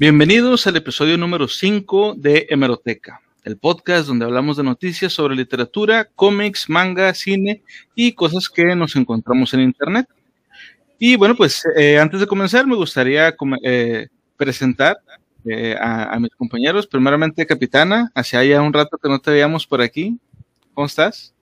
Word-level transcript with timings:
Bienvenidos 0.00 0.66
al 0.66 0.76
episodio 0.76 1.18
número 1.18 1.46
5 1.46 2.14
de 2.16 2.46
Hemeroteca, 2.48 3.20
el 3.44 3.58
podcast 3.58 4.08
donde 4.08 4.24
hablamos 4.24 4.56
de 4.56 4.62
noticias 4.62 5.12
sobre 5.12 5.36
literatura, 5.36 6.08
cómics, 6.14 6.70
manga, 6.70 7.12
cine 7.12 7.62
y 7.94 8.14
cosas 8.14 8.48
que 8.48 8.64
nos 8.74 8.96
encontramos 8.96 9.52
en 9.52 9.60
Internet. 9.60 10.08
Y 10.98 11.16
bueno, 11.16 11.36
pues 11.36 11.68
eh, 11.76 11.98
antes 11.98 12.18
de 12.18 12.26
comenzar 12.26 12.66
me 12.66 12.76
gustaría 12.76 13.34
eh, 13.62 14.08
presentar 14.38 15.00
eh, 15.44 15.76
a, 15.78 16.18
mis 16.18 16.34
compañeros. 16.34 16.86
Primeramente, 16.86 17.44
Capitana, 17.44 18.10
hace 18.14 18.48
ya 18.48 18.62
un 18.62 18.72
rato 18.72 18.96
que 18.96 19.10
no 19.10 19.18
te 19.18 19.32
veíamos 19.32 19.66
por 19.66 19.82
aquí. 19.82 20.18
¿Cómo 20.72 20.86
estás? 20.86 21.34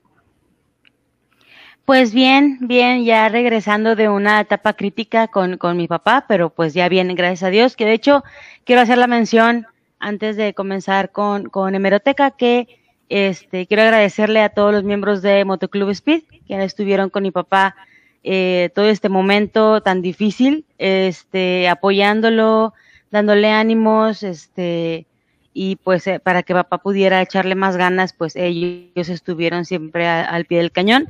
Pues 1.89 2.13
bien, 2.13 2.59
bien, 2.61 3.07
ya 3.07 3.31
regresando 3.31 3.97
de 3.97 4.11
una 4.11 4.43
etapa 4.43 4.75
crítica 4.75 5.27
con, 5.27 5.57
con 5.57 5.79
mi 5.79 5.89
papá, 5.89 6.27
pero 6.29 6.51
pues 6.51 6.75
ya 6.75 6.87
bien, 6.91 7.15
gracias 7.15 7.45
a 7.45 7.49
Dios, 7.49 7.77
que 7.77 7.87
de 7.87 7.95
hecho 7.95 8.25
quiero 8.65 8.83
hacer 8.83 8.99
la 8.99 9.07
mención 9.07 9.67
antes 9.99 10.37
de 10.37 10.53
comenzar 10.53 11.13
con, 11.13 11.49
con 11.49 11.75
Hemeroteca, 11.75 12.33
que 12.33 12.69
este, 13.09 13.67
quiero 13.67 13.85
agradecerle 13.85 14.43
a 14.43 14.51
todos 14.51 14.71
los 14.71 14.85
miembros 14.85 15.23
de 15.23 15.47
Motoclub 15.47 15.89
Speed 15.89 16.25
que 16.47 16.63
estuvieron 16.63 17.09
con 17.09 17.23
mi 17.23 17.31
papá 17.31 17.75
eh, 18.23 18.69
todo 18.75 18.91
este 18.91 19.09
momento 19.09 19.81
tan 19.81 20.03
difícil, 20.03 20.67
este, 20.77 21.71
apoyándolo, 21.71 22.75
dándole 23.11 23.51
ánimos, 23.51 24.23
este, 24.25 25.07
y 25.55 25.77
pues 25.77 26.07
eh, 26.07 26.21
para 26.21 26.43
que 26.43 26.53
papá 26.53 26.77
pudiera 26.77 27.23
echarle 27.23 27.55
más 27.55 27.79
ganas, 27.79 28.13
pues 28.13 28.37
ellos 28.37 29.09
estuvieron 29.09 29.65
siempre 29.65 30.07
al 30.07 30.45
pie 30.45 30.59
del 30.59 30.71
cañón. 30.71 31.09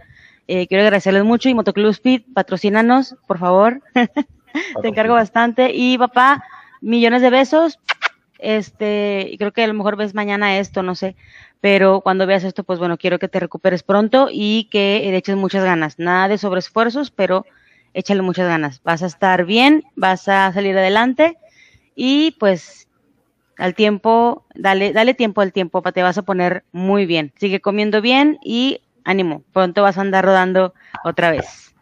Eh, 0.49 0.67
quiero 0.67 0.83
agradecerles 0.83 1.25
mucho 1.25 1.51
y 1.51 1.55
Motoclub 1.55 1.91
Speed, 1.91 2.23
patrocínanos, 2.35 3.17
por 3.27 3.39
favor. 3.39 3.83
Te 4.83 4.89
encargo 4.89 5.13
bastante. 5.13 5.71
Y 5.75 5.99
papá, 5.99 6.43
millones 6.81 7.21
de 7.21 7.31
besos. 7.31 7.79
Este, 8.39 9.29
y 9.31 9.37
creo 9.37 9.53
que 9.53 9.65
a 9.65 9.67
lo 9.67 9.75
mejor 9.75 9.97
ves 9.97 10.15
mañana 10.15 10.59
esto, 10.59 10.83
no 10.83 10.95
sé. 10.95 11.17
Pero 11.61 12.01
cuando 12.01 12.27
veas 12.27 12.45
esto, 12.45 12.65
pues 12.65 12.79
bueno, 12.79 12.97
quiero 12.97 13.19
que 13.19 13.29
te 13.29 13.41
recuperes 13.41 13.83
pronto 13.83 14.29
y 14.33 14.69
que 14.71 15.01
le 15.05 15.17
eches 15.17 15.37
muchas 15.37 15.65
ganas. 15.65 15.99
Nada 15.99 16.29
de 16.29 16.39
sobreesfuerzos, 16.39 17.11
pero 17.11 17.45
échale 17.93 18.23
muchas 18.23 18.49
ganas. 18.49 18.81
Vas 18.83 19.03
a 19.03 19.07
estar 19.07 19.45
bien, 19.45 19.85
vas 19.97 20.29
a 20.29 20.51
salir 20.53 20.79
adelante 20.79 21.37
y 21.95 22.31
pues 22.39 22.89
al 23.59 23.75
tiempo, 23.75 24.47
dale, 24.55 24.93
dale 24.93 25.15
tiempo 25.15 25.41
al 25.41 25.53
tiempo, 25.53 25.83
te 25.83 26.03
vas 26.03 26.17
a 26.17 26.23
poner 26.23 26.65
muy 26.71 27.07
bien. 27.07 27.33
Sigue 27.37 27.61
comiendo 27.61 28.01
bien 28.01 28.39
y 28.43 28.81
ánimo, 29.05 29.45
pronto 29.53 29.83
vas 29.83 29.99
a 29.99 30.01
andar 30.01 30.25
rodando 30.25 30.75
otra 31.05 31.31
vez. 31.31 31.75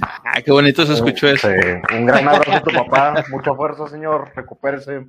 Ah, 0.00 0.40
qué 0.44 0.50
bonito 0.50 0.84
se 0.84 0.94
escuchó 0.94 1.28
eso. 1.28 1.48
Un 1.94 2.06
gran 2.06 2.28
abrazo 2.28 2.52
a 2.52 2.62
tu 2.62 2.70
papá, 2.70 3.24
mucha 3.30 3.54
fuerza, 3.54 3.88
señor, 3.88 4.32
recupérese. 4.34 5.06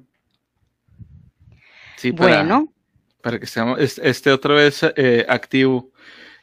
Sí, 1.97 2.11
para, 2.11 2.37
bueno. 2.37 2.67
Para 3.21 3.39
que 3.39 3.45
esté 3.45 4.31
otra 4.31 4.53
vez 4.53 4.85
eh, 4.95 5.25
activo. 5.27 5.89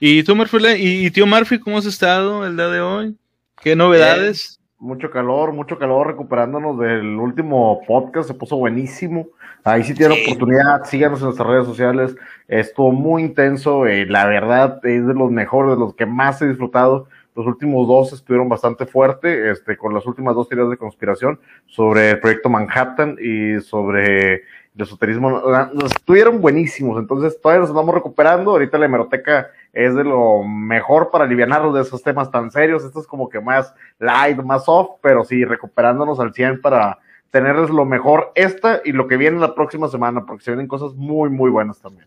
¿Y 0.01 0.23
tú, 0.23 0.35
Murphy, 0.35 0.59
y, 0.77 1.11
tío 1.11 1.27
Murphy, 1.27 1.59
cómo 1.59 1.79
has 1.79 1.87
estado 1.87 2.47
el 2.47 2.57
día 2.57 2.69
de 2.69 2.81
hoy? 2.81 3.17
¿Qué 3.63 3.77
novedades? 3.77 4.61
mucho 4.85 5.11
calor, 5.11 5.53
mucho 5.53 5.79
calor, 5.79 6.09
recuperándonos 6.09 6.79
del 6.79 7.19
último 7.19 7.81
podcast, 7.87 8.29
se 8.29 8.35
puso 8.35 8.57
buenísimo. 8.57 9.29
Ahí 9.67 9.83
sí 9.83 9.95
tienen 9.95 10.23
oportunidad, 10.23 10.85
síganos 10.85 11.21
en 11.21 11.25
nuestras 11.25 11.49
redes 11.49 11.65
sociales. 11.65 12.15
Estuvo 12.49 12.93
muy 12.93 13.23
intenso, 13.23 13.87
eh, 13.87 14.05
la 14.05 14.27
verdad 14.27 14.79
es 14.85 15.07
de 15.07 15.15
los 15.15 15.31
mejores, 15.31 15.73
de 15.73 15.81
los 15.81 15.95
que 15.95 16.05
más 16.05 16.43
he 16.43 16.49
disfrutado. 16.49 17.09
Los 17.35 17.47
últimos 17.47 17.89
dos 17.89 18.13
estuvieron 18.13 18.47
bastante 18.47 18.85
fuerte, 18.85 19.51
este, 19.51 19.79
con 19.79 19.95
las 19.95 20.05
últimas 20.05 20.35
dos 20.35 20.51
teorías 20.51 20.69
de 20.69 20.77
conspiración 20.77 21.41
sobre 21.65 22.11
el 22.11 22.21
proyecto 22.21 22.51
Manhattan 22.51 23.17
y 23.19 23.59
sobre 23.63 24.35
el 24.35 24.43
esoterismo. 24.77 25.41
Estuvieron 25.83 26.43
buenísimos, 26.43 26.99
entonces 26.99 27.41
todavía 27.41 27.63
nos 27.63 27.73
vamos 27.73 27.95
recuperando. 27.95 28.51
Ahorita 28.51 28.77
la 28.77 28.85
hemeroteca 28.85 29.49
es 29.73 29.95
de 29.95 30.05
lo 30.05 30.43
mejor 30.43 31.11
para 31.11 31.25
aliviarnos 31.25 31.75
de 31.75 31.81
esos 31.81 32.03
temas 32.03 32.31
tan 32.31 32.51
serios. 32.51 32.85
Esto 32.85 33.01
es 33.01 33.07
como 33.07 33.31
que 33.31 33.41
más 33.41 33.75
light, 33.99 34.37
más 34.43 34.67
soft, 34.67 34.99
pero 35.01 35.25
sí, 35.25 35.43
recuperándonos 35.43 36.21
al 36.21 36.35
100 36.35 36.61
para 36.61 36.99
tenerles 37.35 37.69
lo 37.69 37.85
mejor 37.85 38.31
esta 38.37 38.81
y 38.85 38.93
lo 38.93 39.09
que 39.09 39.17
viene 39.17 39.41
la 39.41 39.57
próxima 39.57 39.89
semana, 39.89 40.25
porque 40.25 40.45
se 40.45 40.53
vienen 40.53 40.69
cosas 40.69 40.95
muy, 40.95 41.31
muy 41.31 41.51
buenas 41.51 41.81
también. 41.81 42.07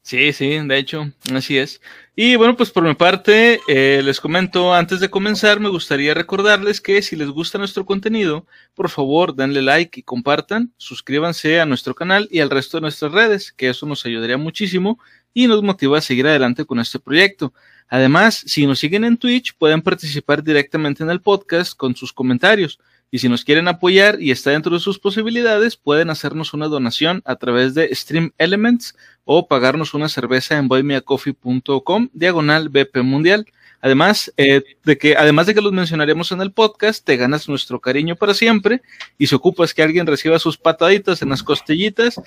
Sí, 0.00 0.32
sí, 0.32 0.60
de 0.64 0.78
hecho, 0.78 1.10
así 1.34 1.58
es. 1.58 1.80
Y 2.14 2.36
bueno, 2.36 2.56
pues 2.56 2.70
por 2.70 2.84
mi 2.84 2.94
parte, 2.94 3.58
eh, 3.66 4.00
les 4.04 4.20
comento, 4.20 4.72
antes 4.72 5.00
de 5.00 5.10
comenzar, 5.10 5.58
me 5.58 5.68
gustaría 5.68 6.14
recordarles 6.14 6.80
que 6.80 7.02
si 7.02 7.16
les 7.16 7.30
gusta 7.30 7.58
nuestro 7.58 7.84
contenido, 7.84 8.46
por 8.74 8.90
favor, 8.90 9.34
denle 9.34 9.60
like 9.60 9.98
y 9.98 10.04
compartan, 10.04 10.72
suscríbanse 10.76 11.60
a 11.60 11.66
nuestro 11.66 11.92
canal 11.92 12.28
y 12.30 12.38
al 12.38 12.50
resto 12.50 12.76
de 12.76 12.82
nuestras 12.82 13.10
redes, 13.10 13.50
que 13.50 13.70
eso 13.70 13.86
nos 13.86 14.06
ayudaría 14.06 14.36
muchísimo 14.36 15.00
y 15.34 15.48
nos 15.48 15.64
motiva 15.64 15.98
a 15.98 16.00
seguir 16.00 16.28
adelante 16.28 16.64
con 16.64 16.78
este 16.78 17.00
proyecto. 17.00 17.52
Además, 17.88 18.44
si 18.46 18.68
nos 18.68 18.78
siguen 18.78 19.02
en 19.02 19.16
Twitch, 19.16 19.56
pueden 19.58 19.82
participar 19.82 20.44
directamente 20.44 21.02
en 21.02 21.10
el 21.10 21.20
podcast 21.20 21.76
con 21.76 21.96
sus 21.96 22.12
comentarios. 22.12 22.78
Y 23.10 23.18
si 23.18 23.28
nos 23.28 23.44
quieren 23.44 23.66
apoyar 23.66 24.22
y 24.22 24.30
está 24.30 24.50
dentro 24.50 24.72
de 24.72 24.80
sus 24.80 24.98
posibilidades, 25.00 25.76
pueden 25.76 26.10
hacernos 26.10 26.54
una 26.54 26.68
donación 26.68 27.22
a 27.24 27.36
través 27.36 27.74
de 27.74 27.92
Stream 27.94 28.32
Elements 28.38 28.96
o 29.24 29.48
pagarnos 29.48 29.94
una 29.94 30.08
cerveza 30.08 30.56
en 30.56 30.68
boymeacoffee.com 30.68 32.08
diagonal 32.12 32.68
BP 32.68 32.98
Mundial. 33.02 33.46
Además, 33.80 34.32
eh, 34.36 34.62
de 34.84 34.98
que, 34.98 35.16
además 35.16 35.46
de 35.46 35.54
que 35.54 35.60
los 35.60 35.72
mencionaremos 35.72 36.30
en 36.32 36.40
el 36.40 36.52
podcast, 36.52 37.04
te 37.04 37.16
ganas 37.16 37.48
nuestro 37.48 37.80
cariño 37.80 38.14
para 38.14 38.34
siempre 38.34 38.82
y 39.18 39.26
si 39.26 39.34
ocupas 39.34 39.74
que 39.74 39.82
alguien 39.82 40.06
reciba 40.06 40.38
sus 40.38 40.56
pataditas 40.56 41.22
en 41.22 41.30
las 41.30 41.42
costillitas, 41.42 42.20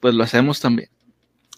pues 0.00 0.14
lo 0.14 0.24
hacemos 0.24 0.60
también. 0.60 0.90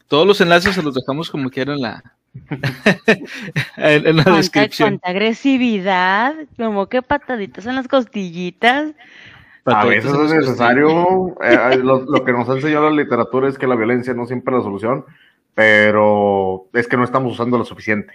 Todos 0.06 0.26
los 0.26 0.40
enlaces 0.40 0.74
se 0.74 0.82
los 0.82 0.94
dejamos 0.94 1.30
como 1.30 1.50
quieran 1.50 1.76
en 1.76 1.82
la, 1.82 2.17
en, 3.76 4.16
la 4.16 4.24
descripción. 4.24 4.98
Cuánta 4.98 5.08
agresividad, 5.10 6.34
como 6.56 6.88
que 6.88 7.02
pataditas 7.02 7.66
en 7.66 7.74
las 7.74 7.88
costillitas. 7.88 8.92
A 9.64 9.84
veces 9.84 10.12
es 10.12 10.32
necesario. 10.32 11.36
Eh, 11.42 11.76
lo, 11.82 12.24
que 12.24 12.32
nos 12.32 12.48
ha 12.48 12.54
enseñado 12.54 12.90
la 12.90 13.02
literatura 13.02 13.48
es 13.48 13.58
que 13.58 13.66
la 13.66 13.76
violencia 13.76 14.14
no 14.14 14.26
siempre 14.26 14.54
es 14.54 14.58
la 14.58 14.64
solución, 14.64 15.04
pero 15.54 16.66
es 16.72 16.88
que 16.88 16.96
no 16.96 17.04
estamos 17.04 17.32
usando 17.32 17.58
lo 17.58 17.64
suficiente. 17.64 18.14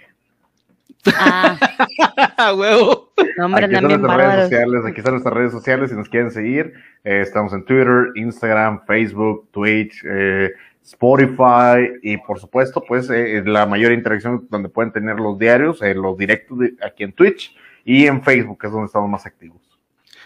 Ah, 1.16 1.58
huevo. 2.56 3.12
aquí, 3.16 3.64
están 3.64 3.84
nuestras 3.84 4.16
redes 4.16 4.42
sociales, 4.44 4.84
aquí 4.86 4.98
están 4.98 5.12
nuestras 5.12 5.34
redes 5.34 5.52
sociales 5.52 5.90
si 5.90 5.96
nos 5.96 6.08
quieren 6.08 6.30
seguir. 6.30 6.72
Eh, 7.04 7.20
estamos 7.20 7.52
en 7.52 7.64
Twitter, 7.64 8.08
Instagram, 8.14 8.84
Facebook, 8.86 9.48
Twitch. 9.52 10.02
Eh, 10.04 10.52
Spotify 10.84 11.98
y 12.02 12.18
por 12.18 12.38
supuesto 12.38 12.84
pues 12.86 13.08
eh, 13.08 13.42
la 13.44 13.64
mayor 13.66 13.92
interacción 13.92 14.46
donde 14.50 14.68
pueden 14.68 14.92
tener 14.92 15.16
los 15.16 15.38
diarios, 15.38 15.80
eh, 15.82 15.94
los 15.94 16.16
directos 16.18 16.58
aquí 16.84 17.04
en 17.04 17.12
Twitch 17.12 17.56
y 17.84 18.06
en 18.06 18.22
Facebook 18.22 18.60
que 18.60 18.66
es 18.66 18.72
donde 18.72 18.86
estamos 18.86 19.08
más 19.08 19.24
activos. 19.24 19.58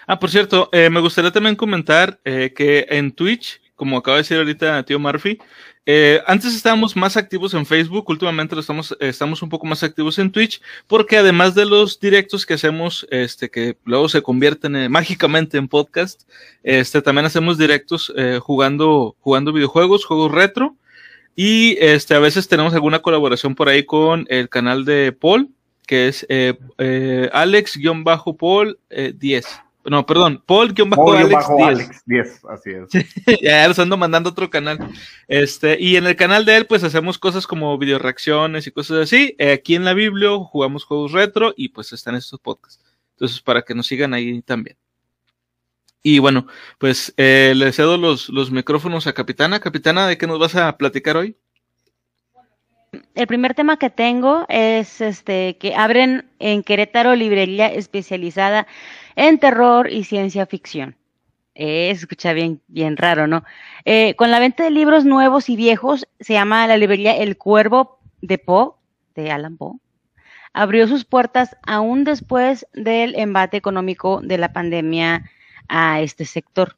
Ah, 0.06 0.18
por 0.18 0.30
cierto, 0.30 0.68
eh, 0.72 0.90
me 0.90 1.00
gustaría 1.00 1.30
también 1.30 1.54
comentar 1.54 2.18
que 2.24 2.86
en 2.88 3.12
Twitch, 3.12 3.60
como 3.78 3.96
acaba 3.96 4.16
de 4.16 4.22
decir 4.24 4.36
ahorita 4.36 4.82
tío 4.82 4.98
Murphy, 4.98 5.38
eh, 5.86 6.20
antes 6.26 6.54
estábamos 6.54 6.96
más 6.96 7.16
activos 7.16 7.54
en 7.54 7.64
Facebook, 7.64 8.10
últimamente 8.10 8.56
lo 8.56 8.60
estamos, 8.60 8.94
estamos 8.98 9.40
un 9.40 9.48
poco 9.48 9.66
más 9.66 9.82
activos 9.84 10.18
en 10.18 10.32
Twitch, 10.32 10.60
porque 10.88 11.16
además 11.16 11.54
de 11.54 11.64
los 11.64 12.00
directos 12.00 12.44
que 12.44 12.54
hacemos, 12.54 13.06
este, 13.10 13.48
que 13.48 13.78
luego 13.84 14.08
se 14.08 14.20
convierten 14.20 14.90
mágicamente 14.90 15.56
en 15.56 15.68
podcast, 15.68 16.28
este, 16.64 17.00
también 17.00 17.24
hacemos 17.24 17.56
directos 17.56 18.12
eh, 18.16 18.40
jugando, 18.42 19.16
jugando 19.20 19.52
videojuegos, 19.52 20.04
juegos 20.04 20.32
retro, 20.32 20.76
y 21.36 21.78
este, 21.80 22.14
a 22.14 22.18
veces 22.18 22.48
tenemos 22.48 22.74
alguna 22.74 22.98
colaboración 22.98 23.54
por 23.54 23.68
ahí 23.68 23.84
con 23.84 24.26
el 24.28 24.48
canal 24.48 24.84
de 24.84 25.12
Paul, 25.12 25.50
que 25.86 26.08
es 26.08 26.26
eh, 26.28 26.58
eh 26.78 27.30
Alex-Paul 27.32 28.78
10. 29.14 29.46
No, 29.90 30.06
perdón, 30.06 30.42
Paul-Alex 30.46 32.02
10. 32.06 32.44
así 32.50 32.70
es. 32.70 33.40
ya 33.42 33.66
los 33.68 33.78
ando 33.78 33.96
mandando 33.96 34.30
otro 34.30 34.50
canal. 34.50 34.78
Este, 35.28 35.76
y 35.80 35.96
en 35.96 36.06
el 36.06 36.16
canal 36.16 36.44
de 36.44 36.56
él, 36.56 36.66
pues 36.66 36.84
hacemos 36.84 37.18
cosas 37.18 37.46
como 37.46 37.76
video 37.78 37.98
reacciones 37.98 38.66
y 38.66 38.70
cosas 38.70 38.98
así. 38.98 39.34
Eh, 39.38 39.52
aquí 39.52 39.74
en 39.74 39.84
la 39.84 39.94
Biblia 39.94 40.30
jugamos 40.38 40.84
juegos 40.84 41.12
retro 41.12 41.54
y 41.56 41.68
pues 41.70 41.92
están 41.92 42.14
estos 42.14 42.40
podcasts. 42.40 42.84
Entonces, 43.12 43.40
para 43.40 43.62
que 43.62 43.74
nos 43.74 43.86
sigan 43.86 44.14
ahí 44.14 44.42
también. 44.42 44.76
Y 46.02 46.20
bueno, 46.20 46.46
pues 46.78 47.12
eh, 47.16 47.52
le 47.56 47.72
cedo 47.72 47.96
los, 47.96 48.28
los 48.28 48.50
micrófonos 48.50 49.06
a 49.06 49.12
Capitana. 49.12 49.60
Capitana, 49.60 50.06
¿de 50.06 50.16
qué 50.16 50.26
nos 50.26 50.38
vas 50.38 50.54
a 50.54 50.76
platicar 50.76 51.16
hoy? 51.16 51.36
El 53.14 53.26
primer 53.26 53.54
tema 53.54 53.76
que 53.78 53.90
tengo 53.90 54.46
es 54.48 55.00
este 55.00 55.58
que 55.58 55.74
abren 55.74 56.30
en 56.38 56.62
Querétaro 56.62 57.14
librería 57.16 57.66
especializada 57.66 58.66
en 59.18 59.38
terror 59.40 59.90
y 59.90 60.04
ciencia 60.04 60.46
ficción. 60.46 60.96
Eh, 61.56 61.90
escucha 61.90 62.32
bien, 62.32 62.62
bien 62.68 62.96
raro, 62.96 63.26
¿no? 63.26 63.42
Eh, 63.84 64.14
con 64.14 64.30
la 64.30 64.38
venta 64.38 64.62
de 64.62 64.70
libros 64.70 65.04
nuevos 65.04 65.48
y 65.48 65.56
viejos, 65.56 66.06
se 66.20 66.34
llama 66.34 66.68
la 66.68 66.76
librería 66.76 67.16
El 67.16 67.36
Cuervo 67.36 67.98
de 68.22 68.38
Poe, 68.38 68.74
de 69.16 69.32
Alan 69.32 69.56
Poe. 69.56 69.80
Abrió 70.52 70.86
sus 70.86 71.04
puertas 71.04 71.56
aún 71.66 72.04
después 72.04 72.68
del 72.74 73.16
embate 73.16 73.56
económico 73.56 74.20
de 74.22 74.38
la 74.38 74.52
pandemia 74.52 75.24
a 75.68 76.00
este 76.00 76.24
sector. 76.24 76.76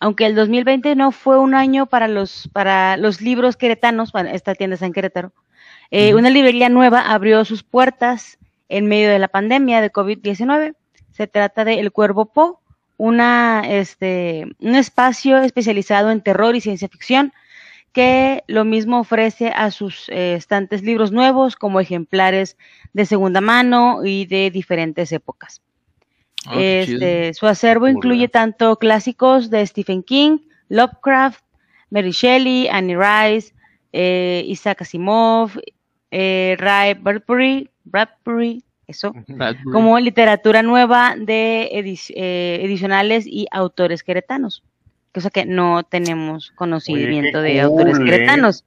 aunque 0.00 0.26
el 0.26 0.34
2020 0.34 0.96
no 0.96 1.12
fue 1.12 1.38
un 1.38 1.54
año 1.54 1.86
para 1.86 2.08
los, 2.08 2.50
para 2.52 2.96
los 2.96 3.20
libros 3.20 3.56
queretanos, 3.56 4.10
bueno, 4.10 4.30
esta 4.30 4.56
tienda 4.56 4.74
está 4.74 4.86
en 4.86 4.92
Querétaro, 4.92 5.32
eh, 5.92 6.16
una 6.16 6.28
librería 6.28 6.68
nueva 6.68 7.02
abrió 7.02 7.44
sus 7.44 7.62
puertas 7.62 8.36
en 8.68 8.86
medio 8.86 9.10
de 9.10 9.20
la 9.20 9.28
pandemia 9.28 9.80
de 9.80 9.92
COVID-19. 9.92 10.74
Se 11.12 11.26
trata 11.26 11.64
de 11.64 11.80
El 11.80 11.92
Cuervo 11.92 12.26
Po, 12.26 12.60
una, 12.96 13.62
este, 13.66 14.46
un 14.60 14.74
espacio 14.74 15.38
especializado 15.38 16.10
en 16.10 16.20
terror 16.20 16.54
y 16.56 16.60
ciencia 16.60 16.88
ficción 16.88 17.32
que 17.92 18.42
lo 18.46 18.64
mismo 18.64 19.00
ofrece 19.00 19.48
a 19.48 19.70
sus 19.70 20.08
eh, 20.08 20.34
estantes 20.34 20.82
libros 20.82 21.12
nuevos 21.12 21.56
como 21.56 21.80
ejemplares 21.80 22.56
de 22.92 23.06
segunda 23.06 23.40
mano 23.40 24.04
y 24.04 24.26
de 24.26 24.50
diferentes 24.50 25.12
épocas. 25.12 25.60
Ah, 26.46 26.54
este, 26.58 27.34
su 27.34 27.46
acervo 27.46 27.88
incluye 27.88 28.28
tanto 28.28 28.76
clásicos 28.76 29.50
de 29.50 29.64
Stephen 29.66 30.02
King, 30.02 30.38
Lovecraft, 30.68 31.44
Mary 31.90 32.10
Shelley, 32.10 32.68
Annie 32.68 32.96
Rice, 32.96 33.54
eh, 33.92 34.42
Isaac 34.46 34.82
Asimov, 34.82 35.52
eh, 36.10 36.56
Ray 36.58 36.94
Bradbury, 36.94 37.70
Bradbury, 37.84 38.64
eso, 38.86 39.14
como 39.72 39.98
literatura 39.98 40.62
nueva 40.62 41.14
de 41.16 41.68
eh, 41.72 42.60
edicionales 42.62 43.26
y 43.26 43.46
autores 43.50 44.02
queretanos, 44.02 44.64
cosa 45.12 45.30
que 45.30 45.46
no 45.46 45.82
tenemos 45.84 46.50
conocimiento 46.52 47.42
de 47.42 47.60
autores 47.60 47.98
queretanos. 47.98 48.64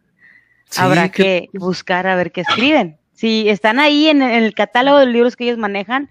Habrá 0.78 1.10
que 1.10 1.50
buscar 1.54 2.08
a 2.08 2.16
ver 2.16 2.32
qué 2.32 2.42
escriben. 2.42 2.98
Si 3.14 3.48
están 3.50 3.80
ahí 3.80 4.08
en 4.08 4.22
el 4.22 4.54
catálogo 4.54 5.00
de 5.00 5.06
libros 5.06 5.36
que 5.36 5.46
ellos 5.46 5.58
manejan, 5.58 6.10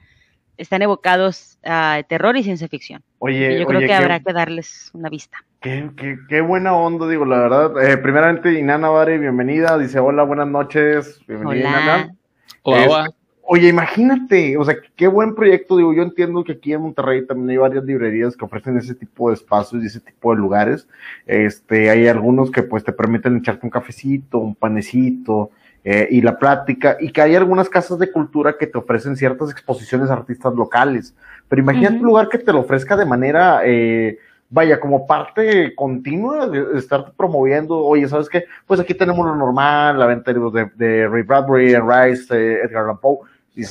están 0.56 0.82
evocados 0.82 1.58
a 1.64 2.02
terror 2.08 2.36
y 2.36 2.44
ciencia 2.44 2.68
ficción. 2.68 3.02
Oye, 3.18 3.58
yo 3.58 3.66
creo 3.66 3.80
que 3.80 3.92
habrá 3.92 4.20
que 4.20 4.32
darles 4.32 4.90
una 4.92 5.08
vista. 5.08 5.38
Qué, 5.60 5.90
qué, 5.96 6.18
qué, 6.28 6.40
buena 6.40 6.74
onda, 6.74 7.08
digo, 7.08 7.24
la 7.24 7.38
verdad. 7.38 7.82
Eh, 7.82 7.96
primeramente, 7.96 8.52
Inana 8.52 8.88
Vare, 8.90 9.18
bienvenida. 9.18 9.78
Dice, 9.78 9.98
hola, 9.98 10.22
buenas 10.22 10.48
noches. 10.48 11.20
Bienvenida, 11.26 11.68
Inana. 11.70 12.14
Hola. 12.62 13.08
Oye, 13.46 13.68
imagínate, 13.68 14.56
o 14.56 14.64
sea, 14.64 14.76
qué 14.96 15.06
buen 15.06 15.34
proyecto. 15.34 15.76
Digo, 15.76 15.92
yo 15.92 16.02
entiendo 16.02 16.44
que 16.44 16.52
aquí 16.52 16.72
en 16.72 16.82
Monterrey 16.82 17.26
también 17.26 17.50
hay 17.50 17.56
varias 17.56 17.84
librerías 17.84 18.36
que 18.36 18.44
ofrecen 18.44 18.76
ese 18.78 18.94
tipo 18.94 19.28
de 19.28 19.34
espacios 19.34 19.82
y 19.82 19.86
ese 19.86 20.00
tipo 20.00 20.32
de 20.34 20.40
lugares. 20.40 20.88
Este, 21.26 21.90
hay 21.90 22.06
algunos 22.06 22.50
que 22.50 22.62
pues 22.62 22.84
te 22.84 22.92
permiten 22.92 23.36
echarte 23.36 23.66
un 23.66 23.70
cafecito, 23.70 24.38
un 24.38 24.54
panecito, 24.54 25.50
eh, 25.86 26.08
y 26.10 26.22
la 26.22 26.38
plática, 26.38 26.96
y 26.98 27.12
que 27.12 27.20
hay 27.20 27.36
algunas 27.36 27.68
casas 27.68 27.98
de 27.98 28.10
cultura 28.10 28.56
que 28.58 28.66
te 28.66 28.78
ofrecen 28.78 29.16
ciertas 29.16 29.50
exposiciones 29.50 30.10
artistas 30.10 30.54
locales. 30.54 31.14
Pero 31.46 31.60
imagínate 31.60 31.96
un 31.96 32.06
lugar 32.06 32.30
que 32.30 32.38
te 32.38 32.54
lo 32.54 32.60
ofrezca 32.60 32.96
de 32.96 33.04
manera, 33.04 33.60
eh, 33.66 34.18
vaya, 34.48 34.80
como 34.80 35.06
parte 35.06 35.74
continua 35.74 36.48
de, 36.48 36.78
estar 36.78 37.12
promoviendo, 37.18 37.76
oye, 37.84 38.08
¿sabes 38.08 38.30
qué? 38.30 38.46
Pues 38.66 38.80
aquí 38.80 38.94
tenemos 38.94 39.26
lo 39.26 39.36
normal, 39.36 39.98
la 39.98 40.06
venta 40.06 40.32
de, 40.32 40.70
de 40.74 41.06
Ray 41.06 41.22
Bradbury, 41.22 41.76
Rice, 41.76 42.62
Edgar 42.62 42.84
Allan 42.84 42.98
Poe, 42.98 43.18
y 43.56 43.62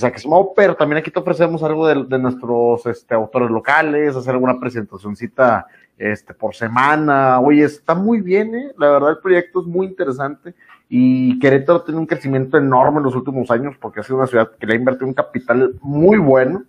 pero 0.56 0.76
también 0.76 1.00
aquí 1.00 1.12
te 1.12 1.20
ofrecemos 1.20 1.62
algo 1.62 1.86
de, 1.88 2.06
de 2.06 2.18
nuestros 2.18 2.86
este, 2.86 3.14
autores 3.14 3.50
locales, 3.50 4.16
hacer 4.16 4.34
alguna 4.34 4.58
presentacioncita 4.58 5.68
este, 5.98 6.34
por 6.34 6.56
semana. 6.56 7.40
Oye, 7.42 7.66
está 7.66 7.94
muy 7.94 8.22
bien, 8.22 8.56
¿eh? 8.56 8.72
La 8.78 8.92
verdad, 8.92 9.12
el 9.12 9.18
proyecto 9.18 9.62
es 9.62 9.68
muy 9.68 9.88
interesante. 9.88 10.54
Y 10.88 11.38
Querétaro 11.40 11.82
tiene 11.82 12.00
un 12.00 12.06
crecimiento 12.06 12.58
enorme 12.58 13.00
en 13.00 13.04
los 13.04 13.16
últimos 13.16 13.52
años 13.52 13.76
porque 13.80 14.00
ha 14.00 14.04
sido 14.04 14.18
una 14.18 14.28
ciudad 14.28 14.52
que 14.58 14.66
le 14.66 14.74
ha 14.74 14.78
invertido 14.78 15.08
un 15.08 15.14
capital 15.14 15.76
muy 15.82 16.18
bueno. 16.18 16.64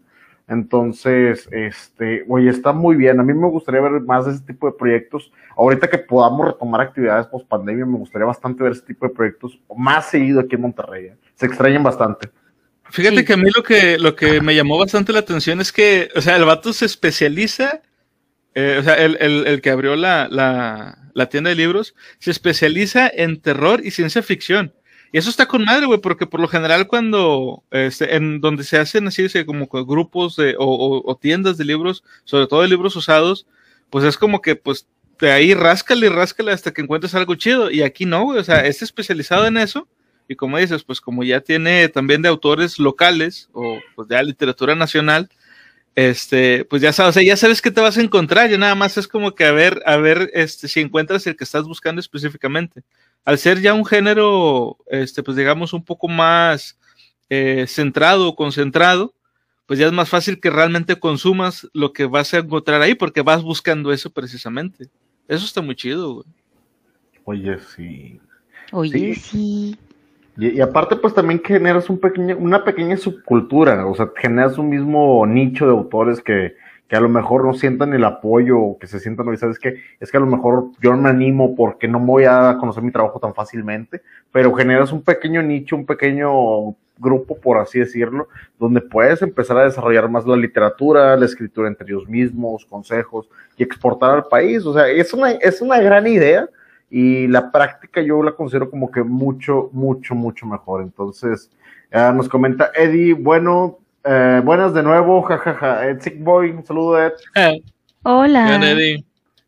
Entonces, 0.49 1.49
este, 1.52 2.25
oye, 2.28 2.50
está 2.50 2.72
muy 2.72 2.96
bien. 2.96 3.20
A 3.20 3.22
mí 3.22 3.32
me 3.32 3.49
gustaría 3.49 3.81
ver 3.81 4.00
más 4.02 4.26
de 4.26 4.32
ese 4.32 4.44
tipo 4.44 4.66
de 4.66 4.72
proyectos. 4.72 5.32
Ahorita 5.56 5.88
que 5.88 5.99
podamos 5.99 6.46
retomar 6.46 6.81
actividades 6.81 7.26
post 7.28 7.46
pandemia, 7.49 7.87
me 7.87 7.99
gustaría 7.99 8.26
bastante 8.26 8.62
ver 8.62 8.72
ese 8.72 8.82
tipo 8.82 9.06
de 9.06 9.14
proyectos 9.14 9.58
más 9.76 10.06
seguido 10.06 10.40
aquí 10.40 10.56
en 10.56 10.62
Monterrey. 10.62 11.06
¿eh? 11.06 11.16
Se 11.34 11.46
extrañan 11.46 11.82
bastante. 11.82 12.31
Fíjate 12.90 13.25
que 13.25 13.32
a 13.32 13.36
mí 13.36 13.50
lo 13.54 13.62
que, 13.62 13.98
lo 13.98 14.14
que 14.14 14.40
me 14.40 14.54
llamó 14.54 14.78
bastante 14.78 15.12
la 15.12 15.20
atención 15.20 15.60
es 15.60 15.72
que, 15.72 16.10
o 16.14 16.20
sea, 16.20 16.36
el 16.36 16.44
vato 16.44 16.72
se 16.72 16.86
especializa, 16.86 17.82
eh, 18.54 18.76
o 18.78 18.82
sea, 18.84 18.94
el, 18.94 19.16
el, 19.20 19.46
el 19.46 19.60
que 19.60 19.70
abrió 19.70 19.96
la, 19.96 20.28
la, 20.31 20.98
la 21.14 21.28
tienda 21.28 21.50
de 21.50 21.56
libros, 21.56 21.94
se 22.19 22.31
especializa 22.31 23.08
en 23.08 23.40
terror 23.40 23.81
y 23.84 23.90
ciencia 23.90 24.22
ficción. 24.22 24.72
Y 25.14 25.19
eso 25.19 25.31
está 25.31 25.46
con 25.46 25.64
madre, 25.64 25.86
güey, 25.86 26.00
porque 26.00 26.26
por 26.26 26.40
lo 26.40 26.48
general 26.48 26.88
cuando, 26.88 27.62
este, 27.70 28.16
en 28.16 28.40
donde 28.40 28.64
se 28.64 28.78
hacen 28.78 29.06
así, 29.06 29.28
como 29.44 29.69
grupos 29.69 30.34
de, 30.34 30.56
o, 30.58 31.16
tiendas 31.22 31.56
de 31.56 31.64
libros, 31.64 32.02
sobre 32.25 32.48
todo 32.48 32.62
de 32.62 32.69
libros 32.69 32.96
usados, 32.96 33.46
pues 33.90 34.04
es 34.04 34.19
como 34.19 34.42
que, 34.42 34.56
pues, 34.56 34.88
de 35.20 35.30
ahí 35.30 35.54
ráscale 35.54 36.06
y 36.06 36.08
ráscale 36.08 36.50
hasta 36.50 36.72
que 36.72 36.82
encuentres 36.82 37.14
algo 37.14 37.37
chido. 37.37 37.70
Y 37.70 37.82
aquí 37.82 38.06
no, 38.06 38.25
güey, 38.25 38.40
o 38.40 38.44
sea, 38.44 38.66
es 38.66 38.82
especializado 38.82 39.46
en 39.46 39.56
eso. 39.56 39.87
Y 40.29 40.37
como 40.37 40.59
dices, 40.59 40.85
pues 40.85 41.00
como 41.00 41.23
ya 41.23 41.41
tiene 41.41 41.88
también 41.88 42.23
de 42.23 42.29
autores 42.29 42.79
locales 42.79 43.49
o 43.53 43.79
pues 43.94 44.09
de 44.09 44.23
literatura 44.25 44.75
nacional, 44.75 45.29
este, 45.94 46.65
pues 46.65 46.82
ya 46.82 46.93
sabes, 46.93 47.15
ya 47.25 47.37
sabes 47.37 47.62
que 47.62 47.71
te 47.71 47.81
vas 47.81 47.97
a 47.97 48.03
encontrar, 48.03 48.50
ya 48.50 48.59
nada 48.59 48.75
más 48.75 48.97
es 48.97 49.06
como 49.06 49.35
que 49.35 49.44
a 49.44 49.53
ver, 49.53 49.81
a 49.87 49.97
ver, 49.97 50.31
este, 50.35 50.67
si 50.67 50.81
encuentras 50.81 51.26
el 51.26 51.37
que 51.37 51.44
estás 51.44 51.65
buscando 51.65 52.00
específicamente. 52.00 52.82
Al 53.25 53.38
ser 53.38 53.61
ya 53.61 53.75
un 53.75 53.85
género, 53.85 54.79
este, 54.88 55.23
pues 55.23 55.37
digamos, 55.37 55.73
un 55.73 55.85
poco 55.85 56.09
más 56.09 56.79
eh, 57.31 57.67
centrado 57.69 58.29
o 58.29 58.37
concentrado, 58.37 59.15
pues 59.67 59.79
ya 59.79 59.87
es 59.87 59.93
más 59.93 60.09
fácil 60.09 60.41
que 60.41 60.50
realmente 60.50 60.97
consumas 60.97 61.69
lo 61.73 61.93
que 61.93 62.05
vas 62.05 62.35
a 62.35 62.38
encontrar 62.38 62.82
ahí, 62.82 62.94
porque 62.94 63.23
vas 63.23 63.43
buscando 63.43 63.93
eso 63.93 64.11
precisamente. 64.11 64.88
Eso 65.29 65.44
está 65.44 65.62
muy 65.62 65.75
chido, 65.75 66.15
güey. 66.15 66.26
Oye, 67.25 67.59
sí. 67.75 68.21
Oye, 68.73 69.15
sí. 69.15 69.79
Y, 70.36 70.60
aparte, 70.60 70.96
pues 70.96 71.14
también 71.14 71.40
generas 71.44 71.88
un 71.88 71.98
pequeño, 71.98 72.36
una 72.36 72.64
pequeña 72.64 72.96
subcultura, 72.96 73.86
o 73.86 73.94
sea, 73.94 74.10
generas 74.16 74.58
un 74.58 74.69
mismo 74.69 75.25
nicho 75.26 75.64
de 75.64 75.72
autores 75.72 76.20
que, 76.20 76.56
que 76.88 76.96
a 76.96 77.00
lo 77.00 77.08
mejor 77.08 77.44
no 77.44 77.54
sientan 77.54 77.94
el 77.94 78.04
apoyo 78.04 78.58
o 78.58 78.78
que 78.78 78.88
se 78.88 78.98
sientan, 78.98 79.32
y 79.32 79.36
sabes 79.36 79.60
que 79.60 79.81
es 80.00 80.10
que 80.10 80.16
a 80.16 80.20
lo 80.20 80.26
mejor 80.26 80.70
yo 80.81 80.90
no 80.90 81.02
me 81.02 81.10
animo 81.10 81.54
porque 81.54 81.86
no 81.86 82.00
voy 82.00 82.25
a 82.25 82.56
conocer 82.58 82.82
mi 82.82 82.90
trabajo 82.90 83.20
tan 83.20 83.32
fácilmente, 83.32 84.02
pero 84.32 84.52
generas 84.54 84.92
un 84.92 85.02
pequeño 85.02 85.40
nicho, 85.40 85.76
un 85.76 85.86
pequeño 85.86 86.75
grupo, 86.98 87.37
por 87.37 87.58
así 87.58 87.78
decirlo, 87.78 88.28
donde 88.58 88.80
puedes 88.80 89.22
empezar 89.22 89.58
a 89.58 89.64
desarrollar 89.64 90.08
más 90.08 90.26
la 90.26 90.37
literatura, 90.37 91.16
la 91.16 91.26
escritura 91.26 91.68
entre 91.68 91.87
ellos 91.88 92.09
mismos, 92.09 92.64
consejos 92.66 93.28
y 93.56 93.62
exportar 93.62 94.11
al 94.11 94.25
país. 94.25 94.64
O 94.66 94.75
sea, 94.75 94.88
es 94.88 95.12
una, 95.12 95.32
es 95.32 95.61
una 95.61 95.80
gran 95.80 96.06
idea 96.06 96.49
y 96.96 97.26
la 97.26 97.50
práctica 97.50 98.00
yo 98.02 98.22
la 98.22 98.36
considero 98.36 98.70
como 98.70 98.88
que 98.88 99.02
mucho, 99.02 99.68
mucho, 99.72 100.14
mucho 100.14 100.46
mejor. 100.46 100.80
Entonces, 100.80 101.50
nos 101.90 102.28
comenta 102.28 102.70
Eddie, 102.72 103.14
bueno, 103.14 103.78
eh, 104.04 104.40
buenas 104.44 104.72
de 104.74 104.84
nuevo, 104.84 105.20
jajaja, 105.22 105.88
Ed 105.88 106.00
Sick 106.00 106.22
Boy, 106.22 106.50
un 106.50 106.64
saludo 106.64 107.02
Ed. 107.02 107.12
Hola. 108.04 108.54
Eddie. 108.54 109.04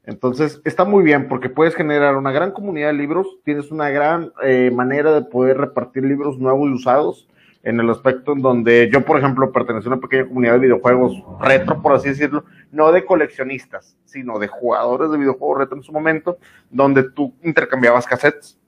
Entonces, 0.06 0.60
está 0.64 0.84
muy 0.84 1.04
bien 1.04 1.28
porque 1.28 1.48
puedes 1.48 1.76
generar 1.76 2.16
una 2.16 2.32
gran 2.32 2.50
comunidad 2.50 2.88
de 2.88 2.94
libros, 2.94 3.28
tienes 3.44 3.70
una 3.70 3.90
gran 3.90 4.32
eh, 4.42 4.72
manera 4.74 5.12
de 5.12 5.22
poder 5.22 5.56
repartir 5.56 6.02
libros 6.02 6.40
nuevos 6.40 6.68
y 6.68 6.72
usados 6.72 7.28
en 7.62 7.78
el 7.78 7.88
aspecto 7.90 8.32
en 8.32 8.42
donde 8.42 8.90
yo, 8.92 9.04
por 9.04 9.18
ejemplo, 9.18 9.52
pertenezco 9.52 9.88
a 9.88 9.92
una 9.92 10.02
pequeña 10.02 10.26
comunidad 10.26 10.54
de 10.54 10.58
videojuegos 10.58 11.22
retro, 11.40 11.80
por 11.80 11.92
así 11.92 12.08
decirlo, 12.08 12.44
no 12.72 12.92
de 12.92 13.04
coleccionistas, 13.04 13.96
sino 14.04 14.38
de 14.38 14.48
jugadores 14.48 15.10
de 15.10 15.18
videojuegos 15.18 15.58
retro 15.58 15.76
en 15.76 15.82
su 15.82 15.92
momento, 15.92 16.38
donde 16.70 17.04
tú 17.10 17.34
intercambiabas 17.42 18.06
cassettes 18.06 18.58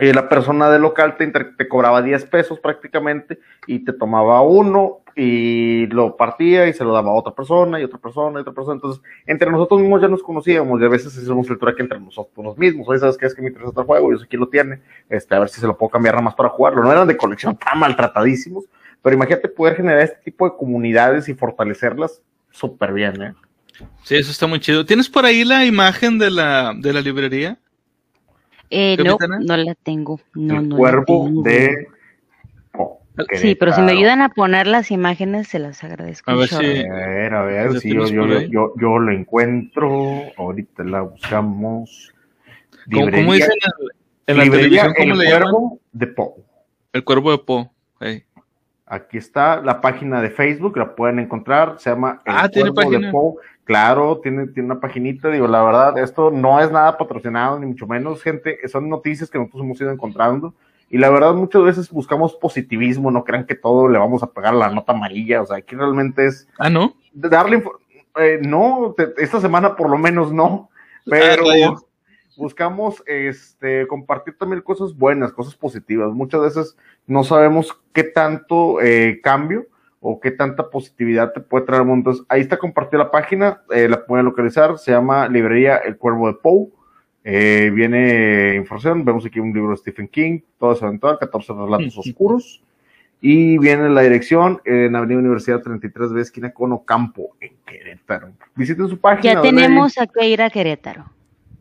y 0.00 0.12
la 0.12 0.28
persona 0.28 0.70
del 0.70 0.82
local 0.82 1.16
te, 1.16 1.26
te 1.26 1.68
cobraba 1.68 2.02
10 2.02 2.26
pesos 2.26 2.60
prácticamente 2.60 3.40
y 3.66 3.84
te 3.84 3.92
tomaba 3.92 4.42
uno 4.42 5.00
y 5.16 5.86
lo 5.86 6.16
partía 6.16 6.68
y 6.68 6.72
se 6.72 6.84
lo 6.84 6.92
daba 6.92 7.10
a 7.10 7.14
otra 7.14 7.34
persona 7.34 7.80
y 7.80 7.84
otra 7.84 7.98
persona 7.98 8.38
y 8.38 8.42
otra 8.42 8.52
persona. 8.52 8.74
Entonces, 8.74 9.02
entre 9.26 9.50
nosotros 9.50 9.80
mismos 9.80 10.00
ya 10.00 10.06
nos 10.06 10.22
conocíamos 10.22 10.80
y 10.80 10.84
a 10.84 10.88
veces 10.88 11.18
hacíamos 11.18 11.50
el 11.50 11.58
truque 11.58 11.82
entre 11.82 11.98
nosotros 11.98 12.56
mismos. 12.56 12.88
Oye, 12.88 13.00
¿sabes 13.00 13.18
qué? 13.18 13.26
Es 13.26 13.34
que 13.34 13.42
me 13.42 13.48
interesa 13.48 13.70
otro 13.70 13.84
juego, 13.84 14.12
yo 14.12 14.18
sé 14.18 14.28
quién 14.28 14.38
lo 14.38 14.48
tiene, 14.48 14.80
este, 15.08 15.34
a 15.34 15.40
ver 15.40 15.48
si 15.48 15.60
se 15.60 15.66
lo 15.66 15.76
puedo 15.76 15.90
cambiar 15.90 16.14
nada 16.14 16.26
más 16.26 16.36
para 16.36 16.50
jugarlo. 16.50 16.82
No 16.84 16.92
eran 16.92 17.08
de 17.08 17.16
colección 17.16 17.56
tan 17.56 17.80
maltratadísimos, 17.80 18.66
pero 19.02 19.16
imagínate 19.16 19.48
poder 19.48 19.74
generar 19.74 20.02
este 20.02 20.18
tipo 20.22 20.48
de 20.48 20.56
comunidades 20.56 21.28
y 21.28 21.34
fortalecerlas 21.34 22.22
súper 22.58 22.92
bien, 22.92 23.22
¿eh? 23.22 23.34
Sí, 24.02 24.16
eso 24.16 24.30
está 24.30 24.46
muy 24.46 24.60
chido. 24.60 24.84
¿Tienes 24.84 25.08
por 25.08 25.24
ahí 25.24 25.44
la 25.44 25.64
imagen 25.64 26.18
de 26.18 26.30
la, 26.30 26.74
de 26.76 26.92
la 26.92 27.00
librería? 27.00 27.58
Eh, 28.70 28.96
no, 29.02 29.16
no 29.40 29.56
la 29.56 29.74
tengo. 29.74 30.20
No, 30.34 30.60
el 30.60 30.68
cuervo 30.68 31.30
de. 31.42 31.88
sí, 33.34 33.54
pero 33.54 33.72
si 33.72 33.80
me 33.80 33.92
ayudan 33.92 34.20
a 34.20 34.30
poner 34.30 34.66
las 34.66 34.90
imágenes, 34.90 35.48
se 35.48 35.58
las 35.58 35.82
agradezco. 35.84 36.30
A 36.30 36.34
ver, 36.34 36.52
a 36.52 36.58
ver, 36.58 37.34
a 37.34 37.42
ver 37.42 37.80
si 37.80 37.94
yo, 37.94 38.06
yo, 38.08 38.26
yo, 38.26 38.72
yo, 38.76 38.98
lo 38.98 39.12
encuentro. 39.12 40.22
Ahorita 40.36 40.84
la 40.84 41.02
buscamos. 41.02 42.12
¿Cómo, 42.92 43.32
dicen 43.32 43.50
en, 44.26 44.36
la 44.36 44.44
televisión? 44.44 44.94
¿Cómo 44.96 45.12
el 45.12 45.18
le 45.18 45.30
llaman? 45.30 45.54
de 45.92 46.06
Po. 46.08 46.36
El 46.92 47.04
cuervo 47.04 47.30
de 47.30 47.38
Po. 47.38 47.72
Aquí 48.90 49.18
está 49.18 49.60
la 49.60 49.80
página 49.80 50.22
de 50.22 50.30
Facebook, 50.30 50.76
la 50.76 50.94
pueden 50.94 51.18
encontrar, 51.18 51.76
se 51.78 51.90
llama 51.90 52.20
El 52.24 52.34
ah, 52.36 52.48
¿tiene 52.48 52.72
página? 52.72 53.12
Claro, 53.64 54.20
tiene, 54.22 54.46
tiene 54.46 54.70
una 54.70 54.80
paginita, 54.80 55.28
digo, 55.28 55.46
la 55.46 55.62
verdad, 55.62 55.98
esto 55.98 56.30
no 56.30 56.58
es 56.58 56.70
nada 56.70 56.96
patrocinado, 56.96 57.58
ni 57.58 57.66
mucho 57.66 57.86
menos, 57.86 58.22
gente, 58.22 58.66
son 58.66 58.88
noticias 58.88 59.28
que 59.28 59.38
nosotros 59.38 59.62
hemos 59.62 59.80
ido 59.80 59.90
encontrando, 59.90 60.54
y 60.88 60.96
la 60.96 61.10
verdad 61.10 61.34
muchas 61.34 61.62
veces 61.62 61.90
buscamos 61.90 62.34
positivismo, 62.34 63.10
no 63.10 63.24
crean 63.24 63.44
que 63.44 63.54
todo 63.54 63.88
le 63.88 63.98
vamos 63.98 64.22
a 64.22 64.30
pegar 64.30 64.54
la 64.54 64.70
nota 64.70 64.92
amarilla, 64.92 65.42
o 65.42 65.46
sea, 65.46 65.58
aquí 65.58 65.76
realmente 65.76 66.26
es... 66.26 66.48
Ah, 66.58 66.70
¿no? 66.70 66.94
Darle, 67.12 67.62
eh, 68.18 68.40
no, 68.42 68.94
esta 69.18 69.38
semana 69.38 69.76
por 69.76 69.90
lo 69.90 69.98
menos 69.98 70.32
no, 70.32 70.70
pero... 71.04 71.44
Ah, 71.50 71.76
buscamos 72.38 73.02
este, 73.06 73.86
compartir 73.86 74.38
también 74.38 74.62
cosas 74.62 74.96
buenas, 74.96 75.32
cosas 75.32 75.54
positivas. 75.54 76.12
Muchas 76.12 76.40
veces 76.40 76.76
no 77.06 77.24
sabemos 77.24 77.78
qué 77.92 78.04
tanto 78.04 78.80
eh, 78.80 79.20
cambio 79.22 79.66
o 80.00 80.20
qué 80.20 80.30
tanta 80.30 80.70
positividad 80.70 81.32
te 81.32 81.40
puede 81.40 81.66
traer 81.66 81.82
al 81.82 81.88
mundo. 81.88 82.10
Entonces, 82.10 82.26
ahí 82.28 82.40
está 82.40 82.56
compartida 82.56 82.98
la 82.98 83.10
página, 83.10 83.62
eh, 83.70 83.88
la 83.88 84.06
pueden 84.06 84.24
localizar, 84.24 84.78
se 84.78 84.92
llama 84.92 85.28
Librería 85.28 85.76
El 85.78 85.96
Cuervo 85.98 86.28
de 86.28 86.34
Poe. 86.34 86.68
Eh, 87.24 87.70
viene 87.74 88.54
información, 88.54 89.04
vemos 89.04 89.26
aquí 89.26 89.40
un 89.40 89.52
libro 89.52 89.72
de 89.72 89.76
Stephen 89.76 90.08
King, 90.08 90.40
todo 90.58 90.72
es 90.72 90.80
eventual, 90.80 91.18
14 91.18 91.52
relatos 91.52 91.98
oscuros. 91.98 92.62
Y 93.20 93.58
viene 93.58 93.88
la 93.88 94.02
dirección 94.02 94.60
en 94.64 94.94
Avenida 94.94 95.18
Universidad 95.18 95.60
33B, 95.60 96.20
esquina 96.20 96.52
con 96.52 96.70
Ocampo, 96.70 97.34
en 97.40 97.56
Querétaro. 97.66 98.30
Visiten 98.54 98.86
su 98.86 98.96
página. 98.96 99.34
Ya 99.34 99.42
tenemos 99.42 99.98
a 99.98 100.06
que 100.06 100.28
ir 100.28 100.40
a 100.40 100.48
Querétaro. 100.48 101.17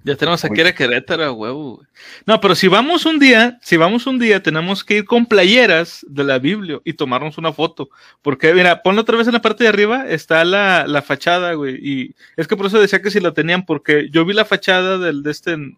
Ya 0.07 0.15
tenemos 0.15 0.45
aquí 0.45 0.61
a 0.61 0.73
Querétaro, 0.73 1.33
huevo. 1.33 1.83
No, 2.25 2.39
pero 2.39 2.55
si 2.55 2.69
vamos 2.69 3.05
un 3.05 3.19
día, 3.19 3.59
si 3.61 3.75
vamos 3.75 4.07
un 4.07 4.17
día, 4.17 4.41
tenemos 4.41 4.85
que 4.85 4.99
ir 4.99 5.05
con 5.05 5.25
playeras 5.25 6.05
de 6.07 6.23
la 6.23 6.39
Biblia 6.39 6.79
y 6.85 6.93
tomarnos 6.93 7.37
una 7.37 7.51
foto. 7.51 7.89
Porque, 8.21 8.53
mira, 8.53 8.81
ponlo 8.81 9.01
otra 9.01 9.17
vez 9.17 9.27
en 9.27 9.33
la 9.33 9.41
parte 9.41 9.65
de 9.65 9.69
arriba, 9.69 10.07
está 10.07 10.45
la, 10.45 10.87
la 10.87 11.01
fachada, 11.01 11.55
güey. 11.55 11.75
Y 11.81 12.15
es 12.37 12.47
que 12.47 12.55
por 12.55 12.67
eso 12.67 12.79
decía 12.79 13.01
que 13.01 13.11
si 13.11 13.19
la 13.19 13.33
tenían, 13.33 13.65
porque 13.65 14.07
yo 14.09 14.23
vi 14.23 14.33
la 14.33 14.45
fachada 14.45 14.97
del 14.97 15.23
de 15.23 15.31
este 15.31 15.51
en, 15.51 15.75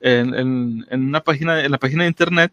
en, 0.00 0.86
en, 0.88 1.02
una 1.08 1.22
página, 1.22 1.64
en 1.64 1.72
la 1.72 1.78
página 1.78 2.04
de 2.04 2.10
internet, 2.10 2.52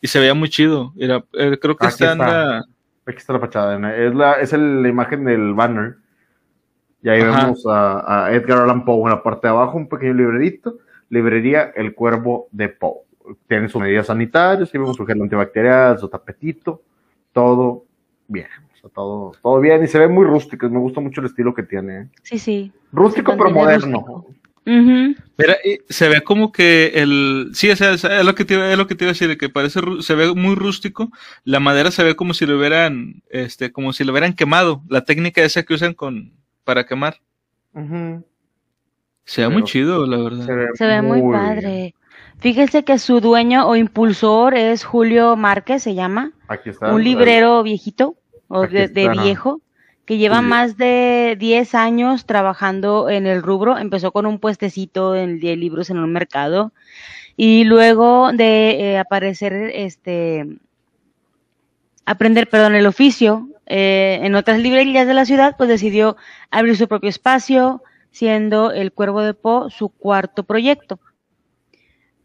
y 0.00 0.08
se 0.08 0.18
veía 0.18 0.34
muy 0.34 0.48
chido. 0.48 0.92
Era, 0.98 1.24
eh, 1.34 1.58
creo 1.62 1.76
que 1.76 1.86
está, 1.86 2.10
en 2.10 2.18
la. 2.18 2.64
Aquí 3.06 3.18
está 3.18 3.34
la 3.34 3.38
fachada, 3.38 3.96
es 3.96 4.12
la, 4.16 4.32
es 4.40 4.52
la 4.52 4.88
imagen 4.88 5.24
del 5.26 5.54
banner. 5.54 5.98
Y 7.06 7.08
ahí 7.08 7.22
vemos 7.22 7.64
a, 7.68 8.30
Edgar 8.32 8.62
Allan 8.62 8.84
Poe 8.84 9.04
en 9.04 9.10
la 9.10 9.22
parte 9.22 9.46
de 9.46 9.52
abajo, 9.52 9.78
un 9.78 9.88
pequeño 9.88 10.12
librerito, 10.12 10.78
librería 11.08 11.70
El 11.76 11.94
Cuervo 11.94 12.48
de 12.50 12.68
Poe. 12.68 13.02
Tiene 13.46 13.68
sus 13.68 13.80
medidas 13.80 14.08
sanitarias, 14.08 14.74
y 14.74 14.76
vemos 14.76 14.96
su 14.96 15.06
gel 15.06 15.22
antibacterial, 15.22 16.00
su 16.00 16.08
tapetito, 16.08 16.82
todo 17.32 17.84
bien. 18.26 18.48
todo, 18.92 19.30
todo 19.40 19.60
bien 19.60 19.84
y 19.84 19.86
se 19.86 20.00
ve 20.00 20.08
muy 20.08 20.24
rústico. 20.26 20.68
Me 20.68 20.80
gusta 20.80 21.00
mucho 21.00 21.20
el 21.20 21.28
estilo 21.28 21.54
que 21.54 21.62
tiene. 21.62 21.96
¿eh? 21.96 22.08
Sí, 22.24 22.40
sí. 22.40 22.72
Rústico 22.90 23.36
pero 23.36 23.50
moderno. 23.50 24.26
se 25.88 26.08
ve 26.08 26.22
como 26.22 26.50
que 26.50 26.90
el. 26.96 27.50
Sí, 27.54 27.70
es, 27.70 27.80
lo 28.24 28.34
que 28.34 28.44
te, 28.44 28.72
es 28.72 28.76
lo 28.76 28.88
que 28.88 28.96
te 28.96 29.04
iba 29.04 29.10
a 29.10 29.14
decir, 29.14 29.38
que 29.38 29.48
parece. 29.48 29.78
Se 30.00 30.14
ve 30.16 30.34
muy 30.34 30.56
rústico. 30.56 31.12
La 31.44 31.60
madera 31.60 31.92
se 31.92 32.02
ve 32.02 32.16
como 32.16 32.34
si 32.34 32.46
lo 32.46 32.58
hubieran. 32.58 33.22
Este, 33.30 33.70
como 33.70 33.92
si 33.92 34.02
lo 34.02 34.10
hubieran 34.10 34.32
quemado. 34.32 34.82
La 34.88 35.04
técnica 35.04 35.44
esa 35.44 35.62
que 35.62 35.74
usan 35.74 35.94
con 35.94 36.32
para 36.66 36.84
quemar. 36.84 37.20
Se 39.24 39.42
ve 39.42 39.48
muy 39.48 39.62
chido, 39.62 40.04
la 40.06 40.18
verdad. 40.18 40.44
Se 40.74 40.86
ve, 40.86 41.00
muy, 41.00 41.22
padre. 41.32 41.94
Fíjense 42.38 42.84
que 42.84 42.98
su 42.98 43.20
dueño 43.20 43.66
o 43.66 43.76
impulsor 43.76 44.54
es 44.54 44.84
Julio 44.84 45.36
Márquez, 45.36 45.82
se 45.82 45.94
llama. 45.94 46.32
Aquí 46.48 46.70
está. 46.70 46.92
Un 46.92 47.02
librero 47.02 47.62
viejito, 47.62 48.16
o 48.48 48.66
de, 48.66 48.88
viejo, 49.22 49.60
que 50.04 50.18
lleva 50.18 50.42
más 50.42 50.76
de 50.76 51.36
10 51.38 51.74
años 51.74 52.26
trabajando 52.26 53.08
en 53.08 53.26
el 53.26 53.42
rubro. 53.42 53.78
Empezó 53.78 54.10
con 54.10 54.26
un 54.26 54.38
puestecito 54.38 55.12
de 55.12 55.56
libros 55.56 55.88
en 55.88 55.98
un 55.98 56.12
mercado. 56.12 56.72
Y 57.36 57.64
luego 57.64 58.32
de 58.32 58.70
eh, 58.70 58.98
aparecer, 58.98 59.52
este, 59.74 60.46
aprender, 62.06 62.48
perdón, 62.48 62.74
el 62.74 62.86
oficio, 62.86 63.48
eh, 63.66 64.20
en 64.22 64.34
otras 64.34 64.60
librerías 64.60 65.06
de 65.06 65.14
la 65.14 65.24
ciudad, 65.24 65.56
pues 65.56 65.68
decidió 65.68 66.16
abrir 66.50 66.76
su 66.76 66.88
propio 66.88 67.10
espacio, 67.10 67.82
siendo 68.10 68.72
El 68.72 68.92
Cuervo 68.92 69.22
de 69.22 69.34
Po 69.34 69.68
su 69.70 69.88
cuarto 69.88 70.44
proyecto. 70.44 70.98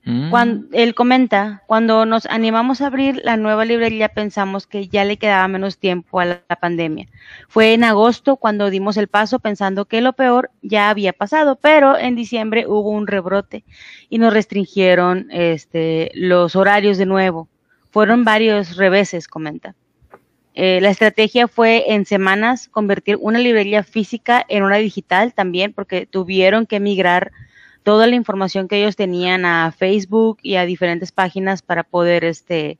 Mm. 0.03 0.31
Cuando, 0.31 0.67
él 0.71 0.95
comenta, 0.95 1.63
cuando 1.67 2.05
nos 2.05 2.25
animamos 2.25 2.81
a 2.81 2.87
abrir 2.87 3.21
la 3.23 3.37
nueva 3.37 3.65
librería 3.65 4.09
pensamos 4.09 4.65
que 4.65 4.87
ya 4.87 5.05
le 5.05 5.17
quedaba 5.17 5.47
menos 5.47 5.77
tiempo 5.77 6.19
a 6.19 6.25
la, 6.25 6.41
pandemia. 6.59 7.07
Fue 7.47 7.73
en 7.73 7.83
agosto 7.83 8.37
cuando 8.37 8.69
dimos 8.69 8.97
el 8.97 9.07
paso 9.07 9.39
pensando 9.39 9.85
que 9.85 10.01
lo 10.01 10.13
peor 10.13 10.49
ya 10.61 10.89
había 10.89 11.13
pasado, 11.13 11.55
pero 11.55 11.97
en 11.97 12.15
diciembre 12.15 12.65
hubo 12.67 12.89
un 12.89 13.05
rebrote 13.05 13.63
y 14.09 14.17
nos 14.17 14.33
restringieron 14.33 15.27
este, 15.31 16.11
los 16.15 16.55
horarios 16.55 16.97
de 16.97 17.05
nuevo. 17.05 17.47
Fueron 17.91 18.23
varios 18.23 18.77
reveses, 18.77 19.27
comenta. 19.27 19.75
Eh, 20.53 20.81
la 20.81 20.89
estrategia 20.89 21.47
fue 21.47 21.93
en 21.93 22.05
semanas 22.05 22.67
convertir 22.67 23.17
una 23.19 23.39
librería 23.39 23.83
física 23.83 24.45
en 24.49 24.63
una 24.63 24.77
digital 24.77 25.33
también, 25.33 25.73
porque 25.73 26.05
tuvieron 26.05 26.65
que 26.65 26.79
migrar 26.79 27.31
toda 27.83 28.05
la 28.07 28.15
información 28.15 28.67
que 28.67 28.77
ellos 28.77 28.95
tenían 28.95 29.45
a 29.45 29.71
Facebook 29.71 30.39
y 30.41 30.55
a 30.55 30.65
diferentes 30.65 31.11
páginas 31.11 31.61
para 31.61 31.83
poder, 31.83 32.25
este, 32.25 32.77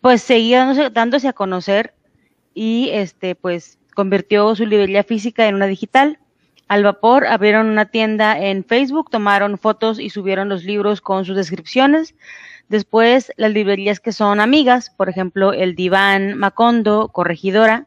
pues 0.00 0.22
seguir 0.22 0.58
dándose, 0.92 1.28
a 1.28 1.32
conocer 1.32 1.94
y, 2.54 2.90
este, 2.92 3.34
pues 3.34 3.78
convirtió 3.94 4.54
su 4.54 4.66
librería 4.66 5.02
física 5.02 5.48
en 5.48 5.54
una 5.54 5.66
digital. 5.66 6.18
Al 6.68 6.84
vapor 6.84 7.26
abrieron 7.26 7.66
una 7.66 7.86
tienda 7.86 8.38
en 8.38 8.64
Facebook, 8.64 9.10
tomaron 9.10 9.58
fotos 9.58 9.98
y 9.98 10.10
subieron 10.10 10.48
los 10.48 10.64
libros 10.64 11.00
con 11.00 11.24
sus 11.24 11.36
descripciones. 11.36 12.14
Después, 12.68 13.32
las 13.36 13.52
librerías 13.52 14.00
que 14.00 14.12
son 14.12 14.40
amigas, 14.40 14.90
por 14.90 15.08
ejemplo, 15.08 15.52
el 15.52 15.74
Diván 15.74 16.38
Macondo, 16.38 17.08
Corregidora, 17.08 17.86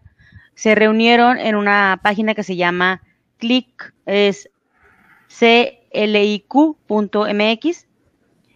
se 0.53 0.75
reunieron 0.75 1.37
en 1.37 1.55
una 1.55 1.99
página 2.01 2.33
que 2.33 2.43
se 2.43 2.55
llama 2.55 3.01
Click, 3.37 3.93
es 4.05 4.49
cliq.mx, 5.91 7.87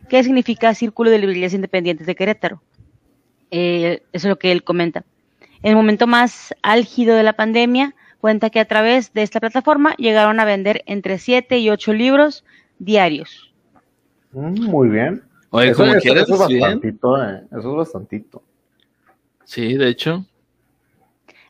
que 0.07 0.23
significa 0.23 0.73
Círculo 0.73 1.09
de 1.09 1.19
Librerías 1.19 1.53
Independientes 1.53 2.07
de 2.07 2.15
Querétaro. 2.15 2.61
Eh, 3.51 4.03
eso 4.13 4.27
es 4.27 4.29
lo 4.29 4.39
que 4.39 4.51
él 4.51 4.63
comenta. 4.63 5.03
En 5.61 5.71
el 5.71 5.75
momento 5.75 6.07
más 6.07 6.55
álgido 6.61 7.15
de 7.15 7.23
la 7.23 7.33
pandemia, 7.33 7.95
cuenta 8.19 8.49
que 8.49 8.59
a 8.59 8.65
través 8.65 9.13
de 9.13 9.23
esta 9.23 9.39
plataforma 9.39 9.95
llegaron 9.97 10.39
a 10.39 10.45
vender 10.45 10.83
entre 10.85 11.17
7 11.17 11.59
y 11.59 11.69
8 11.69 11.93
libros 11.93 12.45
diarios. 12.79 13.53
Mm, 14.31 14.65
muy 14.65 14.89
bien. 14.89 15.23
Oye, 15.51 15.69
eso, 15.69 15.83
como 15.83 15.93
quieras, 15.99 16.23
eso 16.23 16.33
es 16.33 16.39
bastantito, 16.39 17.23
eh. 17.23 17.41
Eso 17.51 17.71
es 17.71 17.77
bastantito. 17.77 18.43
Sí, 19.45 19.75
de 19.75 19.87
hecho. 19.89 20.25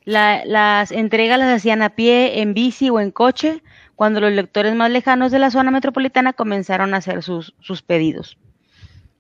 las 0.05 0.91
entregas 0.91 1.37
las 1.37 1.57
hacían 1.57 1.81
a 1.81 1.89
pie, 1.89 2.41
en 2.41 2.53
bici 2.53 2.89
o 2.89 2.99
en 2.99 3.11
coche, 3.11 3.61
cuando 3.95 4.21
los 4.21 4.31
lectores 4.31 4.73
más 4.75 4.89
lejanos 4.89 5.31
de 5.31 5.39
la 5.39 5.51
zona 5.51 5.71
metropolitana 5.71 6.33
comenzaron 6.33 6.93
a 6.93 6.97
hacer 6.97 7.21
sus, 7.23 7.53
sus 7.59 7.81
pedidos. 7.81 8.37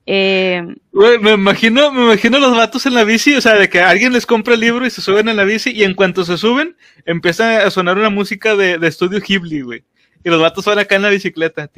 Eh, 0.05 0.63
me 0.91 1.33
imagino, 1.33 1.91
me 1.91 2.05
imagino 2.05 2.39
los 2.39 2.55
vatos 2.55 2.85
en 2.87 2.95
la 2.95 3.03
bici, 3.03 3.35
o 3.35 3.41
sea, 3.41 3.55
de 3.55 3.69
que 3.69 3.81
alguien 3.81 4.13
les 4.13 4.25
compra 4.25 4.55
el 4.55 4.61
libro 4.61 4.85
y 4.85 4.89
se 4.89 5.01
suben 5.01 5.27
en 5.27 5.35
la 5.35 5.43
bici 5.43 5.71
y 5.71 5.83
en 5.83 5.93
cuanto 5.93 6.23
se 6.23 6.37
suben, 6.37 6.75
empieza 7.05 7.67
a 7.67 7.69
sonar 7.69 7.97
una 7.97 8.09
música 8.09 8.55
de, 8.55 8.79
de 8.79 8.87
estudio 8.87 9.19
Ghibli, 9.19 9.61
güey. 9.61 9.83
Y 10.23 10.29
los 10.29 10.41
vatos 10.41 10.65
van 10.65 10.79
acá 10.79 10.95
en 10.95 11.03
la 11.03 11.09
bicicleta. 11.09 11.69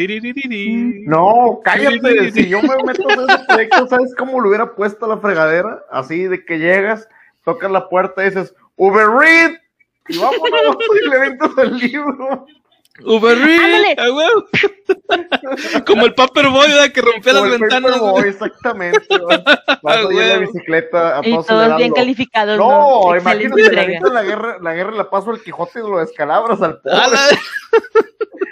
No, 1.06 1.60
cállate. 1.64 2.32
Si 2.32 2.50
yo 2.50 2.62
me 2.62 2.76
meto 2.86 3.10
en 3.10 3.30
ese 3.30 3.46
proyecto, 3.48 3.88
¿sabes 3.88 4.16
cómo 4.16 4.40
lo 4.40 4.50
hubiera 4.50 4.74
puesto 4.74 5.06
a 5.06 5.10
la 5.10 5.18
fregadera? 5.18 5.84
Así 5.92 6.24
de 6.24 6.44
que 6.44 6.58
llegas, 6.58 7.08
tocas 7.46 7.70
la 7.72 7.88
puerta 7.88 8.24
y 8.24 8.30
dices, 8.30 8.56
Uber 8.76 9.08
Read. 9.08 9.52
Y 10.08 10.18
vámonos 10.18 10.78
y 11.06 11.10
le 11.10 11.20
ventas 11.20 11.52
el 11.58 11.78
libro. 11.78 12.46
Uber 13.06 13.38
Eats, 13.38 14.02
Como 15.86 16.06
el 16.06 16.14
Paperboy 16.14 16.92
que 16.94 17.02
rompía 17.02 17.34
las 17.34 17.50
ventanas. 17.50 18.00
Boy, 18.00 18.30
exactamente. 18.30 19.00
Vas 19.82 19.98
en 20.10 20.30
la 20.30 20.38
bicicleta 20.38 21.20
a 21.20 21.28
y 21.28 21.32
todos 21.32 21.78
bien 21.78 21.94
calificados. 21.94 22.58
No, 22.58 23.16
imagínate, 23.16 23.72
la 24.12 24.24
guerra, 24.24 24.58
la 24.62 24.74
guerra 24.74 24.92
la 24.92 25.10
paso 25.10 25.32
al 25.32 25.42
Quijote 25.42 25.80
y 25.80 25.84
lo 25.84 26.00
descalabras 26.00 26.62
al 26.62 26.80
pobre. 26.82 26.98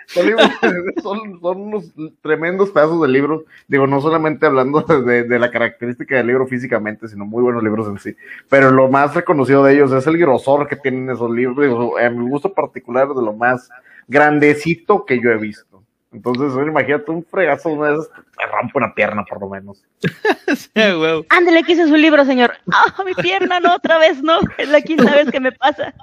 son, 1.03 1.39
son, 1.39 1.61
unos 1.61 1.93
tremendos 2.21 2.71
pedazos 2.71 3.01
de 3.01 3.07
libros. 3.07 3.43
Digo, 3.67 3.85
no 3.85 4.01
solamente 4.01 4.45
hablando 4.45 4.81
de, 5.05 5.23
de, 5.23 5.39
la 5.39 5.51
característica 5.51 6.15
del 6.15 6.27
libro 6.27 6.47
físicamente, 6.47 7.07
sino 7.07 7.25
muy 7.25 7.43
buenos 7.43 7.63
libros 7.63 7.87
en 7.87 7.99
sí. 7.99 8.15
Pero 8.49 8.71
lo 8.71 8.89
más 8.89 9.13
reconocido 9.13 9.63
de 9.63 9.73
ellos 9.73 9.91
es 9.91 10.07
el 10.07 10.17
grosor 10.17 10.67
que 10.67 10.75
tienen 10.75 11.09
esos 11.09 11.29
libros. 11.29 11.91
En 11.99 12.19
mi 12.23 12.29
gusto 12.29 12.53
particular, 12.53 13.07
de 13.09 13.21
lo 13.21 13.33
más 13.33 13.69
grandecito 14.07 15.05
que 15.05 15.21
yo 15.21 15.29
he 15.29 15.37
visto. 15.37 15.83
Entonces, 16.11 16.51
imagínate 16.67 17.11
un 17.11 17.23
fregazo, 17.23 17.69
de 17.69 18.03
me 18.39 18.45
rompe 18.47 18.77
una 18.77 18.93
pierna 18.93 19.23
por 19.25 19.41
lo 19.41 19.49
menos. 19.49 19.83
sí, 20.47 20.69
güey. 20.95 21.25
Ándale, 21.29 21.63
quise 21.63 21.87
su 21.87 21.95
libro, 21.95 22.23
señor. 22.25 22.53
Ah, 22.71 22.93
mi 23.05 23.13
pierna 23.13 23.59
no, 23.59 23.75
otra 23.75 23.97
vez 23.97 24.21
no. 24.23 24.39
Es 24.57 24.69
la 24.69 24.81
quinta 24.81 25.11
vez 25.15 25.29
que 25.29 25.39
me 25.39 25.51
pasa. 25.51 25.93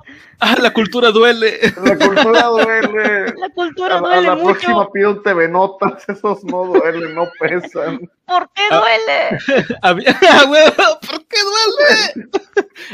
Ah, 0.40 0.54
la 0.60 0.72
cultura 0.72 1.10
duele. 1.10 1.58
La 1.82 1.96
cultura 1.96 2.42
duele. 2.48 3.34
La 3.36 3.48
cultura 3.54 3.96
a, 3.96 4.00
duele 4.00 4.16
a 4.18 4.20
la 4.20 4.34
mucho. 4.34 4.44
próxima 4.52 4.92
pido 4.92 5.10
un 5.12 5.22
TV 5.22 5.48
Notas, 5.48 6.08
esos 6.08 6.44
no 6.44 6.64
duelen, 6.66 7.14
no 7.14 7.24
pesan. 7.40 8.00
¿Por 8.26 8.50
qué 8.54 8.62
Ah. 8.70 8.80
duele? 8.80 9.66
Había, 9.82 10.18
ah, 10.32 10.44
güey, 10.46 10.64
¿por 10.72 11.26
qué 11.28 11.36
duele? 11.42 12.28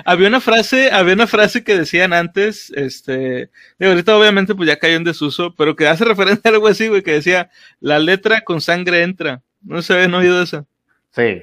había 0.04 0.28
una 0.28 0.40
frase, 0.40 0.90
había 0.92 1.14
una 1.14 1.26
frase 1.26 1.64
que 1.64 1.76
decían 1.78 2.12
antes, 2.12 2.70
este, 2.76 3.50
digo, 3.78 3.92
ahorita 3.92 4.16
obviamente 4.16 4.54
pues 4.54 4.66
ya 4.68 4.78
cayó 4.78 4.96
en 4.96 5.04
desuso, 5.04 5.54
pero 5.56 5.75
que 5.75 5.88
hace 5.88 6.04
referencia 6.04 6.50
a 6.50 6.54
algo 6.54 6.66
así, 6.68 6.88
güey, 6.88 7.02
que 7.02 7.12
decía, 7.12 7.50
la 7.80 7.99
letra 7.99 8.42
con 8.42 8.61
sangre 8.61 9.02
entra. 9.02 9.31
No 9.64 9.83
se 9.83 9.95
habían 9.95 10.14
oído 10.14 10.42
eso. 10.42 10.66
Sí. 11.11 11.42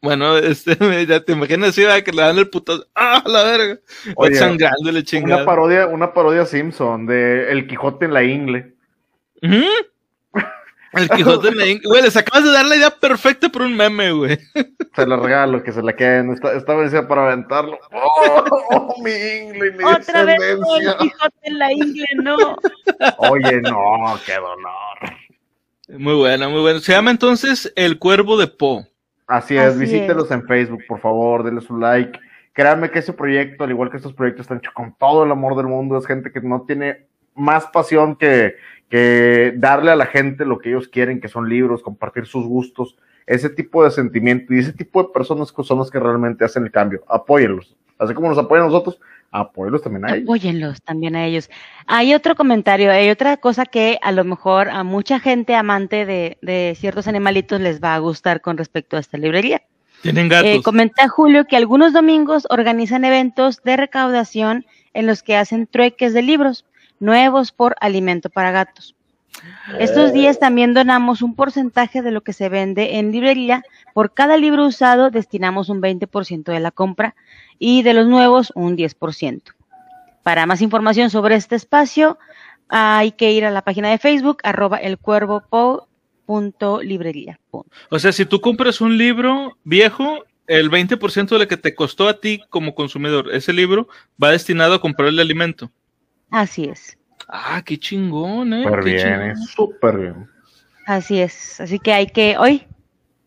Bueno, 0.00 0.36
este, 0.36 0.76
ya 1.06 1.24
te 1.24 1.32
imaginas 1.32 1.76
¿verdad? 1.76 2.02
que 2.02 2.12
le 2.12 2.22
dan 2.22 2.36
el 2.36 2.50
putazo, 2.50 2.86
¡ah, 2.94 3.22
la 3.24 3.44
verga! 3.44 3.78
Oye, 4.16 4.34
sangrando 4.34 4.84
le 4.84 4.90
Una 4.90 5.02
chingada. 5.02 5.44
parodia, 5.44 5.86
una 5.86 6.12
parodia 6.12 6.44
Simpson 6.44 7.06
de 7.06 7.52
El 7.52 7.68
Quijote 7.68 8.06
en 8.06 8.12
la 8.12 8.24
ingle. 8.24 8.74
Ujú. 9.42 9.64
El 10.92 11.08
Quijote 11.08 11.48
en 11.48 11.56
la 11.56 11.66
Ingle. 11.66 11.88
Güey, 11.88 12.02
les 12.02 12.16
acabas 12.16 12.44
de 12.44 12.52
dar 12.52 12.66
la 12.66 12.76
idea 12.76 12.90
perfecta 12.90 13.48
por 13.48 13.62
un 13.62 13.74
meme, 13.74 14.12
güey. 14.12 14.38
Se 14.94 15.06
la 15.06 15.16
regalo, 15.16 15.62
que 15.62 15.72
se 15.72 15.82
la 15.82 15.94
queden. 15.94 16.32
Está, 16.32 16.52
está 16.52 16.74
vencida 16.74 17.08
para 17.08 17.28
aventarlo. 17.28 17.78
¡Oh, 17.92 18.44
oh, 18.70 19.02
mi 19.02 19.10
ingle 19.10 19.68
y 19.68 19.72
mi 19.72 19.84
Otra 19.84 20.24
vez 20.24 20.38
el 20.40 20.96
Quijote 20.98 21.36
en 21.44 21.58
la 21.58 21.72
ingle, 21.72 22.06
no. 22.16 22.36
Oye, 23.18 23.62
no, 23.62 24.18
qué 24.26 24.34
dolor. 24.34 25.16
Muy 25.98 26.14
buena, 26.14 26.48
muy 26.48 26.60
buena. 26.62 26.80
Se 26.80 26.92
llama 26.92 27.10
entonces 27.10 27.70
El 27.76 27.98
Cuervo 27.98 28.38
de 28.38 28.46
Po. 28.46 28.86
Así 29.26 29.56
es, 29.56 29.74
Así 29.74 29.78
visítelos 29.78 30.30
en 30.30 30.46
Facebook, 30.46 30.82
por 30.88 31.00
favor, 31.00 31.42
denle 31.42 31.60
su 31.60 31.76
like. 31.76 32.18
Créanme 32.54 32.90
que 32.90 33.00
ese 33.00 33.12
proyecto, 33.12 33.64
al 33.64 33.70
igual 33.70 33.90
que 33.90 33.98
estos 33.98 34.14
proyectos, 34.14 34.44
están 34.44 34.58
hechos 34.58 34.72
con 34.72 34.94
todo 34.98 35.24
el 35.24 35.30
amor 35.30 35.54
del 35.54 35.66
mundo. 35.66 35.98
Es 35.98 36.06
gente 36.06 36.32
que 36.32 36.40
no 36.40 36.62
tiene 36.62 37.06
más 37.34 37.66
pasión 37.66 38.16
que, 38.16 38.54
que 38.88 39.52
darle 39.56 39.90
a 39.90 39.96
la 39.96 40.06
gente 40.06 40.46
lo 40.46 40.58
que 40.58 40.70
ellos 40.70 40.88
quieren, 40.88 41.20
que 41.20 41.28
son 41.28 41.48
libros, 41.48 41.82
compartir 41.82 42.24
sus 42.24 42.46
gustos. 42.46 42.96
Ese 43.26 43.50
tipo 43.50 43.84
de 43.84 43.90
sentimiento 43.90 44.54
y 44.54 44.60
ese 44.60 44.72
tipo 44.72 45.02
de 45.02 45.10
personas 45.12 45.52
que 45.52 45.62
son 45.62 45.78
las 45.78 45.90
que 45.90 46.00
realmente 46.00 46.44
hacen 46.44 46.64
el 46.64 46.70
cambio. 46.70 47.02
Apóyenlos. 47.06 47.76
Así 47.98 48.14
como 48.14 48.30
nos 48.30 48.38
apoyan 48.38 48.64
a 48.64 48.68
nosotros, 48.68 48.98
apóyenlos 49.32 49.82
también 49.82 50.04
a 50.04 50.14
ellos. 50.14 50.24
Apóyenlos 50.24 50.82
también 50.82 51.16
a 51.16 51.26
ellos. 51.26 51.50
Hay 51.86 52.14
otro 52.14 52.36
comentario, 52.36 52.92
hay 52.92 53.10
otra 53.10 53.38
cosa 53.38 53.66
que 53.66 53.98
a 54.02 54.12
lo 54.12 54.24
mejor 54.24 54.68
a 54.68 54.84
mucha 54.84 55.18
gente 55.18 55.54
amante 55.54 56.06
de, 56.06 56.38
de 56.42 56.76
ciertos 56.78 57.08
animalitos 57.08 57.60
les 57.60 57.82
va 57.82 57.94
a 57.94 57.98
gustar 57.98 58.40
con 58.40 58.56
respecto 58.56 58.96
a 58.96 59.00
esta 59.00 59.18
librería. 59.18 59.62
Tienen 60.02 60.28
gatos. 60.28 60.50
Eh, 60.50 60.62
comenta 60.62 61.08
Julio 61.08 61.46
que 61.46 61.56
algunos 61.56 61.92
domingos 61.92 62.46
organizan 62.50 63.04
eventos 63.04 63.62
de 63.62 63.76
recaudación 63.76 64.66
en 64.94 65.06
los 65.06 65.22
que 65.22 65.36
hacen 65.36 65.66
trueques 65.66 66.12
de 66.12 66.22
libros 66.22 66.66
nuevos 67.00 67.52
por 67.52 67.76
alimento 67.80 68.28
para 68.30 68.50
gatos. 68.50 68.94
Estos 69.78 70.12
días 70.12 70.38
también 70.38 70.74
donamos 70.74 71.22
un 71.22 71.34
porcentaje 71.34 72.02
de 72.02 72.10
lo 72.10 72.20
que 72.20 72.32
se 72.32 72.48
vende 72.48 72.98
en 72.98 73.10
librería. 73.12 73.64
Por 73.94 74.12
cada 74.12 74.36
libro 74.36 74.66
usado 74.66 75.10
destinamos 75.10 75.68
un 75.68 75.80
20% 75.80 76.44
de 76.44 76.60
la 76.60 76.70
compra 76.70 77.14
y 77.58 77.82
de 77.82 77.94
los 77.94 78.06
nuevos 78.06 78.52
un 78.54 78.76
10%. 78.76 79.42
Para 80.22 80.46
más 80.46 80.62
información 80.62 81.10
sobre 81.10 81.34
este 81.36 81.56
espacio 81.56 82.18
hay 82.68 83.12
que 83.12 83.32
ir 83.32 83.44
a 83.44 83.50
la 83.50 83.62
página 83.62 83.90
de 83.90 83.98
Facebook 83.98 84.38
arroba 84.44 84.78
elcuervopo.librería. 84.78 87.40
O 87.90 87.98
sea, 87.98 88.12
si 88.12 88.24
tú 88.24 88.40
compras 88.40 88.80
un 88.80 88.96
libro 88.96 89.58
viejo, 89.64 90.24
el 90.46 90.70
20% 90.70 91.28
de 91.28 91.38
lo 91.38 91.48
que 91.48 91.56
te 91.56 91.74
costó 91.74 92.08
a 92.08 92.20
ti 92.20 92.40
como 92.48 92.72
consumidor, 92.74 93.34
ese 93.34 93.52
libro 93.52 93.88
va 94.22 94.30
destinado 94.30 94.74
a 94.74 94.80
comprar 94.80 95.08
el 95.08 95.18
alimento. 95.20 95.70
Así 96.30 96.64
es. 96.64 96.96
Ah, 97.28 97.62
qué 97.64 97.78
chingón, 97.78 98.54
eh. 98.54 98.64
Súper 98.64 98.84
bien, 98.84 99.36
súper 99.36 99.98
bien. 99.98 100.28
Así 100.86 101.20
es, 101.20 101.60
así 101.60 101.78
que 101.78 101.92
hay 101.92 102.06
que, 102.06 102.38
hoy, 102.38 102.66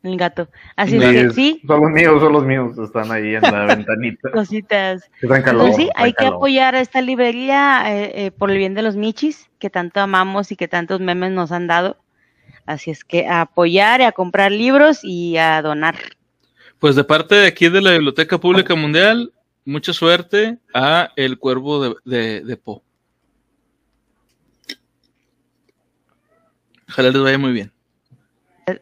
el 0.08 0.18
gato, 0.18 0.48
así 0.76 1.00
Sí, 1.00 1.04
es 1.04 1.12
que 1.12 1.30
sí, 1.32 1.62
Son 1.68 1.82
los 1.82 1.92
míos, 1.92 2.22
son 2.22 2.34
los 2.34 2.46
míos. 2.46 2.78
Están 2.78 3.12
ahí 3.12 3.36
en 3.36 3.42
la 3.42 3.66
ventanita. 3.76 4.32
cositas. 4.32 5.10
Están 5.22 5.42
calor. 5.42 5.62
Entonces 5.62 5.76
sí, 5.76 5.88
están 5.90 6.04
hay 6.04 6.14
que 6.14 6.26
apoyar 6.26 6.76
a 6.76 6.82
esta 6.82 7.02
librería 7.02 7.84
eh, 7.88 8.26
eh, 8.26 8.32
por 8.32 8.52
el 8.52 8.58
bien 8.58 8.74
de 8.74 8.82
los 8.82 8.96
michis, 8.96 9.50
que 9.60 9.70
tanto 9.70 10.00
amamos 10.00 10.52
y 10.52 10.56
que 10.56 10.68
tantos 10.68 11.00
memes 11.00 11.32
nos 11.32 11.52
han 11.52 11.68
dado. 11.68 11.98
Así 12.66 12.92
es 12.92 13.04
que 13.04 13.28
a 13.28 13.42
apoyar, 13.42 14.02
y 14.02 14.06
a 14.06 14.12
comprar 14.12 14.52
libros 14.52 15.00
y 15.04 15.38
a 15.38 15.62
donar. 15.62 15.96
Pues 16.80 16.96
de 16.96 17.04
parte 17.04 17.36
de 17.36 17.48
aquí 17.48 17.70
de 17.70 17.82
la 17.82 17.92
Biblioteca 17.92 18.38
Pública 18.40 18.76
Mundial, 18.76 19.32
mucha 19.66 19.94
suerte 19.94 20.58
a 20.74 21.12
El 21.16 21.38
Cuervo 21.38 21.82
de, 21.82 21.96
de, 22.06 22.42
de 22.42 22.58
Po. 22.58 22.84
Ojalá 26.88 27.10
les 27.10 27.22
vaya 27.22 27.38
muy 27.38 27.52
bien. 27.52 27.75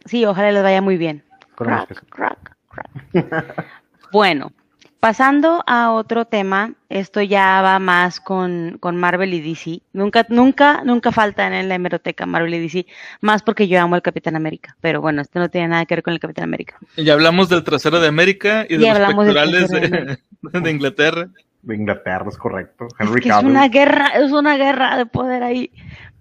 Sí, 0.06 0.26
ojalá 0.26 0.52
les 0.52 0.64
vaya 0.64 0.82
muy 0.82 0.98
bien. 0.98 1.24
Crack, 1.56 2.04
crack, 2.10 2.56
crack. 2.70 3.56
bueno, 4.12 4.52
pasando 5.00 5.64
a 5.68 5.92
otro 5.92 6.26
tema, 6.26 6.74
esto 6.88 7.22
ya 7.22 7.62
va 7.62 7.78
más 7.80 8.22
con, 8.22 8.78
con 8.80 8.96
Marvel 8.96 9.34
y 9.34 9.42
DC. 9.42 9.82
Nunca, 9.92 10.26
nunca, 10.30 10.82
nunca 10.86 11.12
faltan 11.12 11.54
en 11.54 11.68
la 11.68 11.76
hemeroteca 11.76 12.26
Marvel 12.26 12.54
y 12.54 12.60
DC, 12.62 12.86
más 13.20 13.44
porque 13.44 13.68
yo 13.68 13.82
amo 13.82 13.98
el 13.98 14.02
Capitán 14.02 14.36
América. 14.36 14.76
Pero 14.80 15.02
bueno, 15.02 15.22
esto 15.22 15.40
no 15.40 15.50
tiene 15.50 15.68
nada 15.68 15.86
que 15.86 15.96
ver 15.96 16.04
con 16.04 16.14
el 16.14 16.20
Capitán 16.22 16.46
América. 16.46 16.78
Ya 16.96 17.14
hablamos 17.14 17.50
del 17.50 17.64
trasero 17.64 18.00
de 18.00 18.08
América 18.08 18.66
y 18.70 18.78
de 18.78 18.88
los 18.88 19.14
pectorales 19.14 19.70
de, 19.70 19.80
de 19.82 20.18
de 20.62 20.72
Inglaterra. 20.72 21.28
De 21.64 21.76
Inglaterra, 21.76 22.26
es 22.30 22.38
correcto. 22.38 22.88
Es 22.88 22.94
Henry 23.00 23.22
que 23.22 23.30
es 23.30 23.36
Cavill. 23.36 23.52
una 23.52 23.68
guerra, 23.68 24.08
es 24.16 24.32
una 24.32 24.56
guerra 24.58 24.98
de 24.98 25.06
poder 25.06 25.44
ahí. 25.44 25.70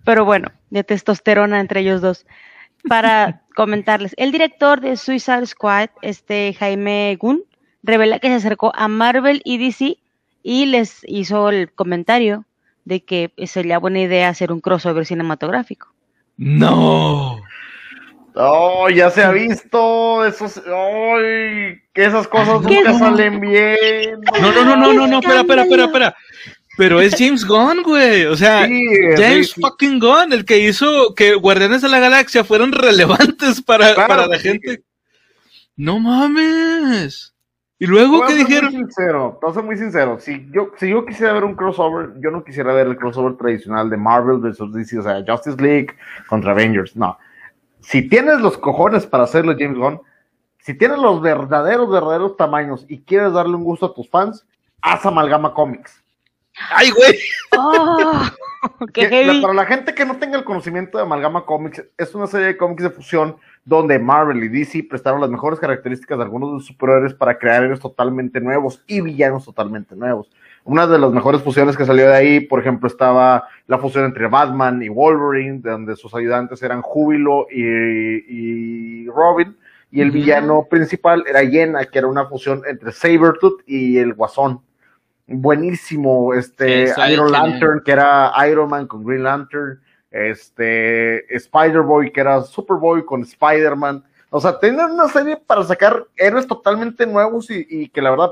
Pero 0.04 0.24
bueno, 0.24 0.48
de 0.70 0.82
testosterona 0.82 1.60
entre 1.60 1.80
ellos 1.80 2.00
dos. 2.00 2.26
Para 2.88 3.42
comentarles, 3.54 4.14
el 4.16 4.32
director 4.32 4.80
de 4.80 4.96
Suicide 4.96 5.46
Squad, 5.46 5.90
este 6.02 6.54
Jaime 6.54 7.16
Gunn, 7.20 7.44
revela 7.82 8.18
que 8.18 8.28
se 8.28 8.34
acercó 8.34 8.72
a 8.74 8.88
Marvel 8.88 9.40
y 9.44 9.58
DC 9.58 9.98
y 10.42 10.66
les 10.66 11.02
hizo 11.06 11.48
el 11.50 11.72
comentario 11.72 12.44
de 12.84 13.04
que 13.04 13.32
sería 13.46 13.78
buena 13.78 14.00
idea 14.00 14.28
hacer 14.28 14.52
un 14.52 14.60
crossover 14.60 15.06
cinematográfico. 15.06 15.92
No. 16.36 17.40
Oh, 18.34 18.88
ya 18.88 19.10
se 19.10 19.22
ha 19.22 19.30
visto. 19.30 20.24
Esos. 20.24 20.58
¡Ay! 20.66 21.82
que 21.92 22.04
esas 22.06 22.26
cosas 22.26 22.66
¿Qué 22.66 22.76
nunca 22.76 22.98
salen 22.98 23.40
bien. 23.40 24.20
No, 24.40 24.52
no, 24.52 24.64
no, 24.64 24.76
no, 24.76 24.92
no, 24.94 25.06
no, 25.06 25.18
espera, 25.18 25.40
espera, 25.40 25.62
espera, 25.62 25.84
espera. 25.84 26.16
Pero 26.76 27.00
es 27.00 27.14
James 27.18 27.44
Gunn, 27.44 27.82
güey. 27.82 28.24
O 28.26 28.36
sea, 28.36 28.66
Sí, 28.66 28.84
James 29.16 29.48
sí, 29.48 29.54
sí. 29.54 29.60
fucking 29.60 29.98
Gunn, 29.98 30.32
el 30.32 30.44
que 30.44 30.58
hizo 30.58 31.14
que 31.14 31.34
Guardianes 31.34 31.82
de 31.82 31.88
la 31.88 31.98
Galaxia 31.98 32.44
fueran 32.44 32.72
relevantes 32.72 33.60
para, 33.62 33.94
Claro, 33.94 34.08
para 34.08 34.26
la 34.26 34.38
gente. 34.38 34.82
No 35.76 35.98
mames. 35.98 37.32
¿Y 37.78 37.86
luego 37.86 38.24
qué 38.26 38.34
dijeron? 38.36 38.72
Muy 38.72 38.82
sincero, 38.82 39.40
a 39.42 39.52
ser 39.52 39.62
muy 39.64 39.76
sincero. 39.76 40.18
Si 40.20 40.48
yo, 40.52 40.70
si 40.76 40.88
yo 40.88 41.04
quisiera 41.04 41.32
ver 41.32 41.42
un 41.42 41.56
crossover, 41.56 42.12
yo 42.20 42.30
no 42.30 42.44
quisiera 42.44 42.72
ver 42.72 42.86
el 42.86 42.96
crossover 42.96 43.36
tradicional 43.36 43.90
de 43.90 43.96
Marvel 43.96 44.38
versus 44.38 44.72
DC, 44.72 45.00
o 45.00 45.02
sea, 45.02 45.24
Justice 45.26 45.60
League 45.60 45.88
contra 46.28 46.52
Avengers. 46.52 46.94
No. 46.94 47.18
Si 47.80 48.08
tienes 48.08 48.40
los 48.40 48.56
cojones 48.56 49.04
para 49.04 49.24
hacerlo, 49.24 49.56
James 49.58 49.76
Gunn, 49.76 50.00
si 50.58 50.74
tienes 50.74 50.98
los 50.98 51.20
verdaderos, 51.20 51.90
verdaderos 51.90 52.36
tamaños 52.36 52.86
y 52.88 53.02
quieres 53.02 53.32
darle 53.32 53.56
un 53.56 53.64
gusto 53.64 53.86
a 53.86 53.94
tus 53.94 54.08
fans, 54.08 54.46
haz 54.80 55.04
Amalgama 55.04 55.52
Comics. 55.52 56.01
Ay, 56.70 56.90
güey. 56.90 57.18
¡Oh! 57.58 58.22
¡Qué 58.92 59.08
Que 59.08 59.24
la- 59.26 59.32
heavy! 59.32 59.42
para 59.42 59.54
la 59.54 59.66
gente 59.66 59.94
que 59.94 60.04
no 60.04 60.16
tenga 60.18 60.38
el 60.38 60.44
conocimiento 60.44 60.98
de 60.98 61.02
Amalgama 61.04 61.44
Comics, 61.44 61.84
es 61.98 62.14
una 62.14 62.26
serie 62.26 62.46
de 62.48 62.56
cómics 62.56 62.82
de 62.84 62.90
fusión 62.90 63.36
donde 63.64 63.98
Marvel 63.98 64.42
y 64.44 64.48
DC 64.48 64.84
prestaron 64.88 65.20
las 65.20 65.30
mejores 65.30 65.58
características 65.60 66.18
de 66.18 66.24
algunos 66.24 66.52
de 66.52 66.58
sus 66.58 66.66
superhéroes 66.68 67.14
para 67.14 67.38
crear 67.38 67.62
héroes 67.64 67.80
totalmente 67.80 68.40
nuevos 68.40 68.82
y 68.86 69.00
villanos 69.00 69.44
totalmente 69.44 69.94
nuevos. 69.96 70.30
Una 70.64 70.86
de 70.86 70.98
las 70.98 71.12
mejores 71.12 71.42
fusiones 71.42 71.76
que 71.76 71.84
salió 71.84 72.06
de 72.08 72.14
ahí, 72.14 72.40
por 72.40 72.60
ejemplo, 72.60 72.86
estaba 72.88 73.48
la 73.66 73.78
fusión 73.78 74.04
entre 74.04 74.28
Batman 74.28 74.82
y 74.82 74.88
Wolverine, 74.88 75.60
de 75.60 75.70
donde 75.70 75.96
sus 75.96 76.14
ayudantes 76.14 76.62
eran 76.62 76.82
Júbilo 76.82 77.46
y, 77.50 77.62
y 77.64 79.06
Robin, 79.08 79.56
y 79.90 80.00
el 80.00 80.10
villano 80.10 80.66
principal 80.70 81.24
era 81.28 81.42
Yena, 81.42 81.84
que 81.84 81.98
era 81.98 82.06
una 82.08 82.26
fusión 82.26 82.62
entre 82.66 82.92
Sabretooth 82.92 83.60
y 83.66 83.98
el 83.98 84.14
Guasón. 84.14 84.60
Buenísimo, 85.32 86.34
este 86.34 86.88
Sí, 86.88 87.00
Iron 87.12 87.28
genial. 87.28 87.32
Lantern, 87.32 87.82
que 87.84 87.92
era 87.92 88.32
Iron 88.48 88.68
Man 88.70 88.86
con 88.86 89.04
Green 89.04 89.22
Lantern, 89.24 89.80
este 90.10 91.34
Spider-Boy, 91.34 92.12
que 92.12 92.20
era 92.20 92.42
Superboy 92.42 93.04
con 93.04 93.22
Spider-Man. 93.22 94.04
O 94.30 94.40
sea, 94.40 94.58
tenían 94.58 94.92
una 94.92 95.08
serie 95.08 95.36
para 95.36 95.62
sacar 95.64 96.06
héroes 96.16 96.46
totalmente 96.46 97.06
nuevos 97.06 97.50
y, 97.50 97.66
y 97.68 97.88
que 97.88 98.00
la 98.02 98.10
verdad 98.10 98.30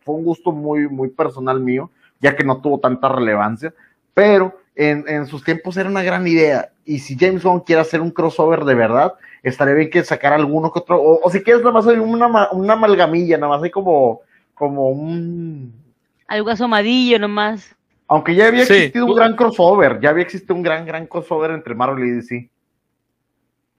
fue 0.00 0.14
un 0.16 0.24
gusto 0.24 0.52
muy, 0.52 0.88
muy 0.88 1.08
personal 1.08 1.60
mío, 1.60 1.90
ya 2.20 2.34
que 2.36 2.44
no 2.44 2.60
tuvo 2.60 2.80
tanta 2.80 3.08
relevancia, 3.08 3.72
pero 4.14 4.58
en, 4.74 5.04
en 5.08 5.26
sus 5.26 5.42
tiempos 5.44 5.76
era 5.76 5.88
una 5.88 6.02
gran 6.02 6.26
idea. 6.26 6.70
y 6.84 6.98
si 7.00 7.16
James 7.18 7.44
Gunn 7.44 7.60
quiere 7.60 7.82
hacer 7.82 8.00
un 8.00 8.10
crossover 8.10 8.64
de 8.64 8.74
verdad, 8.74 9.14
estaría 9.42 9.74
bien 9.74 9.90
que 9.90 10.04
sacara 10.04 10.36
alguno 10.36 10.72
que 10.72 10.78
otro, 10.80 11.02
o, 11.02 11.30
si 11.30 11.42
quieres 11.42 11.62
nada 11.62 11.72
más 11.74 11.86
hay 11.86 11.98
una, 11.98 12.50
una 12.52 12.72
amalgamilla, 12.74 13.36
nada 13.38 13.52
más 13.54 13.62
hay 13.62 13.70
como, 13.70 14.20
como 14.54 14.90
un... 14.90 15.87
Algo 16.28 16.50
asomadillo 16.50 17.18
nomás. 17.18 17.74
Aunque 18.06 18.34
ya 18.34 18.46
había 18.46 18.62
existido 18.62 19.06
un 19.06 19.14
gran 19.14 19.36
crossover, 19.36 20.00
ya 20.00 20.10
había 20.10 20.24
existido 20.24 20.54
un 20.54 20.62
gran, 20.62 20.86
gran 20.86 21.06
crossover 21.06 21.50
entre 21.50 21.74
Marvel 21.74 22.06
y 22.06 22.10
DC. 22.12 22.50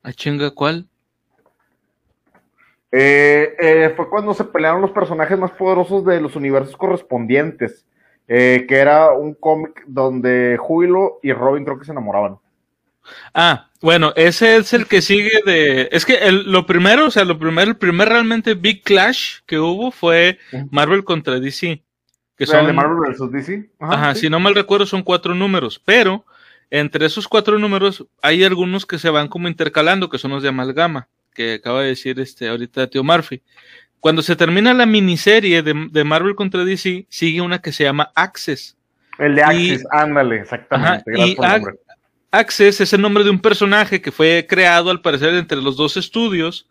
¿A 0.04 0.12
chinga 0.14 0.52
cuál? 0.52 0.88
Eh, 2.92 3.56
eh, 3.60 3.94
fue 3.96 4.10
cuando 4.10 4.34
se 4.34 4.44
pelearon 4.44 4.82
los 4.82 4.92
personajes 4.92 5.38
más 5.38 5.52
poderosos 5.52 6.04
de 6.06 6.22
los 6.22 6.36
universos 6.36 6.76
correspondientes, 6.76 7.86
eh, 8.28 8.66
que 8.68 8.76
era 8.78 9.14
un 9.14 9.34
cómic 9.36 9.84
donde 9.86 10.58
Júbilo 10.60 11.20
y 11.22 11.34
Robin 11.34 11.66
creo 11.66 11.78
que 11.78 11.86
se 11.86 11.92
enamoraban. 11.92 12.38
Ah, 13.34 13.70
bueno, 13.82 14.14
ese 14.16 14.58
es 14.58 14.74
el 14.74 14.86
que 14.88 15.02
sigue 15.02 15.42
de. 15.46 15.90
Es 15.92 16.06
que 16.06 16.16
el, 16.16 16.52
lo 16.52 16.66
primero, 16.66 17.08
o 17.08 17.12
sea, 17.12 17.26
lo 17.26 17.40
primero, 17.40 17.72
el 17.72 17.78
primer 17.78 18.10
realmente 18.10 18.54
Big 18.54 18.84
Clash 18.84 19.40
que 19.46 19.58
hubo 19.58 19.92
fue 19.92 20.38
Marvel 20.70 21.04
contra 21.04 21.40
DC. 21.40 21.84
Que 22.40 22.46
son, 22.46 22.66
de 22.66 22.74
Marvel 22.74 23.14
vs. 23.14 23.32
DC. 23.32 23.70
Ajá, 23.80 24.16
si 24.16 24.30
no 24.30 24.40
mal 24.40 24.56
recuerdo, 24.56 24.86
son 24.86 25.04
cuatro 25.04 25.36
números, 25.36 25.80
pero 25.84 26.26
entre 26.72 27.06
esos 27.06 27.28
cuatro 27.28 27.60
números 27.60 28.06
hay 28.22 28.46
algunos 28.46 28.86
que 28.86 28.98
se 28.98 29.10
van 29.10 29.28
como 29.28 29.50
intercalando, 29.50 30.10
que 30.10 30.18
son 30.18 30.32
los 30.32 30.42
de 30.42 30.50
amalgama, 30.50 31.10
que 31.34 31.56
acaba 31.56 31.82
de 31.82 31.90
decir 31.90 32.18
este 32.20 32.48
ahorita 32.48 32.88
Tío 32.88 33.04
Murphy. 33.04 33.42
Cuando 34.00 34.22
se 34.22 34.38
termina 34.38 34.74
la 34.74 34.86
miniserie 34.86 35.62
de, 35.62 36.04
Marvel 36.06 36.36
contra 36.36 36.64
DC, 36.64 37.08
sigue 37.10 37.42
una 37.42 37.60
que 37.60 37.74
se 37.74 37.84
llama 37.84 38.10
Access. 38.16 38.78
El 39.18 39.36
de 39.36 39.44
Access, 39.44 39.86
ándale, 39.92 40.38
exactamente. 40.38 41.12
y 41.18 41.36
Access 42.32 42.80
es 42.80 42.94
el 42.94 43.02
nombre 43.02 43.26
de 43.26 43.32
un 43.32 43.40
personaje 43.40 44.02
que 44.02 44.14
fue 44.14 44.46
creado 44.48 44.92
al 44.92 45.02
parecer 45.02 45.34
entre 45.34 45.62
los 45.62 45.76
dos 45.76 45.98
estudios. 45.98 46.70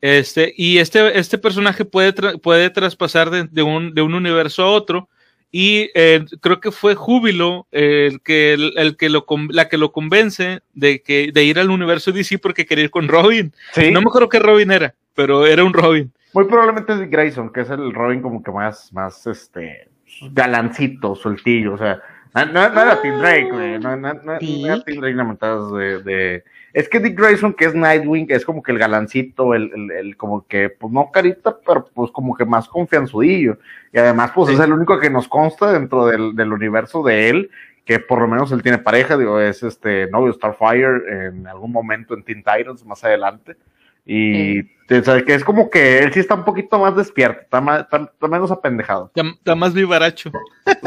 Este, 0.00 0.52
y 0.56 0.78
este, 0.78 1.18
este 1.18 1.38
personaje 1.38 1.84
puede, 1.84 2.12
puede 2.38 2.70
traspasar 2.70 3.30
de, 3.30 3.62
un, 3.62 3.94
de 3.94 4.02
un 4.02 4.14
universo 4.14 4.62
a 4.62 4.70
otro 4.70 5.08
y 5.50 5.90
eh, 5.94 6.24
creo 6.40 6.60
que 6.60 6.70
fue 6.70 6.94
Júbilo 6.94 7.66
el 7.70 8.20
que, 8.20 8.52
el, 8.52 8.96
que 8.96 9.08
lo, 9.08 9.24
la 9.48 9.68
que 9.68 9.78
lo 9.78 9.92
convence 9.92 10.60
de, 10.74 11.00
que, 11.00 11.30
de 11.32 11.44
ir 11.44 11.58
al 11.58 11.70
universo 11.70 12.12
DC 12.12 12.38
porque 12.38 12.66
quería 12.66 12.84
ir 12.84 12.90
con 12.90 13.08
Robin. 13.08 13.52
No 13.92 14.00
me 14.00 14.08
acuerdo 14.08 14.28
qué 14.28 14.38
Robin 14.38 14.70
era, 14.70 14.94
pero 15.14 15.46
era 15.46 15.64
un 15.64 15.72
Robin. 15.72 16.12
Muy 16.34 16.44
probablemente 16.44 16.92
es 16.92 17.10
Grayson, 17.10 17.50
que 17.50 17.62
es 17.62 17.70
el 17.70 17.94
Robin 17.94 18.20
como 18.20 18.42
que 18.42 18.50
más, 18.50 18.92
más 18.92 19.26
este, 19.26 19.88
galancito, 20.32 21.14
sueltillo, 21.14 21.74
o 21.74 21.78
sea, 21.78 22.02
no, 22.44 22.68
no, 22.68 22.82
era 22.82 23.00
Tim 23.00 23.18
Drake, 23.18 23.50
güey, 23.50 23.78
no, 23.78 23.96
no, 23.96 24.12
no, 24.12 24.32
era 24.32 24.38
Tim 24.84 25.00
Drake, 25.00 26.02
de 26.04 26.44
es 26.76 26.90
que 26.90 27.00
Dick 27.00 27.18
Grayson, 27.18 27.54
que 27.54 27.64
es 27.64 27.74
Nightwing, 27.74 28.26
es 28.28 28.44
como 28.44 28.62
que 28.62 28.70
el 28.70 28.78
galancito, 28.78 29.54
el, 29.54 29.70
el, 29.74 29.90
el, 29.92 30.16
como 30.18 30.46
que, 30.46 30.68
pues 30.68 30.92
no 30.92 31.10
carita, 31.10 31.56
pero 31.66 31.86
pues 31.86 32.10
como 32.10 32.36
que 32.36 32.44
más 32.44 32.68
confianzudillo. 32.68 33.56
Y 33.94 33.98
además, 33.98 34.32
pues 34.34 34.52
es 34.52 34.60
el 34.60 34.74
único 34.74 35.00
que 35.00 35.08
nos 35.08 35.26
consta 35.26 35.72
dentro 35.72 36.04
del, 36.04 36.36
del, 36.36 36.52
universo 36.52 37.02
de 37.02 37.30
él, 37.30 37.50
que 37.86 37.98
por 37.98 38.20
lo 38.20 38.28
menos 38.28 38.52
él 38.52 38.62
tiene 38.62 38.76
pareja, 38.76 39.16
digo, 39.16 39.40
es 39.40 39.62
este 39.62 40.10
novio 40.10 40.34
Starfire 40.34 41.28
en 41.28 41.46
algún 41.46 41.72
momento 41.72 42.12
en 42.12 42.22
Teen 42.22 42.44
Titans 42.44 42.84
más 42.84 43.02
adelante. 43.02 43.56
Y 44.04 44.64
que 44.86 45.24
es 45.28 45.44
como 45.44 45.70
que 45.70 46.00
él 46.00 46.12
sí 46.12 46.20
está 46.20 46.34
un 46.34 46.44
poquito 46.44 46.78
más 46.78 46.94
despierto, 46.94 47.40
está, 47.40 47.62
más, 47.62 47.80
está, 47.80 48.28
menos 48.28 48.50
apendejado. 48.50 49.10
Está, 49.14 49.54
más 49.54 49.72
vivaracho. 49.72 50.30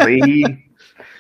Sí. 0.06 0.69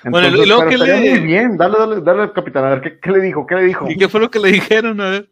Bueno, 0.05 0.27
y 0.27 0.45
luego 0.45 0.67
que 0.67 0.77
le... 0.77 0.99
Muy 0.99 1.19
bien, 1.19 1.57
dale, 1.57 1.77
dale, 1.77 2.01
dale 2.01 2.21
al 2.23 2.33
capitán, 2.33 2.65
a 2.65 2.69
ver, 2.75 2.99
¿qué, 2.99 3.11
le 3.11 3.19
dijo? 3.19 3.45
¿Qué 3.45 3.55
le 3.55 3.63
dijo? 3.63 3.89
¿Y 3.89 3.97
qué 3.97 4.07
fue 4.07 4.19
lo 4.19 4.31
que 4.31 4.39
le 4.39 4.51
dijeron? 4.51 4.99
A 5.01 5.09
ver. 5.09 5.29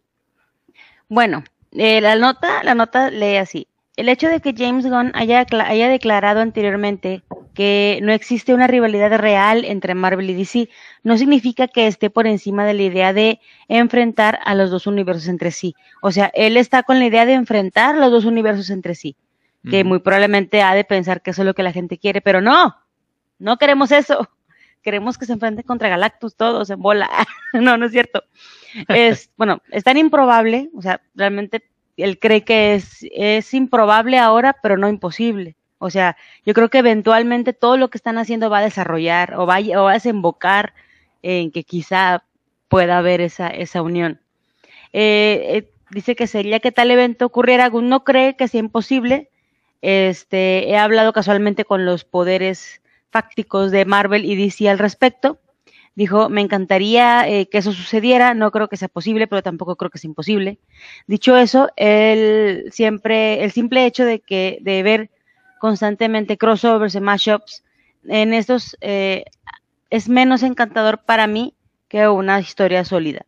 Bueno, 1.10 1.43
eh, 1.71 2.01
la 2.01 2.15
nota, 2.15 2.63
la 2.63 2.75
nota 2.75 3.10
lee 3.10 3.38
así. 3.38 3.67
El 3.95 4.10
hecho 4.10 4.30
de 4.30 4.41
que 4.41 4.53
James 4.56 4.86
Gunn 4.86 5.12
haya, 5.15 5.45
haya 5.65 5.89
declarado 5.89 6.41
anteriormente 6.41 7.23
que 7.56 7.99
no 8.03 8.12
existe 8.12 8.53
una 8.53 8.67
rivalidad 8.67 9.17
real 9.17 9.65
entre 9.65 9.95
Marvel 9.95 10.30
y 10.30 10.36
DC 10.36 10.69
no 11.01 11.17
significa 11.17 11.67
que 11.67 11.88
esté 11.88 12.12
por 12.12 12.27
encima 12.27 12.65
de 12.65 12.75
la 12.75 12.84
idea 12.84 13.13
de 13.13 13.39
enfrentar 13.67 14.38
a 14.45 14.53
los 14.53 14.69
dos 14.69 14.86
universos 14.86 15.27
entre 15.27 15.49
sí. 15.49 15.73
O 16.03 16.12
sea, 16.12 16.30
él 16.36 16.58
está 16.58 16.84
con 16.84 16.99
la 16.99 17.06
idea 17.06 17.25
de 17.25 17.34
enfrentar 17.34 17.95
los 17.95 18.12
dos 18.12 18.25
universos 18.25 18.69
entre 18.69 18.93
sí, 18.93 19.15
que 19.67 19.84
muy 19.84 19.97
probablemente 19.99 20.62
ha 20.62 20.75
de 20.75 20.84
pensar 20.84 21.23
que 21.23 21.32
eso 21.32 21.41
es 21.41 21.47
lo 21.47 21.56
que 21.56 21.63
la 21.63 21.73
gente 21.73 21.97
quiere, 21.97 22.21
pero 22.21 22.41
no, 22.41 22.75
no 23.39 23.58
queremos 23.58 23.91
eso 23.91 24.30
queremos 24.82 25.18
que 25.18 25.26
se 25.26 25.34
enfrente 25.34 25.63
contra 25.63 25.90
Galactus 25.90 26.36
todos 26.36 26.70
en 26.70 26.82
bola. 26.82 27.10
no, 27.54 27.78
no 27.78 27.86
es 27.86 27.92
cierto. 27.92 28.24
Es, 28.88 29.32
bueno, 29.38 29.62
es 29.72 29.84
tan 29.84 29.98
improbable, 29.98 30.70
o 30.76 30.82
sea, 30.82 31.02
realmente 31.16 31.63
él 31.98 32.20
cree 32.20 32.44
que 32.44 32.76
es, 32.76 33.06
es 33.12 33.54
improbable 33.54 34.18
ahora, 34.18 34.56
pero 34.62 34.78
no 34.78 34.88
imposible. 34.88 35.56
O 35.80 35.90
sea, 35.90 36.18
yo 36.46 36.54
creo 36.54 36.70
que 36.70 36.80
eventualmente 36.80 37.54
todo 37.54 37.78
lo 37.78 37.90
que 37.90 37.98
están 37.98 38.18
haciendo 38.18 38.50
va 38.50 38.60
a 38.60 38.63
desarrollar 38.63 39.36
o 39.36 39.46
va, 39.46 39.60
o 39.60 39.84
va 39.84 39.92
a 39.92 39.96
desembocar 39.96 40.74
en 41.22 41.52
que 41.52 41.63
quizá 41.63 42.24
pueda 42.68 42.98
haber 42.98 43.22
esa, 43.22 43.48
esa 43.48 43.82
unión. 43.82 44.20
Eh, 44.94 45.46
eh, 45.50 45.72
dice 45.92 46.16
que 46.16 46.28
sería 46.28 46.60
que 46.60 46.72
tal 46.72 46.92
evento 46.92 47.26
ocurriera, 47.26 47.70
no 47.70 48.04
cree 48.04 48.36
que 48.36 48.48
sea 48.48 48.60
imposible. 48.60 49.30
Este, 49.82 50.70
he 50.70 50.78
hablado 50.78 51.13
casualmente 51.13 51.66
con 51.66 51.86
los 51.86 52.04
poderes 52.04 52.82
fácticos 53.12 53.72
de 53.72 53.86
Marvel 53.86 54.26
y 54.26 54.36
DC 54.36 54.70
al 54.70 54.80
respecto. 54.80 55.39
Dijo, 55.96 56.30
me 56.30 56.41
encantaría 56.41 57.28
eh, 57.28 57.50
que 57.50 57.58
eso 57.58 57.72
sucediera, 57.72 58.36
no 58.36 58.52
creo 58.52 58.67
que 58.67 58.78
sea 58.78 58.88
posible, 58.88 59.26
pero 59.26 59.41
tampoco 59.41 59.76
creo 59.76 59.89
que 59.89 59.98
sea 59.98 60.10
imposible. 60.10 60.60
Dicho 61.08 61.36
eso, 61.36 61.70
el 61.76 62.72
siempre, 62.72 63.43
el 63.43 63.52
simple 63.52 63.86
hecho 63.86 64.06
de 64.06 64.20
que, 64.20 64.60
de 64.62 64.84
ver 64.84 65.10
constantemente 65.60 66.38
crossovers 66.38 66.93
y 66.93 67.00
mashups 67.00 67.63
en 68.08 68.34
estos 68.34 68.78
eh, 68.82 69.26
es 69.89 70.08
menos 70.08 70.43
encantador 70.43 71.00
para 71.00 71.28
mí 71.28 71.56
que 71.88 72.08
una 72.08 72.39
historia 72.39 72.84
sólida. 72.86 73.26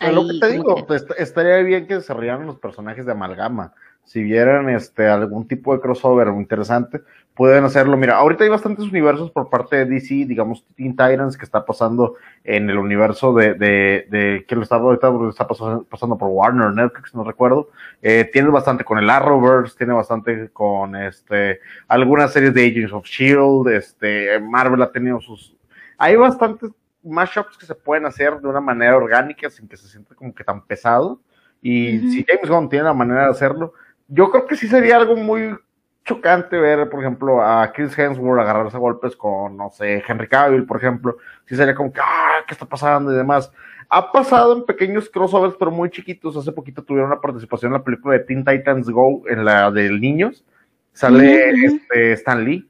lo 0.00 0.26
que 0.26 0.38
te 0.40 0.52
digo, 0.52 0.86
pues, 0.86 1.04
estaría 1.18 1.56
bien 1.58 1.86
que 1.86 1.96
desarrollaran 1.96 2.46
los 2.46 2.58
personajes 2.58 3.04
de 3.04 3.12
amalgama 3.12 3.74
si 4.04 4.22
vieran 4.22 4.68
este 4.68 5.06
algún 5.06 5.46
tipo 5.48 5.74
de 5.74 5.80
crossover 5.80 6.28
interesante, 6.28 7.00
pueden 7.34 7.64
hacerlo. 7.64 7.96
Mira, 7.96 8.16
ahorita 8.16 8.44
hay 8.44 8.50
bastantes 8.50 8.84
universos 8.86 9.30
por 9.30 9.48
parte 9.48 9.76
de 9.76 9.86
DC, 9.86 10.26
digamos 10.26 10.66
Teen 10.76 10.92
Titans, 10.92 11.36
que 11.36 11.44
está 11.44 11.64
pasando 11.64 12.16
en 12.44 12.68
el 12.68 12.78
universo 12.78 13.32
de, 13.32 13.54
de, 13.54 14.06
de 14.10 14.44
que 14.46 14.54
lo 14.54 14.62
está, 14.62 14.76
ahorita 14.76 15.10
está 15.30 15.46
pasando, 15.46 16.18
por 16.18 16.28
Warner, 16.28 16.72
Netflix, 16.72 17.14
no 17.14 17.24
recuerdo. 17.24 17.70
Eh, 18.02 18.28
tiene 18.32 18.48
bastante 18.50 18.84
con 18.84 18.98
el 18.98 19.08
Arrowverse, 19.08 19.76
tiene 19.76 19.94
bastante 19.94 20.50
con 20.50 20.94
este 20.96 21.60
algunas 21.88 22.32
series 22.32 22.52
de 22.52 22.66
Agents 22.66 22.92
of 22.92 23.06
Shield, 23.06 23.68
este 23.68 24.38
Marvel 24.40 24.82
ha 24.82 24.92
tenido 24.92 25.20
sus 25.20 25.56
hay 26.02 26.16
bastantes 26.16 26.70
mashups 27.04 27.56
que 27.56 27.64
se 27.64 27.76
pueden 27.76 28.06
hacer 28.06 28.40
de 28.40 28.48
una 28.48 28.60
manera 28.60 28.96
orgánica 28.96 29.48
sin 29.48 29.68
que 29.68 29.76
se 29.76 29.86
sienta 29.86 30.16
como 30.16 30.34
que 30.34 30.42
tan 30.42 30.66
pesado. 30.66 31.20
Y 31.60 32.10
si 32.10 32.24
James 32.24 32.50
Gunn 32.50 32.68
tiene 32.68 32.86
la 32.86 32.92
manera 32.92 33.26
de 33.26 33.30
hacerlo, 33.30 33.74
yo 34.14 34.30
creo 34.30 34.46
que 34.46 34.56
sí 34.56 34.68
sería 34.68 34.96
algo 34.96 35.16
muy 35.16 35.56
chocante 36.04 36.58
ver, 36.58 36.90
por 36.90 37.00
ejemplo, 37.00 37.42
a 37.42 37.72
Chris 37.72 37.96
Hemsworth 37.98 38.40
agarrarse 38.40 38.76
a 38.76 38.80
golpes 38.80 39.16
con, 39.16 39.56
no 39.56 39.70
sé, 39.70 40.02
Henry 40.06 40.28
Cavill, 40.28 40.66
por 40.66 40.76
ejemplo. 40.76 41.16
Sí 41.46 41.56
sería 41.56 41.74
como 41.74 41.92
que, 41.92 42.00
ah, 42.02 42.42
¿qué 42.46 42.52
está 42.52 42.66
pasando? 42.66 43.12
Y 43.12 43.16
demás. 43.16 43.50
Ha 43.88 44.12
pasado 44.12 44.54
en 44.54 44.66
pequeños 44.66 45.08
crossovers, 45.08 45.54
pero 45.58 45.70
muy 45.70 45.90
chiquitos. 45.90 46.36
Hace 46.36 46.52
poquito 46.52 46.82
tuvieron 46.82 47.10
una 47.10 47.20
participación 47.20 47.70
en 47.72 47.78
la 47.78 47.84
película 47.84 48.14
de 48.14 48.24
Teen 48.24 48.44
Titans 48.44 48.90
Go, 48.90 49.22
en 49.28 49.44
la 49.44 49.70
de 49.70 49.90
niños. 49.90 50.44
Sale 50.92 51.50
este 51.64 52.12
Stan 52.12 52.44
Lee. 52.44 52.68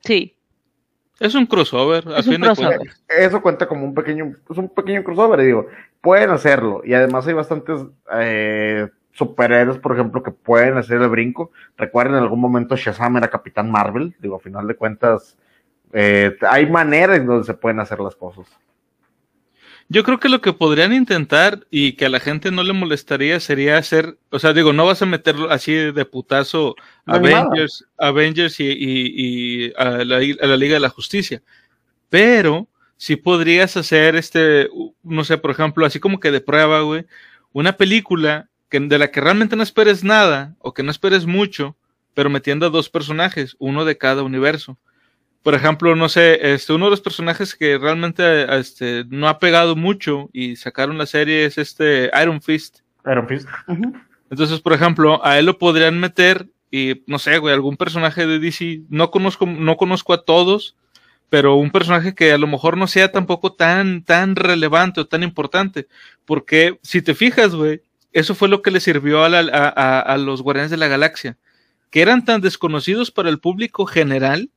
Sí. 0.00 0.36
Es 1.18 1.34
un 1.34 1.44
crossover, 1.44 2.04
a 2.08 2.22
fin 2.22 2.40
De 2.40 2.78
Eso 3.08 3.42
cuenta 3.42 3.66
como 3.66 3.84
un 3.84 3.94
pequeño, 3.94 4.32
es 4.48 4.56
un 4.56 4.70
pequeño 4.70 5.04
crossover, 5.04 5.40
y 5.40 5.46
digo, 5.46 5.66
pueden 6.00 6.30
hacerlo. 6.30 6.82
Y 6.84 6.94
además 6.94 7.26
hay 7.26 7.34
bastantes 7.34 7.80
eh, 8.12 8.88
superhéroes, 9.20 9.78
por 9.78 9.92
ejemplo, 9.92 10.22
que 10.22 10.30
pueden 10.30 10.78
hacer 10.78 11.00
el 11.00 11.08
brinco. 11.08 11.52
Recuerden, 11.76 12.16
en 12.16 12.22
algún 12.22 12.40
momento 12.40 12.74
Shazam 12.74 13.18
era 13.18 13.28
Capitán 13.28 13.70
Marvel. 13.70 14.16
Digo, 14.18 14.36
a 14.36 14.40
final 14.40 14.66
de 14.66 14.74
cuentas, 14.74 15.36
eh, 15.92 16.36
hay 16.48 16.66
maneras 16.66 17.18
en 17.18 17.26
donde 17.26 17.44
se 17.44 17.54
pueden 17.54 17.80
hacer 17.80 18.00
las 18.00 18.16
cosas. 18.16 18.46
Yo 19.92 20.04
creo 20.04 20.20
que 20.20 20.28
lo 20.28 20.40
que 20.40 20.52
podrían 20.52 20.92
intentar 20.92 21.66
y 21.68 21.94
que 21.94 22.06
a 22.06 22.08
la 22.08 22.20
gente 22.20 22.50
no 22.50 22.62
le 22.62 22.72
molestaría 22.72 23.40
sería 23.40 23.76
hacer, 23.76 24.16
o 24.30 24.38
sea, 24.38 24.52
digo, 24.52 24.72
no 24.72 24.86
vas 24.86 25.02
a 25.02 25.06
meterlo 25.06 25.50
así 25.50 25.74
de 25.74 26.04
putazo 26.04 26.76
Avengers, 27.06 27.84
Avengers 27.98 28.60
y, 28.60 29.72
a, 29.76 30.04
la, 30.04 30.18
a, 30.18 30.46
la, 30.46 30.56
Liga 30.56 30.74
de 30.74 30.80
la 30.80 30.90
Justicia, 30.90 31.42
pero 32.08 32.68
si 32.96 33.16
podrías 33.16 33.76
hacer 33.76 34.14
este, 34.14 34.68
no 35.02 35.24
sé, 35.24 35.38
por 35.38 35.50
ejemplo, 35.50 35.84
así 35.84 35.98
como 35.98 36.20
que 36.20 36.30
de 36.30 36.40
prueba, 36.40 36.82
güey, 36.82 37.06
una 37.52 37.72
película 37.76 38.48
que, 38.70 38.80
de 38.80 38.98
la 38.98 39.10
que 39.10 39.20
realmente 39.20 39.56
no 39.56 39.62
esperes 39.62 40.04
nada 40.04 40.54
o 40.58 40.72
que 40.72 40.82
no 40.82 40.90
esperes 40.90 41.26
mucho, 41.26 41.76
pero 42.14 42.30
metiendo 42.30 42.66
a 42.66 42.70
dos 42.70 42.88
personajes, 42.88 43.56
uno 43.58 43.84
de 43.84 43.98
cada 43.98 44.22
universo. 44.22 44.78
por 45.42 45.54
ejemplo, 45.54 45.96
no 45.96 46.08
sé, 46.10 46.52
este, 46.52 46.74
uno 46.74 46.86
de 46.86 46.90
los 46.90 47.00
personajes 47.00 47.54
que 47.54 47.78
realmente 47.78 48.58
este, 48.58 49.04
no 49.08 49.26
ha 49.26 49.38
pegado 49.38 49.74
mucho 49.74 50.28
y 50.32 50.56
sacaron 50.56 50.98
la 50.98 51.06
serie 51.06 51.46
es 51.46 51.56
este 51.56 52.10
Iron 52.22 52.42
Fist. 52.42 52.80
Iron 53.10 53.26
Fist. 53.26 53.48
Entonces, 54.30 54.60
por 54.60 54.74
ejemplo, 54.74 55.24
a 55.24 55.38
él 55.38 55.46
lo 55.46 55.58
podrían 55.58 55.98
meter 55.98 56.46
y 56.70 57.02
no 57.06 57.18
sé, 57.18 57.38
güey, 57.38 57.54
algún 57.54 57.76
personaje 57.76 58.26
de 58.26 58.38
DC, 58.38 58.82
no 58.90 59.10
conozco, 59.10 59.46
no 59.46 59.76
conozco 59.76 60.12
a 60.12 60.24
todos, 60.24 60.76
pero 61.30 61.54
un 61.54 61.70
personaje 61.70 62.14
que 62.14 62.32
a 62.32 62.38
lo 62.38 62.46
mejor 62.46 62.76
no 62.76 62.86
sea 62.86 63.10
tampoco 63.10 63.54
tan, 63.54 64.04
tan 64.04 64.36
relevante 64.36 65.00
o 65.00 65.06
tan 65.06 65.22
importante. 65.22 65.88
Porque 66.24 66.78
si 66.82 67.02
te 67.02 67.14
fijas, 67.14 67.54
güey, 67.54 67.82
eso 68.12 68.34
fue 68.34 68.48
lo 68.48 68.62
que 68.62 68.70
le 68.70 68.80
sirvió 68.80 69.24
a, 69.24 69.28
a, 69.28 70.00
a, 70.00 70.18
los 70.18 70.42
Guardianes 70.42 70.70
de 70.70 70.76
la 70.76 70.88
Galaxia, 70.88 71.36
que 71.90 72.02
eran 72.02 72.24
tan 72.24 72.40
desconocidos 72.40 73.10
para 73.10 73.28
el 73.28 73.38
público 73.38 73.86
general, 73.86 74.50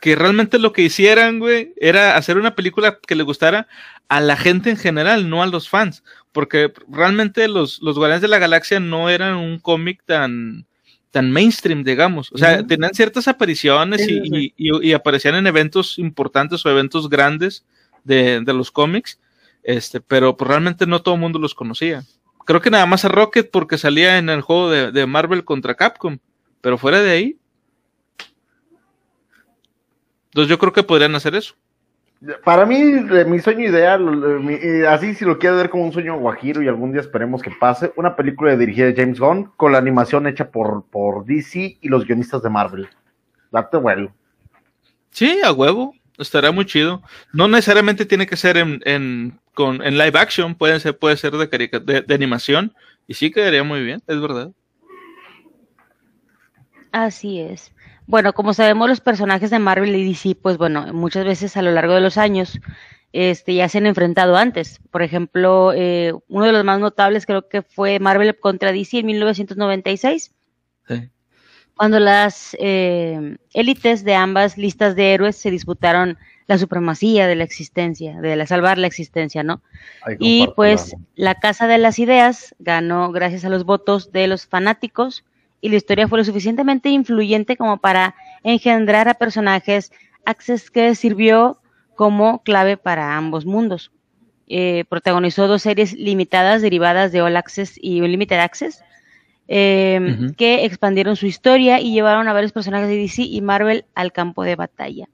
que 0.00 0.16
realmente 0.16 0.58
lo 0.58 0.72
que 0.72 0.82
hicieran, 0.82 1.38
güey, 1.38 1.74
era 1.76 2.16
hacer 2.16 2.36
una 2.36 2.56
película 2.56 2.98
que 3.06 3.14
le 3.14 3.22
gustara 3.22 3.68
a 4.08 4.20
la 4.20 4.36
gente 4.36 4.68
en 4.68 4.76
general, 4.76 5.30
no 5.30 5.42
a 5.42 5.46
los 5.46 5.68
fans. 5.68 6.02
Porque 6.32 6.72
realmente 6.88 7.46
los, 7.46 7.80
los 7.82 7.96
Guardianes 7.96 8.22
de 8.22 8.28
la 8.28 8.38
Galaxia 8.38 8.80
no 8.80 9.08
eran 9.10 9.36
un 9.36 9.60
cómic 9.60 10.02
tan, 10.04 10.66
tan 11.12 11.30
mainstream, 11.30 11.84
digamos. 11.84 12.32
O 12.32 12.38
sea, 12.38 12.66
tenían 12.66 12.94
ciertas 12.94 13.28
apariciones 13.28 14.04
y, 14.08 14.92
aparecían 14.92 15.36
en 15.36 15.46
eventos 15.46 15.98
importantes 15.98 16.66
o 16.66 16.70
eventos 16.70 17.08
grandes 17.08 17.64
de, 18.02 18.42
los 18.46 18.72
cómics, 18.72 19.20
este, 19.62 20.00
pero 20.00 20.36
pues, 20.36 20.48
realmente 20.48 20.86
no 20.86 21.00
todo 21.00 21.14
el 21.14 21.20
mundo 21.20 21.38
los 21.38 21.54
conocía. 21.54 22.02
Creo 22.44 22.60
que 22.60 22.70
nada 22.70 22.86
más 22.86 23.04
a 23.04 23.08
Rocket 23.08 23.50
porque 23.50 23.78
salía 23.78 24.18
en 24.18 24.28
el 24.28 24.40
juego 24.40 24.70
de, 24.70 25.06
Marvel 25.06 25.44
contra 25.44 25.74
Capcom, 25.74 26.18
pero 26.60 26.78
fuera 26.78 27.00
de 27.00 27.10
ahí. 27.10 27.38
Entonces 30.26 30.48
yo 30.48 30.58
creo 30.58 30.72
que 30.72 30.82
podrían 30.82 31.14
hacer 31.14 31.34
eso. 31.34 31.54
Para 32.44 32.64
mí, 32.64 32.80
mi 33.26 33.40
sueño 33.40 33.68
ideal, 33.68 34.86
así 34.88 35.14
si 35.14 35.24
lo 35.24 35.38
quiero 35.38 35.56
ver 35.56 35.70
como 35.70 35.84
un 35.84 35.92
sueño 35.92 36.16
guajiro 36.18 36.62
y 36.62 36.68
algún 36.68 36.92
día 36.92 37.00
esperemos 37.00 37.42
que 37.42 37.50
pase, 37.50 37.92
una 37.96 38.14
película 38.14 38.56
dirigida 38.56 38.86
de 38.86 38.94
James 38.94 39.18
Gunn 39.18 39.52
con 39.56 39.72
la 39.72 39.78
animación 39.78 40.28
hecha 40.28 40.48
por, 40.50 40.84
por 40.84 41.24
DC 41.24 41.78
y 41.80 41.88
los 41.88 42.06
guionistas 42.06 42.42
de 42.42 42.50
Marvel. 42.50 42.88
Date 43.50 43.76
vuelo. 43.76 44.12
Sí, 45.10 45.40
a 45.44 45.52
huevo. 45.52 45.94
Estará 46.18 46.52
muy 46.52 46.66
chido. 46.66 47.02
No 47.32 47.48
necesariamente 47.48 48.06
tiene 48.06 48.26
que 48.26 48.36
ser 48.36 48.56
en, 48.56 48.80
en, 48.84 49.40
con, 49.54 49.82
en 49.82 49.98
live 49.98 50.18
action, 50.18 50.54
puede 50.54 50.78
ser, 50.80 50.98
puede 50.98 51.16
ser 51.16 51.32
de, 51.32 52.02
de 52.06 52.14
animación 52.14 52.74
y 53.06 53.14
sí 53.14 53.30
quedaría 53.30 53.64
muy 53.64 53.82
bien, 53.82 54.02
es 54.06 54.20
verdad. 54.20 54.50
Así 56.92 57.40
es. 57.40 57.72
Bueno, 58.06 58.32
como 58.32 58.52
sabemos, 58.52 58.88
los 58.88 59.00
personajes 59.00 59.50
de 59.50 59.58
Marvel 59.58 59.94
y 59.96 60.04
DC, 60.06 60.34
pues 60.34 60.58
bueno, 60.58 60.92
muchas 60.92 61.24
veces 61.24 61.56
a 61.56 61.62
lo 61.62 61.72
largo 61.72 61.94
de 61.94 62.00
los 62.00 62.18
años 62.18 62.60
este, 63.12 63.54
ya 63.54 63.68
se 63.68 63.78
han 63.78 63.86
enfrentado 63.86 64.36
antes. 64.36 64.80
Por 64.90 65.02
ejemplo, 65.02 65.72
eh, 65.74 66.12
uno 66.28 66.46
de 66.46 66.52
los 66.52 66.64
más 66.64 66.80
notables 66.80 67.26
creo 67.26 67.48
que 67.48 67.62
fue 67.62 68.00
Marvel 68.00 68.38
contra 68.38 68.72
DC 68.72 68.98
en 68.98 69.06
1996. 69.06 70.32
Sí. 70.88 71.10
Cuando 71.76 71.98
las 71.98 72.56
eh, 72.60 73.36
élites 73.52 74.04
de 74.04 74.14
ambas 74.14 74.56
listas 74.58 74.94
de 74.94 75.14
héroes 75.14 75.36
se 75.36 75.50
disputaron 75.50 76.18
la 76.46 76.58
supremacía 76.58 77.26
de 77.26 77.34
la 77.34 77.44
existencia, 77.44 78.20
de 78.20 78.36
la 78.36 78.46
salvar 78.46 78.78
la 78.78 78.86
existencia, 78.86 79.42
¿no? 79.42 79.62
y 80.18 80.48
pues 80.54 80.94
la 81.14 81.34
Casa 81.36 81.66
de 81.66 81.78
las 81.78 81.98
Ideas 81.98 82.54
ganó 82.58 83.10
gracias 83.10 83.44
a 83.44 83.48
los 83.48 83.64
votos 83.64 84.12
de 84.12 84.26
los 84.26 84.46
fanáticos 84.46 85.24
y 85.60 85.68
la 85.68 85.76
historia 85.76 86.08
fue 86.08 86.18
lo 86.18 86.24
suficientemente 86.24 86.90
influyente 86.90 87.56
como 87.56 87.78
para 87.78 88.14
engendrar 88.42 89.08
a 89.08 89.14
personajes 89.14 89.92
Access 90.24 90.70
que 90.70 90.94
sirvió 90.94 91.60
como 91.94 92.42
clave 92.42 92.76
para 92.76 93.16
ambos 93.16 93.46
mundos. 93.46 93.90
Eh, 94.48 94.84
protagonizó 94.88 95.48
dos 95.48 95.62
series 95.62 95.94
limitadas 95.94 96.62
derivadas 96.62 97.12
de 97.12 97.22
All 97.22 97.36
Access 97.36 97.78
y 97.80 98.00
Unlimited 98.02 98.38
Access, 98.38 98.82
em, 99.48 100.32
que 100.34 100.64
expandieron 100.64 101.16
su 101.16 101.26
historia 101.26 101.80
y 101.80 101.92
llevaron 101.92 102.28
a 102.28 102.32
varios 102.32 102.52
personajes 102.52 102.88
de 102.88 102.96
DC 102.96 103.22
y 103.22 103.40
Marvel 103.40 103.84
al 103.94 104.12
campo 104.12 104.44
de 104.44 104.56
batalla. 104.56 105.08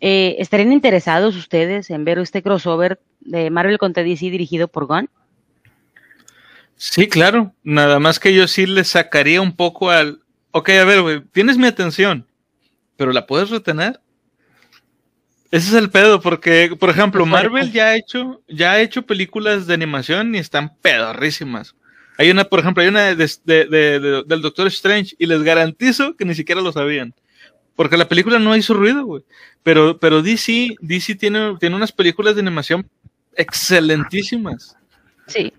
Eh, 0.00 0.36
¿Estarían 0.38 0.72
interesados 0.72 1.36
ustedes 1.36 1.90
en 1.90 2.04
ver 2.04 2.18
este 2.18 2.42
crossover 2.42 3.00
de 3.20 3.50
Marvel 3.50 3.78
contra 3.78 4.02
DC 4.02 4.30
dirigido 4.30 4.68
por 4.68 4.86
Gunn? 4.86 5.10
Sí, 6.76 7.08
claro. 7.08 7.54
Nada 7.62 8.00
más 8.00 8.18
que 8.18 8.34
yo 8.34 8.48
sí 8.48 8.64
le 8.64 8.84
sacaría 8.84 9.42
un 9.42 9.54
poco 9.54 9.90
al. 9.90 10.20
Ok, 10.52 10.70
a 10.70 10.84
ver, 10.84 11.02
güey, 11.02 11.20
tienes 11.32 11.58
mi 11.58 11.66
atención, 11.66 12.26
pero 12.96 13.12
¿la 13.12 13.26
puedes 13.26 13.50
retener? 13.50 14.00
Ese 15.50 15.68
es 15.68 15.74
el 15.74 15.90
pedo, 15.90 16.20
porque, 16.20 16.74
por 16.78 16.90
ejemplo, 16.90 17.26
Marvel 17.26 17.72
ya 17.72 17.88
ha 17.88 17.96
hecho, 17.96 18.40
ya 18.48 18.72
ha 18.72 18.80
hecho 18.80 19.02
películas 19.02 19.66
de 19.66 19.74
animación 19.74 20.34
y 20.34 20.38
están 20.38 20.76
pedorrísimas. 20.76 21.74
Hay 22.20 22.30
una, 22.30 22.44
por 22.44 22.60
ejemplo, 22.60 22.82
hay 22.82 22.90
una 22.90 23.14
de, 23.14 24.24
del 24.26 24.42
Doctor 24.42 24.66
Strange 24.66 25.16
y 25.18 25.24
les 25.24 25.42
garantizo 25.42 26.16
que 26.16 26.26
ni 26.26 26.34
siquiera 26.34 26.60
lo 26.60 26.70
sabían. 26.70 27.14
Porque 27.74 27.96
la 27.96 28.08
película 28.08 28.38
no 28.38 28.54
hizo 28.54 28.74
ruido, 28.74 29.06
güey. 29.06 29.22
Pero, 29.62 29.98
pero 29.98 30.20
DC, 30.20 30.76
DC 30.82 31.14
tiene, 31.14 31.56
tiene 31.58 31.76
unas 31.76 31.92
películas 31.92 32.34
de 32.34 32.42
animación 32.42 32.86
excelentísimas. 33.34 34.76
Sí. 35.28 35.50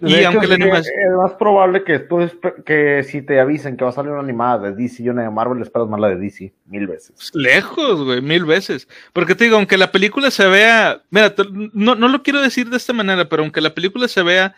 Y 0.00 0.24
aunque 0.24 0.48
la 0.48 0.56
animación... 0.56 0.92
Es 1.08 1.16
más 1.16 1.34
probable 1.34 1.84
que 1.84 2.00
tú 2.00 2.28
que 2.66 3.04
si 3.04 3.22
te 3.22 3.38
avisen 3.38 3.76
que 3.76 3.84
va 3.84 3.90
a 3.90 3.92
salir 3.92 4.10
una 4.10 4.22
animada 4.22 4.70
de 4.70 4.74
DC 4.74 5.04
y 5.04 5.08
una 5.08 5.22
de 5.22 5.30
Marvel, 5.30 5.62
esperas 5.62 5.88
más 5.88 6.00
la 6.00 6.08
de 6.08 6.16
DC, 6.16 6.52
mil 6.66 6.88
veces. 6.88 7.12
Pues, 7.14 7.30
lejos, 7.32 8.02
güey, 8.02 8.20
mil 8.20 8.44
veces. 8.44 8.88
Porque 9.12 9.36
te 9.36 9.44
digo, 9.44 9.54
aunque 9.56 9.78
la 9.78 9.92
película 9.92 10.32
se 10.32 10.48
vea, 10.48 11.04
mira, 11.10 11.32
no, 11.74 11.94
no 11.94 12.08
lo 12.08 12.24
quiero 12.24 12.42
decir 12.42 12.68
de 12.70 12.76
esta 12.76 12.92
manera, 12.92 13.28
pero 13.28 13.44
aunque 13.44 13.60
la 13.60 13.72
película 13.72 14.08
se 14.08 14.24
vea 14.24 14.56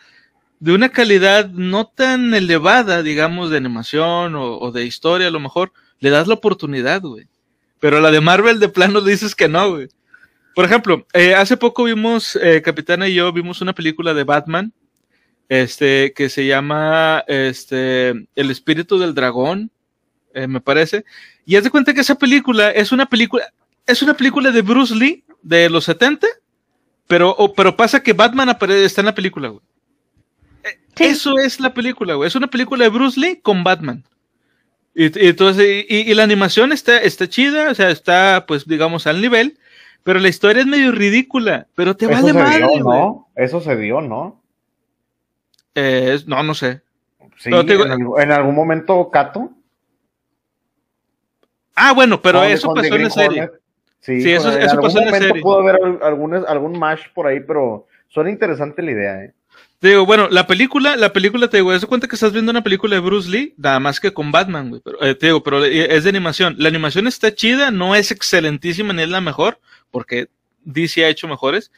de 0.63 0.73
una 0.73 0.87
calidad 0.87 1.49
no 1.49 1.87
tan 1.87 2.33
elevada, 2.33 3.03
digamos, 3.03 3.49
de 3.49 3.57
animación 3.57 4.33
o, 4.37 4.71
de 4.71 4.85
historia, 4.85 5.27
a 5.27 5.29
lo 5.29 5.41
mejor, 5.41 5.73
le 5.99 6.09
das 6.09 6.25
la 6.25 6.35
oportunidad, 6.35 7.01
güey. 7.01 7.27
Pero 7.81 7.99
la 7.99 8.11
de 8.11 8.21
Marvel 8.21 8.61
de 8.61 8.69
plano 8.69 9.01
dices 9.01 9.35
que 9.35 9.49
no, 9.49 9.71
güey. 9.71 9.89
Por 10.55 10.63
ejemplo, 10.63 11.05
eh, 11.11 11.35
hace 11.35 11.57
poco 11.57 11.83
vimos, 11.83 12.37
eh, 12.41 12.61
Capitana 12.61 13.09
y 13.09 13.15
yo 13.15 13.33
vimos 13.33 13.59
una 13.59 13.73
película 13.73 14.13
de 14.13 14.23
Batman, 14.23 14.71
este, 15.49 16.13
que 16.13 16.29
se 16.29 16.47
llama 16.47 17.25
este, 17.27 18.11
El 18.33 18.49
espíritu 18.49 18.97
del 18.97 19.13
dragón, 19.13 19.69
eh, 20.33 20.47
me 20.47 20.61
parece. 20.61 21.03
Y 21.45 21.57
haz 21.57 21.65
de 21.65 21.71
cuenta 21.71 21.93
que 21.93 21.99
esa 21.99 22.15
película 22.15 22.71
es 22.71 22.93
una 22.93 23.05
película, 23.05 23.43
es 23.85 24.01
una 24.01 24.13
película 24.13 24.49
de 24.49 24.61
Bruce 24.61 24.95
Lee 24.95 25.25
de 25.41 25.69
los 25.69 25.83
70, 25.83 26.25
pero, 27.05 27.35
pero 27.53 27.75
pasa 27.75 28.01
que 28.01 28.13
Batman 28.13 28.47
aparece, 28.47 28.85
está 28.85 29.01
en 29.01 29.07
la 29.07 29.15
película, 29.15 29.49
güey. 29.49 29.61
Eso 30.99 31.37
es 31.39 31.59
la 31.59 31.73
película, 31.73 32.13
güey. 32.15 32.27
Es 32.27 32.35
una 32.35 32.47
película 32.47 32.83
de 32.83 32.89
Bruce 32.89 33.19
Lee 33.19 33.39
con 33.41 33.63
Batman. 33.63 34.03
Y, 34.95 35.27
entonces, 35.27 35.85
y, 35.89 36.13
la 36.13 36.23
animación 36.23 36.71
está, 36.71 36.99
está 36.99 37.27
chida, 37.27 37.71
o 37.71 37.75
sea, 37.75 37.89
está, 37.89 38.45
pues, 38.47 38.67
digamos, 38.67 39.07
al 39.07 39.21
nivel, 39.21 39.57
pero 40.03 40.19
la 40.19 40.27
historia 40.27 40.61
es 40.61 40.67
medio 40.67 40.91
ridícula, 40.91 41.67
pero 41.73 41.95
te 41.95 42.05
vale 42.05 42.31
madre, 42.31 42.79
¿no? 42.79 43.27
Eso 43.35 43.59
se 43.59 43.75
dio, 43.75 44.01
¿no? 44.01 44.41
Eh, 45.73 46.19
no, 46.27 46.43
no 46.43 46.53
sé. 46.53 46.81
Sí, 47.37 47.49
en, 47.49 48.31
algún 48.31 48.53
momento 48.53 49.09
Cato. 49.09 49.51
Ah, 51.75 51.93
bueno, 51.93 52.21
pero 52.21 52.43
eso 52.43 52.71
pasó 52.73 52.95
en 52.95 53.03
la 53.03 53.09
serie. 53.09 53.49
Sí, 53.99 54.31
eso, 54.31 54.51
pasó 54.79 54.99
en 54.99 55.11
la 55.11 55.17
serie. 55.17 55.41
Pudo 55.41 55.59
haber 55.59 55.79
algún, 56.03 56.35
algún 56.35 56.77
match 56.77 57.07
por 57.15 57.25
ahí, 57.25 57.39
pero 57.39 57.87
suena 58.09 58.29
interesante 58.29 58.83
la 58.83 58.91
idea, 58.91 59.23
¿eh? 59.23 59.33
Digo, 59.89 60.05
bueno, 60.05 60.29
la 60.29 60.47
película, 60.47 60.95
la 60.95 61.11
película, 61.11 61.49
te 61.49 61.57
digo, 61.57 61.71
das 61.71 61.85
cuenta 61.85 62.07
que 62.07 62.15
estás 62.15 62.31
viendo 62.31 62.51
una 62.51 62.63
película 62.63 62.95
de 62.95 63.01
Bruce 63.01 63.29
Lee, 63.29 63.53
nada 63.57 63.79
más 63.79 63.99
que 63.99 64.13
con 64.13 64.31
Batman, 64.31 64.69
güey. 64.69 64.81
Pero, 64.83 65.03
eh, 65.03 65.15
te 65.15 65.27
digo, 65.27 65.43
pero 65.43 65.63
es 65.65 66.03
de 66.03 66.09
animación. 66.09 66.55
La 66.57 66.69
animación 66.69 67.07
está 67.07 67.33
chida, 67.33 67.71
no 67.71 67.95
es 67.95 68.11
excelentísima 68.11 68.93
ni 68.93 69.03
es 69.03 69.09
la 69.09 69.21
mejor, 69.21 69.59
porque 69.91 70.29
DC 70.65 71.03
ha 71.03 71.09
hecho 71.09 71.27
mejores, 71.27 71.71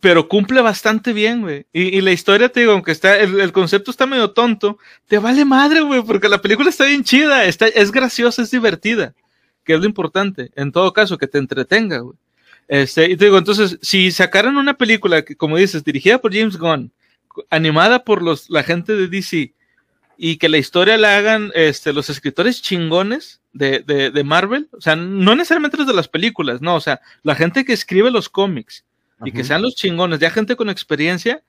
pero 0.00 0.28
cumple 0.28 0.60
bastante 0.60 1.12
bien, 1.12 1.42
güey. 1.42 1.66
Y, 1.72 2.00
la 2.00 2.12
historia, 2.12 2.48
te 2.48 2.60
digo, 2.60 2.72
aunque 2.72 2.92
está, 2.92 3.18
el, 3.18 3.52
concepto 3.52 3.90
está 3.90 4.06
medio 4.06 4.30
tonto, 4.30 4.78
te 5.06 5.18
vale 5.18 5.44
madre, 5.44 5.80
güey, 5.80 6.02
porque 6.02 6.28
la 6.28 6.40
película 6.40 6.70
está 6.70 6.86
bien 6.86 7.04
chida, 7.04 7.44
está, 7.44 7.68
es 7.68 7.92
graciosa, 7.92 8.42
es 8.42 8.50
divertida, 8.50 9.14
que 9.64 9.74
es 9.74 9.80
lo 9.80 9.86
importante, 9.86 10.50
en 10.56 10.72
todo 10.72 10.92
caso, 10.92 11.18
que 11.18 11.26
te 11.26 11.38
entretenga, 11.38 11.98
güey. 11.98 12.16
Este, 12.68 13.10
y 13.10 13.16
te 13.16 13.26
digo, 13.26 13.38
entonces, 13.38 13.78
si 13.82 14.10
sacaran 14.10 14.56
una 14.56 14.74
película 14.74 15.22
que, 15.22 15.36
como 15.36 15.56
dices, 15.56 15.84
dirigida 15.84 16.18
por 16.18 16.34
James 16.34 16.56
Gunn, 16.56 16.92
animada 17.50 18.04
por 18.04 18.22
los, 18.22 18.50
la 18.50 18.62
gente 18.62 18.94
de 18.94 19.08
DC, 19.08 19.54
y 20.16 20.36
que 20.36 20.48
la 20.48 20.58
historia 20.58 20.96
la 20.98 21.16
hagan 21.16 21.50
este, 21.54 21.92
los 21.92 22.10
escritores 22.10 22.62
chingones 22.62 23.40
de, 23.52 23.80
de, 23.80 24.24
Marvel, 24.24 24.68
o 24.72 24.80
sea, 24.80 24.96
no 24.96 25.34
necesariamente 25.34 25.76
los 25.76 25.86
de 25.86 25.94
las 25.94 26.08
películas, 26.08 26.62
no, 26.62 26.76
o 26.76 26.80
sea, 26.80 27.00
la 27.22 27.34
gente 27.34 27.64
que 27.64 27.72
escribe 27.72 28.10
los 28.10 28.28
cómics 28.28 28.84
y 29.24 29.32
que 29.32 29.44
sean 29.44 29.62
los 29.62 29.74
chingones, 29.74 30.20
ya 30.20 30.30
gente 30.30 30.56
con 30.56 30.70
experiencia, 30.70 31.42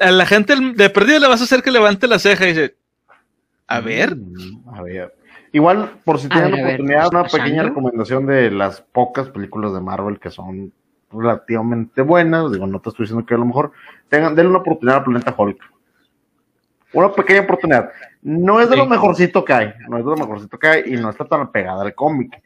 a 0.00 0.10
la 0.10 0.26
gente 0.26 0.54
de 0.74 0.90
perdida 0.90 1.18
le 1.18 1.28
vas 1.28 1.40
a 1.40 1.44
hacer 1.44 1.62
que 1.62 1.70
levante 1.70 2.08
la 2.08 2.18
ceja 2.18 2.44
y 2.46 2.48
dice, 2.48 2.76
a 3.66 3.80
ver. 3.80 4.16
Mm, 4.16 4.68
a 4.74 4.82
ver. 4.82 5.14
Igual, 5.52 6.00
por 6.04 6.18
si 6.18 6.28
tienen 6.28 6.52
ver, 6.52 6.60
a 6.60 6.64
ver, 6.64 6.74
oportunidad, 6.74 7.10
¿qué 7.10 7.16
una 7.16 7.24
pequeña 7.24 7.62
recomendación 7.64 8.26
de 8.26 8.50
las 8.50 8.80
pocas 8.80 9.28
películas 9.28 9.74
de 9.74 9.80
Marvel 9.80 10.18
que 10.18 10.30
son 10.30 10.72
relativamente 11.12 12.02
buenas. 12.02 12.52
Digo, 12.52 12.66
no 12.66 12.80
te 12.80 12.88
estoy 12.90 13.04
diciendo 13.04 13.26
que 13.26 13.34
a 13.34 13.38
lo 13.38 13.46
mejor 13.46 13.72
tengan, 14.08 14.34
denle 14.34 14.50
una 14.50 14.60
oportunidad 14.60 14.98
al 14.98 15.04
Planeta 15.04 15.34
Hulk. 15.36 15.58
Una 16.92 17.12
pequeña 17.12 17.40
oportunidad. 17.40 17.90
No 18.22 18.60
es 18.60 18.68
de 18.68 18.76
lo 18.76 18.86
mejorcito 18.86 19.44
que 19.44 19.52
hay, 19.52 19.72
no 19.88 19.98
es 19.98 20.04
de 20.04 20.10
lo 20.10 20.16
mejorcito 20.16 20.58
que 20.58 20.66
hay 20.66 20.82
y 20.86 20.96
no 20.96 21.10
está 21.10 21.24
tan 21.24 21.50
pegada 21.50 21.82
al 21.82 21.94
cómic. 21.94 22.40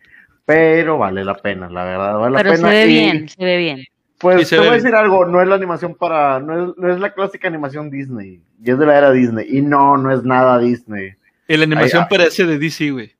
Pero 0.44 0.98
vale 0.98 1.24
la 1.24 1.34
pena, 1.34 1.68
la 1.68 1.84
verdad, 1.84 2.18
vale 2.18 2.36
Pero 2.36 2.50
la 2.50 2.56
se 2.56 2.62
pena. 2.62 2.68
ve 2.68 2.86
y, 2.86 2.88
bien, 2.88 3.28
se 3.28 3.44
ve 3.44 3.56
bien. 3.56 3.84
Pues 4.18 4.38
Sí, 4.38 4.44
se 4.44 4.56
te 4.56 4.60
ve 4.60 4.60
voy 4.60 4.68
a 4.68 4.70
bien. 4.70 4.84
decir 4.84 4.94
algo, 4.94 5.26
no 5.26 5.42
es 5.42 5.48
la 5.48 5.56
animación 5.56 5.94
para, 5.94 6.38
no 6.40 6.70
es, 6.70 6.76
no 6.78 6.92
es 6.92 7.00
la 7.00 7.12
clásica 7.12 7.48
animación 7.48 7.90
Disney, 7.90 8.40
y 8.62 8.70
es 8.70 8.78
de 8.78 8.86
la 8.86 8.96
era 8.96 9.10
Disney, 9.10 9.46
y 9.50 9.60
no, 9.60 9.96
no 9.96 10.12
es 10.12 10.22
nada 10.24 10.58
Disney. 10.58 11.14
Y 11.48 11.56
la 11.56 11.64
animación 11.64 12.02
Ay, 12.02 12.06
ah. 12.06 12.08
parece 12.08 12.46
de 12.46 12.58
DC, 12.58 12.90
güey. 12.92 13.14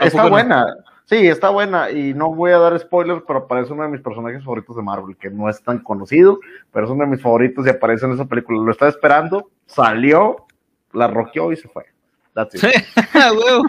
¿A 0.00 0.06
Está 0.06 0.28
no? 0.28 0.66
Sí, 1.06 1.26
está 1.26 1.48
buena, 1.48 1.90
y 1.90 2.14
no 2.14 2.34
voy 2.34 2.52
a 2.52 2.58
dar 2.58 2.78
spoilers, 2.78 3.22
pero 3.26 3.40
aparece 3.40 3.72
uno 3.72 3.82
de 3.82 3.88
mis 3.88 4.02
personajes 4.02 4.44
favoritos 4.44 4.76
de 4.76 4.82
Marvel, 4.82 5.16
que 5.16 5.30
no 5.30 5.48
es 5.48 5.62
tan 5.62 5.78
conocido, 5.78 6.38
pero 6.72 6.84
es 6.84 6.92
uno 6.92 7.04
de 7.04 7.10
mis 7.10 7.22
favoritos 7.22 7.66
y 7.66 7.70
aparece 7.70 8.06
en 8.06 8.12
esa 8.12 8.26
película. 8.26 8.62
Lo 8.62 8.70
estaba 8.70 8.90
esperando, 8.90 9.50
salió, 9.66 10.46
la 10.92 11.08
roqueó 11.08 11.52
y 11.52 11.56
se 11.56 11.68
fue. 11.68 11.86
That's 12.36 12.54
it. 12.54 12.62
Huevo. 13.14 13.64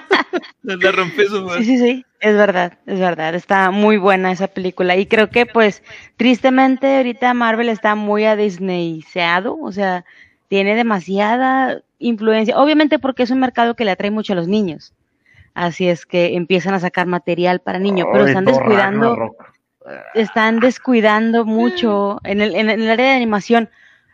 La 0.64 0.92
rompí 0.92 1.26
su 1.26 1.50
Sí, 1.52 1.64
sí, 1.64 1.78
sí, 1.78 2.06
es 2.20 2.36
verdad, 2.36 2.78
es 2.86 3.00
verdad. 3.00 3.34
Está 3.34 3.72
muy 3.72 3.96
buena 3.98 4.34
esa 4.34 4.48
película. 4.48 4.98
Y 4.98 5.06
creo 5.06 5.30
que, 5.30 5.46
pues, 5.46 5.82
tristemente, 6.18 6.98
ahorita 6.98 7.34
Marvel 7.34 7.70
está 7.70 7.96
muy 7.96 8.26
a 8.26 8.36
Disneyseado, 8.36 9.58
o 9.58 9.72
sea, 9.72 10.04
tiene 10.50 10.76
demasiada 10.76 11.82
influencia. 12.00 12.58
Obviamente, 12.58 13.00
porque 13.00 13.24
es 13.24 13.32
un 13.32 13.40
mercado 13.40 13.76
que 13.76 13.86
le 13.86 13.92
atrae 13.92 14.12
mucho 14.12 14.34
a 14.34 14.36
los 14.36 14.50
niños. 14.50 14.94
Así 15.58 15.88
es 15.90 16.06
que 16.06 16.36
empiezan 16.36 16.76
a 16.76 16.80
sacar 16.80 17.08
material 17.08 17.62
para 17.62 17.80
niños, 17.80 18.08
pero 18.12 18.28
están 18.28 18.46
descuidando, 18.46 19.16
Ragnarok. 19.16 19.54
están 20.14 20.60
descuidando 20.60 21.46
mucho 21.46 22.20
en 22.24 22.42
el, 22.42 22.54
en 22.54 22.70
el 22.70 22.88
área 22.88 23.08
de 23.08 23.14
animación. 23.16 23.68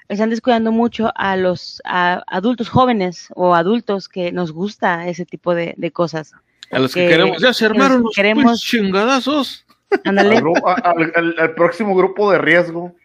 Están 0.08 0.30
descuidando 0.30 0.72
mucho 0.72 1.12
a 1.16 1.36
los 1.36 1.82
a 1.84 2.24
adultos 2.28 2.70
jóvenes 2.70 3.28
o 3.36 3.56
adultos 3.56 4.08
que 4.08 4.32
nos 4.32 4.54
gusta 4.54 5.08
ese 5.10 5.26
tipo 5.26 5.54
de, 5.54 5.74
de 5.76 5.92
cosas. 5.92 6.32
A 6.72 6.80
los 6.80 6.94
que 6.94 7.02
que- 7.02 7.10
queremos. 7.10 7.42
Ya 7.42 7.52
se 7.54 7.66
armaron 7.66 7.98
los 7.98 8.04
los 8.04 8.16
queremos- 8.16 8.62
chingadazos. 8.62 9.66
Ándale. 10.06 10.42
Al, 10.84 11.34
al- 11.38 11.54
próximo 11.56 11.94
grupo 11.94 12.32
de 12.32 12.38
riesgo. 12.38 12.96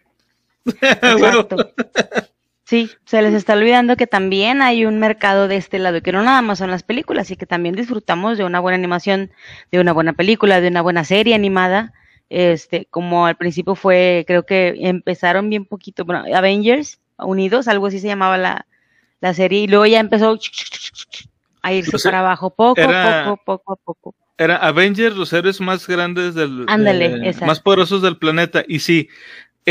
Exacto. 0.81 1.57
Sí, 2.69 2.91
se 3.03 3.19
les 3.23 3.33
está 3.33 3.53
olvidando 3.53 3.97
que 3.97 4.05
también 4.05 4.61
hay 4.61 4.85
un 4.85 4.99
mercado 4.99 5.47
de 5.47 5.55
este 5.55 5.79
lado, 5.79 6.03
que 6.03 6.11
no 6.11 6.21
nada 6.21 6.43
más 6.43 6.59
son 6.59 6.69
las 6.69 6.83
películas, 6.83 7.31
y 7.31 7.35
que 7.35 7.47
también 7.47 7.73
disfrutamos 7.73 8.37
de 8.37 8.43
una 8.43 8.59
buena 8.59 8.75
animación, 8.75 9.31
de 9.71 9.79
una 9.79 9.91
buena 9.91 10.13
película, 10.13 10.61
de 10.61 10.67
una 10.67 10.83
buena 10.83 11.03
serie 11.03 11.33
animada. 11.33 11.93
Este, 12.29 12.85
como 12.91 13.25
al 13.25 13.37
principio 13.37 13.73
fue, 13.73 14.23
creo 14.27 14.45
que 14.45 14.75
empezaron 14.81 15.49
bien 15.49 15.65
poquito, 15.65 16.05
bueno, 16.05 16.23
Avengers 16.31 16.99
Unidos, 17.17 17.67
algo 17.67 17.87
así 17.87 17.97
se 17.97 18.05
llamaba 18.05 18.37
la, 18.37 18.67
la 19.19 19.33
serie, 19.33 19.61
y 19.61 19.67
luego 19.67 19.87
ya 19.87 19.99
empezó 19.99 20.37
a 21.63 21.73
irse 21.73 21.95
O 21.95 21.97
sea, 21.97 22.11
para 22.11 22.19
abajo, 22.19 22.51
poco, 22.51 22.79
era- 22.79 23.23
poco, 23.25 23.41
poco 23.45 23.73
a 23.73 23.75
poco. 23.77 24.15
Era 24.37 24.57
Avengers, 24.57 25.15
los 25.17 25.33
héroes 25.33 25.59
más 25.59 25.87
grandes 25.87 26.35
del. 26.35 26.65
Ándale, 26.67 27.33
más 27.41 27.59
poderosos 27.59 28.01
del 28.03 28.17
planeta. 28.17 28.63
Y 28.65 28.79
sí, 28.79 29.09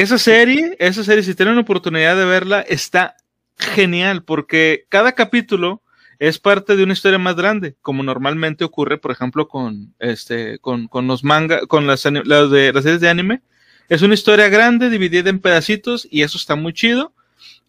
esa 0.03 0.19
serie, 0.19 0.77
esa 0.79 1.03
serie, 1.03 1.23
si 1.23 1.35
tienen 1.35 1.57
la 1.57 1.63
oportunidad 1.63 2.17
de 2.17 2.25
verla, 2.25 2.61
está 2.61 3.17
genial, 3.57 4.23
porque 4.23 4.87
cada 4.89 5.13
capítulo 5.13 5.83
es 6.19 6.39
parte 6.39 6.77
de 6.77 6.83
una 6.83 6.93
historia 6.93 7.19
más 7.19 7.37
grande, 7.37 7.77
como 7.83 8.03
normalmente 8.03 8.65
ocurre, 8.65 8.99
por 8.99 9.11
ejemplo, 9.11 9.49
con 9.49 9.95
este, 9.99 10.59
con, 10.61 10.89
con 10.89 11.07
los 11.07 11.25
manga, 11.25 11.67
con 11.67 11.87
las, 11.87 12.05
las 12.05 12.51
de 12.51 12.73
las 12.73 12.85
series 12.85 13.01
de 13.01 13.09
anime. 13.09 13.43
Es 13.89 14.03
una 14.03 14.15
historia 14.15 14.49
grande, 14.49 14.91
dividida 14.91 15.31
en 15.31 15.41
pedacitos, 15.41 16.07
y 16.11 16.23
eso 16.23 16.37
está 16.37 16.55
muy 16.57 16.73
chido. 16.73 17.13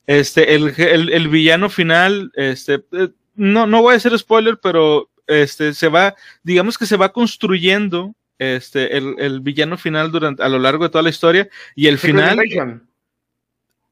Este, 0.05 0.55
el, 0.55 0.73
el, 0.77 1.09
el 1.11 1.27
villano 1.29 1.69
final, 1.69 2.31
este, 2.35 2.83
eh, 2.91 3.09
no, 3.35 3.67
no 3.67 3.81
voy 3.81 3.93
a 3.93 3.97
hacer 3.97 4.17
spoiler, 4.17 4.59
pero 4.61 5.09
este, 5.27 5.73
se 5.73 5.87
va, 5.87 6.15
digamos 6.43 6.77
que 6.77 6.85
se 6.85 6.97
va 6.97 7.13
construyendo 7.13 8.15
este, 8.39 8.97
el, 8.97 9.13
el 9.19 9.41
villano 9.41 9.77
final 9.77 10.11
durante, 10.11 10.41
a 10.41 10.49
lo 10.49 10.57
largo 10.57 10.85
de 10.85 10.89
toda 10.89 11.03
la 11.03 11.09
historia, 11.11 11.47
y 11.75 11.85
el 11.87 11.99
Secret 11.99 12.29
final, 12.31 12.81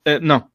eh, 0.05 0.19
no. 0.21 0.51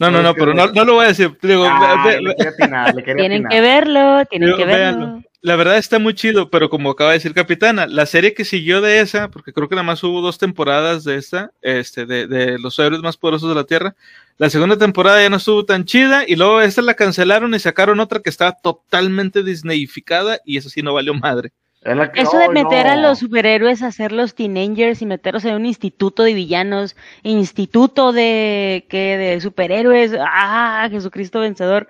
No, 0.00 0.10
No, 0.12 0.22
no, 0.22 0.32
pero 0.34 0.54
no. 0.54 0.68
no, 0.68 0.84
lo 0.84 0.94
voy 0.94 1.04
a 1.06 1.08
decir. 1.08 1.36
Digo, 1.42 1.66
Ay, 1.68 1.98
ve- 2.04 2.14
ve- 2.16 2.22
le 2.22 2.34
quería 2.36 2.50
atinar, 2.50 2.94
le 2.94 3.02
quería 3.02 3.16
Tienen 3.22 3.46
atinar. 3.46 3.50
que 3.52 3.60
verlo, 3.60 4.24
tienen 4.30 4.56
que 4.56 4.64
verlo. 4.64 4.98
véanlo. 5.00 5.22
La 5.40 5.54
verdad 5.56 5.76
está 5.76 5.98
muy 6.00 6.14
chido, 6.14 6.50
pero 6.50 6.68
como 6.68 6.90
acaba 6.90 7.10
de 7.10 7.18
decir 7.18 7.32
Capitana, 7.34 7.86
la 7.86 8.06
serie 8.06 8.34
que 8.34 8.44
siguió 8.44 8.80
de 8.80 9.00
esa, 9.00 9.28
porque 9.30 9.52
creo 9.52 9.68
que 9.68 9.76
nada 9.76 9.84
más 9.84 10.02
hubo 10.02 10.20
dos 10.20 10.36
temporadas 10.38 11.04
de 11.04 11.16
esta, 11.16 11.52
este, 11.62 12.06
de, 12.06 12.26
de 12.26 12.58
los 12.58 12.76
héroes 12.78 13.02
más 13.02 13.16
poderosos 13.16 13.48
de 13.48 13.54
la 13.54 13.64
Tierra. 13.64 13.94
La 14.36 14.50
segunda 14.50 14.76
temporada 14.76 15.20
ya 15.22 15.30
no 15.30 15.36
estuvo 15.36 15.64
tan 15.64 15.84
chida, 15.84 16.24
y 16.26 16.34
luego 16.36 16.60
esta 16.60 16.82
la 16.82 16.94
cancelaron 16.94 17.54
y 17.54 17.58
sacaron 17.60 18.00
otra 18.00 18.20
que 18.20 18.30
estaba 18.30 18.52
totalmente 18.52 19.42
disneyificada, 19.44 20.40
y 20.44 20.56
eso 20.58 20.70
sí 20.70 20.82
no 20.82 20.92
valió 20.94 21.14
madre. 21.14 21.52
Es 21.82 21.96
la 21.96 22.10
que- 22.10 22.20
Eso 22.22 22.36
de 22.38 22.48
meter 22.48 22.86
a 22.88 22.96
los 22.96 23.20
superhéroes 23.20 23.82
a 23.82 23.86
hacer 23.86 24.12
los 24.12 24.34
teenagers 24.34 25.00
y 25.00 25.06
meterlos 25.06 25.44
en 25.44 25.54
un 25.54 25.64
instituto 25.66 26.22
de 26.24 26.34
villanos, 26.34 26.96
instituto 27.22 28.12
de 28.12 28.84
que 28.88 29.16
de 29.16 29.40
superhéroes, 29.40 30.12
ah, 30.18 30.88
Jesucristo 30.90 31.40
vencedor. 31.40 31.86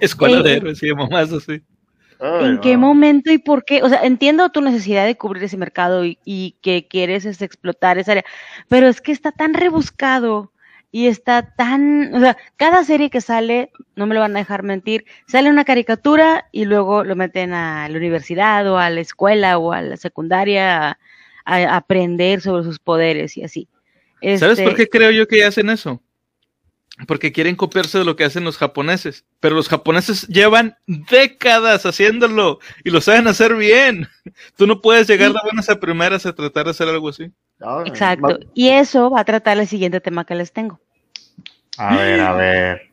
Escuela 0.00 0.40
Eh, 0.40 0.42
de 0.42 0.52
héroes 0.56 0.82
y 0.82 0.92
mamás 0.92 1.32
así. 1.32 1.62
Ay, 2.22 2.44
¿En 2.44 2.54
no. 2.56 2.60
qué 2.60 2.76
momento 2.76 3.32
y 3.32 3.38
por 3.38 3.64
qué? 3.64 3.82
O 3.82 3.88
sea, 3.88 4.02
entiendo 4.04 4.50
tu 4.50 4.60
necesidad 4.60 5.06
de 5.06 5.16
cubrir 5.16 5.42
ese 5.44 5.56
mercado 5.56 6.04
y, 6.04 6.18
y 6.26 6.56
que 6.60 6.86
quieres 6.86 7.24
este, 7.24 7.46
explotar 7.46 7.96
esa 7.98 8.12
área, 8.12 8.24
pero 8.68 8.88
es 8.88 9.00
que 9.00 9.10
está 9.10 9.32
tan 9.32 9.54
rebuscado 9.54 10.52
y 10.92 11.06
está 11.06 11.54
tan, 11.54 12.14
o 12.14 12.20
sea, 12.20 12.36
cada 12.56 12.84
serie 12.84 13.10
que 13.10 13.20
sale, 13.20 13.70
no 13.94 14.06
me 14.06 14.14
lo 14.14 14.20
van 14.20 14.34
a 14.36 14.40
dejar 14.40 14.62
mentir, 14.64 15.04
sale 15.28 15.48
una 15.50 15.64
caricatura 15.64 16.48
y 16.52 16.64
luego 16.64 17.04
lo 17.04 17.14
meten 17.16 17.52
a 17.52 17.88
la 17.88 17.96
universidad 17.96 18.66
o 18.70 18.78
a 18.78 18.90
la 18.90 19.00
escuela 19.00 19.58
o 19.58 19.72
a 19.72 19.82
la 19.82 19.96
secundaria 19.96 20.88
a, 20.90 20.98
a 21.44 21.76
aprender 21.76 22.40
sobre 22.40 22.64
sus 22.64 22.78
poderes 22.78 23.36
y 23.36 23.44
así. 23.44 23.68
¿Sabes 24.34 24.58
Este, 24.58 24.64
por 24.64 24.74
qué 24.74 24.88
creo 24.88 25.10
yo 25.10 25.26
que 25.26 25.44
hacen 25.44 25.70
eso? 25.70 26.02
Porque 27.06 27.32
quieren 27.32 27.56
copiarse 27.56 27.98
de 27.98 28.04
lo 28.04 28.16
que 28.16 28.24
hacen 28.24 28.44
los 28.44 28.58
japoneses. 28.58 29.24
Pero 29.40 29.54
los 29.54 29.68
japoneses 29.68 30.26
llevan 30.28 30.76
décadas 30.86 31.86
haciéndolo 31.86 32.58
y 32.84 32.90
lo 32.90 33.00
saben 33.00 33.28
hacer 33.28 33.54
bien. 33.54 34.08
Tú 34.56 34.66
no 34.66 34.80
puedes 34.80 35.08
llegar 35.08 35.32
de 35.32 35.40
buenas 35.42 35.68
a 35.68 35.80
primeras 35.80 36.26
a 36.26 36.34
tratar 36.34 36.64
de 36.64 36.70
hacer 36.72 36.88
algo 36.88 37.08
así. 37.08 37.30
Exacto. 37.86 38.38
Y 38.54 38.68
eso 38.68 39.10
va 39.10 39.20
a 39.20 39.24
tratar 39.24 39.58
el 39.58 39.66
siguiente 39.66 40.00
tema 40.00 40.24
que 40.24 40.34
les 40.34 40.52
tengo. 40.52 40.80
A 41.78 41.96
ver, 41.96 42.20
a 42.20 42.32
ver. 42.34 42.90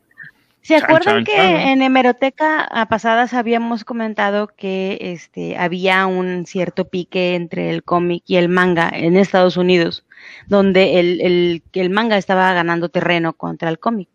¿Se 0.61 0.75
acuerdan 0.75 1.23
chan, 1.23 1.23
que 1.23 1.31
chan. 1.31 1.55
en 1.55 1.81
hemeroteca 1.81 2.61
a 2.61 2.89
pasadas 2.89 3.33
habíamos 3.33 3.85
comentado 3.85 4.47
que 4.47 4.97
este 4.99 5.57
había 5.57 6.05
un 6.07 6.45
cierto 6.45 6.89
pique 6.89 7.35
entre 7.35 7.69
el 7.69 7.83
cómic 7.83 8.23
y 8.27 8.35
el 8.35 8.49
manga 8.49 8.89
en 8.93 9.15
Estados 9.15 9.55
Unidos, 9.55 10.03
donde 10.47 10.99
el, 10.99 11.21
el, 11.21 11.63
que 11.71 11.81
el 11.81 11.89
manga 11.89 12.17
estaba 12.17 12.53
ganando 12.53 12.89
terreno 12.89 13.33
contra 13.33 13.69
el 13.69 13.79
cómic, 13.79 14.09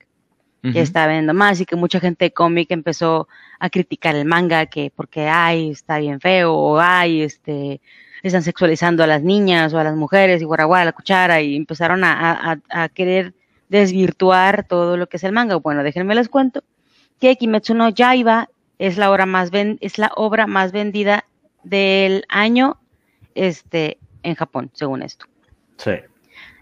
que 0.73 0.81
estaba 0.81 1.09
viendo 1.13 1.35
más 1.35 1.61
y 1.61 1.67
que 1.67 1.75
mucha 1.75 1.99
gente 1.99 2.27
de 2.27 2.33
cómic 2.33 2.71
empezó 2.71 3.27
a 3.59 3.69
criticar 3.69 4.15
el 4.15 4.25
manga, 4.27 4.67
que 4.67 4.93
porque 4.95 5.29
ay, 5.29 5.71
está 5.71 5.99
bien 5.99 6.21
feo, 6.21 6.55
o 6.55 6.79
ay, 6.79 7.23
este 7.23 7.81
están 8.23 8.43
sexualizando 8.45 9.03
a 9.03 9.09
las 9.09 9.23
niñas 9.25 9.75
o 9.75 9.79
a 9.81 9.83
las 9.85 9.97
mujeres 9.97 10.41
y 10.41 10.45
guaraguara 10.45 10.85
la 10.85 10.93
cuchara 10.93 11.41
y 11.41 11.57
empezaron 11.57 12.05
a, 12.05 12.13
a- 12.13 12.53
a- 12.71 12.83
a 12.85 12.89
querer 12.89 13.35
desvirtuar 13.69 14.65
todo 14.69 14.97
lo 14.97 15.09
que 15.09 15.17
es 15.17 15.25
el 15.25 15.33
manga. 15.33 15.57
Bueno, 15.57 15.83
déjenme 15.83 16.15
les 16.15 16.29
cuento 16.29 16.63
que 17.19 17.35
Kimetsu 17.37 17.75
no 17.75 17.89
Yaiba 17.89 18.49
es 18.79 18.97
la 18.99 19.11
obra 19.11 19.27
más 19.27 19.51
ven- 19.51 19.79
es 19.81 19.99
la 19.99 20.13
obra 20.15 20.47
más 20.47 20.71
vendida 20.71 21.25
del 21.65 22.25
año 22.29 22.79
este 23.35 23.99
en 24.23 24.37
Japón, 24.37 24.71
según 24.75 25.03
esto. 25.03 25.27
Sí. 25.83 25.93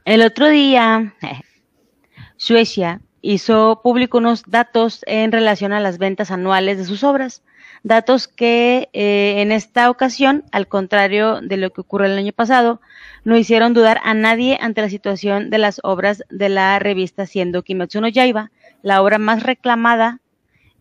El 0.04 0.22
otro 0.22 0.48
día, 0.48 1.14
Suecia 2.36 3.00
hizo 3.22 3.80
público 3.82 4.18
unos 4.18 4.44
datos 4.46 5.02
en 5.06 5.30
relación 5.30 5.72
a 5.72 5.80
las 5.80 5.98
ventas 5.98 6.30
anuales 6.30 6.78
de 6.78 6.84
sus 6.84 7.04
obras. 7.04 7.42
Datos 7.82 8.28
que 8.28 8.88
eh, 8.92 9.36
en 9.38 9.52
esta 9.52 9.90
ocasión, 9.90 10.44
al 10.52 10.68
contrario 10.68 11.40
de 11.42 11.56
lo 11.56 11.70
que 11.70 11.82
ocurrió 11.82 12.06
el 12.06 12.18
año 12.18 12.32
pasado, 12.32 12.80
no 13.24 13.36
hicieron 13.36 13.74
dudar 13.74 14.00
a 14.04 14.14
nadie 14.14 14.58
ante 14.60 14.80
la 14.80 14.88
situación 14.88 15.50
de 15.50 15.58
las 15.58 15.80
obras 15.82 16.24
de 16.30 16.48
la 16.48 16.78
revista, 16.78 17.26
siendo 17.26 17.62
Kimetsu 17.62 18.00
no 18.00 18.08
Yaiba 18.08 18.50
la 18.82 19.02
obra 19.02 19.18
más 19.18 19.42
reclamada 19.42 20.20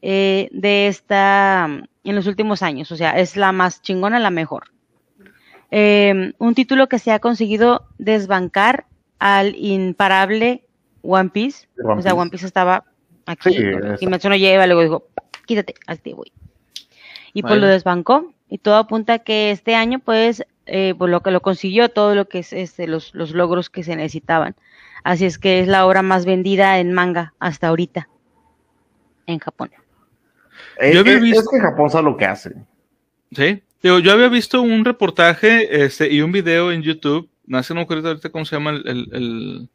eh, 0.02 0.48
de 0.52 0.88
esta 0.88 1.68
en 2.04 2.16
los 2.16 2.28
últimos 2.28 2.64
años. 2.64 2.92
O 2.92 2.96
sea, 2.96 3.12
es 3.12 3.36
la 3.36 3.52
más 3.52 3.82
chingona, 3.82 4.20
la 4.20 4.30
mejor. 4.30 4.72
Eh, 5.72 6.34
un 6.38 6.56
título 6.56 6.88
que 6.90 7.00
se 7.00 7.12
ha 7.12 7.20
conseguido 7.20 7.88
desbancar 7.98 8.86
al 9.20 9.56
imparable 9.56 10.64
One 11.02 11.30
Piece. 11.30 11.68
One 11.84 12.00
o 12.00 12.02
sea, 12.02 12.12
Piece. 12.12 12.22
One 12.22 12.30
Piece 12.32 12.46
estaba 12.46 12.86
aquí, 13.26 13.54
Sí, 13.54 13.64
¿no? 13.64 13.78
esa. 13.88 13.98
Kimetsu 13.98 14.30
no 14.30 14.36
lleva, 14.36 14.66
luego 14.66 14.82
dijo, 14.82 15.08
quítate, 15.46 15.76
así 15.88 16.14
voy. 16.14 16.32
y 17.34 17.42
pues 17.42 17.60
lo 17.60 17.68
desbancó. 17.68 18.34
Y 18.50 18.58
todo 18.58 18.78
apunta 18.78 19.14
a 19.14 19.20
que 19.20 19.52
este 19.52 19.76
año, 19.76 20.00
pues, 20.00 20.44
eh, 20.66 20.96
pues 20.98 21.12
lo 21.12 21.22
que 21.22 21.30
lo 21.30 21.42
consiguió, 21.42 21.90
todo 21.90 22.16
lo 22.16 22.28
que 22.28 22.40
es 22.40 22.52
este, 22.52 22.88
los, 22.88 23.14
los 23.14 23.32
logros 23.32 23.70
que 23.70 23.84
se 23.84 23.96
necesitaban. 23.96 24.56
Así 25.04 25.26
es 25.26 25.38
que 25.38 25.60
es 25.60 25.68
la 25.68 25.86
obra 25.86 26.02
más 26.02 26.26
vendida 26.26 26.80
en 26.80 26.92
manga 26.92 27.34
hasta 27.40 27.68
ahorita 27.68 28.10
en 29.28 29.38
Japón. 29.40 29.72
Eh, 30.80 30.94
yo 30.94 31.02
había 31.02 31.14
es, 31.14 31.22
visto... 31.22 31.42
es 31.42 31.48
que 31.50 31.60
Japón 31.60 31.90
sabe 31.92 32.06
lo 32.06 32.18
que 32.18 32.26
hace. 32.26 32.56
Sí, 33.32 33.62
Digo, 33.82 34.00
yo 34.00 34.12
había 34.12 34.28
visto 34.28 34.62
un 34.62 34.84
reportaje 34.84 35.84
este, 35.86 36.12
y 36.12 36.22
un 36.22 36.32
video 36.32 36.72
en 36.72 36.82
YouTube, 36.82 37.30
no 37.46 37.64
sé, 37.64 37.74
ahorita 37.74 38.30
cómo 38.30 38.44
se 38.44 38.56
llama 38.56 38.72
el, 38.72 39.08
el, 39.14 39.70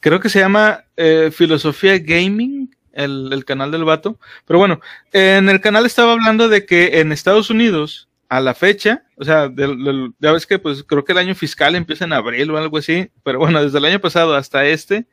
creo 0.00 0.20
que 0.20 0.28
se 0.28 0.38
llama 0.38 0.84
eh, 0.96 1.30
Filosofía 1.32 1.98
Gaming, 1.98 2.74
el, 2.92 3.30
el, 3.32 3.44
canal 3.44 3.72
del 3.72 3.84
vato. 3.84 4.18
Pero 4.46 4.60
bueno, 4.60 4.80
en 5.12 5.48
el 5.48 5.60
canal 5.60 5.86
estaba 5.86 6.12
hablando 6.12 6.48
de 6.48 6.66
que 6.66 7.00
en 7.00 7.10
Estados 7.10 7.50
Unidos, 7.50 8.08
a 8.28 8.40
la 8.40 8.54
fecha, 8.54 9.04
o 9.16 9.24
sea, 9.24 9.48
del, 9.48 10.12
ya 10.20 10.32
ves 10.32 10.46
que 10.46 10.58
pues 10.58 10.84
creo 10.84 11.04
que 11.04 11.12
el 11.12 11.18
año 11.18 11.34
fiscal 11.34 11.74
empieza 11.74 12.04
en 12.04 12.12
abril 12.12 12.50
o 12.50 12.58
algo 12.58 12.78
así, 12.78 13.10
pero 13.24 13.38
bueno, 13.38 13.62
desde 13.62 13.78
el 13.78 13.86
año 13.86 14.00
pasado 14.00 14.36
hasta 14.36 14.66
este, 14.66 15.06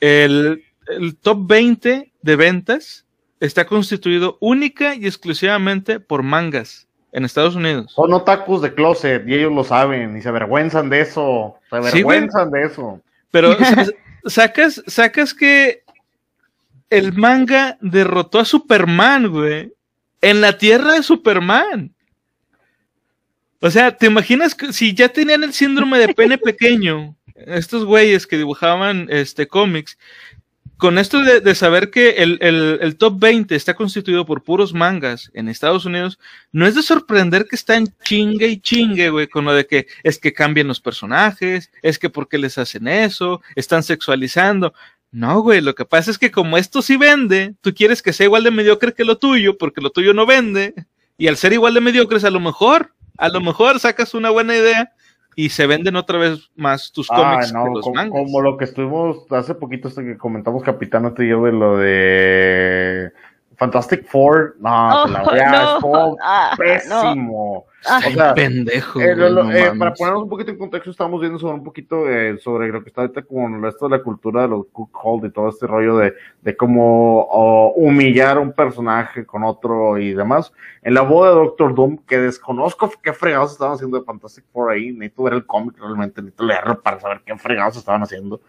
el, 0.00 0.64
el 0.88 1.16
top 1.16 1.46
20 1.46 2.12
de 2.22 2.36
ventas 2.36 3.06
está 3.38 3.66
constituido 3.66 4.38
única 4.40 4.94
y 4.94 5.06
exclusivamente 5.06 6.00
por 6.00 6.22
mangas 6.22 6.88
en 7.12 7.24
Estados 7.24 7.54
Unidos. 7.54 7.92
Son 7.92 8.12
otakus 8.12 8.62
de 8.62 8.74
closet 8.74 9.26
y 9.26 9.34
ellos 9.34 9.52
lo 9.52 9.64
saben 9.64 10.16
y 10.16 10.22
se 10.22 10.28
avergüenzan 10.28 10.88
de 10.88 11.02
eso. 11.02 11.56
Se 11.70 11.76
avergüenzan 11.76 12.50
de 12.50 12.64
eso. 12.64 13.00
Pero 13.30 13.56
sacas, 14.26 14.82
sacas 14.86 15.34
que 15.34 15.84
el 16.90 17.12
manga 17.12 17.78
derrotó 17.80 18.40
a 18.40 18.44
Superman, 18.44 19.28
güey. 19.28 19.72
En 20.20 20.40
la 20.40 20.56
tierra 20.56 20.92
de 20.92 21.02
Superman. 21.02 21.94
O 23.60 23.70
sea, 23.70 23.96
¿te 23.96 24.06
imaginas 24.06 24.54
que 24.54 24.72
si 24.72 24.94
ya 24.94 25.08
tenían 25.08 25.44
el 25.44 25.52
síndrome 25.52 25.98
de 25.98 26.14
pene 26.14 26.38
pequeño, 26.38 27.16
estos 27.34 27.84
güeyes 27.84 28.26
que 28.26 28.36
dibujaban 28.36 29.06
este 29.10 29.46
cómics, 29.46 29.98
con 30.82 30.98
esto 30.98 31.22
de, 31.22 31.54
saber 31.54 31.90
que 31.90 32.24
el, 32.24 32.96
top 32.98 33.20
20 33.20 33.54
está 33.54 33.74
constituido 33.74 34.26
por 34.26 34.42
puros 34.42 34.74
mangas 34.74 35.30
en 35.32 35.48
Estados 35.48 35.84
Unidos, 35.84 36.18
no 36.50 36.66
es 36.66 36.74
de 36.74 36.82
sorprender 36.82 37.46
que 37.46 37.54
están 37.54 37.86
chingue 38.02 38.48
y 38.48 38.58
chingue, 38.58 39.10
güey, 39.10 39.28
con 39.28 39.44
lo 39.44 39.54
de 39.54 39.64
que 39.64 39.86
es 40.02 40.18
que 40.18 40.32
cambian 40.32 40.66
los 40.66 40.80
personajes, 40.80 41.70
es 41.82 42.00
que 42.00 42.10
porque 42.10 42.36
les 42.36 42.58
hacen 42.58 42.88
eso, 42.88 43.42
están 43.54 43.84
sexualizando. 43.84 44.74
No, 45.12 45.40
güey, 45.42 45.60
lo 45.60 45.76
que 45.76 45.84
pasa 45.84 46.10
es 46.10 46.18
que 46.18 46.32
como 46.32 46.58
esto 46.58 46.82
sí 46.82 46.96
vende, 46.96 47.54
tú 47.60 47.72
quieres 47.72 48.02
que 48.02 48.12
sea 48.12 48.26
igual 48.26 48.42
de 48.42 48.50
mediocre 48.50 48.92
que 48.92 49.04
lo 49.04 49.18
tuyo, 49.18 49.56
porque 49.58 49.80
lo 49.80 49.90
tuyo 49.90 50.14
no 50.14 50.26
vende, 50.26 50.74
y 51.16 51.28
al 51.28 51.36
ser 51.36 51.52
igual 51.52 51.74
de 51.74 51.80
mediocres, 51.80 52.24
a 52.24 52.30
lo 52.30 52.40
mejor, 52.40 52.92
a 53.18 53.28
lo 53.28 53.40
mejor 53.40 53.78
sacas 53.78 54.14
una 54.14 54.30
buena 54.30 54.56
idea 54.56 54.90
y 55.34 55.48
se 55.48 55.66
venden 55.66 55.96
otra 55.96 56.18
vez 56.18 56.50
más 56.56 56.92
tus 56.92 57.08
ah, 57.10 57.16
cómics 57.16 57.52
que 57.52 57.70
los 57.70 57.84
como, 57.84 58.10
Como 58.10 58.40
lo 58.40 58.56
que 58.56 58.64
estuvimos 58.64 59.30
hace 59.30 59.54
poquito, 59.54 59.88
hasta 59.88 60.02
que 60.02 60.16
comentamos 60.16 60.62
Capitán 60.62 61.12
te 61.14 61.24
llevo 61.24 61.46
de 61.46 61.52
lo 61.52 61.78
de 61.78 63.12
Fantastic 63.62 64.08
Four, 64.08 64.56
no, 64.58 65.04
oh, 65.04 65.06
la 65.06 65.22
verdad, 65.30 65.78
no. 65.80 66.16
Ah, 66.20 66.52
pésimo. 66.58 67.64
Ah. 67.86 68.00
O 68.06 68.10
sea, 68.10 68.34
pendejo. 68.34 69.00
Eh, 69.00 69.12
eh, 69.12 69.72
para 69.78 69.94
ponernos 69.94 70.24
un 70.24 70.28
poquito 70.28 70.50
en 70.50 70.58
contexto, 70.58 70.90
estamos 70.90 71.20
viendo 71.20 71.38
sobre 71.38 71.54
un 71.54 71.62
poquito 71.62 72.08
eh, 72.08 72.38
sobre 72.38 72.68
lo 72.68 72.82
que 72.82 72.88
está 72.88 73.02
ahorita 73.02 73.22
con 73.22 73.64
esto 73.64 73.88
de 73.88 73.96
la 73.96 74.02
cultura 74.02 74.42
de 74.42 74.48
los 74.48 74.66
cookhold 74.72 75.26
y 75.26 75.30
todo 75.30 75.48
este 75.48 75.68
rollo 75.68 75.96
de, 75.96 76.12
de 76.40 76.56
cómo 76.56 77.72
humillar 77.76 78.38
a 78.38 78.40
un 78.40 78.52
personaje 78.52 79.24
con 79.24 79.44
otro 79.44 79.96
y 79.96 80.12
demás. 80.12 80.52
En 80.82 80.94
la 80.94 81.02
boda 81.02 81.30
de 81.30 81.36
Doctor 81.36 81.72
Doom, 81.72 81.98
que 81.98 82.18
desconozco 82.18 82.90
qué 83.00 83.12
fregados 83.12 83.52
estaban 83.52 83.74
haciendo 83.74 84.00
de 84.00 84.04
Fantastic 84.04 84.44
Four 84.52 84.72
ahí, 84.72 84.90
necesito 84.90 85.22
ver 85.22 85.34
el 85.34 85.46
cómic 85.46 85.78
realmente, 85.78 86.20
necesito 86.20 86.44
leerlo 86.44 86.80
para 86.80 86.98
saber 86.98 87.20
qué 87.24 87.36
fregados 87.36 87.76
estaban 87.76 88.02
haciendo. 88.02 88.40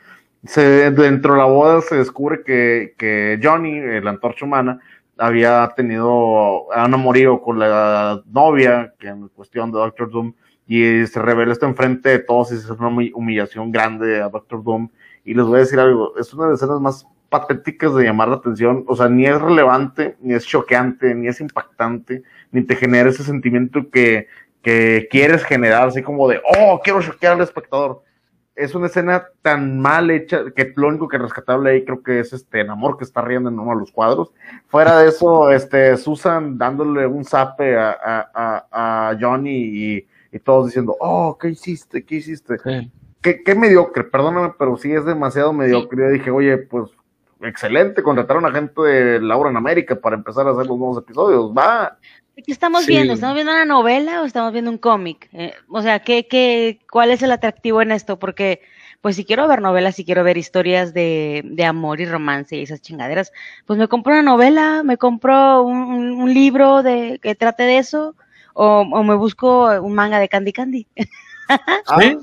Se, 0.44 0.92
dentro 0.92 1.34
de 1.34 1.40
la 1.40 1.46
boda 1.46 1.82
se 1.82 1.96
descubre 1.96 2.44
que, 2.44 2.96
que 2.98 3.40
Johnny, 3.42 3.80
la 4.02 4.10
antorcha 4.10 4.46
humana, 4.46 4.80
había 5.18 5.72
tenido, 5.76 6.66
un 6.68 6.94
amorío 6.94 7.42
con 7.42 7.60
la 7.60 8.22
novia, 8.26 8.94
que 9.00 9.08
en 9.08 9.28
cuestión 9.30 9.72
de 9.72 9.78
Doctor 9.80 10.12
Doom, 10.12 10.34
y 10.68 11.06
se 11.08 11.22
revela 11.22 11.54
esto 11.54 11.66
enfrente 11.66 12.10
de 12.10 12.20
todos 12.20 12.52
y 12.52 12.56
es 12.56 12.70
una 12.70 12.88
humillación 12.88 13.72
grande 13.72 14.22
a 14.22 14.30
Doctor 14.30 14.64
Doom. 14.64 14.90
Y 15.26 15.34
les 15.34 15.46
voy 15.46 15.58
a 15.58 15.60
decir 15.60 15.80
algo, 15.80 16.18
es 16.18 16.34
una 16.34 16.46
de 16.46 16.52
las 16.52 16.62
escenas 16.62 16.82
más 16.82 17.08
patéticas 17.30 17.96
de 17.96 18.04
llamar 18.04 18.28
la 18.28 18.36
atención, 18.36 18.86
o 18.88 18.96
sea, 18.96 19.10
ni 19.10 19.26
es 19.26 19.42
relevante, 19.42 20.16
ni 20.22 20.34
es 20.34 20.46
choqueante, 20.46 21.16
ni 21.16 21.28
es 21.28 21.42
impactante, 21.42 22.24
ni 22.52 22.64
te 22.64 22.76
genera 22.76 23.10
ese 23.10 23.24
sentimiento 23.24 23.90
que, 23.90 24.28
que 24.62 25.08
quieres 25.10 25.44
generar, 25.44 25.88
así 25.88 26.04
como 26.04 26.28
de, 26.28 26.40
oh, 26.60 26.80
quiero 26.84 27.02
choquear 27.02 27.34
al 27.34 27.42
espectador 27.42 28.04
es 28.56 28.76
una 28.76 28.88
escena 28.88 29.26
tan 29.42 29.80
mal 29.80 30.12
hecha 30.12 30.52
que 30.56 30.74
lo 30.76 30.88
único 30.88 31.08
que 31.08 31.18
rescatable 31.18 31.72
ahí 31.72 31.86
creo 31.86 32.04
que 32.04 32.20
es 32.20 32.34
este 32.34 32.62
amor 32.62 32.98
que 32.98 33.04
está 33.04 33.22
riendo 33.22 33.50
en 33.50 33.60
uno 33.60 33.74
de 33.74 33.80
los 33.80 33.92
cuadros. 33.92 34.32
Fuera 34.68 35.00
de 35.00 35.10
eso, 35.10 35.52
este 35.52 35.98
Susan 35.98 36.58
dándole 36.58 37.08
un 37.08 37.26
zape 37.26 37.78
a, 37.78 37.98
a, 38.34 38.68
a 39.10 39.18
Johnny 39.20 39.58
y, 39.58 40.08
y, 40.32 40.40
todos 40.40 40.68
diciendo, 40.68 40.96
oh, 41.00 41.38
¿qué 41.40 41.50
hiciste? 41.50 42.06
¿Qué 42.06 42.16
hiciste? 42.16 42.58
¿Qué, 43.22 43.44
¿Qué, 43.44 43.56
mediocre, 43.56 44.04
perdóname, 44.04 44.54
pero 44.60 44.78
sí 44.78 44.92
es 44.92 45.06
demasiado 45.06 45.54
mediocre. 45.54 46.04
Yo 46.04 46.10
dije, 46.10 46.30
oye, 46.30 46.58
pues 46.58 46.92
excelente, 47.42 48.04
contrataron 48.04 48.46
a 48.46 48.52
gente 48.52 48.82
de 48.82 49.22
Laura 49.22 49.50
en 49.50 49.58
América 49.58 49.96
para 49.96 50.16
empezar 50.16 50.48
a 50.48 50.52
hacer 50.52 50.68
los 50.68 50.78
nuevos 50.78 50.98
episodios, 50.98 51.52
va. 51.52 51.98
¿Qué 52.36 52.52
estamos 52.52 52.88
viendo? 52.88 53.14
¿Estamos 53.14 53.36
viendo 53.36 53.52
una 53.52 53.66
novela 53.66 54.22
o 54.22 54.26
estamos 54.26 54.52
viendo 54.52 54.72
un 54.72 54.80
cómic? 54.80 55.30
Eh, 55.34 55.54
o 55.70 55.82
sea, 55.82 56.00
¿qué, 56.00 56.28
qué, 56.28 56.80
¿cuál 56.92 57.12
es 57.12 57.22
el 57.22 57.32
atractivo 57.32 57.82
en 57.82 57.92
esto? 57.92 58.18
Porque, 58.18 58.62
pues 59.02 59.16
si 59.16 59.24
quiero 59.24 59.48
ver 59.48 59.62
novelas, 59.62 59.96
si 59.96 60.04
quiero 60.04 60.24
ver 60.24 60.38
historias 60.38 60.94
de, 60.94 61.44
de 61.46 61.66
amor 61.66 62.02
y 62.02 62.06
romance 62.06 62.58
y 62.58 62.64
esas 62.64 62.82
chingaderas, 62.82 63.32
pues 63.68 63.78
me 63.78 63.88
compro 63.88 64.14
una 64.14 64.24
novela, 64.24 64.82
me 64.84 64.98
compro 64.98 65.62
un, 65.62 66.12
un 66.12 66.34
libro 66.34 66.82
de 66.82 67.20
que 67.22 67.36
trate 67.36 67.64
de 67.64 67.78
eso, 67.78 68.16
o, 68.56 68.80
o, 68.80 69.04
me 69.04 69.16
busco 69.16 69.70
un 69.82 69.94
manga 69.94 70.20
de 70.20 70.30
Candy 70.30 70.54
Candy. 70.54 70.88
¿Sí? 72.00 72.18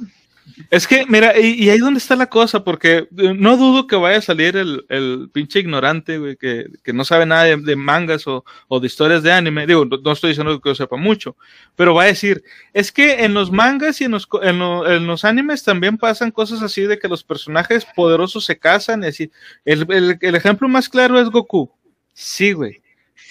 Es 0.70 0.86
que, 0.86 1.04
mira, 1.06 1.38
y, 1.38 1.68
ahí 1.68 1.78
donde 1.78 1.98
está 1.98 2.16
la 2.16 2.28
cosa, 2.28 2.62
porque 2.64 3.08
eh, 3.16 3.34
no 3.36 3.56
dudo 3.56 3.86
que 3.86 3.96
vaya 3.96 4.18
a 4.18 4.22
salir 4.22 4.56
el, 4.56 4.84
el 4.88 5.30
pinche 5.32 5.60
ignorante, 5.60 6.18
güey, 6.18 6.36
que, 6.36 6.66
que, 6.82 6.92
no 6.92 7.04
sabe 7.04 7.26
nada 7.26 7.44
de, 7.44 7.76
mangas 7.76 8.26
o, 8.26 8.44
o, 8.68 8.80
de 8.80 8.86
historias 8.86 9.22
de 9.22 9.32
anime. 9.32 9.66
Digo, 9.66 9.84
no, 9.84 10.12
estoy 10.12 10.30
diciendo 10.30 10.60
que 10.60 10.70
yo 10.70 10.74
sepa 10.74 10.96
mucho, 10.96 11.36
pero 11.76 11.94
va 11.94 12.04
a 12.04 12.06
decir, 12.06 12.42
es 12.72 12.92
que 12.92 13.24
en 13.24 13.34
los 13.34 13.50
mangas 13.50 14.00
y 14.00 14.04
en 14.04 14.12
los, 14.12 14.28
en, 14.42 14.60
en, 14.60 15.06
los 15.06 15.24
animes 15.24 15.64
también 15.64 15.98
pasan 15.98 16.30
cosas 16.30 16.62
así 16.62 16.82
de 16.82 16.98
que 16.98 17.08
los 17.08 17.24
personajes 17.24 17.86
poderosos 17.96 18.44
se 18.44 18.58
casan 18.58 19.02
y 19.02 19.06
así. 19.06 19.30
El, 19.64 19.86
el, 19.90 20.18
el 20.20 20.34
ejemplo 20.34 20.68
más 20.68 20.88
claro 20.88 21.20
es 21.20 21.28
Goku. 21.30 21.70
Sí, 22.12 22.52
güey. 22.52 22.80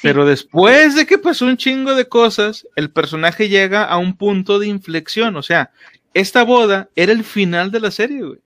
Pero 0.02 0.26
después 0.26 0.96
de 0.96 1.06
que 1.06 1.18
pasó 1.18 1.46
un 1.46 1.58
chingo 1.58 1.94
de 1.94 2.08
cosas, 2.08 2.66
el 2.76 2.90
personaje 2.90 3.50
llega 3.50 3.84
a 3.84 3.98
un 3.98 4.16
punto 4.16 4.58
de 4.60 4.68
inflexión. 4.68 5.36
O 5.36 5.44
sea, 5.44 5.72
esta 6.20 6.44
boda 6.44 6.90
era 6.96 7.12
el 7.12 7.24
final 7.24 7.72
de 7.72 7.80
la 7.80 7.92
serie, 7.92 8.22
güey. 8.22 8.40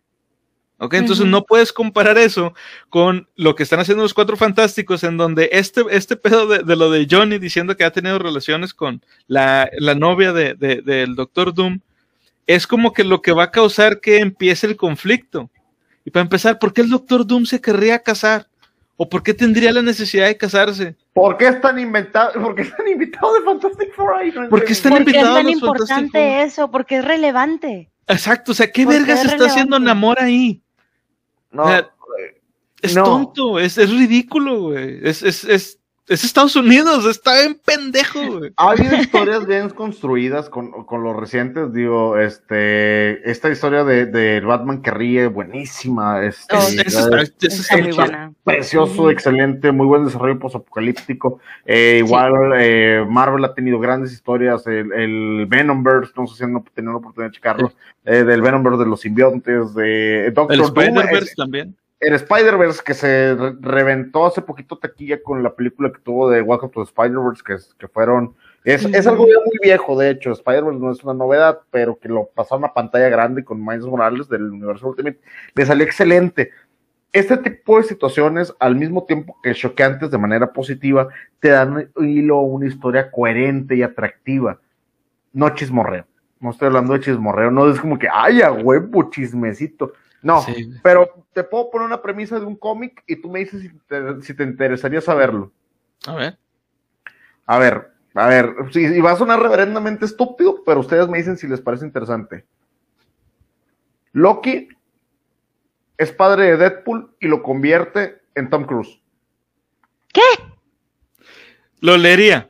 Ok, 0.79 0.95
entonces 0.95 1.25
no 1.25 1.45
puedes 1.45 1.71
comparar 1.71 2.17
eso 2.17 2.53
con 2.89 3.29
lo 3.35 3.55
que 3.55 3.63
están 3.63 3.79
haciendo 3.79 4.03
los 4.03 4.13
cuatro 4.13 4.35
fantásticos, 4.35 5.03
en 5.05 5.15
donde 5.15 5.49
este, 5.53 5.81
este 5.91 6.17
pedo 6.17 6.45
de, 6.45 6.75
lo 6.75 6.91
de 6.91 7.07
Johnny 7.09 7.37
diciendo 7.37 7.77
que 7.77 7.85
ha 7.85 7.91
tenido 7.91 8.19
relaciones 8.19 8.73
con 8.73 9.01
la, 9.27 9.69
la 9.77 9.95
novia 9.95 10.33
del 10.33 10.57
de, 10.57 11.07
Doctor 11.15 11.53
Doom, 11.53 11.79
es 12.47 12.67
como 12.67 12.91
que 12.91 13.05
lo 13.05 13.21
que 13.21 13.31
va 13.31 13.43
a 13.43 13.51
causar 13.51 14.01
que 14.01 14.17
empiece 14.17 14.67
el 14.67 14.75
conflicto. 14.75 15.49
Y 16.03 16.11
para 16.11 16.23
empezar, 16.23 16.59
¿por 16.59 16.73
qué 16.73 16.81
el 16.81 16.89
Doctor 16.89 17.25
Doom 17.25 17.45
se 17.45 17.61
querría 17.61 17.99
casar? 17.99 18.47
¿O 18.95 19.09
por 19.09 19.23
qué 19.23 19.33
tendría 19.33 19.71
la 19.71 19.81
necesidad 19.81 20.27
de 20.27 20.37
casarse? 20.37 20.95
¿Por 21.13 21.37
qué 21.37 21.47
están 21.47 21.79
inventados? 21.79 22.35
¿Por 22.35 22.55
qué 22.55 22.61
están 22.61 22.87
invitados 22.87 23.33
de 23.39 23.41
Fantastic 23.45 23.95
Four 23.95 24.13
ahí? 24.15 24.31
¿Por 24.31 24.63
qué 24.63 24.73
están 24.73 24.97
invitados 24.97 25.37
es 25.39 25.43
tan 25.43 25.49
importante 25.49 26.43
eso? 26.43 26.69
Porque 26.69 26.97
es 26.97 27.05
relevante. 27.05 27.89
Exacto, 28.07 28.51
o 28.51 28.55
sea, 28.55 28.71
¿qué 28.71 28.85
verga 28.85 29.15
se 29.17 29.27
está 29.27 29.45
haciendo 29.45 29.79
Namor 29.79 30.19
ahí? 30.19 30.61
No, 31.51 31.65
es 32.81 32.93
tonto, 32.93 33.59
es, 33.59 33.77
es 33.77 33.89
ridículo, 33.89 34.61
güey. 34.63 34.99
Es, 35.07 35.23
es, 35.23 35.43
es, 35.45 35.79
es 36.07 36.23
Estados 36.25 36.55
Unidos, 36.57 37.05
está 37.05 37.45
en 37.45 37.55
pendejo, 37.55 38.39
güey. 38.39 38.51
Ha 38.57 38.71
habido 38.71 38.95
historias 38.97 39.45
bien 39.47 39.69
construidas 39.69 40.49
con, 40.49 40.83
con 40.83 41.01
los 41.01 41.15
recientes, 41.15 41.71
digo, 41.73 42.17
este, 42.17 43.29
esta 43.29 43.49
historia 43.49 43.85
de, 43.85 44.05
de 44.05 44.41
Batman 44.41 44.81
que 44.81 44.91
ríe, 44.91 45.27
buenísima, 45.27 46.25
este, 46.25 46.57
precioso, 48.43 49.09
excelente, 49.09 49.71
muy 49.71 49.87
buen 49.87 50.03
desarrollo 50.03 50.39
posapocalíptico, 50.39 51.39
eh, 51.65 52.01
igual 52.03 52.53
eh, 52.57 53.05
Marvel 53.07 53.45
ha 53.45 53.53
tenido 53.53 53.79
grandes 53.79 54.11
historias, 54.11 54.67
el, 54.67 54.91
el 54.91 55.45
Venomverse, 55.47 56.11
no 56.17 56.27
sé 56.27 56.37
si 56.37 56.43
han 56.43 56.61
tenido 56.75 56.91
la 56.91 56.97
oportunidad 56.97 57.31
de 57.31 57.35
checarlo, 57.35 57.71
eh, 58.03 58.23
del 58.23 58.41
Venomverse 58.41 58.79
de 58.79 58.89
los 58.89 58.99
simbiontes, 58.99 59.73
de 59.73 60.31
Doctor 60.31 60.55
El 60.55 60.61
Spider-Verse 60.63 61.35
también 61.35 61.77
el 62.05 62.13
Spider-Verse 62.13 62.81
que 62.85 62.93
se 62.93 63.35
reventó 63.61 64.25
hace 64.25 64.41
poquito 64.41 64.77
taquilla 64.77 65.21
con 65.21 65.43
la 65.43 65.55
película 65.55 65.91
que 65.91 65.99
tuvo 65.99 66.29
de 66.29 66.41
Welcome 66.41 66.71
to 66.73 66.83
the 66.83 66.89
Spider-Verse, 66.89 67.43
que, 67.45 67.55
que 67.77 67.87
fueron 67.87 68.35
Es, 68.63 68.85
es 68.85 69.07
algo 69.07 69.27
ya 69.27 69.39
muy 69.45 69.57
viejo, 69.61 69.97
de 69.97 70.09
hecho. 70.11 70.31
Spider-Man 70.31 70.79
no 70.79 70.91
es 70.91 71.03
una 71.03 71.13
novedad, 71.13 71.59
pero 71.71 71.97
que 71.99 72.07
lo 72.07 72.29
pasaron 72.33 72.65
a 72.65 72.73
pantalla 72.73 73.09
grande 73.09 73.43
con 73.43 73.63
Miles 73.63 73.85
Morales 73.85 74.29
del 74.29 74.43
universo 74.51 74.87
Ultimate, 74.87 75.19
le 75.55 75.65
salió 75.65 75.83
excelente. 75.85 76.51
Este 77.11 77.37
tipo 77.37 77.77
de 77.77 77.83
situaciones, 77.83 78.55
al 78.59 78.75
mismo 78.75 79.05
tiempo 79.05 79.37
que 79.43 79.53
choqueantes 79.53 80.09
de 80.09 80.17
manera 80.17 80.51
positiva, 80.51 81.09
te 81.39 81.49
dan 81.49 81.91
un 81.95 82.09
hilo, 82.09 82.39
una 82.39 82.65
historia 82.65 83.11
coherente 83.11 83.75
y 83.75 83.83
atractiva. 83.83 84.59
No 85.31 85.49
chismorreo. 85.49 86.05
No 86.39 86.49
estoy 86.49 86.67
hablando 86.67 86.93
de 86.93 86.99
chismorreo, 86.99 87.51
no 87.51 87.69
es 87.69 87.79
como 87.79 87.97
que, 87.99 88.07
ay, 88.11 88.41
a 88.41 88.51
huevo, 88.51 89.09
chismecito. 89.09 89.93
No, 90.23 90.41
Sí. 90.41 90.71
pero 90.81 91.25
te 91.33 91.43
puedo 91.43 91.69
poner 91.69 91.85
una 91.87 92.01
premisa 92.01 92.39
de 92.39 92.45
un 92.45 92.55
cómic 92.55 93.03
y 93.07 93.17
tú 93.17 93.29
me 93.29 93.39
dices 93.39 93.61
si 93.61 93.69
te, 93.87 94.21
si 94.21 94.33
te 94.33 94.43
interesaría 94.43 95.01
saberlo. 95.01 95.51
A 96.07 96.15
ver. 96.15 96.37
A 97.45 97.57
ver, 97.59 97.91
a 98.13 98.27
ver, 98.27 98.55
sí, 98.71 98.79
y 98.85 99.01
va 99.01 99.11
a 99.11 99.17
sonar 99.17 99.41
reverendamente 99.41 100.05
estúpido, 100.05 100.63
pero 100.65 100.79
ustedes 100.79 101.07
me 101.09 101.17
dicen 101.17 101.35
si 101.37 101.47
les 101.47 101.59
parece 101.59 101.85
interesante. 101.85 102.45
Loki 104.13 104.69
es 105.97 106.11
padre 106.11 106.45
de 106.51 106.57
Deadpool 106.57 107.15
y 107.19 107.27
lo 107.27 107.43
convierte 107.43 108.21
en 108.35 108.49
Tom 108.49 108.65
Cruise. 108.65 109.01
¿Qué? 110.13 110.21
Lo 111.81 111.97
leería. 111.97 112.49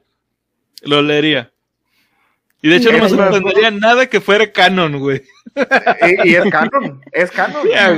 Lo 0.83 1.01
leería. 1.01 1.52
Y 2.63 2.69
de 2.69 2.77
hecho 2.77 2.91
no 2.91 2.97
me 2.99 3.09
sorprendería 3.09 3.69
nada 3.71 4.07
que 4.07 4.21
fuera 4.21 4.51
canon, 4.51 4.97
güey. 4.99 5.21
y, 6.23 6.29
y 6.29 6.35
es 6.35 6.49
canon, 6.49 7.01
es 7.11 7.29
canon. 7.29 7.61
Ya, 7.71 7.91
es 7.91 7.97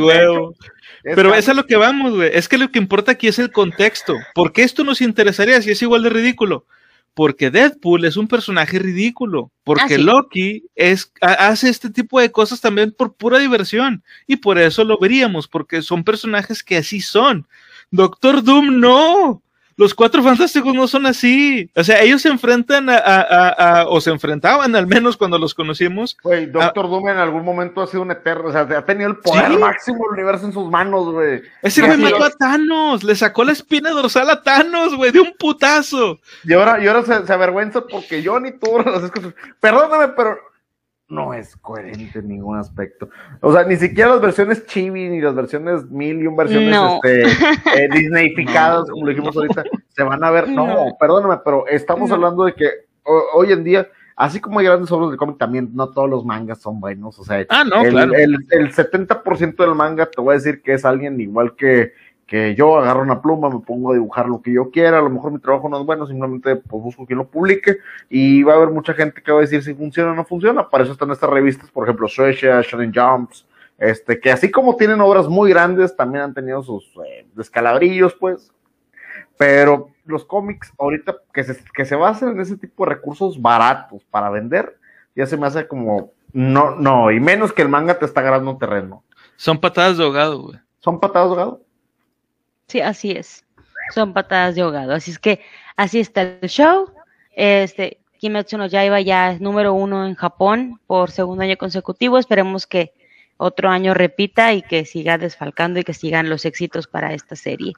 Pero 1.15 1.29
canon. 1.29 1.33
es 1.39 1.47
a 1.49 1.53
lo 1.53 1.65
que 1.67 1.75
vamos, 1.75 2.15
güey. 2.15 2.31
Es 2.33 2.49
que 2.49 2.57
lo 2.57 2.69
que 2.71 2.79
importa 2.79 3.11
aquí 3.13 3.27
es 3.27 3.37
el 3.39 3.51
contexto. 3.51 4.15
¿Por 4.33 4.51
qué 4.51 4.63
esto 4.63 4.83
nos 4.83 5.01
interesaría 5.01 5.61
si 5.61 5.69
es 5.71 5.81
igual 5.83 6.01
de 6.03 6.09
ridículo? 6.09 6.65
Porque 7.13 7.49
Deadpool 7.51 8.03
es 8.05 8.17
un 8.17 8.27
personaje 8.27 8.79
ridículo. 8.79 9.51
Porque 9.63 9.83
Ah, 9.93 9.97
sí. 9.97 10.03
Loki 10.03 10.63
es, 10.75 11.11
ha- 11.21 11.47
hace 11.47 11.69
este 11.69 11.89
tipo 11.91 12.19
de 12.19 12.31
cosas 12.31 12.59
también 12.59 12.91
por 12.91 13.13
pura 13.15 13.37
diversión. 13.39 14.03
Y 14.27 14.37
por 14.37 14.57
eso 14.57 14.83
lo 14.83 14.97
veríamos, 14.97 15.47
porque 15.47 15.81
son 15.83 16.03
personajes 16.03 16.63
que 16.63 16.77
así 16.77 16.99
son. 17.01 17.47
Doctor 17.91 18.43
Doom, 18.43 18.79
no. 18.79 19.41
Los 19.77 19.93
cuatro 19.93 20.23
fantásticos 20.23 20.73
no 20.73 20.87
son 20.87 21.05
así. 21.05 21.69
O 21.75 21.83
sea, 21.83 22.01
ellos 22.01 22.21
se 22.21 22.29
enfrentan 22.29 22.89
a, 22.89 22.95
a- 22.97 23.21
a- 23.21 23.49
a- 23.81 23.87
o 23.89 23.99
se 23.99 24.09
enfrentaban 24.09 24.73
al 24.75 24.87
menos 24.87 25.17
cuando 25.17 25.37
los 25.37 25.53
conocimos. 25.53 26.15
Güey, 26.23 26.45
Doctor 26.45 26.89
Doom 26.89 27.09
en 27.09 27.17
algún 27.17 27.43
momento 27.43 27.81
ha 27.81 27.87
sido 27.87 28.03
un 28.03 28.11
eterno, 28.11 28.47
o 28.47 28.51
sea, 28.53 28.61
ha 28.61 28.85
tenido 28.85 29.09
el 29.09 29.17
poder 29.17 29.51
Sí. 29.51 29.57
máximo 29.57 29.97
del 30.05 30.13
universo 30.19 30.45
en 30.45 30.53
sus 30.53 30.69
manos, 30.71 31.11
güey. 31.11 31.41
Ese 31.61 31.81
güey 31.81 31.97
mató 31.97 32.23
a 32.23 32.29
Thanos, 32.29 33.03
le 33.03 33.15
sacó 33.15 33.43
la 33.43 33.51
espina 33.51 33.89
dorsal 33.89 34.29
a 34.29 34.41
Thanos, 34.41 34.95
güey, 34.95 35.11
de 35.11 35.19
un 35.19 35.33
putazo. 35.37 36.19
Y 36.45 36.53
ahora, 36.53 36.81
y 36.81 36.87
ahora 36.87 37.03
se, 37.03 37.27
se 37.27 37.33
avergüenza 37.33 37.81
porque 37.81 38.21
yo 38.21 38.39
ni 38.39 38.53
tú 38.53 38.77
las 38.85 39.11
cosas. 39.11 39.33
Perdóname, 39.59 40.07
pero 40.15 40.37
no 41.07 41.33
es 41.33 41.55
coherente 41.57 42.19
en 42.19 42.27
ningún 42.27 42.57
aspecto. 42.57 43.09
O 43.41 43.53
sea, 43.53 43.63
ni 43.63 43.75
siquiera 43.75 44.11
las 44.11 44.21
versiones 44.21 44.65
chibi, 44.65 45.07
ni 45.09 45.21
las 45.21 45.35
versiones 45.35 45.85
mil 45.91 46.21
y 46.21 46.27
un 46.27 46.35
versiones 46.35 46.71
No. 46.71 46.99
este, 47.03 47.23
eh, 47.23 47.89
Disneyficadas, 47.93 48.89
como 48.89 49.05
lo 49.05 49.09
dijimos 49.11 49.35
ahorita, 49.35 49.63
se 49.89 50.03
van 50.03 50.23
a 50.23 50.31
ver. 50.31 50.49
No, 50.49 50.65
No. 50.67 50.85
perdóname, 50.99 51.37
pero 51.45 51.67
estamos 51.67 52.09
No. 52.09 52.15
hablando 52.15 52.45
de 52.45 52.53
que 52.53 52.69
ho- 53.03 53.25
hoy 53.35 53.51
en 53.51 53.63
día, 53.63 53.87
así 54.15 54.39
como 54.39 54.59
hay 54.59 54.65
grandes 54.65 54.91
obras 54.91 55.11
de 55.11 55.17
cómic, 55.17 55.37
también 55.37 55.69
no 55.73 55.89
todos 55.91 56.09
los 56.09 56.25
mangas 56.25 56.59
son 56.61 56.79
buenos. 56.79 57.19
O 57.19 57.23
sea, 57.23 57.45
Ah, 57.49 57.63
no, 57.63 57.81
el, 57.83 57.91
claro. 57.91 58.13
el, 58.15 58.37
el 58.49 58.71
70% 58.73 59.63
del 59.63 59.75
manga 59.75 60.07
te 60.07 60.19
voy 60.21 60.31
a 60.31 60.37
decir 60.37 60.61
que 60.63 60.73
es 60.73 60.85
alguien 60.85 61.19
igual 61.21 61.55
que, 61.55 61.93
que 62.25 62.55
yo, 62.55 62.77
agarro 62.77 63.01
una 63.01 63.21
pluma, 63.21 63.49
me 63.49 63.59
pongo 63.59 63.91
a 63.91 63.93
dibujar 63.93 64.27
lo 64.27 64.41
que 64.41 64.51
yo 64.51 64.71
quiera, 64.71 64.97
a 64.97 65.01
lo 65.01 65.09
mejor 65.09 65.31
mi 65.31 65.39
trabajo 65.39 65.69
no 65.69 65.79
es 65.79 65.85
bueno, 65.85 66.07
simplemente 66.07 66.55
pues, 66.55 66.83
busco 66.83 67.05
quien 67.05 67.19
lo 67.19 67.27
publique 67.27 67.77
y 68.09 68.41
va 68.41 68.53
a 68.53 68.55
haber 68.55 68.69
mucha 68.69 68.93
gente 68.93 69.21
que 69.21 69.31
va 69.31 69.39
a 69.39 69.41
decir 69.41 69.61
si 69.63 69.75
funciona 69.75 70.11
o 70.11 70.15
no 70.15 70.25
funciona, 70.25 70.67
para 70.69 70.83
eso 70.83 70.93
están 70.93 71.11
estas 71.11 71.29
revistas, 71.29 71.69
por 71.69 71.83
ejemplo, 71.83 72.07
Shueisha, 72.07 72.61
Shonen 72.61 72.91
Jumps, 72.93 73.45
este, 73.77 74.19
que 74.19 74.31
así 74.31 74.49
como 74.49 74.75
tienen 74.75 75.01
obras 75.01 75.27
muy 75.27 75.51
grandes, 75.51 75.95
también 75.95 76.23
han 76.23 76.33
tenido 76.33 76.63
sus 76.63 76.85
eh, 77.05 77.27
descalabrillos, 77.35 78.15
pues, 78.15 78.51
pero 79.37 79.89
los 80.05 80.25
cómics 80.25 80.73
ahorita 80.77 81.17
que 81.33 81.43
se, 81.43 81.57
que 81.73 81.85
se 81.85 81.95
basan 81.95 82.29
en 82.29 82.39
ese 82.39 82.57
tipo 82.57 82.85
de 82.85 82.95
recursos 82.95 83.39
baratos 83.39 84.03
para 84.09 84.29
vender, 84.29 84.77
ya 85.15 85.25
se 85.25 85.37
me 85.37 85.45
hace 85.45 85.67
como, 85.67 86.11
no, 86.33 86.75
no, 86.75 87.11
y 87.11 87.19
menos 87.19 87.53
que 87.53 87.61
el 87.61 87.69
manga 87.69 87.99
te 87.99 88.05
está 88.05 88.21
ganando 88.21 88.57
terreno. 88.57 89.03
Son 89.35 89.59
patadas 89.59 89.97
de 89.97 90.03
ahogado, 90.03 90.41
güey. 90.41 90.59
¿Son 90.79 90.99
patadas 90.99 91.29
de 91.29 91.33
ahogado? 91.33 91.64
Sí, 92.67 92.81
así 92.81 93.11
es. 93.11 93.45
Son 93.93 94.13
patadas 94.13 94.55
de 94.55 94.61
ahogado. 94.61 94.93
Así 94.93 95.11
es 95.11 95.19
que 95.19 95.41
así 95.75 95.99
está 95.99 96.21
el 96.21 96.49
show. 96.49 96.91
Este, 97.35 97.99
Kimetsu 98.19 98.57
no 98.57 98.65
Yaiba 98.65 99.01
ya 99.01 99.31
es 99.31 99.41
número 99.41 99.73
uno 99.73 100.07
en 100.07 100.15
Japón 100.15 100.79
por 100.87 101.11
segundo 101.11 101.43
año 101.43 101.57
consecutivo. 101.57 102.17
Esperemos 102.17 102.65
que 102.65 102.93
otro 103.37 103.69
año 103.69 103.93
repita 103.93 104.53
y 104.53 104.61
que 104.61 104.85
siga 104.85 105.17
desfalcando 105.17 105.79
y 105.79 105.83
que 105.83 105.93
sigan 105.93 106.29
los 106.29 106.45
éxitos 106.45 106.87
para 106.87 107.13
esta 107.13 107.35
serie. 107.35 107.73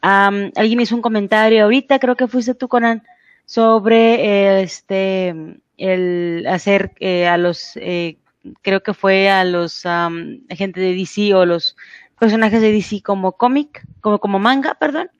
Am, 0.00 0.52
alguien 0.56 0.80
hizo 0.80 0.94
un 0.94 1.02
comentario 1.02 1.64
ahorita, 1.64 1.98
creo 1.98 2.16
que 2.16 2.28
fuiste 2.28 2.54
tú, 2.54 2.68
Conan, 2.68 3.02
sobre 3.46 4.62
este 4.62 5.34
el 5.76 6.46
hacer 6.48 6.92
eh, 7.00 7.26
a 7.26 7.36
los 7.36 7.76
eh, 7.76 8.16
creo 8.62 8.82
que 8.82 8.94
fue 8.94 9.28
a 9.28 9.44
los 9.44 9.84
am, 9.86 10.40
gente 10.50 10.80
de 10.80 10.94
DC 10.94 11.34
o 11.34 11.44
los 11.44 11.76
personajes 12.18 12.60
de 12.60 12.72
DC 12.72 13.02
como 13.02 13.32
cómic, 13.32 13.86
como, 14.00 14.18
como 14.18 14.38
manga, 14.38 14.74
perdón. 14.74 15.10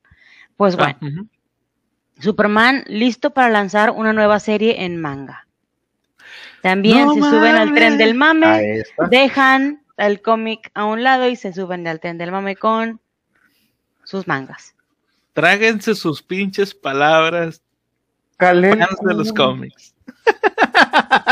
Pues 0.57 0.77
bueno, 0.77 0.97
Ah, 1.01 1.07
ujú. 1.07 1.29
Superman 2.21 2.85
listo 2.87 3.31
para 3.31 3.49
lanzar 3.49 3.91
una 3.91 4.13
nueva 4.13 4.39
serie 4.41 4.85
en 4.85 5.01
manga. 5.01 5.47
También 6.63 7.07
¡No 7.07 7.15
se 7.15 7.21
suben 7.21 7.57
al 7.57 7.75
tren 7.75 7.99
del 7.99 8.15
mame, 8.15 8.85
dejan 9.11 9.83
el 9.97 10.23
cómic 10.23 10.71
a 10.75 10.85
un 10.87 11.03
lado 11.03 11.29
y 11.29 11.37
se 11.37 11.53
suben 11.53 11.87
al 11.87 12.01
tren 12.01 12.17
del 12.17 12.33
mame 12.33 12.57
con 12.57 13.01
sus 14.05 14.27
mangas. 14.27 14.75
Tráguense 15.33 15.95
sus 15.95 16.23
pinches 16.23 16.75
palabras, 16.75 17.61
fans 18.39 18.63
de 18.63 19.15
los 19.15 19.33
cómics. 19.33 19.95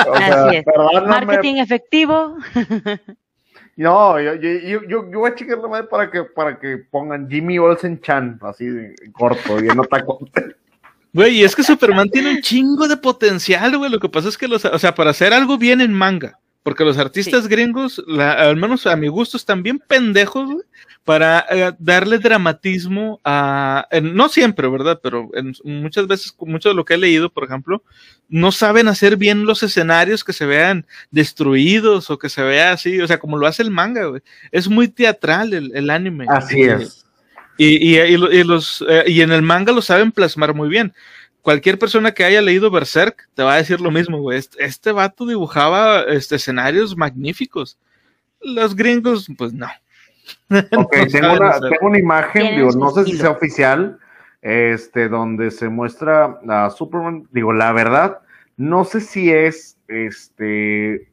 O 0.06 0.16
sea, 0.16 0.46
Así 0.46 0.56
es. 0.56 0.64
Marketing 1.06 1.56
efectivo. 1.56 2.36
No, 3.76 4.20
yo, 4.20 4.34
yo, 4.34 4.50
yo, 4.50 4.82
yo, 4.82 5.10
yo 5.10 5.18
voy 5.20 5.30
a 5.30 5.34
checar 5.34 5.58
la 5.58 5.68
madre 5.68 5.86
para 5.88 6.10
que, 6.10 6.24
para 6.24 6.58
que 6.58 6.76
pongan 6.90 7.28
Jimmy 7.28 7.58
Olsen 7.58 8.00
Chan, 8.00 8.38
así 8.42 8.66
de 8.66 8.94
corto, 9.12 9.62
y 9.64 9.68
en 9.68 9.78
otra 9.80 10.04
Güey, 11.14 11.36
y 11.40 11.44
es 11.44 11.54
que 11.56 11.62
Superman 11.62 12.08
tiene 12.10 12.30
un 12.30 12.40
chingo 12.40 12.88
de 12.88 12.96
potencial, 12.96 13.76
güey. 13.76 13.90
Lo 13.90 13.98
que 13.98 14.08
pasa 14.08 14.28
es 14.28 14.38
que 14.38 14.48
los, 14.48 14.64
o 14.64 14.78
sea, 14.78 14.94
para 14.94 15.10
hacer 15.10 15.32
algo 15.32 15.58
bien 15.58 15.80
en 15.80 15.92
manga, 15.92 16.38
porque 16.62 16.84
los 16.84 16.96
artistas 16.98 17.48
gringos, 17.48 18.02
la- 18.06 18.32
al 18.32 18.56
menos 18.56 18.86
a 18.86 18.96
mi 18.96 19.08
gusto, 19.08 19.36
están 19.36 19.62
bien 19.62 19.78
pendejos, 19.78 20.46
güey, 20.50 20.64
para 21.04 21.44
eh, 21.50 21.72
darle 21.78 22.18
dramatismo 22.18 23.20
a, 23.24 23.86
en- 23.90 24.14
no 24.14 24.28
siempre, 24.28 24.68
¿verdad? 24.68 25.00
Pero 25.02 25.30
en, 25.34 25.54
muchas 25.64 26.06
veces, 26.06 26.34
mucho 26.38 26.68
de 26.68 26.74
lo 26.76 26.84
que 26.84 26.94
he 26.94 26.98
leído, 26.98 27.28
por 27.30 27.44
ejemplo, 27.44 27.82
no 28.28 28.52
saben 28.52 28.86
hacer 28.88 29.16
bien 29.16 29.44
los 29.44 29.62
escenarios 29.62 30.22
que 30.24 30.32
se 30.32 30.46
vean 30.46 30.86
destruidos 31.10 32.08
o 32.10 32.18
que 32.18 32.28
se 32.28 32.42
vea 32.42 32.72
así, 32.72 33.00
o 33.00 33.06
sea, 33.06 33.18
como 33.18 33.36
lo 33.36 33.46
hace 33.46 33.62
el 33.62 33.70
manga, 33.70 34.04
güey. 34.06 34.22
Es 34.52 34.68
muy 34.68 34.88
teatral 34.88 35.52
el, 35.54 35.72
el 35.74 35.90
anime. 35.90 36.26
Así 36.28 36.60
Y- 36.60 36.62
es. 36.68 37.04
y, 37.58 37.96
y, 37.96 37.98
y 37.98 38.44
los, 38.44 38.84
eh, 38.88 39.04
y 39.08 39.20
en 39.22 39.32
el 39.32 39.42
manga 39.42 39.72
lo 39.72 39.82
saben 39.82 40.12
plasmar 40.12 40.54
muy 40.54 40.68
bien. 40.68 40.94
Cualquier 41.42 41.76
persona 41.80 42.12
que 42.12 42.22
haya 42.24 42.40
leído 42.40 42.70
Berserk 42.70 43.28
te 43.34 43.42
va 43.42 43.54
a 43.54 43.56
decir 43.56 43.80
lo 43.80 43.90
mismo, 43.90 44.20
güey. 44.20 44.38
Este, 44.38 44.64
este 44.64 44.92
vato 44.92 45.26
dibujaba 45.26 46.02
este, 46.02 46.36
escenarios 46.36 46.96
magníficos. 46.96 47.76
Los 48.40 48.76
gringos, 48.76 49.26
pues 49.36 49.52
no. 49.52 49.66
Ok, 50.50 50.96
No 50.96 51.06
tengo, 51.10 51.32
una, 51.34 51.48
hacer. 51.50 51.70
tengo 51.70 51.86
una 51.86 51.98
imagen, 51.98 52.56
digo, 52.56 52.70
no 52.72 52.90
sé 52.90 53.04
si 53.04 53.16
sea 53.16 53.30
oficial, 53.30 53.98
este, 54.42 55.08
donde 55.08 55.50
se 55.50 55.68
muestra 55.68 56.38
a 56.48 56.70
Superman, 56.70 57.26
digo, 57.32 57.52
la 57.52 57.72
verdad, 57.72 58.18
no 58.56 58.84
sé 58.84 59.00
si 59.00 59.32
es, 59.32 59.78
este, 59.88 61.08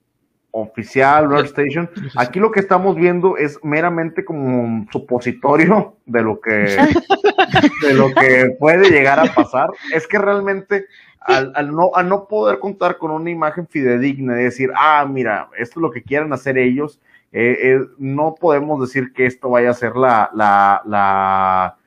oficial, 0.52 1.28
Workstation. 1.28 1.90
Aquí 2.16 2.40
lo 2.40 2.52
que 2.52 2.60
estamos 2.60 2.96
viendo 2.96 3.38
es 3.38 3.60
meramente 3.64 4.26
como 4.26 4.62
un 4.62 4.90
supositorio 4.92 5.96
de 6.06 6.22
lo 6.22 6.42
que, 6.42 6.50
de 7.82 7.94
lo 7.94 8.14
que 8.14 8.56
puede 8.60 8.90
llegar 8.90 9.20
a 9.20 9.34
pasar. 9.34 9.70
Es 9.94 10.08
que 10.08 10.18
realmente 10.18 10.86
al, 11.22 11.52
al 11.56 11.72
no, 11.72 11.92
al 11.94 12.10
no 12.10 12.28
poder 12.28 12.60
contar 12.60 12.98
con 12.98 13.12
una 13.12 13.30
imagen 13.30 13.68
fidedigna 13.68 14.36
de 14.36 14.46
decir, 14.46 14.72
ah, 14.76 15.06
mira, 15.08 15.50
esto 15.58 15.80
es 15.80 15.82
lo 15.82 15.92
que 15.92 16.04
quieren 16.04 16.34
hacer 16.34 16.58
ellos, 16.58 17.00
eh, 17.32 17.58
eh, 17.62 17.80
no 17.98 18.36
podemos 18.36 18.82
decir 18.82 19.14
que 19.14 19.26
esto 19.26 19.50
vaya 19.50 19.70
a 19.70 19.74
ser 19.74 19.96
la, 19.96 20.30
la, 20.34 20.82
la 20.86 21.78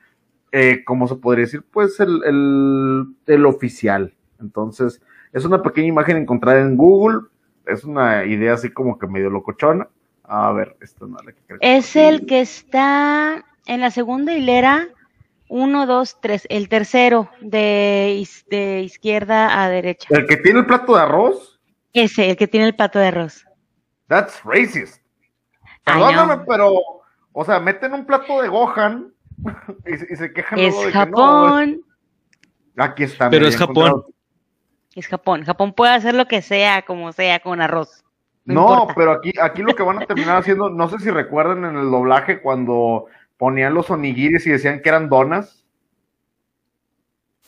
eh, 0.51 0.83
¿cómo 0.85 1.07
se 1.07 1.15
podría 1.15 1.45
decir? 1.45 1.63
Pues 1.71 1.99
el, 1.99 2.21
el, 2.25 3.05
el 3.25 3.45
oficial. 3.45 4.13
Entonces, 4.39 5.01
es 5.31 5.45
una 5.45 5.61
pequeña 5.61 5.87
imagen 5.87 6.17
encontrada 6.17 6.59
en 6.61 6.77
Google, 6.77 7.21
es 7.65 7.83
una 7.83 8.25
idea 8.25 8.53
así 8.53 8.69
como 8.69 8.97
que 8.99 9.07
medio 9.07 9.29
locochona. 9.29 9.87
A 10.23 10.51
ver, 10.53 10.75
esta 10.81 11.05
no 11.05 11.17
es 11.19 11.25
la 11.25 11.31
que 11.33 11.41
creo 11.47 11.59
que- 11.59 11.75
Es 11.77 11.95
el 11.95 12.25
que 12.25 12.41
está 12.41 13.43
en 13.65 13.81
la 13.81 13.91
segunda 13.91 14.33
hilera, 14.33 14.87
Uno, 15.49 15.85
dos, 15.85 16.19
tres. 16.19 16.47
El 16.49 16.67
tercero 16.67 17.29
de, 17.41 18.25
de 18.49 18.81
izquierda 18.81 19.61
a 19.61 19.69
derecha. 19.69 20.07
El 20.09 20.25
que 20.25 20.37
tiene 20.37 20.59
el 20.59 20.65
plato 20.65 20.95
de 20.95 21.01
arroz, 21.01 21.59
Ese, 21.91 22.31
el 22.31 22.37
que 22.37 22.47
tiene 22.47 22.65
el 22.65 22.75
pato 22.75 22.97
de 22.97 23.07
arroz. 23.07 23.45
that's 24.07 24.41
racist. 24.43 25.02
Perdóname, 25.83 26.43
pero, 26.47 26.73
o 27.33 27.45
sea, 27.45 27.59
meten 27.59 27.93
un 27.93 28.05
plato 28.05 28.41
de 28.41 28.47
Gohan 28.49 29.13
y, 29.87 29.97
se- 29.97 30.13
y 30.13 30.15
se 30.15 30.31
quejan 30.33 30.59
Es 30.59 30.73
de 30.77 30.79
que 30.79 30.85
no, 30.87 30.93
Japón. 30.93 31.81
aquí 32.77 33.03
está. 33.03 33.29
Pero 33.29 33.47
es 33.47 33.57
Japón. 33.57 34.05
Es 34.95 35.07
Japón. 35.07 35.43
Japón 35.43 35.73
puede 35.73 35.93
hacer 35.93 36.13
lo 36.13 36.27
que 36.27 36.41
sea, 36.41 36.83
como 36.83 37.11
sea, 37.11 37.39
con 37.39 37.61
arroz. 37.61 38.03
No, 38.45 38.85
No, 38.85 38.87
pero 38.95 39.11
aquí, 39.13 39.31
aquí 39.41 39.61
lo 39.61 39.73
que 39.75 39.83
van 39.83 40.01
a 40.01 40.05
terminar 40.05 40.37
haciendo, 40.37 40.69
no 40.69 40.87
sé 40.89 40.99
si 40.99 41.09
recuerdan 41.09 41.63
en 41.65 41.77
el 41.77 41.89
doblaje 41.89 42.41
cuando 42.41 43.05
ponían 43.37 43.73
los 43.73 43.89
onigiris 43.89 44.45
y 44.45 44.51
decían 44.51 44.81
que 44.81 44.89
eran 44.89 45.09
donas, 45.09 45.65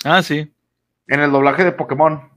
Ah, 0.03 0.21
sí. 0.21 0.53
en 1.07 1.19
el 1.19 1.31
doblaje 1.31 1.63
de 1.63 1.71
Pokémon. 1.71 2.29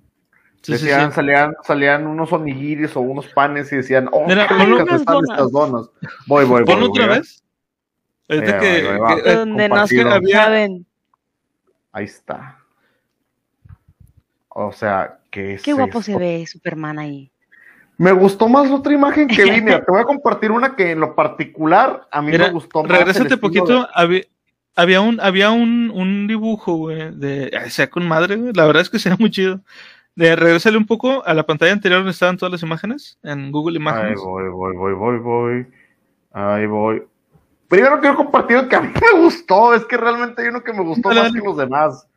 Sí, 0.62 0.72
decían, 0.72 1.10
sí. 1.10 1.14
Salían, 1.16 1.54
salían 1.64 2.06
unos 2.06 2.32
onigiris 2.32 2.94
o 2.96 3.00
unos 3.00 3.26
panes 3.28 3.72
y 3.72 3.76
decían, 3.76 4.08
oh, 4.12 4.26
Mira, 4.26 4.46
qué 4.46 4.54
ricas 4.54 5.00
están 5.00 5.18
estas 5.28 5.50
donas. 5.52 5.88
Voy, 6.26 6.44
voy, 6.44 6.62
voy. 6.64 6.74
Voy, 6.74 6.84
otra 6.84 7.06
vez. 7.06 7.42
Ahorita 8.28 8.56
Eh, 8.56 8.60
que, 8.60 8.88
ahí 8.88 9.22
que- 9.22 9.34
Donde 9.34 9.68
no 9.68 9.86
saben. 10.32 10.86
Está. 11.94 12.58
O 14.48 14.72
sea, 14.72 15.18
¿qué 15.30 15.54
es 15.54 15.62
Qué 15.62 15.72
guapo 15.72 16.00
esto? 16.00 16.12
se 16.12 16.18
ve 16.18 16.46
Superman 16.46 16.98
ahí. 16.98 17.30
Me 17.96 18.12
gustó 18.12 18.48
más 18.48 18.68
la 18.68 18.76
otra 18.76 18.92
imagen 18.94 19.26
que 19.28 19.42
vi. 19.50 19.60
Mira, 19.60 19.84
te 19.84 19.90
voy 19.90 20.00
a 20.00 20.04
compartir 20.04 20.50
una 20.52 20.76
que 20.76 20.92
en 20.92 21.00
lo 21.00 21.14
particular 21.14 22.06
a 22.10 22.22
mí 22.22 22.30
Mira, 22.32 22.46
me 22.46 22.52
gustó 22.52 22.82
más. 22.82 22.92
regrésate 22.98 23.36
poquito. 23.36 23.80
de- 23.82 23.86
Había, 23.94 24.22
había 24.76 25.00
un, 25.00 25.20
había 25.20 25.50
un, 25.50 25.90
un 25.92 26.26
dibujo, 26.28 26.74
güey, 26.76 27.10
de, 27.16 27.50
sea 27.70 27.88
con 27.90 28.06
madre, 28.06 28.36
güey. 28.36 28.52
La 28.52 28.66
verdad 28.66 28.82
es 28.82 28.90
que 28.90 28.98
sea 28.98 29.16
muy 29.18 29.30
chido. 29.30 29.60
De, 30.18 30.34
regrésale 30.34 30.76
un 30.76 30.86
poco 30.86 31.24
a 31.24 31.32
la 31.32 31.44
pantalla 31.46 31.72
anterior 31.72 32.00
donde 32.00 32.10
estaban 32.10 32.36
todas 32.36 32.50
las 32.50 32.62
imágenes, 32.64 33.18
en 33.22 33.52
Google 33.52 33.76
Ahí 33.76 33.82
Imágenes. 33.82 34.20
voy, 34.20 34.48
voy, 34.48 34.76
voy, 34.76 34.94
voy, 34.94 35.18
voy. 35.18 35.66
Ahí 36.32 36.66
voy. 36.66 37.02
Primero 37.68 38.00
quiero 38.00 38.16
compartir 38.16 38.56
el 38.56 38.68
que 38.68 38.74
a 38.76 38.80
mí 38.80 38.90
me 39.00 39.20
gustó. 39.20 39.74
Es 39.74 39.84
que 39.84 39.96
realmente 39.96 40.42
hay 40.42 40.48
uno 40.48 40.62
que 40.64 40.72
me 40.72 40.82
gustó 40.82 41.08
Dale, 41.10 41.20
más 41.20 41.28
dale. 41.32 41.40
que 41.40 41.46
los 41.46 41.56
demás. 41.56 42.08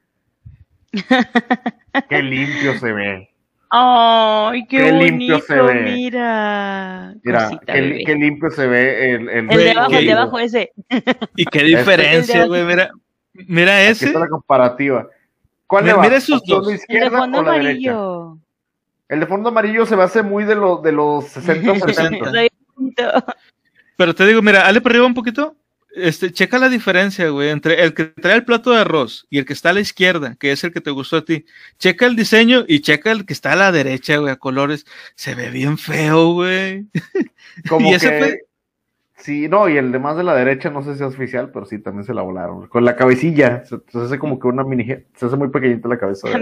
Qué 2.09 2.23
limpio 2.23 2.79
se 2.79 2.91
ve. 2.91 3.27
¡Ay, 3.69 4.65
qué, 4.67 4.77
Qué 4.77 4.91
limpio 4.91 5.35
bonito! 5.35 5.45
se 5.47 5.61
ve. 5.61 5.81
Mira. 5.83 7.13
Mira, 7.23 7.43
Cosita, 7.45 7.73
qué, 7.73 8.15
limpio 8.15 8.49
se 8.51 8.67
ve 8.67 9.13
el, 9.15 9.29
el, 9.29 9.51
El 9.51 9.57
de 9.57 9.71
abajo, 9.71 9.91
el 9.93 10.05
de 10.05 10.11
abajo, 10.11 10.39
ese. 10.39 10.71
Y 11.37 11.45
qué 11.45 11.59
El 11.59 11.67
diferencia, 11.67 12.45
güey. 12.47 12.65
Mira, 12.65 12.89
mira 13.33 13.77
Aquí 13.77 13.91
ese. 13.91 14.05
está 14.07 14.19
la 14.19 14.27
comparativa. 14.27 15.07
¿Cuál 15.72 15.86
Mira- 15.86 15.93
le 15.93 15.97
va? 15.99 16.03
mira 16.03 16.17
esos 16.17 16.39
¿Opción 16.41 16.59
dos. 16.63 16.67
de 16.67 16.80
El 16.89 16.99
de 16.99 17.09
fondo 17.09 17.39
o 17.39 17.43
la 17.43 17.51
derecha? 17.53 17.91
amarillo. 17.91 18.38
El 19.07 19.19
de 19.22 19.26
fondo 19.26 19.47
amarillo 19.49 19.86
se 19.86 19.95
me 19.95 20.03
hace 20.03 20.22
muy 20.22 20.43
de, 20.43 20.55
los 20.55 20.84
de 20.84 20.91
los 20.91 21.26
60 21.30 21.74
60. 21.76 21.93
70. 21.93 22.26
Está 22.28 22.39
bien 22.41 22.49
bonito. 22.76 23.26
Pero 23.95 24.13
te 24.13 24.26
digo, 24.28 24.41
mira, 24.41 24.63
dale 24.63 24.82
para 24.82 24.91
arriba 24.93 25.05
un 25.05 25.13
poquito. 25.13 25.55
Este, 25.95 26.34
checa 26.34 26.59
la 26.59 26.67
diferencia, 26.67 27.30
güey, 27.30 27.49
entre 27.51 27.84
el 27.84 27.93
que 27.93 28.03
trae 28.05 28.36
el 28.36 28.43
plato 28.43 28.72
de 28.72 28.80
arroz 28.82 29.28
y 29.30 29.38
el 29.38 29.45
que 29.45 29.53
está 29.53 29.69
a 29.69 29.74
la 29.74 29.80
izquierda, 29.80 30.36
que 30.38 30.51
es 30.51 30.61
el 30.65 30.74
que 30.74 30.82
te 30.82 30.91
gustó 30.91 31.15
a 31.17 31.24
ti. 31.24 31.45
Checa 31.80 32.05
el 32.05 32.17
diseño 32.17 32.65
y 32.67 32.82
checa 32.82 33.11
el 33.11 33.26
que 33.26 33.32
está 33.32 33.53
a 33.53 33.55
la 33.55 33.72
derecha, 33.72 34.17
güey, 34.17 34.34
a 34.34 34.36
colores. 34.36 34.86
Se 35.15 35.36
ve 35.36 35.49
bien 35.51 35.78
feo, 35.78 36.34
güey. 36.34 36.86
Como 37.69 37.89
Y 37.91 37.93
ese 37.93 38.09
que- 38.09 38.19
fue- 38.19 38.41
Sí, 39.22 39.47
no, 39.47 39.69
y 39.69 39.78
el 39.78 39.91
de 39.91 39.99
más 39.99 40.17
de 40.17 40.24
la 40.24 40.34
derecha, 40.36 40.72
no 40.72 40.82
sé 40.82 40.95
si 40.95 41.03
es 41.03 41.13
oficial, 41.13 41.51
pero 41.53 41.65
sí, 41.65 41.78
también 41.78 42.03
se 42.03 42.13
la 42.13 42.24
volaron. 42.24 42.67
Con 42.67 42.84
la 42.86 42.95
cabecilla, 42.95 43.63
se, 43.65 43.78
se 43.88 43.99
hace 43.99 44.17
como 44.17 44.39
que 44.39 44.47
una 44.47 44.63
mini, 44.63 44.86
se 45.15 45.26
hace 45.28 45.36
muy 45.38 45.49
pequeñita 45.49 45.88
la 45.88 45.99
cabeza. 45.99 46.28
de-. 46.28 46.34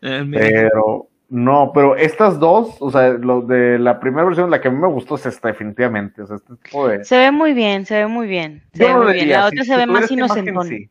Eh, 0.00 0.24
mira. 0.24 0.40
Pero, 0.48 1.08
no, 1.28 1.70
pero 1.74 1.96
estas 1.96 2.38
dos, 2.40 2.76
o 2.80 2.90
sea, 2.90 3.10
lo 3.10 3.42
de 3.42 3.78
la 3.78 4.00
primera 4.00 4.24
versión, 4.24 4.50
la 4.50 4.60
que 4.60 4.68
a 4.68 4.70
mí 4.70 4.78
me 4.78 4.88
gustó 4.88 5.16
es 5.16 5.26
esta, 5.26 5.48
definitivamente. 5.48 6.22
O 6.22 6.26
sea, 6.26 6.36
este 6.36 6.54
tipo 6.56 6.88
de. 6.88 7.04
Se 7.04 7.18
ve 7.18 7.30
muy 7.30 7.52
bien, 7.52 7.84
se 7.84 7.94
ve 7.98 8.06
muy 8.06 8.26
bien. 8.26 8.62
Se 8.72 8.82
Yo 8.82 8.86
ve 8.88 8.94
no 8.94 9.02
muy 9.04 9.12
bien. 9.12 9.28
La 9.28 9.42
si- 9.42 9.46
otra 9.48 9.62
si 9.64 9.68
se 9.70 9.76
ve 9.76 9.86
más 9.86 10.10
inocentón. 10.10 10.66
Sí. 10.66 10.88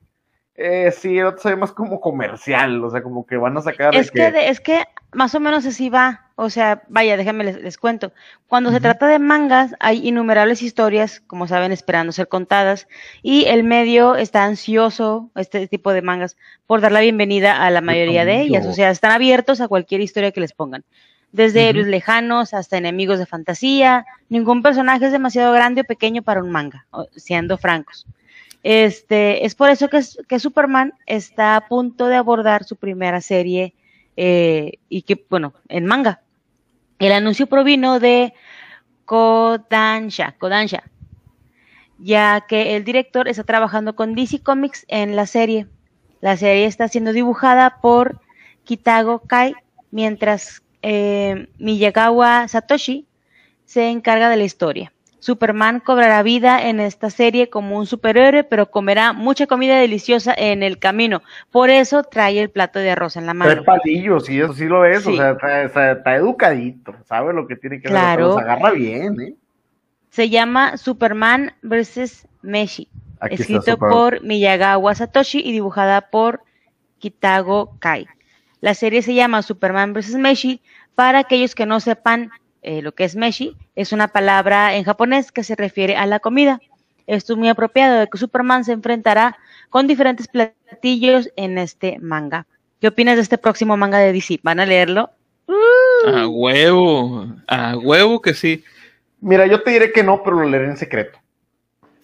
Eh, 0.55 0.91
sí, 0.91 1.17
el 1.17 1.25
otro 1.25 1.39
se 1.41 1.49
ve 1.49 1.55
más 1.55 1.71
como 1.71 1.99
comercial, 1.99 2.83
o 2.83 2.89
sea, 2.91 3.01
como 3.01 3.25
que 3.25 3.37
van 3.37 3.57
a 3.57 3.61
sacar. 3.61 3.91
de 3.93 3.99
Es 3.99 4.11
que, 4.11 4.31
de- 4.31 4.49
es 4.49 4.59
que 4.59 4.83
más 5.13 5.35
o 5.35 5.39
menos 5.39 5.65
así 5.65 5.89
va. 5.89 6.25
O 6.35 6.49
sea, 6.49 6.83
vaya, 6.87 7.17
déjenme 7.17 7.43
les, 7.43 7.61
les 7.61 7.77
cuento. 7.77 8.13
Cuando 8.47 8.71
se 8.71 8.79
trata 8.79 9.07
de 9.07 9.19
mangas, 9.19 9.75
hay 9.79 10.07
innumerables 10.07 10.61
historias, 10.61 11.21
como 11.27 11.47
saben, 11.47 11.71
esperando 11.71 12.13
ser 12.13 12.27
contadas. 12.27 12.87
Y 13.21 13.45
el 13.45 13.63
medio 13.63 14.15
está 14.15 14.45
ansioso, 14.45 15.29
este 15.35 15.67
tipo 15.67 15.91
de 15.91 16.01
mangas, 16.01 16.37
por 16.65 16.79
dar 16.79 16.91
la 16.91 17.01
bienvenida 17.01 17.65
a 17.65 17.69
la 17.71 17.81
mayoría 17.81 18.23
de 18.23 18.41
ellas. 18.41 18.65
O 18.65 18.73
sea, 18.73 18.89
están 18.89 19.11
abiertos 19.11 19.59
a 19.59 19.67
cualquier 19.67 20.01
historia 20.01 20.31
que 20.31 20.41
les 20.41 20.53
pongan. 20.53 20.83
Desde 21.31 21.69
héroes 21.69 21.87
lejanos 21.87 22.53
hasta 22.53 22.77
enemigos 22.77 23.19
de 23.19 23.25
fantasía. 23.25 24.05
Ningún 24.29 24.63
personaje 24.63 25.07
es 25.07 25.11
demasiado 25.11 25.51
grande 25.53 25.81
o 25.81 25.83
pequeño 25.83 26.21
para 26.21 26.41
un 26.41 26.51
manga, 26.51 26.85
siendo 27.15 27.57
francos. 27.57 28.05
Este, 28.63 29.45
es 29.45 29.55
por 29.55 29.69
eso 29.69 29.89
que, 29.89 30.01
que 30.27 30.39
Superman 30.39 30.93
está 31.05 31.55
a 31.55 31.67
punto 31.67 32.07
de 32.07 32.15
abordar 32.15 32.63
su 32.63 32.75
primera 32.75 33.21
serie 33.21 33.73
eh, 34.21 34.79
y 34.89 35.03
que, 35.03 35.25
bueno, 35.29 35.53
en 35.69 35.85
manga. 35.85 36.21
El 36.99 37.13
anuncio 37.13 37.47
provino 37.47 38.01
de 38.01 38.33
Kodansha, 39.05 40.35
Kodansha, 40.37 40.83
ya 41.97 42.41
que 42.41 42.75
el 42.75 42.83
director 42.83 43.29
está 43.29 43.45
trabajando 43.45 43.95
con 43.95 44.15
DC 44.15 44.43
Comics 44.43 44.85
en 44.89 45.15
la 45.15 45.25
serie. 45.25 45.67
La 46.19 46.35
serie 46.35 46.65
está 46.65 46.89
siendo 46.89 47.13
dibujada 47.13 47.79
por 47.81 48.19
Kitago 48.65 49.19
Kai, 49.19 49.53
mientras 49.89 50.63
eh, 50.81 51.47
Miyagawa 51.57 52.45
Satoshi 52.49 53.07
se 53.63 53.89
encarga 53.89 54.29
de 54.29 54.35
la 54.35 54.43
historia. 54.43 54.91
Superman 55.19 55.79
cobrará 55.81 56.23
vida 56.23 56.67
en 56.69 56.79
esta 56.79 57.09
serie 57.09 57.49
como 57.49 57.77
un 57.77 57.85
superhéroe, 57.85 58.43
pero 58.43 58.71
comerá 58.71 59.11
mucha 59.13 59.47
comida 59.47 59.77
deliciosa 59.77 60.33
en 60.37 60.63
el 60.63 60.79
camino. 60.79 61.21
Por 61.51 61.69
eso 61.69 62.03
trae 62.03 62.39
el 62.39 62.49
plato 62.49 62.79
de 62.79 62.91
arroz 62.91 63.17
en 63.17 63.25
la 63.25 63.33
Tres 63.33 63.37
mano. 63.57 63.63
palillos, 63.63 64.29
y 64.29 64.39
eso 64.39 64.53
sí 64.53 64.65
lo 64.65 64.81
ves, 64.81 65.05
o 65.05 65.11
Sí. 65.11 65.17
sea, 65.17 65.31
está, 65.31 65.63
está- 65.63 65.91
está 65.91 66.15
educadito, 66.15 66.95
sabe 67.05 67.33
lo 67.33 67.47
que 67.47 67.55
tiene 67.57 67.81
que 67.81 67.87
hacer, 67.89 67.99
Claro. 67.99 68.37
agarra 68.37 68.71
bien, 68.71 69.19
¿eh? 69.21 69.33
Se 70.09 70.29
llama 70.29 70.77
Superman 70.77 71.53
vs. 71.61 72.27
Meshi, 72.41 72.87
Aquí 73.19 73.35
escrito 73.35 73.77
por 73.77 74.23
Miyagawa 74.23 74.95
Satoshi 74.95 75.39
y 75.43 75.51
dibujada 75.51 76.01
por 76.09 76.41
Kitago 76.99 77.75
Kai. 77.79 78.07
La 78.61 78.73
serie 78.73 79.01
se 79.01 79.13
llama 79.13 79.41
Superman 79.41 79.93
vs. 79.93 80.15
Meshi. 80.15 80.61
Para 80.95 81.19
aquellos 81.19 81.55
que 81.55 81.65
no 81.65 81.79
sepan 81.79 82.29
eh, 82.61 82.81
lo 82.81 82.93
que 82.93 83.03
es 83.03 83.15
Meshi, 83.15 83.55
es 83.75 83.91
una 83.91 84.07
palabra 84.09 84.75
en 84.75 84.83
japonés 84.83 85.31
que 85.31 85.43
se 85.43 85.55
refiere 85.55 85.95
a 85.95 86.05
la 86.05 86.19
comida. 86.19 86.59
Esto 87.07 87.33
es 87.33 87.39
muy 87.39 87.49
apropiado 87.49 87.99
de 87.99 88.07
que 88.07 88.17
Superman 88.17 88.63
se 88.65 88.73
enfrentará 88.73 89.37
con 89.69 89.87
diferentes 89.87 90.27
platillos 90.27 91.29
en 91.35 91.57
este 91.57 91.97
manga. 91.99 92.45
¿Qué 92.81 92.87
opinas 92.87 93.15
de 93.15 93.21
este 93.23 93.37
próximo 93.37 93.75
manga 93.77 93.97
de 93.97 94.13
DC? 94.13 94.39
¿Van 94.43 94.59
a 94.59 94.65
leerlo? 94.65 95.09
A 96.05 96.27
huevo, 96.27 97.27
a 97.47 97.75
huevo 97.77 98.21
que 98.21 98.33
sí. 98.33 98.63
Mira, 99.21 99.47
yo 99.47 99.61
te 99.63 99.71
diré 99.71 99.91
que 99.91 100.03
no, 100.03 100.21
pero 100.23 100.39
lo 100.39 100.47
leeré 100.49 100.67
en 100.67 100.77
secreto. 100.77 101.19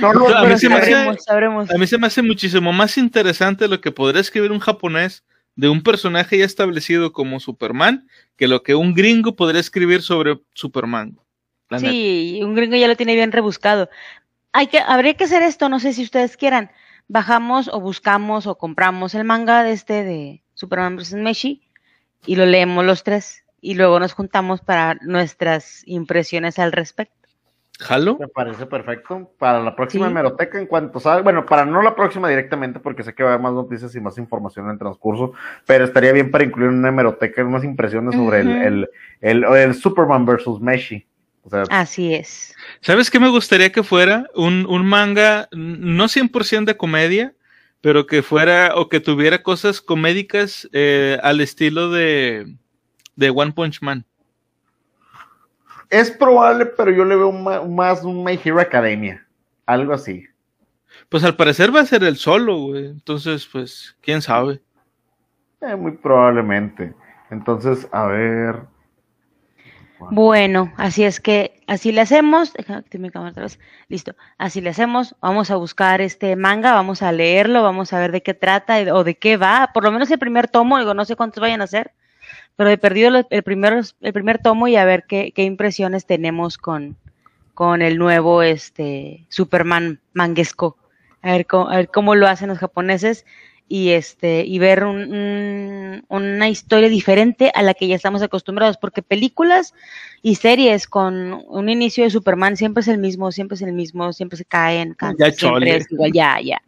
no, 0.00 0.12
no, 0.12 0.26
A 0.28 0.40
mí 0.42 0.46
pero 0.48 0.58
se 0.58 0.68
me 0.68 0.74
hace- 0.76 0.90
sabremos, 0.90 1.24
sabremos. 1.24 1.70
A 1.70 1.78
mí 1.78 1.86
se 1.86 1.98
me 1.98 2.06
hace 2.06 2.22
muchísimo 2.22 2.72
más 2.72 2.98
interesante 2.98 3.68
lo 3.68 3.80
que 3.80 3.92
podría 3.92 4.20
escribir 4.20 4.52
un 4.52 4.58
japonés 4.58 5.24
de 5.56 5.68
un 5.68 5.82
personaje 5.82 6.38
ya 6.38 6.44
establecido 6.44 7.12
como 7.12 7.40
Superman 7.40 8.08
que 8.36 8.48
lo 8.48 8.62
que 8.62 8.74
un 8.74 8.94
gringo 8.94 9.36
podría 9.36 9.60
escribir 9.60 10.02
sobre 10.02 10.40
Superman. 10.54 11.18
Neta. 11.70 11.90
Sí, 11.90 12.40
un 12.42 12.54
gringo 12.54 12.76
ya 12.76 12.88
lo 12.88 12.96
tiene 12.96 13.14
bien 13.14 13.32
rebuscado. 13.32 13.88
Hay 14.52 14.66
que, 14.66 14.78
habría 14.78 15.14
que 15.14 15.24
hacer 15.24 15.42
esto, 15.42 15.68
no 15.68 15.80
sé 15.80 15.92
si 15.92 16.02
ustedes 16.02 16.36
quieran. 16.36 16.70
Bajamos 17.08 17.68
o 17.68 17.80
buscamos 17.80 18.46
o 18.46 18.56
compramos 18.56 19.14
el 19.14 19.24
manga 19.24 19.62
de 19.62 19.72
este 19.72 20.04
de 20.04 20.42
Superman 20.54 20.96
vs. 20.96 21.14
Meshi 21.14 21.62
y 22.26 22.36
lo 22.36 22.46
leemos 22.46 22.84
los 22.84 23.02
tres 23.02 23.44
y 23.60 23.74
luego 23.74 23.98
nos 24.00 24.12
juntamos 24.12 24.60
para 24.60 24.94
nuestras 25.02 25.82
impresiones 25.86 26.58
al 26.58 26.72
respecto. 26.72 27.21
¿Jalo? 27.80 28.16
Me 28.20 28.28
parece 28.28 28.66
perfecto. 28.66 29.30
Para 29.38 29.60
la 29.60 29.74
próxima 29.74 30.06
Sí. 30.06 30.10
hemeroteca, 30.12 30.58
en 30.58 30.66
cuanto 30.66 31.00
salga, 31.00 31.22
bueno, 31.22 31.46
para 31.46 31.64
no 31.64 31.82
la 31.82 31.96
próxima 31.96 32.28
directamente, 32.28 32.78
porque 32.78 33.02
sé 33.02 33.14
que 33.14 33.22
va 33.22 33.30
a 33.30 33.32
haber 33.34 33.42
más 33.42 33.54
noticias 33.54 33.94
y 33.94 34.00
más 34.00 34.18
información 34.18 34.66
en 34.66 34.72
el 34.72 34.78
transcurso, 34.78 35.32
pero 35.66 35.84
estaría 35.84 36.12
bien 36.12 36.30
para 36.30 36.44
incluir 36.44 36.68
una 36.70 36.88
hemeroteca 36.90 37.44
unas 37.44 37.64
impresiones 37.64 38.14
sobre 38.14 38.40
el, 38.40 38.50
el, 38.50 38.88
el, 39.20 39.44
el 39.44 39.74
Superman 39.74 40.24
versus 40.26 40.60
Meshi. 40.60 41.06
O 41.44 41.50
sea, 41.50 41.64
Así 41.70 42.14
es. 42.14 42.54
¿Sabes 42.82 43.10
qué 43.10 43.18
me 43.18 43.28
gustaría 43.28 43.72
que 43.72 43.82
fuera? 43.82 44.28
Un, 44.36 44.64
un 44.68 44.86
manga 44.86 45.48
no 45.50 46.04
100% 46.04 46.66
de 46.66 46.76
comedia, 46.76 47.34
pero 47.80 48.06
que 48.06 48.22
fuera 48.22 48.76
o 48.76 48.88
que 48.88 49.00
tuviera 49.00 49.42
cosas 49.42 49.80
comédicas 49.80 50.68
eh, 50.72 51.18
al 51.20 51.40
estilo 51.40 51.90
de, 51.90 52.54
de 53.16 53.30
One 53.30 53.50
Punch 53.52 53.82
Man. 53.82 54.04
Es 55.92 56.10
probable, 56.10 56.66
pero 56.66 56.90
yo 56.90 57.04
le 57.04 57.14
veo 57.14 57.30
más 57.30 58.02
un 58.02 58.24
My 58.24 58.40
Hero 58.42 58.60
Academia. 58.60 59.24
Algo 59.66 59.92
así. 59.92 60.26
Pues 61.10 61.22
al 61.22 61.36
parecer 61.36 61.74
va 61.74 61.80
a 61.80 61.86
ser 61.86 62.02
el 62.02 62.16
solo, 62.16 62.58
güey. 62.58 62.86
Entonces, 62.86 63.46
pues, 63.52 63.94
quién 64.00 64.22
sabe. 64.22 64.62
Eh, 65.60 65.76
muy 65.76 65.92
probablemente. 65.92 66.94
Entonces, 67.30 67.86
a 67.92 68.06
ver. 68.06 68.62
Bueno, 70.10 70.72
así 70.78 71.04
es 71.04 71.20
que 71.20 71.60
así 71.66 71.92
le 71.92 72.00
hacemos. 72.00 72.54
Déjame 72.54 72.84
mi 72.94 73.10
cámara 73.10 73.32
otra 73.32 73.42
vez. 73.44 73.60
Listo. 73.88 74.16
Así 74.38 74.62
le 74.62 74.70
hacemos. 74.70 75.14
Vamos 75.20 75.50
a 75.50 75.56
buscar 75.56 76.00
este 76.00 76.36
manga, 76.36 76.72
vamos 76.72 77.02
a 77.02 77.12
leerlo, 77.12 77.62
vamos 77.62 77.92
a 77.92 78.00
ver 78.00 78.12
de 78.12 78.22
qué 78.22 78.32
trata 78.32 78.78
o 78.94 79.04
de 79.04 79.16
qué 79.16 79.36
va. 79.36 79.70
Por 79.74 79.84
lo 79.84 79.92
menos 79.92 80.10
el 80.10 80.18
primer 80.18 80.48
tomo, 80.48 80.78
digo, 80.78 80.94
no 80.94 81.04
sé 81.04 81.16
cuántos 81.16 81.42
vayan 81.42 81.60
a 81.60 81.66
ser, 81.66 81.92
pero 82.56 82.70
he 82.70 82.78
perdido 82.78 83.24
el 83.28 83.42
primer, 83.42 83.82
el 84.00 84.12
primer 84.12 84.38
tomo 84.38 84.68
y 84.68 84.76
a 84.76 84.84
ver 84.84 85.04
qué, 85.08 85.32
qué 85.34 85.44
impresiones 85.44 86.06
tenemos 86.06 86.58
con, 86.58 86.96
con 87.54 87.82
el 87.82 87.98
nuevo 87.98 88.42
este 88.42 89.26
Superman 89.28 90.00
manguesco. 90.12 90.76
A 91.22 91.32
ver, 91.32 91.46
cómo, 91.46 91.70
a 91.70 91.76
ver 91.76 91.88
cómo 91.88 92.14
lo 92.14 92.26
hacen 92.26 92.48
los 92.48 92.58
japoneses 92.58 93.24
y 93.68 93.90
este 93.90 94.44
y 94.44 94.58
ver 94.58 94.84
un, 94.84 96.04
una 96.08 96.48
historia 96.48 96.88
diferente 96.88 97.52
a 97.54 97.62
la 97.62 97.74
que 97.74 97.86
ya 97.86 97.94
estamos 97.94 98.20
acostumbrados 98.20 98.76
porque 98.76 99.02
películas 99.02 99.72
y 100.20 100.34
series 100.34 100.86
con 100.86 101.32
un 101.46 101.68
inicio 101.68 102.04
de 102.04 102.10
Superman 102.10 102.56
siempre 102.56 102.82
es 102.82 102.88
el 102.88 102.98
mismo 102.98 103.30
siempre 103.32 103.54
es 103.54 103.62
el 103.62 103.72
mismo 103.72 104.12
siempre 104.12 104.36
se 104.36 104.44
caen 104.44 104.96
ya 105.18 105.30
siempre 105.30 105.76
es 105.76 105.90
igual 105.90 106.12
ya 106.12 106.40
ya. 106.40 106.60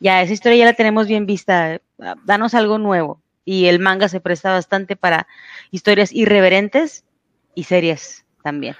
Ya 0.00 0.22
esa 0.22 0.32
historia 0.32 0.58
ya 0.58 0.64
la 0.64 0.74
tenemos 0.74 1.08
bien 1.08 1.26
vista. 1.26 1.80
Danos 2.24 2.54
algo 2.54 2.78
nuevo 2.78 3.20
y 3.48 3.66
el 3.66 3.78
manga 3.78 4.08
se 4.08 4.20
presta 4.20 4.52
bastante 4.52 4.96
para 4.96 5.26
historias 5.70 6.12
irreverentes 6.12 7.04
y 7.54 7.64
series 7.64 8.24
también 8.42 8.76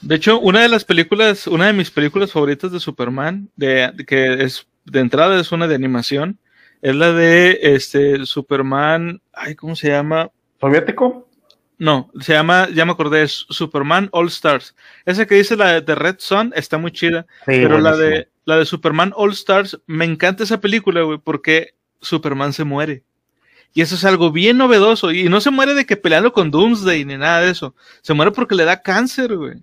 de 0.00 0.16
hecho 0.16 0.38
una 0.40 0.62
de 0.62 0.68
las 0.68 0.84
películas 0.84 1.46
una 1.46 1.66
de 1.66 1.72
mis 1.72 1.90
películas 1.90 2.32
favoritas 2.32 2.72
de 2.72 2.80
Superman 2.80 3.48
de 3.56 3.92
que 4.06 4.42
es 4.42 4.66
de 4.84 5.00
entrada 5.00 5.40
es 5.40 5.52
una 5.52 5.66
de 5.66 5.74
animación 5.74 6.38
es 6.84 6.94
la 6.94 7.14
de 7.14 7.60
este 7.62 8.26
Superman, 8.26 9.22
ay, 9.32 9.54
¿cómo 9.54 9.74
se 9.74 9.88
llama? 9.88 10.30
¿Soviético? 10.60 11.26
No, 11.78 12.10
se 12.20 12.34
llama, 12.34 12.68
ya 12.74 12.84
me 12.84 12.92
acordé, 12.92 13.22
es 13.22 13.46
Superman 13.48 14.10
All 14.12 14.26
Stars. 14.26 14.76
Esa 15.06 15.24
que 15.24 15.36
dice 15.36 15.56
la 15.56 15.80
de 15.80 15.94
Red 15.94 16.16
Son 16.18 16.52
está 16.54 16.76
muy 16.76 16.92
chida, 16.92 17.24
pero 17.46 17.78
la 17.78 17.96
de 17.96 18.28
la 18.44 18.58
de 18.58 18.66
Superman 18.66 19.14
All 19.16 19.32
Stars, 19.32 19.80
me 19.86 20.04
encanta 20.04 20.44
esa 20.44 20.60
película, 20.60 21.00
güey, 21.00 21.16
porque 21.16 21.74
Superman 22.02 22.52
se 22.52 22.64
muere. 22.64 23.02
Y 23.74 23.82
eso 23.82 23.96
es 23.96 24.04
algo 24.04 24.30
bien 24.30 24.56
novedoso. 24.56 25.10
Y 25.10 25.28
no 25.28 25.40
se 25.40 25.50
muere 25.50 25.74
de 25.74 25.84
que 25.84 25.96
peleando 25.96 26.32
con 26.32 26.50
Doomsday 26.50 27.04
ni 27.04 27.16
nada 27.16 27.40
de 27.40 27.50
eso. 27.50 27.74
Se 28.02 28.14
muere 28.14 28.30
porque 28.30 28.54
le 28.54 28.64
da 28.64 28.80
cáncer, 28.80 29.36
güey. 29.36 29.56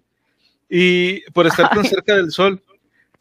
Y 0.69 1.21
por 1.31 1.47
estar 1.47 1.69
tan 1.69 1.85
cerca 1.85 2.17
del 2.17 2.31
sol. 2.31 2.61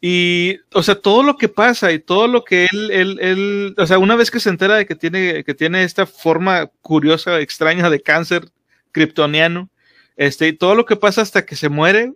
Y, 0.01 0.57
o 0.73 0.83
sea, 0.83 0.95
todo 0.95 1.23
lo 1.23 1.37
que 1.37 1.47
pasa 1.47 1.91
y 1.91 1.99
todo 1.99 2.27
lo 2.27 2.43
que 2.43 2.67
él, 2.71 2.91
él, 2.91 3.19
él, 3.21 3.75
o 3.77 3.85
sea, 3.85 3.99
una 3.99 4.15
vez 4.15 4.31
que 4.31 4.39
se 4.39 4.49
entera 4.49 4.75
de 4.75 4.85
que 4.85 4.95
tiene, 4.95 5.43
que 5.43 5.53
tiene 5.53 5.83
esta 5.83 6.05
forma 6.05 6.71
curiosa, 6.81 7.39
extraña 7.39 7.89
de 7.89 8.01
cáncer 8.01 8.49
kryptoniano, 8.91 9.69
este, 10.17 10.47
y 10.47 10.53
todo 10.53 10.75
lo 10.75 10.85
que 10.85 10.95
pasa 10.95 11.21
hasta 11.21 11.45
que 11.45 11.55
se 11.55 11.69
muere, 11.69 12.13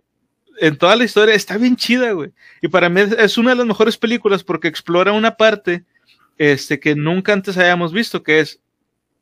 en 0.58 0.76
toda 0.76 0.96
la 0.96 1.04
historia 1.04 1.34
está 1.34 1.58
bien 1.58 1.76
chida, 1.76 2.10
güey. 2.10 2.32
Y 2.60 2.68
para 2.68 2.88
mí 2.88 3.02
es 3.18 3.38
una 3.38 3.50
de 3.50 3.56
las 3.56 3.66
mejores 3.66 3.96
películas 3.96 4.42
porque 4.42 4.68
explora 4.68 5.12
una 5.12 5.36
parte, 5.36 5.84
este, 6.38 6.80
que 6.80 6.94
nunca 6.96 7.32
antes 7.32 7.56
hayamos 7.56 7.92
visto, 7.92 8.22
que 8.22 8.40
es 8.40 8.60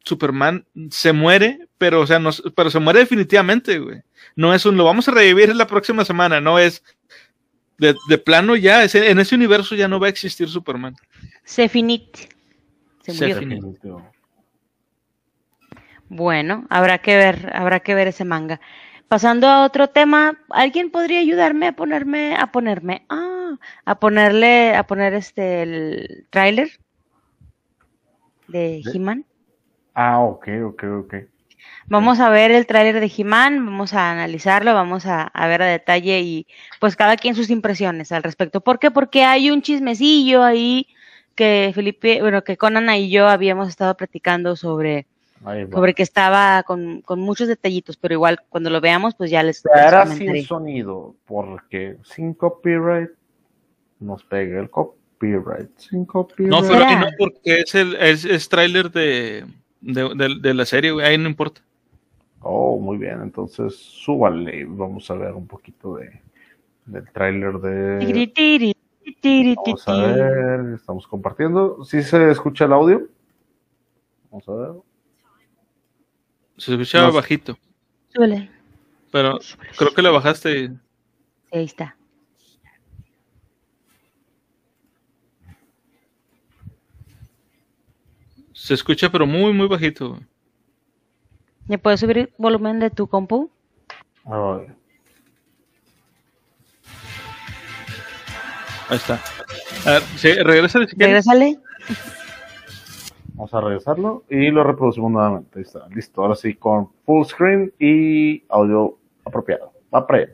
Superman 0.05 0.67
se 0.91 1.13
muere, 1.13 1.67
pero, 1.79 2.01
o 2.01 2.07
sea, 2.07 2.19
no, 2.19 2.31
pero 2.55 2.71
se 2.71 2.79
muere 2.79 3.01
definitivamente, 3.01 3.79
güey. 3.79 4.03
No 4.37 4.55
es 4.55 4.67
un, 4.67 4.77
lo 4.77 4.85
vamos 4.85 5.09
a 5.09 5.13
revivir 5.13 5.55
la 5.55 5.67
próxima 5.67 6.05
semana, 6.05 6.41
no 6.41 6.59
es, 6.59 6.83
de, 7.79 8.19
plano 8.19 8.57
ya, 8.57 8.85
en 8.85 9.19
ese 9.19 9.35
universo 9.35 9.75
ya 9.75 9.89
no 9.89 9.99
va 9.99 10.07
a 10.07 10.11
existir 10.11 10.49
Superman. 10.49 10.95
Se 11.45 11.69
finit. 11.69 12.17
Se 13.03 13.13
murió. 13.13 14.11
Bueno, 16.09 16.67
habrá 16.71 16.99
que 16.99 17.17
ver, 17.17 17.51
habrá 17.55 17.81
que 17.81 17.95
ver 17.95 18.09
ese 18.09 18.25
manga. 18.25 18.61
Pasando 19.09 19.49
a 19.49 19.65
otro 19.65 19.89
tema, 19.89 20.39
¿alguien 20.51 20.91
podría 20.91 21.21
ayudarme 21.21 21.69
a 21.69 21.73
ponerme, 21.77 22.37
a 22.37 22.53
ponerme, 22.53 23.05
ah, 23.09 23.57
a 23.85 24.01
ponerle, 24.01 24.75
a 24.75 24.87
poner 24.87 25.15
este 25.15 25.63
el 25.63 26.27
tráiler 26.31 26.71
de 28.49 28.83
He-Man? 28.93 29.25
Ah, 29.95 30.21
ok, 30.21 30.49
ok, 30.67 30.85
ok. 31.01 31.15
Vamos 31.87 32.19
a 32.19 32.31
ver 32.31 32.51
el 32.51 32.67
tráiler 32.67 32.99
de 32.99 33.13
He-Man, 33.15 33.67
vamos 33.67 33.93
a 33.93 34.11
analizarlo, 34.11 34.73
vamos 34.73 35.05
a, 35.07 35.31
ver 35.47 35.63
a 35.63 35.67
detalle 35.67 36.21
y 36.21 36.47
pues 36.81 36.97
cada 36.97 37.17
quien 37.17 37.35
sus 37.35 37.51
impresiones 37.51 38.11
al 38.11 38.23
respecto. 38.23 38.63
¿Por 38.63 38.79
qué? 38.79 38.91
Porque 38.91 39.23
hay 39.23 39.51
un 39.51 39.61
chismecillo 39.61 40.43
ahí 40.43 40.89
que 41.35 41.73
Felipe, 41.75 42.21
bueno, 42.23 42.43
que 42.43 42.57
Conan 42.57 42.89
y 42.95 43.11
yo 43.11 43.29
habíamos 43.29 43.69
estado 43.69 43.97
platicando 43.97 44.57
sobre, 44.57 45.07
sobre 45.71 45.93
que 45.93 46.03
estaba 46.03 46.63
con, 46.63 47.03
muchos 47.17 47.49
detallitos, 47.49 47.99
pero 47.99 48.15
igual 48.15 48.41
cuando 48.49 48.71
lo 48.71 48.81
veamos, 48.81 49.15
pues 49.15 49.31
ya 49.31 49.43
les. 49.43 49.63
Era 49.67 50.07
sin 50.07 50.43
sonido, 50.45 51.15
porque 51.27 51.99
sin 52.03 52.33
copyright 52.33 53.11
nos 54.01 54.25
pega 54.25 54.59
el 54.59 54.71
copyright. 54.71 55.77
Sin 55.77 56.07
copyright. 56.07 56.51
No, 56.51 56.63
pero 56.63 56.79
no, 56.79 57.07
porque 57.19 57.61
es 57.61 57.75
el 57.75 57.95
es, 57.97 58.25
es 58.25 58.49
tráiler 58.49 58.91
de, 58.91 59.45
de, 59.85 60.39
de, 60.41 60.55
la 60.55 60.65
serie, 60.65 60.93
ahí 61.05 61.19
no 61.19 61.29
importa. 61.29 61.61
Oh, 62.41 62.79
muy 62.79 62.99
bien, 62.99 63.21
entonces 63.23 63.77
súbale. 63.77 64.65
Vamos 64.65 65.11
a 65.11 65.15
ver 65.15 65.33
un 65.33 65.47
poquito 65.47 65.97
de 65.97 66.21
del 66.87 67.11
tráiler 67.11 67.55
de. 67.61 68.75
Vamos 69.57 69.89
a 69.89 70.07
ver, 70.07 70.75
estamos 70.75 71.07
compartiendo. 71.07 71.85
¿Sí 71.85 72.03
se 72.03 72.31
escucha 72.31 72.65
el 72.65 72.73
audio? 72.73 73.09
Vamos 74.31 74.49
a 74.49 74.53
ver. 74.55 74.71
Se 76.57 76.73
escuchaba 76.73 77.11
bajito. 77.11 77.59
Súbele. 78.09 78.51
Pero 79.11 79.39
creo 79.77 79.95
que 79.95 80.03
le 80.03 80.11
bajaste. 80.11 80.73
ahí 81.53 81.65
está. 81.65 81.97
Se 88.65 88.73
escucha 88.73 89.13
pero 89.13 89.27
muy, 89.27 89.53
muy 89.53 89.69
bajito. 89.69 90.19
¿Me 91.67 91.77
puedes 91.77 92.01
subir 92.01 92.17
el 92.17 92.33
volumen 92.39 92.81
de 92.81 92.89
tu 92.89 93.07
compu? 93.07 93.51
Ahí 98.89 98.97
está. 98.97 99.21
A 99.85 99.91
ver, 99.91 100.03
sí, 100.17 100.33
regrésale 100.33 100.89
si 100.89 100.97
Regrésale. 100.97 101.61
Vamos 103.35 103.53
a 103.53 103.61
regresarlo 103.61 104.25
y 104.31 104.51
lo 104.51 104.65
reproducimos 104.65 105.13
nuevamente. 105.13 105.59
Ahí 105.59 105.65
está, 105.67 105.87
listo. 105.89 106.23
Ahora 106.23 106.35
sí, 106.35 106.55
con 106.55 106.91
full 107.05 107.27
screen 107.27 107.71
y 107.79 108.45
audio 108.49 108.99
apropiado. 109.27 109.75
Va 109.95 110.07
para 110.07 110.21
allá. 110.21 110.33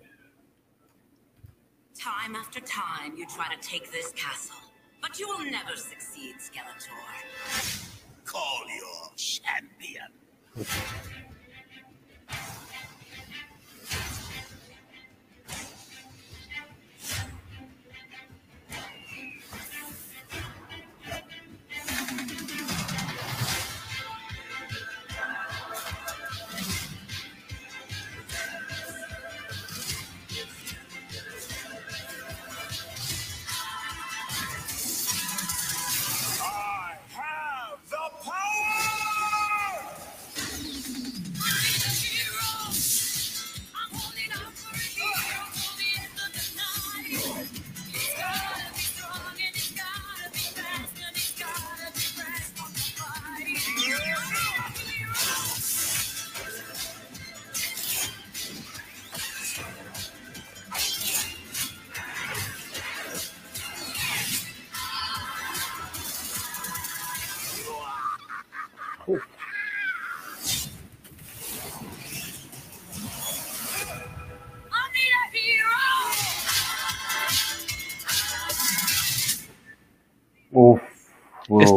Time 1.95 2.39
after 2.39 2.63
time 2.63 3.17
you 3.17 3.27
try 3.27 3.53
to 3.53 3.61
take 3.61 3.91
this 3.91 4.13
castle, 4.13 4.55
but 5.03 5.19
you 5.19 5.27
will 5.27 5.51
never 5.51 5.77
succeed, 5.77 6.37
Skeletor. 6.39 7.90
Call 8.31 8.63
your 8.69 9.11
champion. 9.17 10.13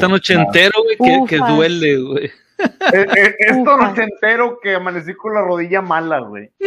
Tan 0.03 0.13
ochentero, 0.13 0.83
güey, 0.83 1.25
que, 1.27 1.37
duele, 1.37 1.97
güey. 1.97 2.25
Es, 2.93 3.05
es, 3.15 3.35
es 3.39 3.57
Ufa. 3.57 3.77
tan 3.77 3.91
ochentero 3.91 4.59
que 4.61 4.75
amanecí 4.75 5.13
con 5.13 5.33
la 5.33 5.41
rodilla 5.41 5.81
mala, 5.81 6.19
güey. 6.19 6.51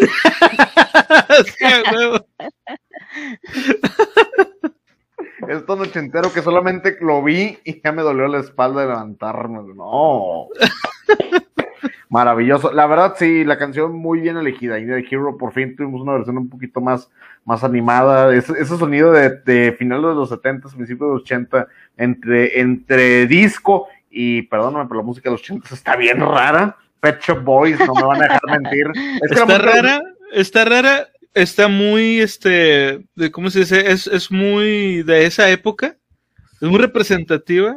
Sí. 1.45 1.65
Es 5.49 5.67
tan 5.67 5.81
ochentero 5.81 6.33
que 6.33 6.43
solamente 6.43 6.97
lo 7.01 7.23
vi 7.23 7.59
y 7.65 7.81
ya 7.83 7.93
me 7.93 8.03
dolió 8.03 8.27
la 8.27 8.39
espalda 8.39 8.81
de 8.83 8.89
levantarme. 8.89 9.61
güey. 9.61 9.75
No. 9.75 10.49
Maravilloso. 12.09 12.73
La 12.73 12.87
verdad, 12.87 13.15
sí, 13.19 13.45
la 13.45 13.59
canción 13.59 13.93
muy 13.93 14.21
bien 14.21 14.37
elegida. 14.37 14.79
Y 14.79 14.85
de 14.85 15.07
Hero, 15.11 15.37
por 15.37 15.53
fin 15.53 15.77
tuvimos 15.77 16.01
una 16.01 16.13
versión 16.13 16.39
un 16.39 16.49
poquito 16.49 16.81
más, 16.81 17.11
más 17.47 17.65
animada. 17.65 18.35
Ese, 18.35 18.53
ese 18.53 18.77
sonido 18.77 19.13
de, 19.13 19.31
de 19.47 19.75
finales 19.79 20.11
de 20.11 20.15
los 20.15 20.29
70, 20.29 20.69
principios 20.69 21.09
de 21.09 21.15
los 21.15 21.23
80, 21.23 21.67
entre, 21.97 22.61
entre 22.61 23.27
disco 23.27 23.87
y, 24.11 24.43
perdóname, 24.43 24.87
pero 24.87 25.01
la 25.01 25.07
música 25.07 25.31
de 25.31 25.35
los 25.35 25.43
80 25.43 25.75
está 25.75 25.97
bien 25.97 26.21
rara. 26.21 26.77
Pet 27.01 27.21
Shop 27.21 27.43
Boys, 27.43 27.79
no 27.79 27.95
me 27.95 28.03
van 28.03 28.23
a 28.23 28.25
dejar 28.25 28.41
mentir. 28.61 28.87
Es 29.23 29.31
que 29.31 29.37
la 29.37 29.43
Está 29.43 29.59
rara, 29.59 30.03
está 30.33 30.65
rara, 30.65 31.09
está 31.35 31.69
muy, 31.69 32.21
este, 32.21 33.05
de, 33.15 33.31
¿cómo 33.31 33.49
se 33.49 33.61
dice? 33.61 33.91
Es, 33.91 34.07
es 34.07 34.31
muy 34.31 35.03
de 35.05 35.27
esa 35.27 35.49
época, 35.49 35.97
es 36.61 36.69
muy 36.69 36.79
representativa 36.79 37.77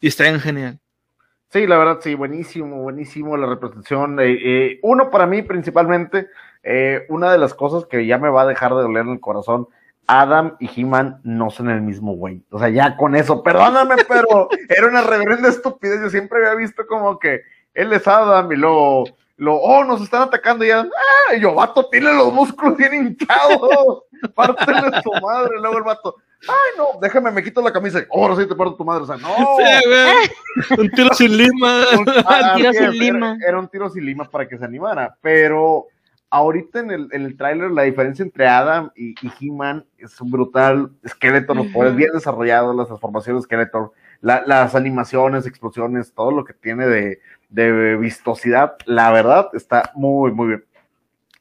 y 0.00 0.08
está 0.08 0.24
bien 0.24 0.40
genial. 0.40 0.78
Sí, 1.48 1.66
la 1.66 1.78
verdad, 1.78 1.98
sí, 2.00 2.14
buenísimo, 2.14 2.82
buenísimo 2.82 3.36
la 3.36 3.48
representación. 3.48 4.20
Eh, 4.20 4.38
eh, 4.44 4.78
uno, 4.82 5.10
para 5.10 5.26
mí, 5.26 5.42
principalmente, 5.42 6.28
eh, 6.62 7.06
una 7.08 7.32
de 7.32 7.38
las 7.38 7.54
cosas 7.54 7.86
que 7.86 8.06
ya 8.06 8.18
me 8.18 8.28
va 8.30 8.42
a 8.42 8.46
dejar 8.46 8.74
de 8.74 8.82
doler 8.82 9.04
en 9.04 9.12
el 9.12 9.20
corazón, 9.20 9.68
Adam 10.06 10.56
y 10.58 10.68
He-Man 10.80 11.20
no 11.22 11.50
son 11.50 11.70
el 11.70 11.82
mismo 11.82 12.14
güey. 12.14 12.42
O 12.50 12.58
sea, 12.58 12.68
ya 12.68 12.96
con 12.96 13.14
eso, 13.14 13.42
perdóname, 13.42 13.96
pero 14.08 14.48
era 14.68 14.88
una 14.88 15.02
reverenda 15.02 15.48
estupidez. 15.48 16.00
Yo 16.02 16.10
siempre 16.10 16.38
había 16.38 16.54
visto 16.54 16.86
como 16.86 17.18
que 17.18 17.42
él 17.74 17.92
es 17.92 18.06
Adam 18.08 18.50
y 18.50 18.56
luego, 18.56 19.04
lo, 19.36 19.54
oh, 19.56 19.84
nos 19.84 20.02
están 20.02 20.22
atacando 20.22 20.64
y 20.64 20.68
ya, 20.68 20.80
ah, 20.80 21.34
y 21.34 21.40
yo, 21.40 21.54
vato, 21.54 21.88
tiene 21.88 22.12
los 22.12 22.32
músculos 22.32 22.76
bien 22.76 22.92
hinchados. 22.94 24.02
Pártele 24.34 25.00
su 25.02 25.12
madre. 25.22 25.60
Luego 25.60 25.78
el 25.78 25.84
vato, 25.84 26.16
ay, 26.48 26.76
no, 26.76 27.00
déjame, 27.00 27.30
me 27.30 27.42
quito 27.42 27.62
la 27.62 27.72
camisa. 27.72 28.00
Oh, 28.10 28.24
ahora 28.24 28.36
sí 28.42 28.48
te 28.48 28.54
parto 28.54 28.74
tu 28.74 28.84
madre. 28.84 29.04
O 29.04 29.06
sea, 29.06 29.16
no. 29.16 29.28
Sí. 30.68 30.74
Un 30.76 30.90
tiro 30.90 31.14
sin 31.14 31.36
lima. 31.36 31.84
Un- 31.96 32.06
ah, 32.26 32.54
tiro 32.56 32.72
sí, 32.72 32.78
sin 32.78 32.84
era- 32.86 32.92
lima. 32.92 33.38
Era 33.46 33.58
un 33.60 33.68
tiro 33.68 33.88
sin 33.88 34.04
lima 34.04 34.24
para 34.24 34.48
que 34.48 34.58
se 34.58 34.64
animara. 34.64 35.16
Pero 35.22 35.86
ahorita 36.30 36.80
en 36.80 36.90
el, 36.90 37.08
en 37.12 37.22
el 37.22 37.36
tráiler 37.36 37.70
la 37.72 37.82
diferencia 37.82 38.22
entre 38.22 38.46
Adam 38.46 38.90
y, 38.94 39.14
y 39.20 39.32
He-Man 39.40 39.84
es 39.98 40.16
brutal. 40.20 40.90
Skeletor, 41.06 41.56
los 41.56 41.66
poderes 41.68 41.96
bien 41.96 42.10
desarrollados, 42.14 42.74
las 42.76 42.86
transformaciones 42.86 43.42
de 43.42 43.44
Skeletor, 43.46 43.92
la- 44.20 44.42
las 44.46 44.74
animaciones, 44.74 45.46
explosiones, 45.46 46.12
todo 46.14 46.30
lo 46.30 46.44
que 46.44 46.52
tiene 46.54 46.86
de, 46.86 47.20
de 47.48 47.96
vistosidad. 47.96 48.76
La 48.86 49.10
verdad 49.10 49.48
está 49.54 49.90
muy, 49.94 50.30
muy 50.32 50.48
bien. 50.48 50.64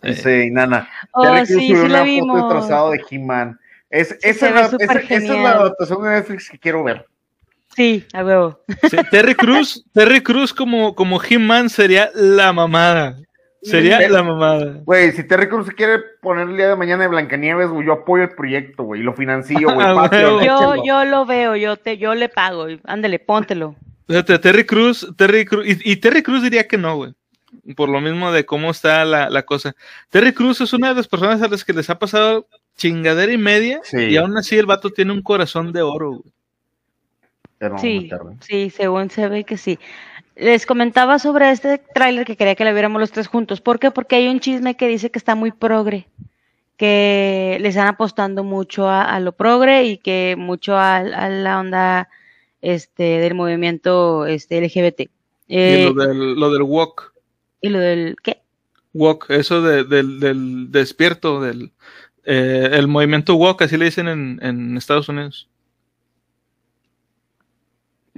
Dice 0.01 0.45
Inana. 0.45 0.87
Oh, 1.11 1.23
Terry 1.23 1.45
sí, 1.45 1.53
subió 1.53 1.67
sí 1.67 1.73
una 1.85 2.03
la 2.05 2.21
foto 2.21 2.35
de 2.35 2.49
trazado 2.49 2.91
de 2.91 3.01
He-Man. 3.09 3.59
Es, 3.89 4.17
esa, 4.21 4.49
la, 4.51 4.61
esa- 4.61 4.75
esa 4.99 5.15
es 5.15 5.29
la 5.29 5.51
adaptación 5.51 6.03
de 6.03 6.09
Netflix 6.09 6.49
que 6.49 6.57
quiero 6.59 6.83
ver. 6.83 7.05
Sí, 7.75 8.05
a 8.13 8.23
huevo. 8.25 8.59
Sí, 8.89 8.97
Terry 9.11 9.35
Cruz, 9.35 9.85
Terry 9.93 10.21
Cruz 10.21 10.53
como, 10.53 10.95
como 10.95 11.21
He-Man 11.21 11.69
sería 11.69 12.09
la 12.15 12.51
mamada. 12.53 13.17
Sería 13.61 14.07
la 14.09 14.23
mamada. 14.23 14.79
Güey, 14.85 15.11
si 15.11 15.23
Terry 15.27 15.49
se 15.65 15.73
quiere 15.73 15.99
poner 16.21 16.47
el 16.49 16.55
día 16.55 16.69
de 16.69 16.75
mañana 16.75 17.03
de 17.03 17.09
Blancanieves, 17.09 17.69
güey, 17.69 17.85
yo 17.85 17.93
apoyo 17.93 18.23
el 18.23 18.29
proyecto, 18.29 18.83
güey, 18.83 19.01
y 19.01 19.03
lo 19.03 19.13
financio, 19.13 19.57
güey. 19.73 19.77
Ah. 19.79 20.09
Yo, 20.45 20.83
yo 20.85 21.05
lo 21.05 21.25
veo, 21.25 21.55
yo 21.55 21.75
te, 21.77 21.97
yo 21.97 22.15
le 22.15 22.29
pago. 22.29 22.67
Ándale, 22.85 23.19
póntelo. 23.19 23.75
Terry 24.07 24.65
Cruz, 24.65 25.07
Terry 25.17 25.45
Cruz, 25.45 25.65
y, 25.67 25.91
y 25.91 25.95
Terry 25.97 26.23
Cruz 26.23 26.41
diría 26.41 26.67
que 26.67 26.77
no, 26.77 26.95
güey. 26.95 27.13
Por 27.75 27.89
lo 27.89 27.99
mismo 27.99 28.31
de 28.31 28.45
cómo 28.45 28.71
está 28.71 29.03
la, 29.05 29.29
la 29.29 29.43
cosa. 29.43 29.75
Terry 30.09 30.33
Cruz 30.33 30.61
es 30.61 30.71
una 30.73 30.89
de 30.89 30.95
las 30.95 31.07
personas 31.07 31.41
a 31.41 31.47
las 31.47 31.63
que 31.63 31.73
les 31.73 31.89
ha 31.89 31.99
pasado 31.99 32.47
chingadera 32.77 33.31
y 33.31 33.37
media, 33.37 33.81
Sí. 33.83 33.97
y 33.97 34.17
aún 34.17 34.37
así 34.37 34.57
el 34.57 34.65
vato 34.65 34.89
tiene 34.89 35.11
un 35.11 35.21
corazón 35.21 35.73
de 35.73 35.81
oro, 35.81 36.11
güey. 36.11 36.33
Pero 37.57 37.73
no, 37.75 37.79
Sí, 37.81 38.09
sí, 38.41 38.69
según 38.69 39.09
se 39.09 39.27
ve 39.27 39.43
que 39.43 39.57
sí. 39.57 39.77
Les 40.39 40.65
comentaba 40.65 41.19
sobre 41.19 41.51
este 41.51 41.79
tráiler 41.93 42.25
que 42.25 42.37
quería 42.37 42.55
que 42.55 42.63
lo 42.65 42.73
viéramos 42.73 43.01
los 43.01 43.11
tres 43.11 43.27
juntos. 43.27 43.59
¿Por 43.61 43.77
qué? 43.79 43.91
Porque 43.91 44.15
hay 44.15 44.27
un 44.29 44.39
chisme 44.39 44.75
que 44.77 44.87
dice 44.87 45.11
que 45.11 45.19
está 45.19 45.35
muy 45.35 45.51
progre, 45.51 46.07
que 46.77 47.57
le 47.59 47.67
están 47.67 47.87
apostando 47.87 48.43
mucho 48.43 48.87
a, 48.87 49.03
a 49.03 49.19
lo 49.19 49.33
progre 49.33 49.83
y 49.83 49.97
que 49.97 50.35
mucho 50.37 50.75
a, 50.77 50.97
a 50.97 51.29
la 51.29 51.59
onda 51.59 52.09
este 52.61 53.03
del 53.03 53.35
movimiento 53.35 54.25
este 54.25 54.61
LGBT. 54.61 55.01
Y 55.01 55.09
Eh, 55.49 55.91
lo 55.93 56.05
del, 56.05 56.35
lo 56.35 56.51
del 56.51 56.61
walk, 56.63 57.13
y 57.61 57.69
lo 57.69 57.79
del 57.79 58.15
¿qué? 58.23 58.39
walk, 58.93 59.29
eso 59.31 59.61
de- 59.61 59.83
del, 59.83 60.19
del 60.19 60.71
despierto, 60.71 61.41
del 61.41 61.71
eh, 62.23 62.69
el 62.73 62.87
movimiento 62.87 63.35
walk, 63.35 63.61
así 63.63 63.75
le 63.75 63.85
dicen 63.85 64.07
en, 64.07 64.39
en 64.41 64.77
Estados 64.77 65.09
Unidos. 65.09 65.49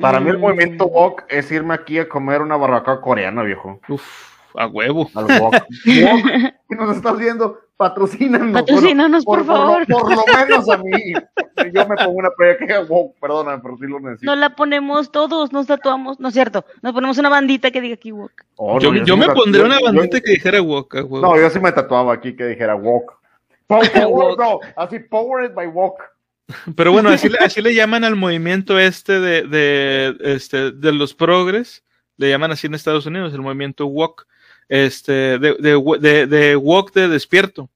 Para 0.01 0.19
mí 0.19 0.29
el 0.29 0.37
Mm, 0.37 0.41
movimiento 0.41 0.85
walk 0.85 1.23
es 1.29 1.51
irme 1.51 1.73
aquí 1.73 1.99
a 1.99 2.09
comer 2.09 2.41
una 2.41 2.57
barbacoa 2.57 2.99
coreana, 3.01 3.43
viejo. 3.43 3.79
Uf, 3.87 4.03
a 4.55 4.67
huevo. 4.67 5.09
Al 5.15 5.25
walk. 5.41 5.53
walk. 5.53 5.65
Si 5.83 6.75
nos 6.75 6.95
estás 6.97 7.17
viendo, 7.17 7.59
patrocínanos. 7.77 8.53
Patrocínanos, 8.53 9.23
por 9.25 9.45
favor. 9.45 9.85
Por, 9.87 10.15
lo 10.15 10.23
menos 10.25 10.69
a 10.69 10.77
mí. 10.77 11.13
Yo 11.73 11.87
me 11.87 11.95
pongo 11.95 12.11
una 12.11 12.29
playa 12.31 12.57
que 12.57 12.65
diga 12.65 12.81
walk, 12.83 13.13
perdóname, 13.19 13.61
pero 13.61 13.77
sí 13.77 13.85
lo 13.85 13.99
necesito. 13.99 14.31
Nos 14.31 14.37
la 14.39 14.55
ponemos 14.55 15.11
todos, 15.11 15.51
nos 15.53 15.67
tatuamos, 15.67 16.19
no 16.19 16.29
es 16.29 16.33
cierto, 16.33 16.65
nos 16.81 16.93
ponemos 16.93 17.17
una 17.17 17.29
bandita 17.29 17.71
que 17.71 17.81
diga 17.81 17.95
aquí 17.95 18.11
walk. 18.11 18.45
Oh, 18.55 18.79
no, 18.79 18.95
yo 19.03 19.17
me 19.17 19.29
pondría 19.29 19.65
una 19.65 19.79
bandita 19.79 20.17
yo- 20.17 20.23
que 20.23 20.31
dijera 20.31 20.61
huevo. 20.61 20.87
No, 21.21 21.37
yo 21.37 21.49
sí 21.49 21.59
me 21.59 21.71
tatuaba 21.71 22.13
aquí 22.13 22.35
que 22.35 22.45
dijera 22.47 22.75
walk. 22.75 23.13
Power, 23.67 23.89
power, 23.93 24.37
no, 24.37 24.59
así, 24.75 24.99
powered 24.99 25.53
by 25.53 25.65
walk. 25.67 25.95
Pero 26.75 26.91
bueno, 26.91 27.09
así, 27.09 27.29
le- 27.29 27.37
así 27.39 27.61
le 27.61 27.73
llaman 27.73 28.03
al 28.03 28.15
movimiento 28.15 28.77
este 28.79 29.19
de, 29.19 29.43
de, 29.43 30.15
este, 30.21 30.71
de 30.71 30.91
los 30.93 31.13
progres, 31.13 31.83
le 32.17 32.29
llaman 32.29 32.51
así 32.51 32.67
en 32.67 32.75
Estados 32.75 33.05
Unidos, 33.05 33.33
el 33.33 33.41
movimiento 33.41 33.85
walk, 33.85 34.27
este, 34.69 35.37
de, 35.39 35.55
de, 35.59 36.27
de, 36.27 36.55
walk 36.55 36.93
de 36.93 37.07
despierto. 37.07 37.69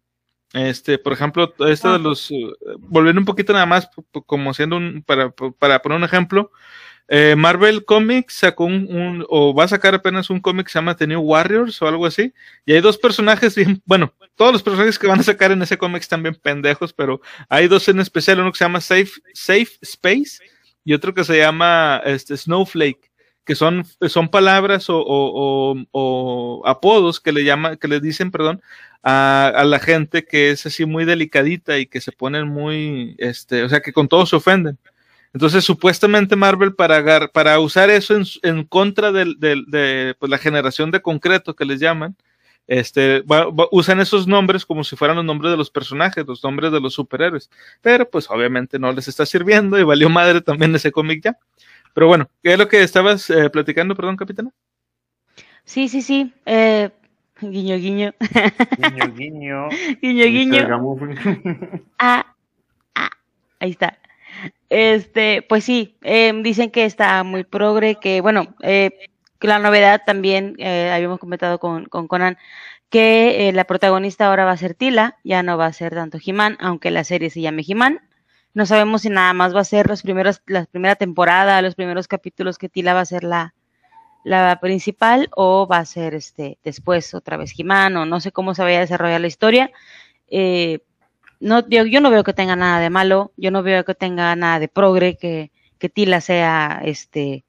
Este, 0.54 0.98
por 0.98 1.12
ejemplo, 1.12 1.54
este 1.68 1.88
de 1.90 2.00
los, 2.00 2.32
eh, 2.32 2.36
volviendo 2.80 3.20
un 3.20 3.26
poquito 3.26 3.52
nada 3.52 3.66
más, 3.66 3.90
como 4.26 4.54
siendo 4.54 4.78
un, 4.78 5.04
para, 5.06 5.32
para 5.32 5.82
poner 5.82 5.98
un 5.98 6.06
ejemplo, 6.06 6.52
eh, 7.08 7.36
Marvel 7.38 7.86
Comics 7.86 8.34
sacó 8.34 8.66
un, 8.66 9.26
o 9.30 9.54
va 9.54 9.66
a 9.66 9.68
sacar 9.68 9.94
apenas 9.94 10.30
un 10.30 10.40
cómic 10.40 10.66
que 10.66 10.72
se 10.72 10.80
llama 10.80 10.96
The 10.96 11.06
New 11.08 11.22
Warriors 11.22 11.80
o 11.82 11.88
algo 11.88 12.06
así, 12.06 12.34
y 12.66 12.74
hay 12.74 12.82
dos 12.82 12.98
personajes 12.98 13.56
bien, 13.56 13.82
bueno, 13.86 14.14
todos 14.36 14.52
los 14.52 14.64
personajes 14.64 14.98
que 14.98 15.08
van 15.08 15.20
a 15.20 15.24
sacar 15.24 15.52
en 15.52 15.62
ese 15.62 15.78
cómic 15.78 16.02
están 16.02 16.24
bien 16.24 16.36
pendejos, 16.36 16.94
pero 16.94 17.22
hay 17.48 17.68
dos 17.68 17.88
en 17.90 18.00
especial, 18.00 18.40
uno 18.40 18.52
que 18.52 18.58
se 18.58 18.66
llama 18.66 18.82
Safe, 18.82 19.12
Safe 19.34 19.70
Space 19.82 20.40
y 20.84 20.94
otro 20.94 21.14
que 21.14 21.24
se 21.24 21.38
llama 21.38 22.02
este, 22.06 22.36
Snowflake, 22.38 23.12
que 23.44 23.54
son, 23.54 23.86
son 24.08 24.30
palabras 24.30 24.86
o, 24.90 25.76
apodos 26.66 27.20
que 27.20 27.32
le 27.32 27.44
llaman, 27.44 27.78
que 27.78 27.88
le 27.88 28.00
dicen, 28.00 28.32
perdón, 28.32 28.62
a, 29.04 29.48
a 29.56 29.64
la 29.64 29.80
gente 29.80 30.26
que 30.26 30.50
es 30.50 30.66
así 30.66 30.86
muy 30.86 31.06
delicadita 31.06 31.78
y 31.78 31.86
que 31.86 32.02
se 32.02 32.12
ponen 32.12 32.48
muy, 32.48 33.16
este, 33.20 33.64
o 33.64 33.70
sea, 33.70 33.82
que 33.82 33.94
con 33.94 34.08
todo 34.08 34.26
se 34.26 34.36
ofenden. 34.36 34.80
Entonces, 35.36 35.66
supuestamente 35.66 36.38
Marvel 36.38 36.74
para, 36.76 36.96
agar- 36.96 37.30
para 37.34 37.60
usar 37.60 37.90
eso 37.90 38.16
en, 38.16 38.24
su- 38.24 38.40
en 38.42 38.64
contra 38.64 39.12
del, 39.12 39.38
del- 39.38 39.66
de 39.68 40.16
pues, 40.18 40.30
la 40.30 40.38
generación 40.38 40.92
de 40.92 41.02
concreto 41.02 41.54
que 41.58 41.66
les 41.66 41.82
llaman, 41.82 42.16
este, 42.68 43.20
va- 43.24 43.50
va- 43.52 43.68
usan 43.72 44.00
esos 44.00 44.28
nombres 44.28 44.66
como 44.66 44.86
si 44.86 44.96
fueran 44.96 45.18
los 45.18 45.26
nombres 45.26 45.52
de 45.52 45.58
los 45.58 45.70
personajes, 45.70 46.26
los 46.26 46.42
nombres 46.42 46.72
de 46.72 46.80
los 46.80 46.94
superhéroes. 46.94 47.50
Pero 47.82 48.10
pues 48.10 48.30
obviamente 48.32 48.80
no 48.80 48.94
les 48.94 49.10
está 49.10 49.26
sirviendo 49.26 49.78
y 49.78 49.84
valió 49.84 50.10
madre 50.10 50.40
también 50.40 50.74
ese 50.74 50.94
cómic 50.94 51.22
ya. 51.22 51.38
Pero 51.94 52.08
bueno, 52.08 52.30
¿qué 52.42 52.54
es 52.54 52.58
lo 52.58 52.70
que 52.70 52.82
estabas 52.82 53.30
eh, 53.30 53.50
platicando, 53.50 53.94
perdón, 53.94 54.16
capitana? 54.16 54.52
Sí, 55.66 55.90
sí, 55.90 56.02
sí. 56.02 56.34
Eh, 56.46 56.90
guiño, 57.42 57.76
guiño. 57.76 58.14
Guiño, 58.78 59.14
guiño. 59.14 59.68
guiño, 60.02 60.26
guiño. 60.28 60.68
Ah, 62.00 62.26
ah, 62.96 63.10
ahí 63.60 63.72
está. 63.72 63.98
Este, 64.70 65.42
pues 65.48 65.64
sí, 65.64 65.98
eh, 66.02 66.34
dicen 66.44 66.72
que 66.72 66.86
está 66.86 67.24
muy 67.24 67.44
progre, 67.44 67.96
que 67.96 68.22
bueno, 68.22 68.56
eh, 68.62 68.92
la 69.42 69.60
novedad 69.60 70.02
también, 70.06 70.56
eh, 70.58 70.92
habíamos 70.92 71.20
comentado 71.20 71.60
con, 71.60 71.86
con 71.86 72.08
Conan, 72.08 72.38
que 72.90 73.50
eh, 73.50 73.54
la 73.54 73.66
protagonista 73.66 74.28
ahora 74.28 74.46
va 74.46 74.52
a 74.52 74.58
ser 74.58 74.74
Tila, 74.74 75.18
ya 75.24 75.44
no 75.44 75.58
va 75.58 75.68
a 75.68 75.74
ser 75.74 75.94
tanto 75.94 76.18
He-Man, 76.24 76.58
aunque 76.60 76.92
la 76.92 77.04
serie 77.04 77.30
se 77.30 77.42
llame 77.42 77.64
He-Man. 77.68 78.00
No 78.54 78.66
sabemos 78.66 79.02
si 79.02 79.10
nada 79.10 79.34
más 79.34 79.54
va 79.54 79.62
a 79.62 79.66
ser 79.66 79.88
los 79.88 80.02
primeros, 80.02 80.42
la 80.48 80.66
primera 80.66 80.96
temporada, 80.96 81.62
los 81.62 81.76
primeros 81.76 82.08
capítulos 82.08 82.58
que 82.58 82.70
Tila 82.70 82.94
va 82.94 83.02
a 83.02 83.06
ser 83.06 83.24
la, 83.24 83.54
la 84.24 84.60
principal, 84.62 85.30
o 85.36 85.68
va 85.68 85.80
a 85.80 85.86
ser 85.86 86.14
este 86.14 86.58
después 86.64 87.14
otra 87.14 87.38
vez 87.38 87.54
He-Man, 87.58 87.98
o 87.98 88.06
no 88.06 88.20
sé 88.22 88.32
cómo 88.32 88.56
se 88.56 88.64
vaya 88.64 88.78
a 88.78 88.82
desarrollar 88.82 89.22
la 89.22 89.28
historia. 89.28 89.72
Eh, 90.28 90.80
no, 91.40 91.68
yo, 91.68 91.86
yo 91.86 92.02
no 92.02 92.10
veo 92.10 92.24
que 92.24 92.34
tenga 92.34 92.56
nada 92.56 92.80
de 92.80 92.90
malo, 92.90 93.32
yo 93.38 93.52
no 93.52 93.64
veo 93.64 93.84
que 93.86 93.96
tenga 93.96 94.36
nada 94.36 94.60
de 94.60 94.68
progre, 94.68 95.18
que, 95.18 95.52
que 95.78 95.90
Tila 95.90 96.22
sea 96.22 96.82
este 96.84 97.44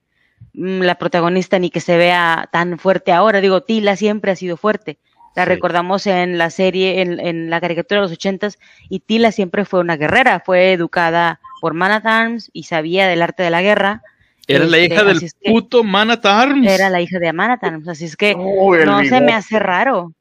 mm, 0.55 0.81
la 0.83 0.97
protagonista 0.97 1.59
ni 1.59 1.71
que 1.71 1.81
se 1.81 1.97
vea 1.97 2.49
tan 2.53 2.79
fuerte 2.79 3.13
ahora. 3.13 3.41
Digo, 3.41 3.63
Tila 3.63 3.97
siempre 3.97 4.33
ha 4.33 4.37
sido 4.37 4.57
fuerte. 4.57 4.99
La 5.35 5.45
recordamos 5.45 6.07
en 6.07 6.39
la 6.39 6.49
serie, 6.49 7.03
en, 7.03 7.21
en, 7.21 7.51
la 7.51 7.61
caricatura 7.61 8.01
de 8.01 8.07
los 8.07 8.13
ochentas, 8.13 8.59
y 8.89 9.01
Tila 9.01 9.33
siempre 9.33 9.67
fue 9.67 9.81
una 9.81 9.99
guerrera, 9.99 10.41
fue 10.41 10.73
educada 10.73 11.41
por 11.61 11.75
Man 11.75 11.93
at 11.93 12.07
Arms 12.07 12.51
y 12.55 12.63
sabía 12.63 13.07
del 13.07 13.21
arte 13.21 13.43
de 13.43 13.51
la 13.51 13.61
guerra. 13.61 14.03
Era 14.47 14.65
la 14.65 14.79
hija 14.79 15.05
del 15.05 15.21
puto 15.45 15.85
Man 15.85 16.11
at 16.11 16.25
Arms. 16.25 16.67
Era 16.67 16.89
la 16.89 17.03
hija 17.03 17.19
de 17.19 17.33
Man 17.35 17.51
at 17.51 17.65
Arms, 17.65 17.87
así 17.87 18.07
es 18.07 18.17
que 18.17 18.35
no 18.35 19.05
se 19.05 19.21
me 19.21 19.35
hace 19.35 19.59
raro. 19.59 20.15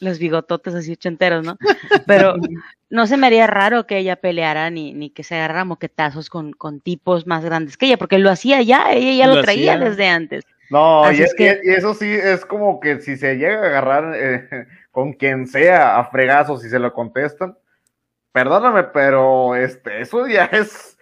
Los 0.00 0.18
bigototes 0.18 0.74
así 0.74 0.92
ochenteros, 0.92 1.44
¿no? 1.44 1.58
Pero 2.06 2.36
no 2.90 3.06
se 3.06 3.16
me 3.16 3.26
haría 3.26 3.46
raro 3.46 3.86
que 3.86 3.98
ella 3.98 4.16
peleara 4.16 4.70
ni, 4.70 4.94
ni 4.94 5.10
que 5.10 5.24
se 5.24 5.34
agarrara 5.34 5.64
moquetazos 5.64 6.30
con, 6.30 6.52
con 6.52 6.80
tipos 6.80 7.26
más 7.26 7.44
grandes 7.44 7.76
que 7.76 7.86
ella, 7.86 7.98
porque 7.98 8.18
lo 8.18 8.30
hacía 8.30 8.62
ya, 8.62 8.92
ella 8.92 9.12
ya 9.12 9.26
lo, 9.26 9.42
traía 9.42 9.78
desde 9.78 10.08
antes. 10.08 10.44
No, 10.70 11.10
y, 11.10 11.22
eso 11.22 11.94
sí 11.94 12.10
es 12.10 12.44
como 12.44 12.78
que 12.78 13.00
si 13.00 13.16
se 13.16 13.36
llega 13.36 13.62
a 13.62 13.66
agarrar 13.66 14.12
eh, 14.14 14.66
con 14.90 15.14
quien 15.14 15.46
sea 15.46 15.98
a 15.98 16.04
fregazos 16.10 16.64
y 16.64 16.68
se 16.68 16.78
lo 16.78 16.92
contestan, 16.92 17.56
perdóname, 18.32 18.84
pero 18.84 19.56
este, 19.56 20.02
eso 20.02 20.26
ya 20.26 20.44
es, 20.44 20.98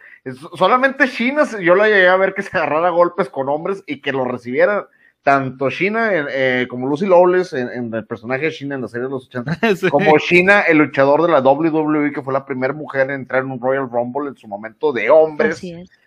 solamente 0.56 1.08
China, 1.08 1.44
yo 1.60 1.74
la 1.74 1.88
llegué 1.88 2.08
a 2.08 2.16
ver 2.16 2.34
que 2.34 2.42
se 2.42 2.56
agarrara 2.56 2.90
golpes 2.90 3.28
con 3.28 3.48
hombres 3.48 3.82
y 3.86 4.00
que 4.00 4.12
lo 4.12 4.24
recibieran 4.24 4.86
tanto 5.26 5.68
China 5.70 6.08
eh, 6.12 6.68
como 6.70 6.86
Lucy 6.86 7.04
Lawless 7.04 7.52
en, 7.52 7.92
el 7.92 8.06
personaje 8.06 8.44
de 8.44 8.52
China 8.52 8.76
en 8.76 8.82
la 8.82 8.86
serie 8.86 9.08
de 9.08 9.10
los 9.10 9.26
80, 9.26 9.58
como 9.90 10.16
China, 10.18 10.60
el 10.60 10.78
luchador 10.78 11.22
de 11.22 11.32
la 11.32 11.40
WWE, 11.40 12.12
que 12.12 12.22
fue 12.22 12.32
la 12.32 12.46
primera 12.46 12.72
mujer 12.72 13.10
en 13.10 13.22
entrar 13.22 13.42
en 13.42 13.50
un 13.50 13.60
Royal 13.60 13.90
Rumble 13.90 14.28
en 14.28 14.36
su 14.36 14.46
momento 14.46 14.92
de 14.92 15.10
hombres. 15.10 15.60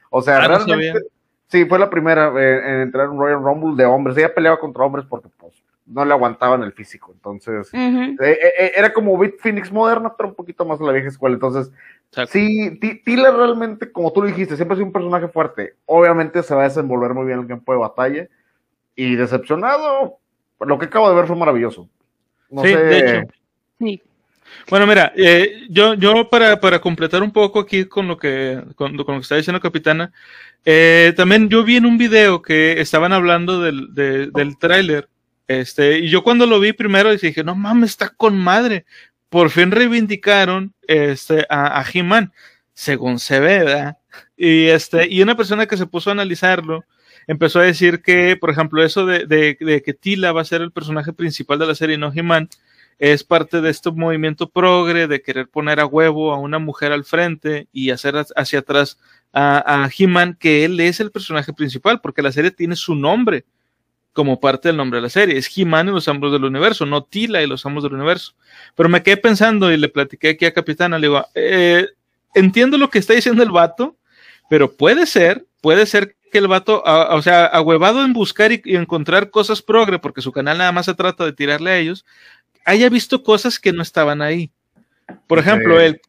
O 0.10 0.22
sea, 0.22 0.38
ah, 0.38 0.48
realmente 0.48 1.02
Sí, 1.48 1.66
fue 1.66 1.80
la 1.80 1.90
primera 1.90 2.32
eh, 2.40 2.62
en 2.64 2.82
entrar 2.82 3.08
en 3.08 3.12
un 3.12 3.20
Royal 3.20 3.44
Rumble 3.44 3.76
de 3.76 3.84
hombres. 3.84 4.16
Ella 4.16 4.34
peleaba 4.34 4.58
contra 4.58 4.86
hombres 4.86 5.06
porque 5.10 5.28
pues 5.38 5.54
no 5.86 6.06
le 6.06 6.14
aguantaban 6.14 6.64
el 6.64 6.72
físico. 6.72 7.12
Entonces, 7.12 7.74
eh, 7.74 8.18
eh, 8.22 8.72
era 8.74 8.94
como 8.94 9.18
Beat 9.18 9.40
Phoenix 9.40 9.70
moderna, 9.70 10.14
pero 10.16 10.30
un 10.30 10.36
poquito 10.36 10.64
más 10.64 10.80
de 10.80 10.86
la 10.86 10.94
vieja 10.94 11.10
escuela. 11.10 11.34
Entonces, 11.34 11.74
sí, 12.30 12.80
Tila 13.04 13.32
realmente, 13.32 13.92
como 13.92 14.14
tú 14.14 14.22
lo 14.22 14.28
dijiste, 14.28 14.56
siempre 14.56 14.76
ha 14.76 14.78
sido 14.78 14.86
un 14.86 14.94
personaje 14.94 15.28
fuerte. 15.28 15.74
Obviamente 15.88 16.42
se 16.42 16.56
va 16.56 16.62
a 16.62 16.70
desenvolver 16.70 17.14
muy 17.14 17.26
bien 17.26 17.40
en 17.40 17.44
el 17.44 17.50
campo 17.50 17.74
de 17.74 17.80
batalla. 17.80 18.30
Y 19.00 19.16
decepcionado, 19.16 20.20
lo 20.60 20.78
que 20.78 20.88
acabo 20.88 21.10
de 21.10 21.16
ver 21.16 21.26
fue 21.26 21.38
maravilloso. 21.38 21.88
No 22.50 22.64
sí, 22.64 22.68
de 22.76 23.00
hecho. 23.00 23.34
Sí. 23.80 24.02
Bueno, 24.70 24.86
mira, 24.86 25.14
eh, 25.16 25.68
yo, 25.70 25.94
yo 25.94 26.30
para, 26.30 26.60
para, 26.60 26.82
completar 26.82 27.24
un 27.24 27.32
poco 27.32 27.62
aquí 27.62 27.86
con 27.86 28.10
lo 28.10 28.18
que, 28.18 28.62
con, 28.76 28.98
lo 28.98 29.06
que 29.06 29.18
está 29.20 29.38
diciendo 29.38 29.62
Capitana, 29.62 30.12
eh, 30.66 31.14
también 31.16 31.48
yo 31.48 31.64
vi 31.64 31.78
en 31.78 31.86
un 31.86 31.98
video 31.98 32.42
que 32.42 32.82
estaban 32.82 33.14
hablando 33.14 33.62
del, 33.62 33.94
del 33.94 34.58
tráiler, 34.58 35.08
este, 35.48 36.00
y 36.00 36.10
yo 36.10 36.22
cuando 36.22 36.46
lo 36.46 36.60
vi 36.60 36.74
primero 36.74 37.16
dije, 37.16 37.42
no 37.42 37.56
mames, 37.56 37.92
está 37.92 38.10
con 38.10 38.38
madre. 38.38 38.86
Por 39.30 39.50
fin 39.50 39.72
reivindicaron 39.72 40.74
este, 40.88 41.46
a, 41.50 41.80
a 41.80 41.86
He-Man, 41.94 42.34
según 42.74 43.18
se 43.20 43.40
ve, 43.40 43.60
¿verdad? 43.60 43.98
Y, 44.36 44.66
este, 44.66 45.08
y 45.10 45.22
una 45.22 45.38
persona 45.38 45.68
que 45.68 45.78
se 45.78 45.86
puso 45.86 46.10
a 46.10 46.14
analizarlo, 46.14 46.84
empezó 47.30 47.60
a 47.60 47.64
decir 47.64 48.02
que, 48.02 48.36
por 48.36 48.50
ejemplo, 48.50 48.84
eso 48.84 49.06
de, 49.06 49.28
de, 49.28 49.56
de 49.60 49.84
que 49.84 49.94
Tila 49.94 50.32
va 50.32 50.42
a 50.42 50.46
ser 50.46 50.62
el 50.62 50.72
personaje 50.72 51.14
principal 51.14 51.60
de 51.60 51.68
la 51.68 51.76
serie, 51.76 51.96
no 51.96 52.12
He-Man, 52.12 52.50
es 52.98 53.24
parte 53.24 53.62
de 53.62 53.70
este 53.70 53.92
movimiento 53.92 54.50
progre 54.50 55.06
de 55.08 55.22
querer 55.22 55.48
poner 55.48 55.80
a 55.80 55.86
huevo 55.86 56.34
a 56.34 56.40
una 56.40 56.58
mujer 56.58 56.92
al 56.92 57.06
frente 57.06 57.68
y 57.72 57.92
hacer 57.92 58.16
hacia 58.36 58.60
atrás 58.60 58.98
a, 59.32 59.84
a 59.84 59.90
He-Man, 59.96 60.38
que 60.40 60.66
él 60.66 60.80
es 60.80 61.00
el 61.02 61.12
personaje 61.12 61.54
principal, 61.54 62.02
porque 62.02 62.24
la 62.24 62.32
serie 62.32 62.50
tiene 62.50 62.76
su 62.76 62.96
nombre 62.96 63.46
como 64.12 64.40
parte 64.40 64.70
del 64.70 64.78
nombre 64.78 64.98
de 64.98 65.04
la 65.04 65.10
serie. 65.10 65.38
Es 65.38 65.56
He-Man 65.56 65.90
y 65.90 65.92
los 65.92 66.08
Amos 66.08 66.32
del 66.32 66.46
Universo, 66.46 66.88
no 66.88 67.04
Tila 67.04 67.44
y 67.44 67.48
los 67.48 67.64
Amos 67.64 67.84
del 67.84 67.94
Universo. 67.94 68.34
Pero 68.74 68.90
me 68.90 69.04
quedé 69.04 69.18
pensando 69.18 69.72
y 69.72 69.78
le 69.78 69.88
platiqué 69.88 70.30
aquí 70.30 70.46
a 70.46 70.54
Capitana, 70.54 70.98
le 70.98 71.08
digo, 71.10 71.24
eh, 71.36 71.86
entiendo 72.34 72.80
lo 72.80 72.90
que 72.90 72.98
está 72.98 73.14
diciendo 73.14 73.44
el 73.44 73.52
vato, 73.52 73.98
pero 74.50 74.72
puede 74.76 75.06
ser, 75.06 75.46
puede 75.62 75.86
ser 75.86 76.16
que 76.30 76.38
el 76.38 76.48
vato, 76.48 76.84
o 76.86 77.22
sea, 77.22 77.46
ahuevado 77.46 78.04
en 78.04 78.14
buscar 78.14 78.52
y, 78.52 78.62
y, 78.64 78.76
encontrar 78.76 79.30
cosas 79.30 79.62
progre, 79.62 80.00
porque 80.00 80.22
su 80.22 80.32
canal 80.32 80.58
nada 80.58 80.72
más 80.72 80.86
se 80.86 80.94
trata 80.94 81.26
de 81.26 81.34
tirarle 81.34 81.72
a 81.72 81.78
ellos, 81.78 82.06
haya 82.66 82.90
visto 82.90 83.24
cosas 83.24 83.60
que 83.60 83.74
no 83.74 83.82
estaban 83.82 84.22
ahí. 84.22 84.52
Por 85.28 85.40
ejemplo, 85.40 85.80
él. 85.80 86.02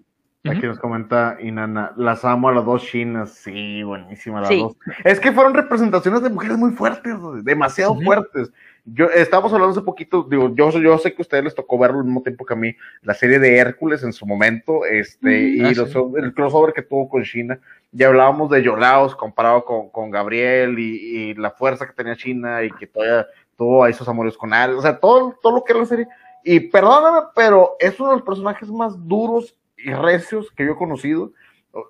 Aquí 0.44 0.66
nos 0.66 0.78
comenta 0.78 1.36
Inana, 1.42 1.92
las 1.98 2.24
amo 2.24 2.48
a 2.48 2.54
las 2.54 2.64
dos 2.64 2.82
chinas, 2.86 3.34
sí, 3.34 3.82
buenísima 3.82 4.40
las 4.40 4.48
dos. 4.48 4.76
Es 5.04 5.20
que 5.20 5.32
fueron 5.32 5.52
representaciones 5.52 6.22
de 6.22 6.30
mujeres 6.30 6.56
muy 6.56 6.70
fuertes, 6.70 7.14
demasiado 7.44 7.94
fuertes. 8.00 8.50
Yo 8.86 9.10
estábamos 9.10 9.52
hablando 9.52 9.76
hace 9.76 9.84
poquito, 9.84 10.26
digo, 10.30 10.54
yo, 10.54 10.70
yo 10.80 10.96
sé 10.96 11.12
que 11.12 11.20
a 11.20 11.22
ustedes 11.22 11.44
les 11.44 11.54
tocó 11.54 11.78
verlo 11.78 11.98
al 11.98 12.06
mismo 12.06 12.22
tiempo 12.22 12.46
que 12.46 12.54
a 12.54 12.56
mí, 12.56 12.74
la 13.02 13.12
serie 13.12 13.38
de 13.38 13.58
Hércules 13.58 14.02
en 14.02 14.14
su 14.14 14.24
momento, 14.24 14.86
este, 14.86 15.48
y 15.50 15.60
ah, 15.60 15.68
el 15.68 16.32
crossover 16.32 16.72
que 16.72 16.82
tuvo 16.82 17.10
con 17.10 17.22
China. 17.22 17.60
Ya 17.92 18.08
hablábamos 18.08 18.50
de 18.50 18.62
Yolaos 18.62 19.16
comparado 19.16 19.64
con, 19.64 19.90
con 19.90 20.10
Gabriel 20.10 20.78
y, 20.78 21.30
y, 21.30 21.34
la 21.34 21.50
fuerza 21.50 21.86
que 21.86 21.92
tenía 21.92 22.16
China 22.16 22.62
y 22.62 22.70
que 22.70 22.86
todavía 22.86 23.26
tuvo 23.56 23.84
a 23.84 23.90
esos 23.90 24.08
amores 24.08 24.36
con 24.36 24.54
él, 24.54 24.70
o 24.70 24.82
sea, 24.82 24.98
todo, 24.98 25.36
todo 25.42 25.56
lo 25.56 25.64
que 25.64 25.72
era 25.72 25.80
la 25.80 25.86
serie 25.86 26.06
y 26.42 26.60
perdóname, 26.60 27.28
pero 27.34 27.76
es 27.78 27.98
uno 28.00 28.10
de 28.10 28.16
los 28.16 28.24
personajes 28.24 28.70
más 28.70 28.94
duros 29.06 29.54
y 29.76 29.92
recios 29.92 30.50
que 30.52 30.64
yo 30.64 30.72
he 30.72 30.76
conocido. 30.76 31.32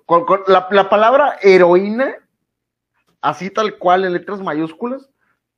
Con, 0.05 0.25
la, 0.47 0.89
palabra 0.89 1.37
heroína, 1.41 2.15
así 3.21 3.49
tal 3.49 3.77
cual 3.77 4.05
en 4.05 4.13
letras 4.13 4.41
mayúsculas, 4.41 5.09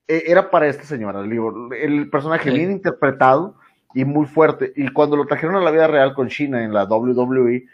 e, 0.08 0.24
era 0.28 0.50
para 0.50 0.68
este 0.68 0.86
señor. 0.86 1.16
El, 1.18 1.74
el 1.74 2.10
personaje 2.10 2.52
bien 2.52 2.72
interpretado 2.72 3.56
y 3.94 4.06
muy 4.06 4.26
fuerte. 4.26 4.72
Y 4.76 4.88
cuando 4.90 5.18
lo 5.18 5.26
trajeron 5.26 5.56
a 5.56 5.62
la 5.62 5.72
vida 5.72 5.88
real 5.88 6.14
con 6.14 6.30
China 6.30 6.64
en 6.64 6.74
la 6.74 6.86
WWE, 6.86 7.66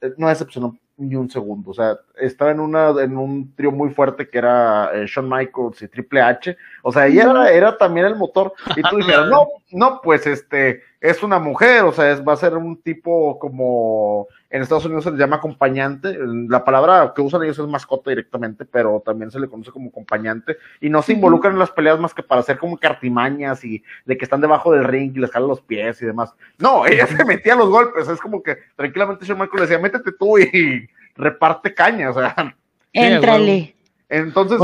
eh, 0.00 0.14
no 0.16 0.28
decepcionó 0.28 0.76
ni 0.98 1.14
un 1.14 1.30
segundo. 1.30 1.70
O 1.70 1.74
sea, 1.74 1.98
estaba 2.16 2.50
en 2.50 2.60
una 2.60 2.90
en 3.00 3.16
un 3.16 3.54
trío 3.54 3.70
muy 3.70 3.90
fuerte 3.90 4.28
que 4.28 4.38
era 4.38 4.90
eh, 4.92 5.06
Shawn 5.06 5.28
Michaels 5.28 5.80
y 5.82 5.88
Triple 5.88 6.20
H. 6.20 6.56
O 6.82 6.92
sea, 6.92 7.06
ella 7.06 7.30
era, 7.30 7.50
era 7.50 7.78
también 7.78 8.06
el 8.06 8.16
motor. 8.16 8.52
Y 8.76 8.82
tú 8.82 8.96
dijeras, 8.98 9.28
no, 9.28 9.46
no, 9.72 10.00
pues 10.02 10.26
este, 10.26 10.82
es 11.00 11.22
una 11.22 11.38
mujer, 11.38 11.84
o 11.84 11.92
sea, 11.92 12.10
es, 12.10 12.26
va 12.26 12.32
a 12.32 12.36
ser 12.36 12.56
un 12.56 12.82
tipo 12.82 13.38
como 13.38 14.26
en 14.50 14.62
Estados 14.62 14.86
Unidos 14.86 15.04
se 15.04 15.12
le 15.12 15.18
llama 15.18 15.36
acompañante, 15.36 16.18
la 16.48 16.64
palabra 16.64 17.12
que 17.14 17.20
usan 17.20 17.42
ellos 17.42 17.58
es 17.58 17.66
mascota 17.66 18.10
directamente, 18.10 18.64
pero 18.64 19.02
también 19.04 19.30
se 19.30 19.38
le 19.38 19.48
conoce 19.48 19.70
como 19.70 19.90
acompañante, 19.90 20.56
y 20.80 20.88
no 20.88 21.02
se 21.02 21.12
involucran 21.12 21.52
en 21.52 21.60
las 21.60 21.70
peleas 21.70 22.00
más 22.00 22.14
que 22.14 22.22
para 22.22 22.40
hacer 22.40 22.58
como 22.58 22.78
cartimañas 22.78 23.64
y 23.64 23.82
de 24.06 24.16
que 24.16 24.24
están 24.24 24.40
debajo 24.40 24.72
del 24.72 24.84
ring 24.84 25.12
y 25.14 25.20
les 25.20 25.30
jalan 25.30 25.48
los 25.48 25.60
pies 25.60 26.02
y 26.02 26.06
demás. 26.06 26.34
No, 26.58 26.86
ella 26.86 27.06
se 27.06 27.24
metía 27.24 27.54
a 27.54 27.56
los 27.56 27.68
golpes, 27.68 28.08
es 28.08 28.20
como 28.20 28.42
que 28.42 28.56
tranquilamente 28.74 29.24
Shawn 29.24 29.38
Michaels 29.38 29.60
le 29.60 29.66
decía, 29.66 29.78
métete 29.78 30.12
tú 30.18 30.38
y 30.38 30.88
reparte 31.14 31.74
caña, 31.74 32.10
o 32.10 32.14
sea. 32.14 32.56
Éntrale. 32.92 33.76
Entonces, 34.08 34.58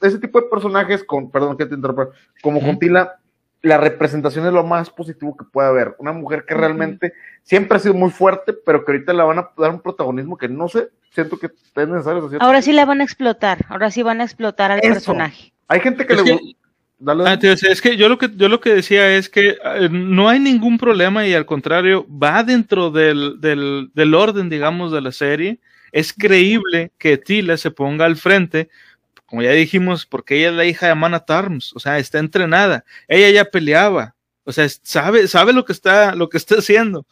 ese 0.00 0.18
tipo 0.18 0.40
de 0.40 0.46
personajes 0.46 1.02
con, 1.02 1.30
perdón 1.30 1.56
que 1.56 1.66
te 1.66 1.74
interrumpa, 1.74 2.08
como 2.40 2.60
con 2.60 2.78
Tila, 2.78 3.18
la 3.62 3.78
representación 3.78 4.46
es 4.46 4.52
lo 4.52 4.64
más 4.64 4.90
positivo 4.90 5.36
que 5.36 5.44
puede 5.44 5.68
haber. 5.68 5.94
Una 5.98 6.12
mujer 6.12 6.44
que 6.46 6.54
realmente 6.54 7.12
siempre 7.42 7.76
ha 7.76 7.80
sido 7.80 7.94
muy 7.94 8.10
fuerte, 8.10 8.52
pero 8.52 8.84
que 8.84 8.92
ahorita 8.92 9.12
le 9.12 9.22
van 9.22 9.38
a 9.38 9.50
dar 9.56 9.70
un 9.70 9.80
protagonismo 9.80 10.36
que 10.36 10.48
no 10.48 10.68
sé, 10.68 10.88
siento 11.10 11.38
que 11.38 11.46
es 11.46 11.88
necesario. 11.88 12.30
Ahora 12.40 12.62
sí 12.62 12.72
la 12.72 12.84
van 12.84 13.00
a 13.00 13.04
explotar, 13.04 13.64
ahora 13.68 13.90
sí 13.90 14.02
van 14.02 14.20
a 14.20 14.24
explotar 14.24 14.70
al 14.70 14.80
personaje. 14.80 15.52
Hay 15.66 15.80
gente 15.80 16.06
que 16.06 16.14
le 16.14 16.56
ah, 17.06 17.38
es 17.42 17.80
que 17.80 17.96
yo 17.96 18.08
lo 18.08 18.18
que 18.18 18.30
yo 18.34 18.48
lo 18.48 18.60
que 18.60 18.74
decía 18.74 19.16
es 19.16 19.28
que 19.28 19.56
eh, 19.62 19.88
no 19.90 20.28
hay 20.28 20.40
ningún 20.40 20.78
problema 20.78 21.26
y 21.26 21.34
al 21.34 21.46
contrario 21.46 22.06
va 22.10 22.42
dentro 22.42 22.90
del, 22.90 23.40
del, 23.40 23.90
del 23.94 24.14
orden 24.14 24.48
digamos 24.48 24.90
de 24.90 25.00
la 25.00 25.12
serie 25.12 25.60
es 25.92 26.12
creíble 26.12 26.90
que 26.98 27.16
Tila 27.16 27.56
se 27.56 27.70
ponga 27.70 28.04
al 28.04 28.16
frente 28.16 28.68
como 29.28 29.42
ya 29.42 29.50
dijimos, 29.50 30.06
porque 30.06 30.38
ella 30.38 30.48
es 30.48 30.54
la 30.54 30.64
hija 30.64 30.86
de 30.86 30.92
Amana 30.92 31.20
Tarms, 31.20 31.72
o 31.74 31.80
sea, 31.80 31.98
está 31.98 32.18
entrenada, 32.18 32.84
ella 33.06 33.28
ya 33.30 33.44
peleaba, 33.44 34.14
o 34.44 34.52
sea, 34.52 34.66
sabe, 34.82 35.28
sabe 35.28 35.52
lo 35.52 35.66
que 35.66 35.72
está, 35.72 36.14
lo 36.14 36.30
que 36.30 36.38
está 36.38 36.56
haciendo. 36.56 37.06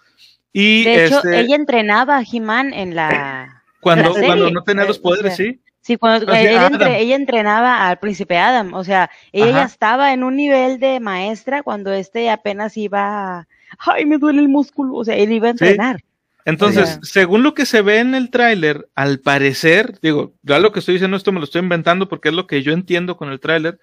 Y 0.50 0.84
de 0.84 1.04
hecho, 1.04 1.18
este 1.18 1.38
ella 1.38 1.54
entrenaba 1.54 2.16
a 2.16 2.22
He-Man 2.22 2.72
en 2.72 2.94
la. 2.94 3.62
Cuando, 3.80 4.14
cuando 4.14 4.50
no 4.50 4.62
tenía 4.62 4.86
los 4.86 4.98
poderes, 4.98 5.36
sí. 5.36 5.60
Sí, 5.82 5.98
cuando 5.98 6.32
ella, 6.32 7.14
entrenaba 7.14 7.86
al 7.86 7.98
príncipe 7.98 8.38
Adam, 8.38 8.72
o 8.74 8.82
sea, 8.82 9.08
ella 9.30 9.50
ya 9.52 9.62
estaba 9.64 10.12
en 10.14 10.24
un 10.24 10.34
nivel 10.34 10.80
de 10.80 10.98
maestra 10.98 11.62
cuando 11.62 11.92
este 11.92 12.28
apenas 12.28 12.76
iba, 12.76 13.46
ay, 13.78 14.06
me 14.06 14.18
duele 14.18 14.40
el 14.40 14.48
músculo, 14.48 14.94
o 14.96 15.04
sea, 15.04 15.14
él 15.14 15.30
iba 15.30 15.46
a 15.48 15.50
entrenar. 15.50 16.00
Entonces, 16.47 17.01
según 17.03 17.42
lo 17.42 17.55
que 17.55 17.66
se 17.66 17.82
ve 17.82 17.99
en 17.99 18.14
el 18.14 18.30
tráiler, 18.30 18.88
al 18.94 19.18
parecer, 19.18 19.99
digo, 20.01 20.32
ya 20.44 20.61
lo 20.61 20.70
que 20.70 20.78
estoy 20.78 20.94
diciendo 20.94 21.16
esto 21.16 21.32
me 21.32 21.40
lo 21.40 21.44
estoy 21.44 21.61
inventando 21.61 22.09
porque 22.09 22.28
es 22.28 22.34
lo 22.36 22.47
que 22.47 22.62
yo 22.62 22.72
entiendo 22.72 23.16
con 23.16 23.30
el 23.30 23.40
tráiler. 23.40 23.80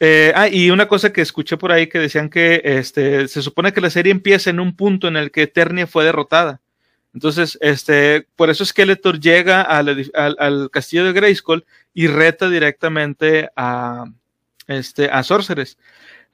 Eh, 0.00 0.32
ah, 0.34 0.48
y 0.48 0.70
una 0.70 0.88
cosa 0.88 1.12
que 1.12 1.20
escuché 1.20 1.58
por 1.58 1.72
ahí 1.72 1.88
que 1.88 1.98
decían 1.98 2.30
que 2.30 2.62
este, 2.64 3.28
se 3.28 3.42
supone 3.42 3.74
que 3.74 3.82
la 3.82 3.90
serie 3.90 4.12
empieza 4.12 4.48
en 4.48 4.60
un 4.60 4.74
punto 4.74 5.08
en 5.08 5.18
el 5.18 5.30
que 5.30 5.42
Eternia 5.42 5.86
fue 5.86 6.06
derrotada. 6.06 6.62
Entonces, 7.12 7.58
este, 7.60 8.26
por 8.34 8.48
eso 8.48 8.64
Skeletor 8.64 9.20
llega 9.20 9.60
al, 9.60 10.10
al, 10.14 10.70
castillo 10.70 11.04
de 11.04 11.12
Grayskull 11.12 11.66
y 11.92 12.06
reta 12.06 12.48
directamente 12.48 13.50
a, 13.56 14.06
este, 14.68 15.10
a 15.10 15.22
Sorceress. 15.22 15.76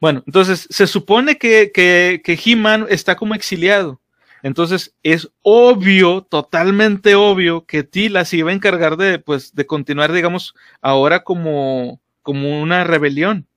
Bueno, 0.00 0.22
entonces 0.26 0.68
se 0.70 0.86
supone 0.86 1.38
que, 1.38 1.72
que, 1.74 2.22
que 2.22 2.38
He-Man 2.44 2.86
está 2.88 3.16
como 3.16 3.34
exiliado. 3.34 4.00
Entonces 4.46 4.94
es 5.02 5.28
obvio, 5.42 6.22
totalmente 6.22 7.16
obvio, 7.16 7.66
que 7.66 7.82
Tila 7.82 8.24
se 8.24 8.36
iba 8.36 8.52
a 8.52 8.54
encargar 8.54 8.96
de, 8.96 9.18
pues, 9.18 9.56
de 9.56 9.66
continuar, 9.66 10.12
digamos, 10.12 10.54
ahora 10.80 11.24
como, 11.24 12.00
como 12.22 12.62
una 12.62 12.84
rebelión. 12.84 13.48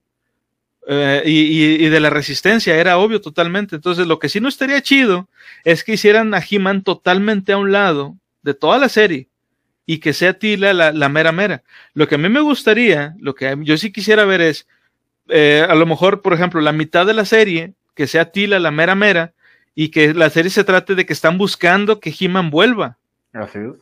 Eh, 0.87 1.21
y, 1.27 1.89
de 1.89 1.99
la 1.99 2.09
resistencia, 2.09 2.75
era 2.75 2.97
obvio 2.97 3.21
totalmente. 3.21 3.75
Entonces, 3.75 4.07
lo 4.07 4.17
que 4.17 4.29
sí 4.29 4.39
no 4.39 4.49
estaría 4.49 4.81
chido 4.81 5.29
es 5.63 5.83
que 5.83 5.93
hicieran 5.93 6.33
a 6.33 6.41
He-Man 6.41 6.83
totalmente 6.83 7.51
a 7.51 7.59
un 7.59 7.71
lado 7.71 8.17
de 8.41 8.55
toda 8.55 8.79
la 8.79 8.89
serie 8.89 9.27
y 9.85 9.99
que 9.99 10.13
sea 10.13 10.39
Tila 10.39 10.73
la, 10.73 10.91
la, 10.91 11.07
mera 11.07 11.31
mera. 11.31 11.61
Lo 11.93 12.07
que 12.07 12.15
a 12.15 12.17
mí 12.17 12.29
me 12.29 12.39
gustaría, 12.39 13.13
lo 13.19 13.35
que 13.35 13.55
yo 13.61 13.77
sí 13.77 13.91
quisiera 13.91 14.25
ver 14.25 14.41
es, 14.41 14.67
eh, 15.27 15.63
a 15.69 15.75
lo 15.75 15.85
mejor, 15.85 16.23
por 16.23 16.33
ejemplo, 16.33 16.59
la 16.61 16.71
mitad 16.71 17.05
de 17.05 17.13
la 17.13 17.25
serie, 17.25 17.75
que 17.93 18.07
sea 18.07 18.31
Tila 18.31 18.57
la 18.57 18.71
mera 18.71 18.95
mera, 18.95 19.33
y 19.81 19.91
que 19.91 20.13
la 20.13 20.29
serie 20.29 20.51
se 20.51 20.65
trate 20.65 20.93
de 20.93 21.05
que 21.05 21.13
están 21.13 21.37
buscando 21.37 22.01
que 22.01 22.13
He-Man 22.19 22.49
vuelva. 22.49 22.97
Así 23.31 23.59
es. 23.59 23.75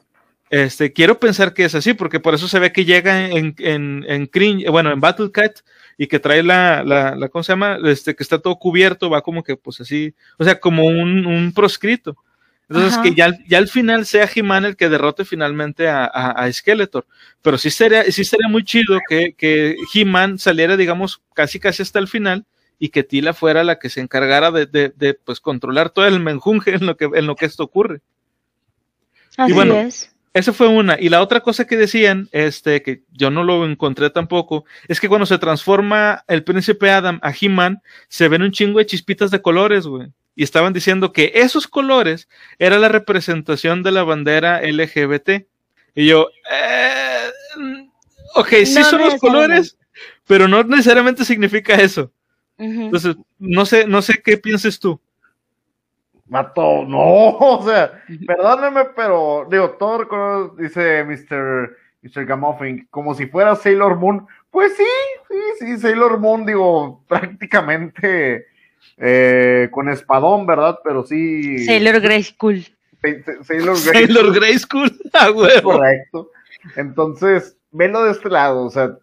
Este, 0.52 0.94
quiero 0.94 1.20
pensar 1.20 1.56
que 1.56 1.66
es 1.66 1.74
así, 1.74 1.96
porque 1.96 2.20
por 2.20 2.36
eso 2.36 2.48
se 2.48 2.60
ve 2.60 2.72
que 2.72 2.86
llega 2.86 3.26
en, 3.30 3.56
en, 3.58 4.06
en 4.08 4.30
bueno, 4.72 4.92
en 4.92 5.00
Battle 5.00 5.32
Cat 5.32 5.62
y 5.98 6.06
que 6.06 6.20
trae 6.20 6.44
la, 6.44 6.84
la, 6.84 7.16
la, 7.16 7.30
¿cómo 7.30 7.42
se 7.42 7.54
llama? 7.54 7.80
Este, 7.84 8.16
que 8.16 8.22
está 8.22 8.38
todo 8.38 8.58
cubierto, 8.58 9.10
va 9.10 9.24
como 9.24 9.42
que, 9.42 9.58
pues 9.58 9.82
así, 9.82 10.14
o 10.38 10.44
sea, 10.44 10.60
como 10.60 10.86
un, 10.86 11.26
un 11.26 11.52
proscrito. 11.52 12.16
Entonces, 12.70 13.00
que 13.00 13.16
ya, 13.16 13.32
ya 13.48 13.58
al 13.58 13.68
final 13.68 14.06
sea 14.06 14.30
He-Man 14.32 14.66
el 14.66 14.76
que 14.76 14.90
derrote 14.90 15.26
finalmente 15.26 15.88
a, 15.88 16.06
a, 16.06 16.54
Skeletor. 16.54 17.08
Pero 17.42 17.58
sí 17.58 17.72
sería, 17.72 18.04
sí 18.12 18.24
sería 18.24 18.50
muy 18.50 18.64
chido 18.64 19.00
que, 19.10 19.34
que 19.34 19.76
He-Man 19.96 20.38
saliera, 20.38 20.78
digamos, 20.78 21.24
casi 21.34 21.60
casi 21.60 21.82
hasta 21.82 21.98
el 21.98 22.08
final 22.08 22.46
y 22.80 22.90
que 22.90 23.04
Tila 23.04 23.34
fuera 23.34 23.64
la 23.64 23.80
que 23.80 23.90
se 23.90 24.02
encargara 24.02 24.52
de, 24.52 24.66
de, 24.66 24.94
de 24.96 25.14
pues, 25.14 25.40
controlar 25.40 25.90
todo 25.90 26.06
el 26.06 26.20
menjunje 26.20 26.76
en 26.76 26.86
lo 26.86 26.98
que, 26.98 27.10
en 27.14 27.26
lo 27.26 27.36
que 27.36 27.46
esto 27.46 27.64
ocurre. 27.64 28.02
Así 29.38 29.54
bueno, 29.54 29.76
es. 29.76 30.12
Esa 30.38 30.54
fue 30.54 30.68
una. 30.68 30.98
Y 31.00 31.10
la 31.10 31.22
otra 31.22 31.42
cosa 31.42 31.66
que 31.66 31.78
decían, 31.78 32.30
este, 32.32 32.84
que 32.84 33.02
yo 33.12 33.32
no 33.32 33.44
lo 33.44 33.66
encontré 33.66 34.12
tampoco, 34.12 34.66
es 34.88 35.00
que 35.00 35.10
cuando 35.10 35.26
se 35.26 35.40
transforma 35.40 36.24
el 36.28 36.44
príncipe 36.44 36.92
Adam 36.92 37.20
a 37.24 37.32
He-Man, 37.32 37.82
se 38.08 38.28
ven 38.28 38.44
un 38.44 38.52
chingo 38.52 38.78
de 38.78 38.86
chispitas 38.86 39.32
de 39.32 39.42
colores, 39.42 39.88
güey. 39.88 40.10
Y 40.36 40.44
estaban 40.44 40.74
diciendo 40.74 41.12
que 41.12 41.32
esos 41.34 41.68
colores 41.68 42.30
era 42.60 42.78
la 42.78 42.88
representación 42.88 43.82
de 43.82 43.92
la 43.92 44.04
bandera 44.04 44.62
LGBT. 44.62 45.48
Y 45.96 46.06
yo, 46.06 46.30
eh, 46.52 47.32
ok, 48.36 48.50
sí 48.64 48.84
son 48.84 49.02
los 49.02 49.16
colores, 49.16 49.80
pero 50.28 50.48
no 50.48 50.64
necesariamente 50.64 51.26
significa 51.26 51.74
eso. 51.74 52.12
Entonces, 52.58 53.16
no 53.40 53.66
sé, 53.66 53.88
no 53.88 54.02
sé 54.02 54.22
qué 54.24 54.38
pienses 54.38 54.80
tú. 54.80 55.00
Mato, 56.28 56.84
no, 56.86 57.00
o 57.40 57.64
sea, 57.66 58.04
perdóneme, 58.26 58.86
pero 58.96 59.48
digo, 59.50 59.72
todo 59.72 60.00
recuerdo, 60.00 60.56
dice 60.58 61.04
Mr. 61.04 61.78
Mr. 62.02 62.26
Gamoffin, 62.26 62.88
como 62.90 63.14
si 63.14 63.28
fuera 63.28 63.56
Sailor 63.56 63.98
Moon. 63.98 64.28
Pues 64.52 64.76
sí, 64.76 64.84
sí, 65.30 65.36
sí, 65.60 65.78
Sailor 65.78 66.20
Moon, 66.20 66.46
digo, 66.46 67.04
prácticamente 67.08 68.48
eh, 68.98 69.70
con 69.72 69.90
espadón, 69.90 70.46
¿verdad? 70.46 70.80
Pero 70.84 71.06
sí. 71.06 71.66
Sailor 71.66 72.00
Grey 72.02 72.24
School. 72.24 72.66
Sailor 73.44 73.78
Grey, 73.86 74.08
Sailor 74.08 74.34
Grey 74.34 74.58
School, 74.58 74.92
ah, 75.14 75.30
Correcto. 75.64 76.32
Entonces, 76.76 77.56
velo 77.72 78.04
de 78.04 78.12
este 78.12 78.30
lado, 78.30 78.66
o 78.66 78.70
sea, 78.70 78.98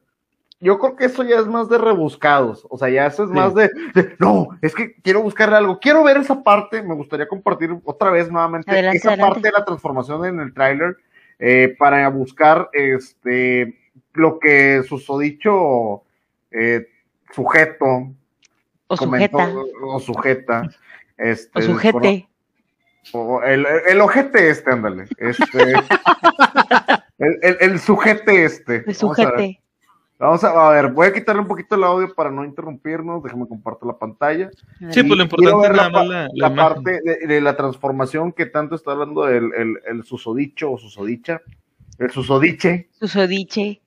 yo 0.65 0.79
creo 0.79 0.97
que 0.97 1.05
eso 1.05 1.23
ya 1.23 1.39
es 1.39 1.47
más 1.47 1.69
de 1.69 1.77
rebuscados, 1.77 2.67
o 2.71 2.79
sea, 2.79 2.89
ya 2.89 3.07
eso 3.07 3.25
es 3.25 3.31
más 3.31 3.55
de, 3.55 3.71
no, 4.19 4.49
es 4.63 4.75
que 4.75 4.95
quiero 5.03 5.21
buscarle 5.21 5.57
algo, 5.57 5.79
quiero 5.79 6.03
ver 6.03 6.17
esa 6.17 6.43
parte, 6.43 6.83
me 6.83 6.95
gustaría 6.95 7.29
compartir 7.29 7.77
otra 7.85 8.11
vez 8.11 8.31
nuevamente 8.31 8.79
esa 8.97 9.15
parte 9.19 9.41
de 9.41 9.53
la 9.53 9.65
transformación 9.65 10.25
en 10.25 10.41
el 10.41 10.55
tráiler 10.55 10.97
eh, 11.39 11.77
para 11.79 12.09
buscar 12.09 12.71
este 12.73 13.79
lo 14.15 14.39
que 14.39 14.83
susodicho 14.85 16.03
eh, 16.51 16.87
sujeto 17.35 18.15
o 18.87 18.97
sujeta 18.97 19.53
o 19.83 20.01
sujeta 20.01 20.71
este, 21.19 21.59
o 21.59 21.63
sujete 21.63 22.29
o 23.13 23.43
el, 23.43 23.67
el, 23.87 24.01
ojete 24.01 24.49
este, 24.49 24.71
ándale. 24.71 25.05
Este, 25.19 25.63
el, 27.19 27.39
el, 27.43 27.57
el, 27.61 27.79
sujete 27.79 28.45
este. 28.47 28.83
El 28.87 28.95
sujete. 28.95 29.61
Vamos 30.19 30.45
a, 30.45 30.71
ver, 30.71 30.93
voy 30.93 31.09
a 31.09 31.13
quitarle 31.13 31.43
un 31.43 31.49
poquito 31.49 31.75
el 31.75 31.85
audio 31.85 32.15
para 32.15 32.31
no 32.31 32.45
interrumpirnos. 32.45 33.23
Déjame 33.23 33.49
compartir 33.49 33.87
la 33.87 33.99
pantalla. 33.99 34.51
Sí, 34.91 35.03
pues 35.03 35.19
lo 35.19 35.25
importante 35.25 35.67
es 35.67 35.77
la, 35.77 36.29
la, 36.33 36.55
parte 36.55 37.01
de, 37.03 37.41
la 37.41 37.57
transformación 37.57 38.33
que 38.33 38.47
tanto 38.47 38.77
está 38.77 38.93
hablando 38.93 39.29
el, 39.29 39.53
el, 39.55 39.81
el 39.87 40.05
susodicho 40.05 40.71
o 40.71 40.79
susodicha. 40.79 41.43
El 41.99 42.11
susodiche. 42.11 42.89
Susodiche. 42.93 43.83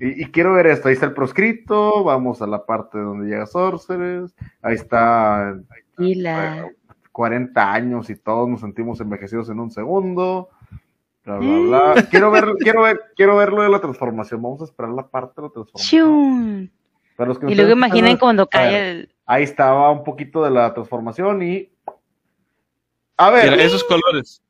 Y, 0.00 0.22
y, 0.22 0.30
quiero 0.30 0.54
ver 0.54 0.66
esto. 0.66 0.88
Ahí 0.88 0.94
está 0.94 1.06
el 1.06 1.12
proscrito. 1.12 2.02
Vamos 2.04 2.40
a 2.40 2.46
la 2.46 2.64
parte 2.64 2.98
donde 2.98 3.28
llega 3.28 3.46
Sorceres. 3.46 4.34
Ahí 4.62 4.74
está. 4.74 5.56
Y 5.98 6.14
la... 6.16 6.68
40 7.12 7.72
años 7.72 8.10
y 8.10 8.16
todos 8.16 8.48
nos 8.48 8.60
sentimos 8.60 9.00
envejecidos 9.00 9.48
en 9.48 9.60
un 9.60 9.70
segundo. 9.70 10.48
Bla, 11.24 11.36
bla, 11.38 11.58
bla. 11.58 11.94
quiero 12.10 12.30
ver, 12.30 12.44
quiero 12.58 12.82
ver, 12.82 13.00
quiero 13.16 13.36
ver 13.36 13.52
lo 13.52 13.62
de 13.62 13.70
la 13.70 13.80
transformación. 13.80 14.42
Vamos 14.42 14.60
a 14.60 14.64
esperar 14.64 14.92
la 14.92 15.08
parte 15.08 15.40
de 15.40 15.48
la 15.48 15.52
transformación. 15.52 16.70
y 17.48 17.54
luego 17.54 17.72
imaginen 17.72 18.18
cuando 18.18 18.46
cae 18.46 18.90
el. 18.90 19.14
Ahí 19.26 19.42
estaba 19.42 19.90
un 19.90 20.04
poquito 20.04 20.44
de 20.44 20.50
la 20.50 20.72
transformación 20.74 21.42
y. 21.42 21.70
A 23.16 23.30
ver. 23.30 23.58
esos 23.58 23.82
colores. 23.84 24.42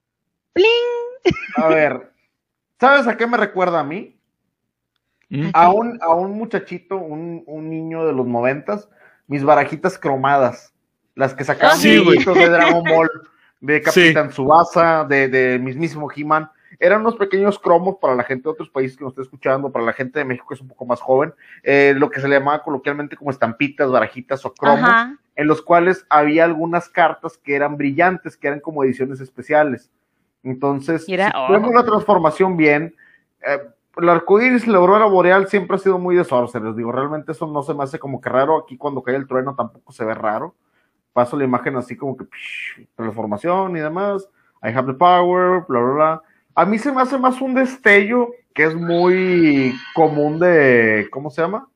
A 1.56 1.68
ver. 1.68 2.12
¿Sabes 2.80 3.06
a 3.06 3.16
qué 3.16 3.26
me 3.26 3.36
recuerda 3.36 3.80
a 3.80 3.84
mí? 3.84 4.18
¿Mm? 5.30 5.50
A 5.52 5.70
un, 5.70 5.98
a 6.02 6.12
un 6.14 6.32
muchachito, 6.32 6.96
un, 6.96 7.44
un 7.46 7.70
niño 7.70 8.04
de 8.04 8.12
los 8.12 8.26
noventas, 8.26 8.88
mis 9.28 9.44
barajitas 9.44 9.96
cromadas. 9.96 10.74
Las 11.14 11.34
que 11.34 11.44
sacaban 11.44 11.78
sí, 11.78 12.04
de 12.04 12.48
Dragon 12.48 12.82
Ball, 12.82 13.08
de 13.60 13.80
Capitán 13.82 14.32
Subasa, 14.32 15.04
de, 15.04 15.28
de 15.28 15.58
mismísimo 15.60 16.10
He-Man 16.14 16.50
eran 16.84 17.00
unos 17.00 17.16
pequeños 17.16 17.58
cromos 17.58 17.96
para 17.96 18.14
la 18.14 18.24
gente 18.24 18.42
de 18.42 18.50
otros 18.50 18.68
países 18.68 18.98
que 18.98 19.04
nos 19.04 19.14
está 19.14 19.22
escuchando, 19.22 19.72
para 19.72 19.86
la 19.86 19.94
gente 19.94 20.18
de 20.18 20.26
México 20.26 20.46
que 20.48 20.54
es 20.54 20.60
un 20.60 20.68
poco 20.68 20.84
más 20.84 21.00
joven, 21.00 21.32
eh, 21.62 21.94
lo 21.96 22.10
que 22.10 22.20
se 22.20 22.28
le 22.28 22.38
llamaba 22.38 22.62
coloquialmente 22.62 23.16
como 23.16 23.30
estampitas, 23.30 23.90
barajitas 23.90 24.44
o 24.44 24.52
cromos, 24.52 24.90
en 25.34 25.46
los 25.46 25.62
cuales 25.62 26.04
había 26.10 26.44
algunas 26.44 26.90
cartas 26.90 27.38
que 27.38 27.54
eran 27.54 27.78
brillantes, 27.78 28.36
que 28.36 28.48
eran 28.48 28.60
como 28.60 28.84
ediciones 28.84 29.20
especiales. 29.20 29.90
Entonces, 30.42 31.06
si 31.06 31.14
oh. 31.14 31.58
la 31.58 31.84
transformación 31.86 32.58
bien, 32.58 32.94
eh, 33.46 33.60
el 33.96 34.08
arcoíris 34.10 34.66
la 34.66 34.76
aurora 34.76 35.06
boreal 35.06 35.48
siempre 35.48 35.76
ha 35.76 35.78
sido 35.78 35.98
muy 35.98 36.16
de 36.16 36.24
sorcerers, 36.24 36.76
digo, 36.76 36.92
realmente 36.92 37.32
eso 37.32 37.46
no 37.46 37.62
se 37.62 37.72
me 37.72 37.84
hace 37.84 37.98
como 37.98 38.20
que 38.20 38.28
raro, 38.28 38.58
aquí 38.58 38.76
cuando 38.76 39.02
cae 39.02 39.16
el 39.16 39.26
trueno 39.26 39.54
tampoco 39.54 39.90
se 39.90 40.04
ve 40.04 40.12
raro, 40.12 40.54
paso 41.14 41.38
la 41.38 41.44
imagen 41.44 41.76
así 41.76 41.96
como 41.96 42.14
que 42.14 42.26
transformación 42.94 43.74
y 43.74 43.80
demás, 43.80 44.28
I 44.62 44.68
have 44.68 44.86
the 44.86 44.98
power, 44.98 45.64
bla, 45.66 45.80
bla, 45.80 45.92
bla 45.94 46.22
a 46.54 46.64
mí 46.64 46.78
se 46.78 46.92
me 46.92 47.02
hace 47.02 47.18
más 47.18 47.40
un 47.40 47.54
destello 47.54 48.30
que 48.54 48.64
es 48.64 48.74
muy 48.74 49.74
común 49.94 50.38
de, 50.38 51.08
¿cómo 51.10 51.30
se 51.30 51.42
llama? 51.42 51.68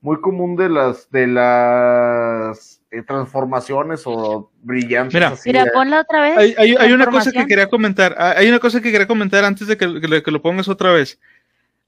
Muy 0.00 0.20
común 0.20 0.56
de 0.56 0.68
las, 0.68 1.10
de 1.10 1.26
las 1.26 2.80
eh, 2.90 3.02
transformaciones 3.02 4.02
o 4.06 4.50
brillantes. 4.62 5.14
Mira, 5.14 5.34
mira 5.44 5.66
ponla 5.72 6.00
otra 6.00 6.22
vez. 6.22 6.56
Hay, 6.58 6.74
hay, 6.78 6.92
una 6.92 7.06
cosa 7.06 7.30
que 7.30 7.46
quería 7.46 7.68
comentar. 7.68 8.14
Ah, 8.18 8.34
hay 8.36 8.48
una 8.48 8.58
cosa 8.58 8.80
que 8.80 8.90
quería 8.90 9.06
comentar 9.06 9.44
antes 9.44 9.66
de 9.66 9.76
que, 9.76 10.00
que, 10.00 10.30
lo 10.30 10.42
pongas 10.42 10.68
otra 10.68 10.92
vez. 10.92 11.18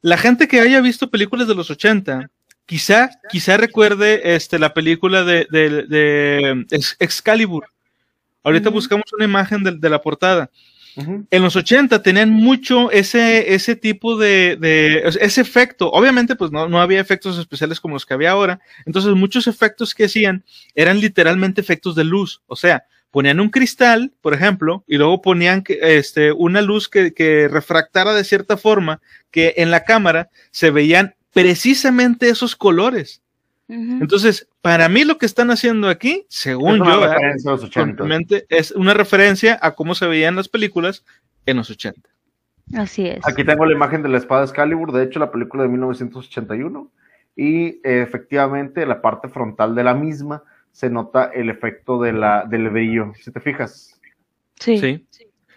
La 0.03 0.19
gente 0.19 0.49
que 0.49 0.61
haya 0.61 0.81
visto 0.81 1.11
películas 1.11 1.49
de 1.49 1.55
los 1.55 1.71
80, 1.71 2.31
quizá, 2.67 3.11
quizá 3.31 3.57
recuerde 3.57 4.35
este, 4.35 4.59
la 4.59 4.75
película 4.75 5.25
de, 5.25 5.47
de, 5.51 5.85
de 5.87 6.67
Excalibur. 6.99 7.67
Ahorita 8.43 8.71
buscamos 8.71 9.07
una 9.15 9.25
imagen 9.25 9.65
de, 9.65 9.73
de 9.73 9.91
la 9.91 10.01
portada. 10.01 10.51
En 10.97 11.43
los 11.43 11.57
80 11.57 12.03
tenían 12.03 12.31
mucho 12.31 12.91
ese, 12.91 13.55
ese 13.55 13.77
tipo 13.77 14.17
de, 14.17 14.57
de, 14.57 15.03
ese 15.21 15.43
efecto. 15.43 15.91
Obviamente, 15.91 16.37
pues 16.37 16.51
no, 16.51 16.69
no 16.69 16.81
había 16.81 17.01
efectos 17.01 17.39
especiales 17.39 17.81
como 17.81 17.95
los 17.95 18.07
que 18.07 18.15
había 18.15 18.31
ahora. 18.31 18.61
Entonces, 18.87 19.15
muchos 19.15 19.47
efectos 19.47 19.95
que 19.95 20.07
hacían 20.07 20.45
eran 20.75 21.01
literalmente 21.01 21.61
efectos 21.61 21.95
de 21.95 22.05
luz. 22.05 22.41
O 22.47 22.57
sea, 22.57 22.85
ponían 23.11 23.41
un 23.41 23.51
cristal, 23.51 24.13
por 24.23 24.33
ejemplo, 24.33 24.85
y 24.87 24.97
luego 24.97 25.21
ponían 25.21 25.65
este, 25.69 26.33
una 26.33 26.63
luz 26.63 26.89
que, 26.89 27.13
que 27.13 27.49
refractara 27.49 28.15
de 28.15 28.25
cierta 28.25 28.57
forma 28.57 29.01
que 29.31 29.55
en 29.59 29.71
la 29.71 29.85
cámara 29.85 30.31
se 30.51 30.71
veían 30.71 31.15
precisamente 31.33 32.31
esos 32.31 32.57
colores. 32.57 33.21
Entonces, 33.69 34.49
para 34.63 34.89
mí 34.89 35.05
lo 35.05 35.19
que 35.19 35.27
están 35.27 35.51
haciendo 35.51 35.89
aquí, 35.89 36.25
según 36.29 36.79
yo, 36.79 37.01
es 38.49 38.71
una 38.73 38.95
referencia 38.95 39.59
a 39.61 39.75
cómo 39.75 39.95
se 39.95 40.07
veían 40.07 40.37
las 40.37 40.49
películas 40.49 41.05
en 41.47 41.57
los 41.57 41.71
80. 41.71 42.09
Así 42.75 43.07
es. 43.07 43.27
Aquí 43.27 43.45
tengo 43.45 43.67
la 43.67 43.73
imagen 43.73 44.03
de 44.03 44.09
la 44.09 44.19
espada 44.19 44.45
Excalibur, 44.45 44.93
de 44.93 45.05
hecho 45.05 45.19
la 45.19 45.31
película 45.31 45.65
de 45.65 45.69
1981, 45.69 46.91
y 47.35 47.81
efectivamente 47.83 48.83
en 48.83 48.89
la 48.89 49.03
parte 49.03 49.29
frontal 49.29 49.75
de 49.75 49.85
la 49.85 49.95
misma 49.95 50.43
se 50.73 50.91
nota 50.91 51.31
el 51.35 51.51
efecto 51.51 52.01
de 52.01 52.13
la, 52.13 52.45
del 52.45 52.71
brillo, 52.71 53.13
si 53.21 53.31
te 53.31 53.41
fijas. 53.41 54.01
Sí. 54.61 54.79
sí. 54.79 55.07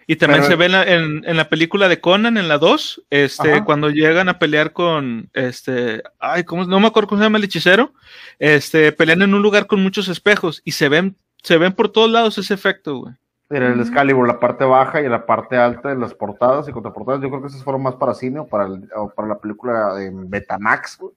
Y 0.09 0.15
también 0.15 0.43
se 0.43 0.55
ve 0.55 0.65
en 0.65 1.37
la, 1.37 1.49
película 1.49 1.87
de 1.87 2.01
Conan, 2.01 2.37
en 2.37 2.47
la 2.47 2.57
2, 2.57 3.03
este, 3.11 3.63
cuando 3.63 3.91
llegan 3.91 4.27
a 4.27 4.39
pelear 4.39 4.73
con, 4.73 5.29
este, 5.33 6.01
ay, 6.17 6.45
¿cómo? 6.45 6.65
no 6.65 6.79
me 6.79 6.87
acuerdo 6.87 7.09
cómo 7.09 7.19
se 7.19 7.25
llama 7.25 7.37
el 7.37 7.43
hechicero, 7.43 7.93
este, 8.39 8.91
pelean 8.91 9.21
en 9.21 9.35
un 9.35 9.43
lugar 9.43 9.67
con 9.67 9.83
muchos 9.83 10.07
espejos 10.07 10.63
y 10.65 10.71
se 10.71 10.89
ven, 10.89 11.15
se 11.43 11.59
ven 11.59 11.73
por 11.73 11.89
todos 11.89 12.09
lados 12.09 12.39
ese 12.39 12.55
efecto, 12.55 12.97
güey. 12.97 13.13
Era 13.51 13.71
el 13.71 13.79
Excalibur, 13.81 14.27
la 14.27 14.39
parte 14.39 14.65
baja 14.65 14.99
y 14.99 15.07
la 15.07 15.27
parte 15.27 15.57
alta 15.57 15.89
de 15.89 15.95
las 15.95 16.15
portadas 16.15 16.67
y 16.67 16.71
contraportadas, 16.71 17.21
yo 17.21 17.29
creo 17.29 17.41
que 17.43 17.49
esas 17.49 17.63
fueron 17.63 17.83
más 17.83 17.93
para 17.93 18.15
cine 18.15 18.39
o 18.39 18.47
para, 18.47 18.67
para 19.15 19.27
la 19.27 19.37
película 19.37 19.93
de 19.93 20.09
Betamax, 20.11 20.97
güey. 20.97 21.13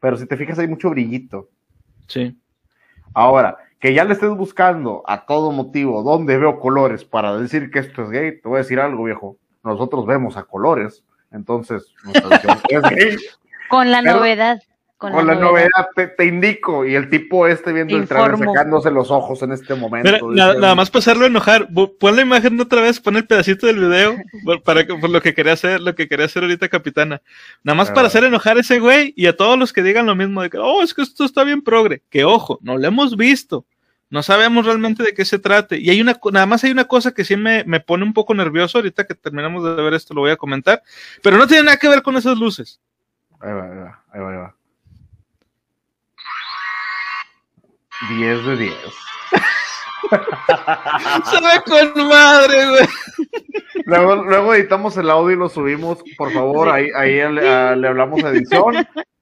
Pero 0.00 0.18
si 0.18 0.26
te 0.26 0.36
fijas 0.36 0.58
hay 0.58 0.68
mucho 0.68 0.90
brillito. 0.90 1.48
Sí. 2.08 2.38
Ahora, 3.14 3.56
que 3.84 3.92
ya 3.92 4.04
le 4.04 4.14
estés 4.14 4.30
buscando 4.30 5.02
a 5.06 5.26
todo 5.26 5.52
motivo 5.52 6.02
dónde 6.02 6.38
veo 6.38 6.58
colores 6.58 7.04
para 7.04 7.36
decir 7.36 7.70
que 7.70 7.80
esto 7.80 8.04
es 8.04 8.08
gay, 8.08 8.40
te 8.40 8.48
voy 8.48 8.54
a 8.56 8.62
decir 8.62 8.80
algo, 8.80 9.04
viejo. 9.04 9.36
Nosotros 9.62 10.06
vemos 10.06 10.38
a 10.38 10.44
colores, 10.44 11.04
entonces 11.30 11.92
es 12.70 12.80
gay. 12.80 13.16
Con 13.68 13.90
la 13.90 14.00
novedad. 14.00 14.58
Con, 14.96 15.26
la, 15.26 15.34
novedad, 15.34 15.88
te, 16.16 16.24
indico, 16.24 16.86
y 16.86 16.94
el 16.94 17.10
tipo 17.10 17.46
este 17.46 17.74
viendo 17.74 17.94
el 17.98 18.08
trailer 18.08 18.38
sacándose 18.38 18.90
los 18.90 19.10
ojos 19.10 19.42
en 19.42 19.52
este 19.52 19.74
momento. 19.74 20.30
nada, 20.30 20.74
más 20.74 20.88
pasarlo 20.88 21.24
a 21.24 21.28
enojar, 21.28 21.68
pon 22.00 22.16
la 22.16 22.22
imagen 22.22 22.58
otra 22.58 22.80
vez, 22.80 23.00
pon 23.00 23.16
el 23.18 23.26
pedacito 23.26 23.66
del 23.66 23.80
video 23.80 24.16
para 24.64 24.86
por 24.86 25.10
lo 25.10 25.20
que 25.20 25.34
quería 25.34 25.52
hacer, 25.52 25.82
lo 25.82 25.94
que 25.94 26.08
quería 26.08 26.24
hacer 26.24 26.42
ahorita 26.42 26.70
Capitana. 26.70 27.20
Nada 27.62 27.76
más 27.76 27.90
para 27.90 28.06
hacer 28.06 28.24
enojar 28.24 28.56
a 28.56 28.60
ese 28.60 28.78
güey 28.78 29.12
y 29.14 29.26
a 29.26 29.36
todos 29.36 29.58
los 29.58 29.74
que 29.74 29.82
digan 29.82 30.06
lo 30.06 30.14
mismo 30.14 30.40
de 30.40 30.48
que, 30.48 30.56
oh, 30.56 30.80
es 30.80 30.94
que 30.94 31.02
esto 31.02 31.26
está 31.26 31.44
bien 31.44 31.60
progre. 31.60 32.02
Que 32.08 32.24
ojo, 32.24 32.58
no 32.62 32.78
lo 32.78 32.88
hemos 32.88 33.18
visto. 33.18 33.66
No 34.14 34.22
sabemos 34.22 34.64
realmente 34.64 35.02
de 35.02 35.12
qué 35.12 35.24
se 35.24 35.40
trate. 35.40 35.76
Y 35.76 35.90
hay 35.90 36.00
una, 36.00 36.16
nada 36.30 36.46
más 36.46 36.62
hay 36.62 36.70
una 36.70 36.84
cosa 36.84 37.12
que 37.12 37.24
sí 37.24 37.34
me, 37.34 37.64
me 37.64 37.80
pone 37.80 38.04
un 38.04 38.12
poco 38.12 38.32
nervioso. 38.32 38.78
Ahorita 38.78 39.08
que 39.08 39.16
terminamos 39.16 39.64
de 39.64 39.82
ver 39.82 39.92
esto 39.92 40.14
lo 40.14 40.20
voy 40.20 40.30
a 40.30 40.36
comentar. 40.36 40.84
Pero 41.20 41.36
no 41.36 41.48
tiene 41.48 41.64
nada 41.64 41.78
que 41.78 41.88
ver 41.88 42.00
con 42.00 42.16
esas 42.16 42.38
luces. 42.38 42.80
Ahí 43.40 43.52
va, 43.52 43.64
ahí 43.64 43.76
va, 43.76 44.04
ahí 44.12 44.20
va, 44.20 44.30
ahí 44.30 44.36
va. 44.36 44.54
10 48.16 48.46
de 48.46 48.56
10. 48.56 48.74
Se 50.10 51.36
ve 51.40 51.92
con 51.94 52.08
madre, 52.08 52.68
güey. 52.68 52.86
Luego, 53.86 54.16
luego, 54.24 54.54
editamos 54.54 54.96
el 54.96 55.10
audio 55.10 55.36
y 55.36 55.38
lo 55.38 55.48
subimos, 55.48 56.02
por 56.16 56.32
favor, 56.32 56.70
ahí, 56.70 56.88
ahí 56.96 57.16
le, 57.32 57.76
le, 57.76 57.88
hablamos 57.88 58.22
de 58.22 58.30
edición, 58.30 58.74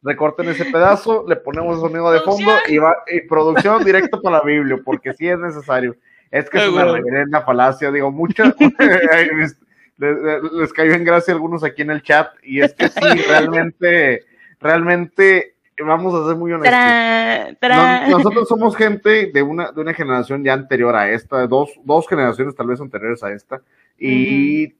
recorten 0.03 0.49
ese 0.49 0.67
pedazo, 0.67 1.25
le 1.29 1.37
ponemos 1.37 1.77
el 1.77 1.81
sonido 1.81 2.13
de 2.13 2.21
fondo 2.21 2.53
y 2.69 2.79
va, 2.79 2.95
y 3.09 3.23
producción 3.23 3.83
directo 3.85 4.21
para 4.23 4.39
la 4.39 4.45
Biblia, 4.45 4.79
porque 4.85 5.15
sí 5.15 5.29
es 5.29 5.39
necesario. 5.39 5.97
Es 6.31 6.49
que 6.49 6.59
es 6.59 6.69
una 6.69 6.85
reverenda 6.85 7.43
falacia, 7.43 7.91
digo, 7.91 8.11
muchas 8.11 8.55
les, 8.79 9.57
les 9.99 10.73
cayó 10.73 10.93
en 10.93 11.05
gracia 11.05 11.35
algunos 11.35 11.65
aquí 11.65 11.83
en 11.83 11.91
el 11.91 12.03
chat, 12.03 12.33
y 12.43 12.61
es 12.61 12.73
que 12.75 12.89
sí, 12.89 13.01
realmente, 13.29 14.25
realmente 14.61 15.52
vamos 15.78 16.15
a 16.15 16.28
ser 16.28 16.36
muy 16.36 16.53
honestos. 16.53 18.11
nosotros 18.11 18.49
somos 18.49 18.77
gente 18.77 19.31
de 19.32 19.43
una, 19.43 19.73
de 19.73 19.81
una 19.81 19.94
generación 19.94 20.44
ya 20.44 20.53
anterior 20.53 20.94
a 20.94 21.11
esta, 21.11 21.47
dos, 21.47 21.70
dos 21.85 22.07
generaciones 22.09 22.55
tal 22.55 22.66
vez 22.66 22.81
anteriores 22.81 23.23
a 23.23 23.32
esta, 23.32 23.62
y 23.99 24.74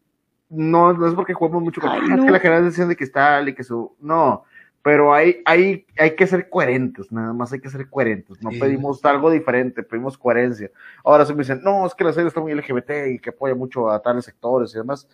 no, 0.49 0.93
no 0.93 1.07
es 1.07 1.15
porque 1.15 1.35
jugamos 1.35 1.63
mucho 1.63 1.81
con 1.81 1.91
es 1.91 2.25
que 2.25 2.31
la 2.31 2.41
generación 2.41 2.89
de 2.89 2.97
que 2.97 3.05
está 3.05 3.41
y 3.43 3.55
que 3.55 3.65
su. 3.65 3.97
No, 4.01 4.45
pero 4.83 5.15
hay, 5.15 5.41
hay, 5.45 5.87
hay 5.97 6.17
que 6.17 6.27
ser 6.27 6.51
coherentes, 6.51 7.11
nada 7.13 7.33
más 7.33 7.53
hay 7.53 7.61
que 7.61 7.71
ser 7.71 7.89
coherentes. 7.89 8.43
No 8.43 8.51
pedimos 8.51 9.05
algo 9.05 9.31
diferente, 9.31 9.83
pedimos 9.85 10.19
coherencia. 10.19 10.71
Ahora 11.05 11.25
se 11.25 11.33
me 11.33 11.39
dicen, 11.39 11.61
no, 11.63 11.87
es 11.87 11.95
que 11.95 12.03
la 12.05 12.13
serie 12.13 12.29
está 12.29 12.41
muy 12.41 12.53
LGBT 12.53 12.91
y 13.13 13.19
que 13.21 13.31
apoya 13.31 13.55
mucho 13.55 13.89
a 13.89 14.03
tales 14.03 14.25
sectores 14.25 14.75
y 14.75 14.79
demás. 14.79 15.09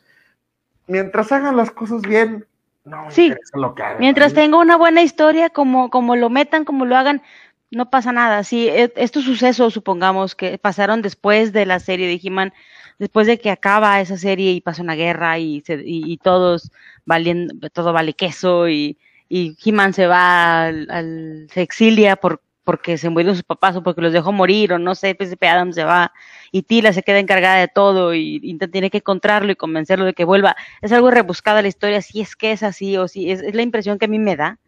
Mientras 0.87 1.31
hagan 1.33 1.57
las 1.57 1.71
cosas 1.71 2.01
bien, 2.01 2.47
no 2.89 3.11
sí. 3.11 3.33
lo 3.55 3.75
que 3.75 3.83
Mientras 3.99 4.35
tenga 4.35 4.59
una 4.59 4.77
buena 4.77 5.03
historia, 5.03 5.51
como, 5.51 5.91
como 5.91 6.17
lo 6.17 6.31
metan, 6.31 6.65
como 6.65 6.85
lo 6.85 6.97
hagan, 6.97 7.23
no 7.71 7.91
pasa 7.91 8.13
nada. 8.13 8.45
Si 8.45 8.69
e, 8.69 8.93
estos 8.97 9.25
sucesos, 9.25 9.75
supongamos, 9.75 10.35
que 10.35 10.59
pasaron 10.59 11.03
después 11.03 11.53
de 11.53 11.67
la 11.67 11.81
serie 11.81 12.07
de 12.07 12.21
He-Man, 12.23 12.53
después 12.99 13.27
de 13.27 13.39
que 13.39 13.51
acaba 13.51 14.01
esa 14.01 14.17
serie 14.17 14.53
y 14.53 14.61
pasa 14.61 14.83
una 14.83 14.95
guerra 14.95 15.39
y, 15.39 15.63
y, 15.67 16.17
todos 16.19 16.73
valiendo, 17.05 17.69
todo 17.71 17.93
vale 17.93 18.15
queso 18.15 18.69
y, 18.69 18.99
y 19.29 19.57
He-Man 19.65 19.93
se 19.93 20.07
va 20.07 20.67
al, 20.67 21.47
se 21.51 21.63
exilia 21.63 22.17
por, 22.17 22.43
porque 22.69 22.99
se 22.99 23.09
murieron 23.09 23.35
sus 23.35 23.45
papás 23.45 23.77
o 23.77 23.83
porque 23.83 24.03
los 24.03 24.13
dejó 24.13 24.31
morir 24.31 24.75
o 24.75 24.79
no 24.79 24.95
sé, 24.95 25.17
PSP 25.19 25.43
Adam 25.45 25.73
se 25.73 25.85
va 25.85 26.13
y 26.53 26.65
Tila 26.65 26.93
se 26.93 27.03
queda 27.03 27.19
encargada 27.19 27.57
de 27.57 27.69
todo 27.69 28.15
y, 28.15 28.59
tiene 28.71 28.91
que 28.91 28.99
encontrarlo 28.99 29.51
y 29.51 29.57
convencerlo 29.57 30.05
de 30.05 30.13
que 30.13 30.27
vuelva. 30.27 30.55
Es 30.83 30.93
algo 30.93 31.11
rebuscada 31.11 31.63
la 31.63 31.69
historia, 31.69 32.03
si 32.03 32.21
es 32.21 32.37
que 32.37 32.53
es 32.53 32.63
así 32.63 32.99
o 32.99 33.09
si 33.09 33.31
es, 33.31 33.55
la 33.55 33.63
impresión 33.63 33.99
que 33.99 34.05
a 34.05 34.09
mí 34.09 34.19
me 34.19 34.37
da. 34.37 34.59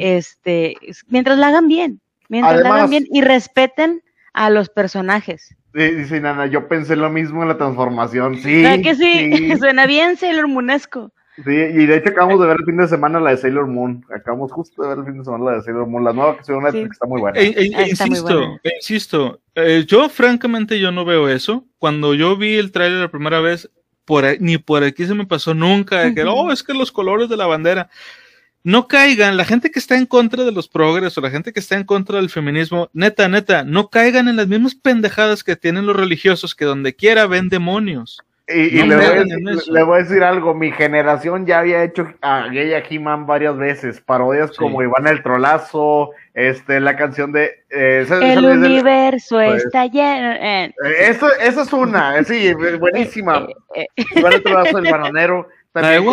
Este, 0.00 0.74
mientras 1.06 1.38
la 1.38 1.46
hagan 1.46 1.68
bien, 1.68 2.00
mientras 2.28 2.60
la 2.60 2.74
hagan 2.74 2.90
bien 2.90 3.06
y 3.08 3.20
respeten 3.20 4.02
a 4.32 4.50
los 4.50 4.68
personajes. 4.68 5.54
Dice 5.72 6.20
Nana, 6.20 6.46
yo 6.46 6.66
pensé 6.66 6.96
lo 6.96 7.08
mismo 7.08 7.42
en 7.42 7.50
la 7.50 7.56
transformación. 7.56 8.38
Sí. 8.38 8.64
que 8.82 8.96
sí? 8.96 9.56
Suena 9.60 9.86
bien 9.86 10.16
Sailor 10.16 10.48
Moonesco. 10.48 11.12
Sí, 11.44 11.50
y 11.50 11.86
de 11.86 11.96
hecho 11.96 12.08
acabamos 12.10 12.40
de 12.40 12.46
ver 12.48 12.56
el 12.58 12.64
fin 12.64 12.76
de 12.78 12.88
semana 12.88 13.20
la 13.20 13.30
de 13.30 13.36
Sailor 13.36 13.68
Moon. 13.68 14.04
Acabamos 14.12 14.50
justo 14.50 14.82
de 14.82 14.88
ver 14.88 14.98
el 14.98 15.04
fin 15.04 15.18
de 15.18 15.24
semana 15.24 15.44
la 15.44 15.52
de 15.58 15.62
Sailor 15.62 15.86
Moon. 15.86 16.02
La 16.02 16.12
nueva 16.12 16.36
que 16.36 16.44
se 16.44 16.52
ve 16.52 16.88
está 16.90 17.06
muy 17.06 17.20
buena. 17.20 17.38
Eh, 17.38 17.54
eh, 17.56 17.70
ah, 17.76 17.82
insisto, 17.88 18.58
insisto. 18.76 19.40
Eh, 19.54 19.84
yo 19.86 20.08
francamente 20.08 20.80
yo 20.80 20.90
no 20.90 21.04
veo 21.04 21.28
eso. 21.28 21.64
Cuando 21.78 22.14
yo 22.14 22.36
vi 22.36 22.56
el 22.56 22.72
tráiler 22.72 23.00
la 23.00 23.10
primera 23.10 23.40
vez, 23.40 23.70
por 24.04 24.24
ni 24.40 24.58
por 24.58 24.82
aquí 24.82 25.06
se 25.06 25.14
me 25.14 25.26
pasó 25.26 25.54
nunca 25.54 26.00
de 26.00 26.14
que, 26.14 26.24
oh, 26.24 26.50
es 26.50 26.64
que 26.64 26.74
los 26.74 26.90
colores 26.90 27.28
de 27.28 27.36
la 27.36 27.46
bandera. 27.46 27.88
No 28.64 28.88
caigan, 28.88 29.36
la 29.36 29.44
gente 29.44 29.70
que 29.70 29.78
está 29.78 29.96
en 29.96 30.06
contra 30.06 30.42
de 30.44 30.50
los 30.50 30.68
progres 30.68 31.16
o 31.16 31.20
la 31.20 31.30
gente 31.30 31.52
que 31.52 31.60
está 31.60 31.76
en 31.76 31.84
contra 31.84 32.16
del 32.16 32.28
feminismo, 32.28 32.90
neta, 32.92 33.28
neta, 33.28 33.62
no 33.62 33.88
caigan 33.88 34.26
en 34.26 34.36
las 34.36 34.48
mismas 34.48 34.74
pendejadas 34.74 35.44
que 35.44 35.54
tienen 35.54 35.86
los 35.86 35.96
religiosos 35.96 36.56
que 36.56 36.64
donde 36.64 36.96
quiera 36.96 37.28
ven 37.28 37.48
demonios. 37.48 38.18
Y, 38.50 38.82
le, 38.82 39.82
voy 39.82 39.98
a 39.98 40.02
decir, 40.02 40.22
algo, 40.22 40.54
mi 40.54 40.72
generación 40.72 41.44
ya 41.44 41.58
había 41.58 41.82
hecho 41.82 42.08
a 42.22 42.48
Gay 42.48 42.72
a 42.72 42.78
He-Man 42.78 43.26
varias 43.26 43.56
veces, 43.58 44.00
parodias 44.00 44.56
como 44.56 44.82
Iván 44.82 45.06
el 45.06 45.22
Trolazo, 45.22 46.12
este, 46.32 46.80
la 46.80 46.96
canción 46.96 47.30
de... 47.32 47.64
Eh, 47.68 48.06
el 48.08 48.44
universo 48.44 49.36
pues, 49.36 49.64
está 49.64 49.84
lleno... 49.86 50.32
Eh. 50.32 50.64
Eh, 50.64 50.94
eso, 51.08 51.28
eso 51.40 51.60
es 51.60 51.72
una, 51.74 52.24
sí, 52.24 52.54
buenísima. 52.78 53.46
Iván 54.16 54.32
el 54.32 54.42
Trolazo, 54.42 54.78
el 54.78 54.90
bananero. 54.90 55.48
También 55.72 56.04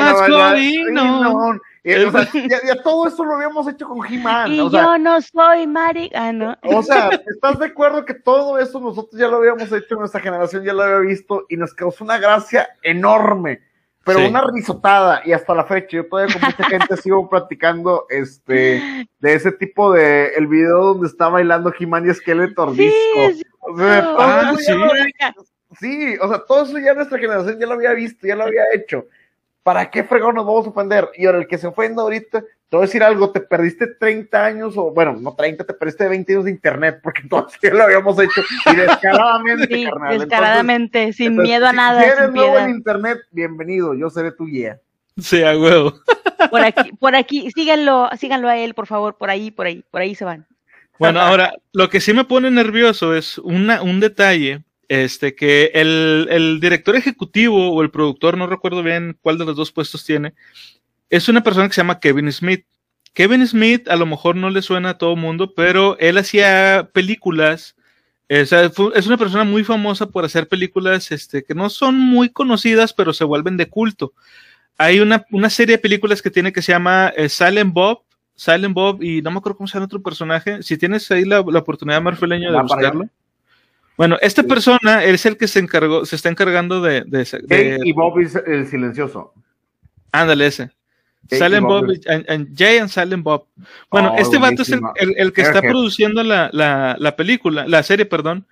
eh, 1.88 2.12
ya, 2.66 2.82
todo 2.82 3.08
esto 3.08 3.24
lo 3.24 3.36
habíamos 3.36 3.68
hecho 3.68 3.88
con 3.88 4.04
He-Man. 4.04 4.52
Y 4.52 4.58
yo 4.72 4.98
no 4.98 5.22
soy 5.22 5.68
Mari. 5.68 6.10
Ah, 6.16 6.34
no. 6.34 6.58
O 6.64 6.82
sea, 6.82 7.10
¿estás 7.28 7.60
de 7.60 7.68
acuerdo 7.68 8.04
que 8.04 8.16
todo 8.16 8.58
eso 8.58 8.80
nosotros 8.80 9.20
ya 9.20 9.28
lo 9.28 9.38
habíamos 9.38 9.72
hecho, 9.72 9.96
nuestra 9.96 10.20
generación 10.20 10.64
ya 10.64 10.74
lo 10.74 10.82
había 10.82 10.98
visto 11.00 11.46
y 11.48 11.58
nos 11.58 11.76
causó 11.76 12.04
una 12.04 12.18
gracia 12.18 12.68
enorme? 12.82 13.62
Pero 14.04 14.28
una 14.28 14.44
risotada, 14.52 15.22
y 15.26 15.32
hasta 15.32 15.56
la 15.56 15.66
fecha, 15.66 15.98
yo 15.98 16.08
todavía 16.08 16.34
con 16.34 16.44
mucha 16.44 16.64
gente 16.64 16.98
sigo 16.98 17.28
practicando 17.28 18.06
este, 18.10 19.08
de 19.20 19.34
ese 19.34 19.52
tipo 19.52 19.92
de, 19.94 20.28
el 20.36 20.48
video 20.48 20.94
donde 20.94 21.08
está 21.08 21.30
bailando 21.30 21.74
He-Man 21.78 22.10
y 22.10 22.14
Skeletor 22.14 22.76
sí, 22.76 22.84
disco. 22.86 23.46
O 23.62 23.78
sea, 23.78 24.16
ah, 24.18 24.54
sí. 24.58 24.74
sí, 25.80 26.18
o 26.22 26.28
sea, 26.28 26.40
todo 26.48 26.66
eso 26.66 26.78
ya 26.78 26.94
nuestra 26.94 27.18
generación 27.18 27.60
ya 27.60 27.66
lo 27.66 27.74
había 27.74 27.94
visto, 27.94 28.28
ya 28.28 28.36
lo 28.36 28.44
había 28.44 28.64
hecho. 28.74 29.06
¿Para 29.66 29.90
qué 29.90 30.04
fregón 30.04 30.36
nos 30.36 30.46
vamos 30.46 30.68
a 30.68 30.70
ofender? 30.70 31.10
Y 31.18 31.26
ahora 31.26 31.40
el 31.40 31.48
que 31.48 31.58
se 31.58 31.66
ofenda 31.66 32.04
ahorita, 32.04 32.42
te 32.42 32.48
voy 32.70 32.84
a 32.84 32.86
decir 32.86 33.02
algo, 33.02 33.32
te 33.32 33.40
perdiste 33.40 33.88
30 34.00 34.46
años, 34.46 34.78
o 34.78 34.92
bueno, 34.92 35.14
no 35.20 35.34
30, 35.34 35.64
te 35.64 35.74
perdiste 35.74 36.08
20 36.08 36.34
años 36.34 36.46
de 36.46 36.52
internet, 36.52 37.00
porque 37.02 37.22
entonces 37.24 37.60
ya 37.60 37.74
lo 37.74 37.82
habíamos 37.82 38.20
hecho, 38.20 38.44
y 38.72 38.76
descaradamente, 38.76 39.68
sí, 39.68 39.88
descaradamente, 40.12 41.14
sin 41.14 41.38
miedo 41.38 41.66
a 41.66 41.74
nada. 41.74 42.00
Si 42.00 42.08
eres 42.08 42.32
nuevo 42.32 42.60
en 42.60 42.70
internet, 42.70 43.18
bienvenido, 43.32 43.96
yo 43.96 44.08
seré 44.12 44.32
tu 44.32 44.46
guía. 44.46 44.80
Sí, 45.18 45.42
a 45.42 45.58
huevo. 45.58 45.96
Por 46.52 46.62
aquí, 46.62 46.92
por 47.00 47.16
aquí, 47.16 47.50
síganlo, 47.56 48.10
síganlo 48.20 48.50
a 48.50 48.58
él, 48.58 48.76
por 48.76 48.86
favor, 48.86 49.18
por 49.18 49.32
ahí, 49.32 49.50
por 49.50 49.66
ahí, 49.66 49.84
por 49.90 50.02
ahí 50.02 50.14
se 50.14 50.26
van. 50.26 50.46
Bueno, 51.00 51.20
ahora, 51.20 51.54
lo 51.74 51.90
que 51.90 52.00
sí 52.00 52.14
me 52.14 52.26
pone 52.26 52.52
nervioso 52.52 53.16
es 53.16 53.40
una, 53.40 53.82
un 53.82 54.00
detalle 54.00 54.64
este, 54.90 55.36
que 55.36 55.72
el, 55.74 56.28
el, 56.30 56.60
director 56.60 56.96
ejecutivo 56.96 57.72
o 57.72 57.82
el 57.82 57.92
productor, 57.92 58.38
no 58.38 58.48
recuerdo 58.48 58.84
bien 58.84 59.18
cuál 59.22 59.38
de 59.38 59.46
los 59.46 59.56
dos 59.56 59.72
puestos 59.72 60.04
tiene, 60.06 60.34
es 61.10 61.30
una 61.30 61.44
persona 61.44 61.68
que 61.68 61.74
se 61.74 61.82
llama 61.82 62.00
Kevin 62.00 62.32
Smith. 62.32 62.66
Kevin 63.14 63.48
Smith 63.48 63.88
a 63.88 63.96
lo 63.96 64.06
mejor 64.06 64.36
no 64.36 64.50
le 64.50 64.62
suena 64.62 64.92
a 64.92 64.98
todo 64.98 65.16
mundo, 65.16 65.54
pero 65.56 65.98
él 66.00 66.18
hacía 66.18 66.90
películas. 66.94 67.76
es 68.28 68.52
una 69.08 69.18
persona 69.18 69.46
muy 69.46 69.64
famosa 69.64 70.08
por 70.08 70.26
hacer 70.26 70.48
películas 70.48 71.12
este, 71.12 71.44
que 71.44 71.56
no 71.56 71.70
son 71.70 71.98
muy 71.98 72.30
conocidas, 72.30 72.94
pero 72.94 73.14
se 73.14 73.24
vuelven 73.24 73.56
de 73.56 73.70
culto. 73.70 74.14
Hay 74.78 75.00
una, 75.00 75.26
una 75.32 75.50
serie 75.50 75.78
de 75.78 75.82
películas 75.82 76.22
que 76.22 76.30
tiene 76.30 76.52
que 76.52 76.62
se 76.62 76.74
llama 76.74 77.14
eh, 77.16 77.30
Silent 77.30 77.74
Bob, 77.74 78.02
Silent 78.36 78.74
Bob, 78.74 79.02
y 79.02 79.22
no 79.22 79.32
me 79.32 79.38
acuerdo 79.38 79.58
cómo 79.58 79.68
se 79.68 79.76
llama 79.76 79.86
otro 79.86 80.02
personaje. 80.02 80.62
Si 80.62 80.78
tienes 80.78 81.10
ahí 81.12 81.24
la, 81.24 81.42
la 81.48 81.60
oportunidad, 81.60 82.02
Marfeleño, 82.02 82.52
de 82.52 82.62
buscarlo. 82.62 83.10
Bueno, 83.98 84.18
esta 84.22 84.44
persona 84.44 85.04
es 85.04 85.26
el 85.26 85.38
que 85.38 85.48
se 85.48 85.60
encargó, 85.60 86.06
se 86.06 86.16
está 86.16 86.30
encargando 86.30 86.82
de. 86.82 87.04
de, 87.06 87.80
y 87.84 87.94
Bob 87.94 88.20
es 88.20 88.36
el 88.36 88.68
silencioso. 88.68 89.34
Ándale, 90.12 90.48
ese. 90.48 90.72
Silent 91.30 91.66
Bob, 91.66 91.88
Jay 92.56 92.78
and 92.78 92.90
Silent 92.90 93.24
Bob. 93.24 93.48
Bueno, 93.90 94.14
oh, 94.14 94.22
este 94.22 94.38
vato 94.38 94.62
es 94.62 94.72
el, 94.72 95.34
que 95.34 95.42
está 95.42 95.62
produciendo 95.62 96.24
la, 96.24 96.50
la, 96.54 96.96
la, 97.00 97.16
película, 97.16 97.68
la 97.68 97.82
serie, 97.84 98.06
perdón. 98.06 98.46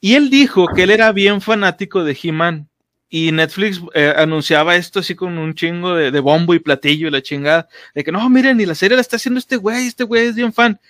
Y 0.00 0.14
él 0.14 0.30
dijo 0.30 0.68
que 0.68 0.84
él 0.84 0.90
era 0.90 1.12
bien 1.12 1.40
fanático 1.40 2.04
de 2.04 2.16
He-Man. 2.20 2.68
Y 3.10 3.30
Netflix 3.30 3.80
eh, 3.94 4.12
anunciaba 4.16 4.74
esto 4.74 5.00
así 5.00 5.14
con 5.14 5.38
un 5.38 5.54
chingo 5.54 5.94
de, 5.94 6.10
de, 6.10 6.20
bombo 6.20 6.52
y 6.52 6.58
platillo 6.58 7.06
y 7.08 7.10
la 7.10 7.22
chingada. 7.22 7.68
De 7.94 8.02
que 8.02 8.10
no, 8.10 8.28
miren, 8.28 8.56
ni 8.56 8.66
la 8.66 8.74
serie 8.74 8.96
la 8.96 9.02
está 9.02 9.16
haciendo 9.16 9.38
este 9.38 9.56
güey, 9.56 9.86
este 9.86 10.02
güey 10.02 10.26
es 10.26 10.34
bien 10.34 10.52
fan. 10.52 10.80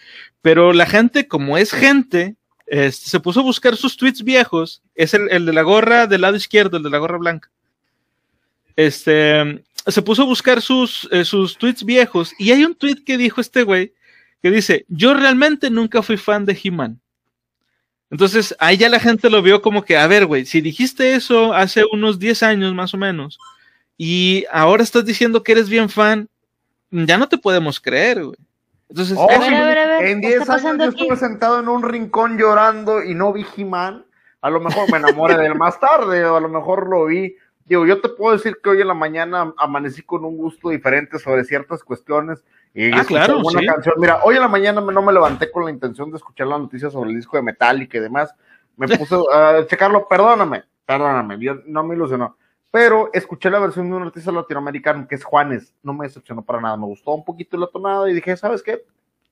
Pero 0.40 0.72
la 0.72 0.86
gente, 0.86 1.28
como 1.28 1.58
es 1.58 1.72
gente, 1.72 2.36
este, 2.66 3.10
se 3.10 3.20
puso 3.20 3.40
a 3.40 3.42
buscar 3.44 3.76
sus 3.76 3.96
tweets 3.96 4.22
viejos. 4.22 4.82
Es 4.94 5.14
el, 5.14 5.30
el, 5.30 5.46
de 5.46 5.52
la 5.52 5.62
gorra 5.62 6.06
del 6.06 6.22
lado 6.22 6.36
izquierdo, 6.36 6.76
el 6.76 6.82
de 6.82 6.90
la 6.90 6.98
gorra 6.98 7.18
blanca. 7.18 7.50
Este, 8.76 9.62
se 9.86 10.02
puso 10.02 10.22
a 10.22 10.26
buscar 10.26 10.60
sus, 10.62 11.08
eh, 11.12 11.24
sus 11.24 11.56
tweets 11.56 11.84
viejos 11.84 12.32
y 12.38 12.50
hay 12.50 12.64
un 12.64 12.74
tweet 12.74 13.04
que 13.04 13.16
dijo 13.16 13.40
este 13.40 13.62
güey 13.62 13.92
que 14.42 14.50
dice, 14.50 14.84
yo 14.88 15.14
realmente 15.14 15.70
nunca 15.70 16.02
fui 16.02 16.16
fan 16.16 16.44
de 16.44 16.58
He-Man. 16.62 17.00
Entonces, 18.10 18.54
ahí 18.58 18.76
ya 18.76 18.88
la 18.88 19.00
gente 19.00 19.30
lo 19.30 19.42
vio 19.42 19.62
como 19.62 19.84
que, 19.84 19.96
a 19.96 20.06
ver, 20.06 20.26
güey, 20.26 20.44
si 20.44 20.60
dijiste 20.60 21.14
eso 21.14 21.54
hace 21.54 21.82
unos 21.90 22.18
10 22.18 22.42
años 22.42 22.74
más 22.74 22.92
o 22.94 22.98
menos 22.98 23.38
y 23.96 24.44
ahora 24.52 24.82
estás 24.82 25.04
diciendo 25.04 25.42
que 25.42 25.52
eres 25.52 25.68
bien 25.68 25.88
fan, 25.88 26.28
ya 26.90 27.16
no 27.16 27.28
te 27.28 27.38
podemos 27.38 27.80
creer, 27.80 28.24
güey. 28.24 28.38
Entonces, 28.88 29.16
oh, 29.18 29.28
en 29.30 30.20
10 30.20 30.48
años 30.50 30.76
yo 30.78 30.84
estuve 30.84 31.16
sentado 31.16 31.60
en 31.60 31.68
un 31.68 31.82
rincón 31.82 32.38
llorando 32.38 33.02
y 33.02 33.14
no 33.14 33.32
vi 33.32 33.46
He-Man. 33.56 34.04
A 34.40 34.50
lo 34.50 34.60
mejor 34.60 34.90
me 34.92 34.98
enamoré 34.98 35.36
de 35.38 35.46
él 35.46 35.54
más 35.54 35.80
tarde, 35.80 36.24
o 36.24 36.36
a 36.36 36.40
lo 36.40 36.48
mejor 36.48 36.88
lo 36.88 37.06
vi. 37.06 37.34
Digo, 37.64 37.86
yo 37.86 38.00
te 38.02 38.10
puedo 38.10 38.36
decir 38.36 38.58
que 38.62 38.70
hoy 38.70 38.82
en 38.82 38.88
la 38.88 38.94
mañana 38.94 39.54
amanecí 39.56 40.02
con 40.02 40.24
un 40.24 40.36
gusto 40.36 40.68
diferente 40.68 41.18
sobre 41.18 41.44
ciertas 41.44 41.82
cuestiones. 41.82 42.44
Y 42.74 42.92
ah, 42.92 43.04
claro, 43.06 43.38
una 43.38 43.64
canción. 43.64 43.94
Mira, 43.98 44.20
hoy 44.22 44.36
en 44.36 44.42
la 44.42 44.48
mañana 44.48 44.80
no 44.80 45.02
me 45.02 45.12
levanté 45.12 45.50
con 45.50 45.64
la 45.64 45.70
intención 45.70 46.10
de 46.10 46.18
escuchar 46.18 46.46
la 46.46 46.58
noticia 46.58 46.90
sobre 46.90 47.10
el 47.10 47.16
disco 47.16 47.38
de 47.38 47.42
Metallica 47.42 47.96
y 47.96 48.00
demás. 48.00 48.34
Me 48.76 48.86
puse 48.88 49.16
a 49.32 49.64
checarlo, 49.66 50.06
perdóname, 50.06 50.64
perdóname, 50.84 51.38
no 51.66 51.84
me 51.84 51.94
ilusionó 51.94 52.36
pero 52.74 53.08
escuché 53.12 53.50
la 53.50 53.60
versión 53.60 53.88
de 53.88 53.94
un 53.94 54.02
artista 54.02 54.32
latinoamericano 54.32 55.06
que 55.06 55.14
es 55.14 55.22
Juanes, 55.22 55.72
no 55.84 55.94
me 55.94 56.06
decepcionó 56.06 56.42
para 56.42 56.60
nada, 56.60 56.76
me 56.76 56.86
gustó 56.86 57.12
un 57.12 57.24
poquito 57.24 57.56
la 57.56 57.68
tonada 57.68 58.10
y 58.10 58.14
dije, 58.14 58.36
¿sabes 58.36 58.64
qué? 58.64 58.84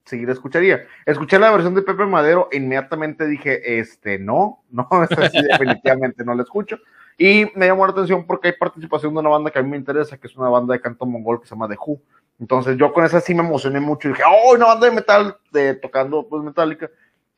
Seguir 0.05 0.31
escucharía. 0.31 0.87
Escuché 1.05 1.41
la 1.41 1.51
versión 1.51 1.75
de 1.75 1.83
Pepe 1.83 2.07
Madero 2.07 2.49
e 2.53 2.59
inmediatamente 2.59 3.27
dije, 3.27 3.81
este, 3.81 4.17
no, 4.21 4.63
no, 4.71 4.87
definitivamente 5.11 6.25
no 6.25 6.37
la 6.37 6.45
escucho. 6.45 6.79
Y 7.19 7.51
me 7.57 7.67
llamó 7.67 7.85
la 7.85 7.91
atención 7.91 8.25
porque 8.29 8.47
hay 8.47 8.55
participación 8.55 9.13
de 9.13 9.19
una 9.19 9.31
banda 9.31 9.51
que 9.51 9.59
a 9.59 9.63
mí 9.65 9.71
me 9.71 9.77
interesa, 9.77 10.19
que 10.19 10.29
es 10.29 10.37
una 10.37 10.49
banda 10.49 10.75
de 10.75 10.81
canto 10.81 11.05
mongol 11.05 11.41
que 11.41 11.49
se 11.49 11.57
llama 11.57 11.67
The 11.67 11.79
Who. 11.85 12.01
Entonces 12.39 12.77
yo 12.77 12.93
con 12.93 13.05
esa 13.05 13.21
sí 13.21 13.35
me 13.35 13.43
emocioné 13.43 13.81
mucho 13.81 14.07
y 14.07 14.13
dije, 14.13 14.23
oh, 14.25 14.55
una 14.55 14.67
banda 14.67 14.87
de 14.87 14.93
metal, 14.93 15.37
de, 15.51 15.75
tocando 15.75 16.29
pues 16.29 16.45
metálica. 16.45 16.89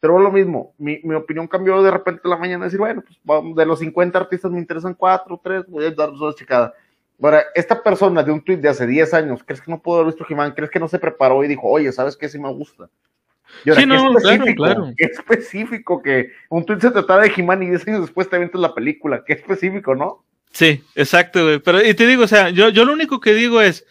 Pero 0.04 0.18
lo 0.18 0.30
mismo, 0.30 0.74
mi, 0.76 1.00
mi, 1.02 1.14
opinión 1.14 1.48
cambió 1.48 1.82
de 1.82 1.90
repente 1.90 2.20
en 2.24 2.28
la 2.28 2.36
mañana, 2.36 2.66
decir, 2.66 2.78
bueno, 2.78 3.02
pues 3.24 3.40
de 3.56 3.64
los 3.64 3.78
50 3.78 4.18
artistas 4.18 4.50
me 4.50 4.58
interesan 4.58 4.92
4, 4.92 5.40
3, 5.42 5.64
voy 5.66 5.86
a 5.86 5.90
dar 5.92 6.10
una 6.10 6.34
checada. 6.34 6.74
Ahora, 7.22 7.44
esta 7.54 7.82
persona 7.82 8.22
de 8.22 8.30
un 8.30 8.42
tweet 8.42 8.58
de 8.58 8.68
hace 8.68 8.86
10 8.86 9.14
años, 9.14 9.42
¿crees 9.42 9.62
que 9.62 9.70
no 9.70 9.80
pudo 9.80 10.00
haber 10.00 10.08
visto 10.08 10.26
Jimán? 10.26 10.52
¿Crees 10.52 10.70
que 10.70 10.78
no 10.78 10.88
se 10.88 10.98
preparó 10.98 11.42
y 11.42 11.48
dijo, 11.48 11.66
oye, 11.66 11.90
¿sabes 11.90 12.18
qué? 12.18 12.28
Sí 12.28 12.38
me 12.38 12.52
gusta. 12.52 12.90
Y 13.64 13.70
ahora, 13.70 13.80
sí, 13.80 13.86
no, 13.86 14.14
claro, 14.16 14.44
claro. 14.54 14.92
Qué 14.94 15.06
específico 15.06 16.02
que 16.02 16.32
un 16.50 16.66
tweet 16.66 16.80
se 16.80 16.90
tratara 16.90 17.22
de 17.22 17.30
Jimán 17.30 17.62
y 17.62 17.70
10 17.70 17.88
años 17.88 18.00
después 18.02 18.28
te 18.28 18.36
avientas 18.36 18.60
la 18.60 18.74
película. 18.74 19.24
Qué 19.24 19.32
específico, 19.32 19.94
¿no? 19.94 20.22
Sí, 20.52 20.84
exacto, 20.94 21.44
güey. 21.44 21.60
Pero, 21.60 21.82
y 21.82 21.94
te 21.94 22.06
digo, 22.06 22.24
o 22.24 22.28
sea, 22.28 22.50
yo, 22.50 22.68
yo 22.68 22.84
lo 22.84 22.92
único 22.92 23.20
que 23.20 23.32
digo 23.32 23.62
es, 23.62 23.86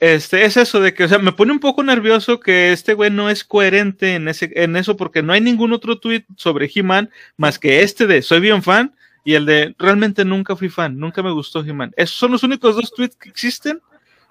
este, 0.00 0.46
es 0.46 0.56
eso 0.56 0.80
de 0.80 0.94
que, 0.94 1.04
o 1.04 1.08
sea, 1.08 1.18
me 1.18 1.32
pone 1.32 1.52
un 1.52 1.60
poco 1.60 1.82
nervioso 1.82 2.40
que 2.40 2.72
este 2.72 2.94
güey 2.94 3.10
no 3.10 3.28
es 3.28 3.44
coherente 3.44 4.14
en, 4.14 4.28
ese, 4.28 4.50
en 4.54 4.76
eso 4.76 4.96
porque 4.96 5.22
no 5.22 5.34
hay 5.34 5.42
ningún 5.42 5.74
otro 5.74 5.98
tweet 5.98 6.24
sobre 6.36 6.70
He-Man 6.74 7.10
más 7.36 7.58
que 7.58 7.82
este 7.82 8.06
de 8.06 8.22
soy 8.22 8.40
bien 8.40 8.62
fan 8.62 8.94
y 9.24 9.34
el 9.34 9.44
de 9.44 9.74
realmente 9.78 10.24
nunca 10.24 10.56
fui 10.56 10.70
fan, 10.70 10.98
nunca 10.98 11.22
me 11.22 11.30
gustó 11.30 11.60
He-Man. 11.60 11.92
Esos 11.96 12.16
son 12.16 12.32
los 12.32 12.42
únicos 12.42 12.76
dos 12.76 12.92
tweets 12.94 13.16
que 13.16 13.28
existen 13.28 13.80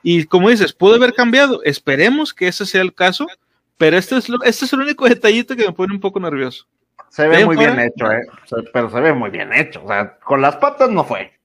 y 0.01 0.25
como 0.25 0.49
dices, 0.49 0.73
pudo 0.73 0.95
haber 0.95 1.13
cambiado. 1.13 1.61
Esperemos 1.63 2.33
que 2.33 2.47
ese 2.47 2.65
sea 2.65 2.81
el 2.81 2.93
caso, 2.93 3.27
pero 3.77 3.95
este 3.95 4.17
es, 4.17 4.27
lo, 4.27 4.41
este 4.43 4.65
es 4.65 4.73
el 4.73 4.79
único 4.79 5.07
detallito 5.07 5.55
que 5.55 5.67
me 5.67 5.73
pone 5.73 5.93
un 5.93 5.99
poco 5.99 6.19
nervioso. 6.19 6.65
Se 7.09 7.27
ve 7.27 7.45
muy 7.45 7.57
bien 7.57 7.79
hecho, 7.79 8.11
¿eh? 8.11 8.21
Pero 8.73 8.89
se 8.89 8.99
ve 8.99 9.13
muy 9.13 9.29
bien 9.29 9.53
hecho. 9.53 9.83
O 9.83 9.87
sea, 9.87 10.17
con 10.19 10.41
las 10.41 10.55
patas 10.57 10.89
no 10.89 11.03
fue. 11.03 11.38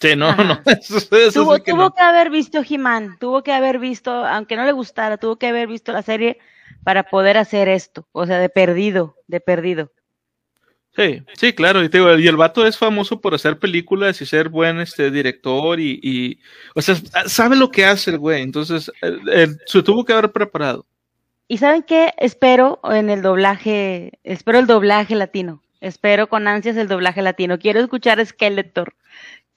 Sí, 0.00 0.16
no, 0.16 0.34
no. 0.34 0.62
tuvo, 1.34 1.92
que, 1.92 2.00
haber 2.00 2.30
visto 2.30 2.62
He-Man, 2.66 3.18
tuvo 3.20 3.42
que 3.42 3.52
haber 3.52 3.78
visto, 3.78 4.10
aunque 4.10 4.56
no 4.56 4.64
le 4.64 4.72
gustara, 4.72 5.18
tuvo 5.18 5.36
que 5.36 5.48
haber 5.48 5.68
visto 5.68 5.92
la 5.92 6.02
serie 6.02 6.38
para 6.84 7.04
poder 7.04 7.36
hacer 7.36 7.68
esto. 7.68 8.08
O 8.12 8.26
sea, 8.26 8.38
de 8.38 8.48
perdido, 8.48 9.16
de 9.26 9.40
perdido. 9.40 9.92
Sí, 10.96 11.22
sí, 11.34 11.52
claro. 11.52 11.84
Y, 11.84 11.90
y 11.92 12.26
el 12.26 12.36
vato 12.36 12.66
es 12.66 12.78
famoso 12.78 13.20
por 13.20 13.34
hacer 13.34 13.58
películas 13.58 14.20
y 14.22 14.26
ser 14.26 14.48
buen 14.48 14.80
este 14.80 15.10
director 15.10 15.78
y, 15.78 16.00
y 16.02 16.40
o 16.74 16.80
sea, 16.80 16.96
sabe 17.26 17.56
lo 17.56 17.70
que 17.70 17.84
hace 17.84 18.10
el 18.10 18.18
güey. 18.18 18.42
Entonces, 18.42 18.90
se 19.66 19.82
tuvo 19.82 20.04
que 20.04 20.14
haber 20.14 20.32
preparado. 20.32 20.86
Y 21.46 21.58
saben 21.58 21.82
qué, 21.82 22.14
espero 22.16 22.80
en 22.84 23.10
el 23.10 23.22
doblaje, 23.22 24.18
espero 24.24 24.58
el 24.58 24.66
doblaje 24.66 25.14
latino. 25.14 25.62
Espero 25.80 26.28
con 26.28 26.46
ansias 26.46 26.76
el 26.76 26.88
doblaje 26.88 27.22
latino. 27.22 27.58
Quiero 27.58 27.80
escuchar 27.80 28.24
Skeletor. 28.24 28.94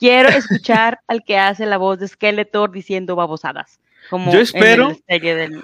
Quiero 0.03 0.27
escuchar 0.27 0.99
al 1.07 1.23
que 1.23 1.38
hace 1.38 1.65
la 1.65 1.77
voz 1.77 1.97
de 1.97 2.09
Skeletor 2.09 2.71
diciendo 2.71 3.15
babosadas. 3.15 3.80
Como 4.09 4.34
yo 4.34 4.41
espero. 4.41 4.91
En 5.07 5.63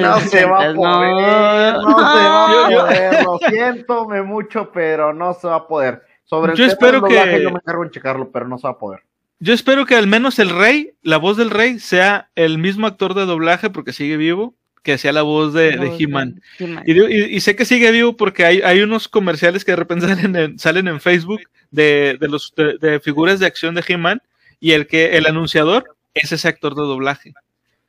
no 0.00 0.18
se 0.18 0.44
va 0.44 0.68
a 0.68 0.74
poder. 0.74 1.74
No, 1.74 1.96
se 1.96 2.24
va 2.24 2.66
a 2.66 2.68
poder. 2.68 3.24
Lo 3.24 3.38
siento 3.38 4.08
mucho, 4.24 4.72
pero 4.72 5.14
no 5.14 5.32
se 5.34 5.46
va 5.46 5.54
a 5.54 5.68
poder. 5.68 6.02
Sobre 6.24 6.54
el 6.54 6.58
yo 6.58 6.64
espero 6.64 7.04
que. 7.04 7.14
Yo 7.40 7.52
me 7.52 7.58
encargo 7.58 7.84
en 7.84 7.90
checarlo, 7.92 8.32
pero 8.32 8.48
no 8.48 8.58
se 8.58 8.66
va 8.66 8.72
a 8.72 8.78
poder. 8.78 9.04
Yo 9.38 9.54
espero 9.54 9.86
que 9.86 9.94
al 9.94 10.08
menos 10.08 10.40
el 10.40 10.50
rey, 10.50 10.94
la 11.02 11.18
voz 11.18 11.36
del 11.36 11.50
rey, 11.50 11.78
sea 11.78 12.30
el 12.34 12.58
mismo 12.58 12.88
actor 12.88 13.14
de 13.14 13.26
doblaje 13.26 13.70
porque 13.70 13.92
sigue 13.92 14.16
vivo 14.16 14.56
que 14.82 14.94
hacía 14.94 15.12
la 15.12 15.22
voz 15.22 15.54
de, 15.54 15.76
de 15.76 15.96
He-Man. 15.98 16.42
y, 16.84 17.40
sé 17.40 17.56
que 17.56 17.64
sigue 17.64 17.90
vivo 17.90 18.16
porque 18.16 18.44
hay, 18.44 18.60
hay 18.62 18.80
unos 18.82 19.08
comerciales 19.08 19.64
que 19.64 19.72
de 19.72 19.76
repente 19.76 20.06
salen 20.08 20.36
en, 20.36 20.58
salen 20.58 20.88
en 20.88 21.00
Facebook 21.00 21.40
de, 21.70 22.16
de 22.20 22.28
los, 22.28 22.52
de, 22.56 23.00
figuras 23.00 23.40
de 23.40 23.46
acción 23.46 23.74
de 23.74 23.84
He-Man 23.86 24.20
y 24.60 24.72
el 24.72 24.86
que 24.86 25.16
el 25.16 25.26
anunciador 25.26 25.96
es 26.14 26.32
ese 26.32 26.48
actor 26.48 26.74
de 26.74 26.82
doblaje. 26.82 27.32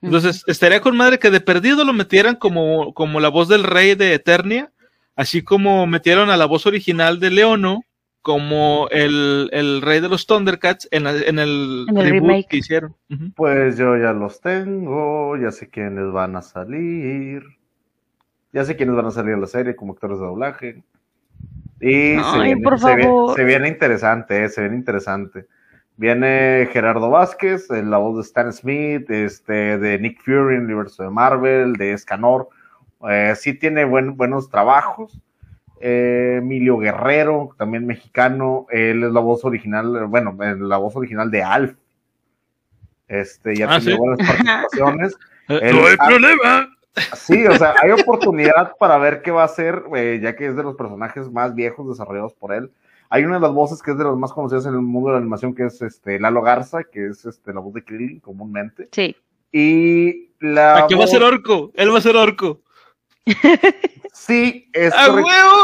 Entonces, 0.02 0.44
estaría 0.48 0.82
con 0.82 0.98
madre 0.98 1.18
que 1.18 1.32
de 1.32 1.40
perdido 1.40 1.86
lo 1.86 1.94
metieran 1.94 2.36
como, 2.36 2.94
como 2.94 3.22
la 3.22 3.30
voz 3.30 3.48
del 3.48 3.64
rey 3.64 3.96
de 3.96 4.14
Eternia, 4.14 4.70
así 5.16 5.44
como 5.44 5.88
metieron 5.88 6.30
a 6.30 6.36
la 6.36 6.46
voz 6.46 6.66
original 6.66 7.20
de 7.22 7.32
Leono 7.32 7.86
como 8.24 8.88
el, 8.90 9.50
el, 9.52 9.82
rey 9.82 10.00
de 10.00 10.08
los 10.08 10.26
Thundercats 10.26 10.88
en, 10.92 11.06
en 11.08 11.40
el, 11.40 11.86
remake 11.94 12.48
que 12.48 12.58
hicieron. 12.58 12.96
Pues 13.36 13.78
yo 13.78 13.98
ya 13.98 14.14
los 14.14 14.40
tengo, 14.40 15.36
ya 15.38 15.52
sé 15.52 15.70
quiénes 15.70 16.10
van 16.12 16.38
a 16.38 16.42
salir. 16.42 17.44
Ya 18.54 18.64
sé 18.64 18.78
quiénes 18.78 18.96
van 18.96 19.08
a 19.08 19.12
salir 19.12 19.34
en 19.34 19.42
la 19.42 19.48
serie 19.48 19.76
como 19.76 19.92
actores 19.92 20.20
de 20.20 20.26
doblaje. 20.26 20.84
Y 21.82 22.16
se, 22.18 23.44
viene, 23.44 23.68
interesante, 23.68 24.46
eh, 24.46 24.50
se 24.50 24.62
viene 24.62 24.78
interesante. 24.78 25.48
Viene 25.98 26.70
Gerardo 26.72 27.10
Vázquez, 27.10 27.70
en 27.72 27.92
la 27.92 27.98
voz 27.98 28.16
de 28.16 28.22
Stan 28.22 28.54
Smith, 28.54 29.10
este, 29.12 29.78
de 29.78 30.00
Nick 30.00 30.24
Fury 30.24 30.56
en 30.56 30.62
el 30.62 30.66
universo 30.66 31.04
de 31.04 31.10
Marvel, 31.10 31.74
de 31.74 31.92
Escanor. 31.92 32.48
Eh, 33.10 33.34
sí 33.36 33.54
tiene 33.54 33.84
buen, 33.84 34.16
buenos 34.16 34.50
trabajos. 34.50 35.20
Eh, 35.86 36.36
Emilio 36.38 36.78
Guerrero, 36.78 37.56
también 37.58 37.86
mexicano, 37.86 38.68
él 38.70 39.04
es 39.04 39.12
la 39.12 39.20
voz 39.20 39.44
original, 39.44 40.06
bueno, 40.06 40.34
la 40.40 40.78
voz 40.78 40.96
original 40.96 41.30
de 41.30 41.44
Alf. 41.44 41.76
Este, 43.10 43.54
ya 43.54 43.68
ah, 43.70 43.82
tiene 43.82 43.98
buenas 43.98 44.18
participaciones. 44.26 45.18
no 45.50 45.58
hay 45.58 45.98
problema. 45.98 46.70
Sí, 47.16 47.46
o 47.46 47.58
sea, 47.58 47.76
hay 47.82 47.92
oportunidad 47.92 48.78
para 48.80 48.98
ver 48.98 49.22
qué 49.22 49.32
va 49.32 49.42
a 49.42 49.46
hacer, 49.46 49.84
eh, 49.94 50.22
ya 50.24 50.38
que 50.38 50.48
es 50.48 50.56
de 50.56 50.64
los 50.64 50.78
personajes 50.78 51.30
más 51.30 51.54
viejos 51.54 51.90
desarrollados 51.90 52.34
por 52.34 52.54
él. 52.54 52.72
Hay 53.10 53.26
una 53.26 53.36
de 53.36 53.42
las 53.42 53.52
voces 53.52 53.82
que 53.82 53.92
es 53.92 53.98
de 53.98 54.06
las 54.06 54.16
más 54.16 54.32
conocidas 54.32 54.66
en 54.66 54.76
el 54.76 54.80
mundo 54.80 55.10
de 55.10 55.16
la 55.16 55.20
animación, 55.20 55.54
que 55.54 55.66
es 55.66 55.82
este 55.82 56.18
Lalo 56.18 56.42
Garza, 56.42 56.86
que 56.86 57.08
es 57.08 57.26
este 57.26 57.54
la 57.54 57.60
voz 57.60 57.74
de 57.74 57.84
Krillin 57.84 58.22
comúnmente. 58.22 58.88
Sí. 58.94 59.18
Y 59.52 60.30
la. 60.40 60.86
Aquí 60.86 60.96
va 60.96 61.04
a 61.04 61.08
ser 61.08 61.24
orco, 61.24 61.72
él 61.74 61.94
va 61.94 61.98
a 61.98 62.02
ser 62.02 62.16
orco. 62.16 62.62
Sí, 64.14 64.70
es 64.74 64.94
¡A 64.94 65.08
correcto. 65.08 65.28
huevo! 65.28 65.58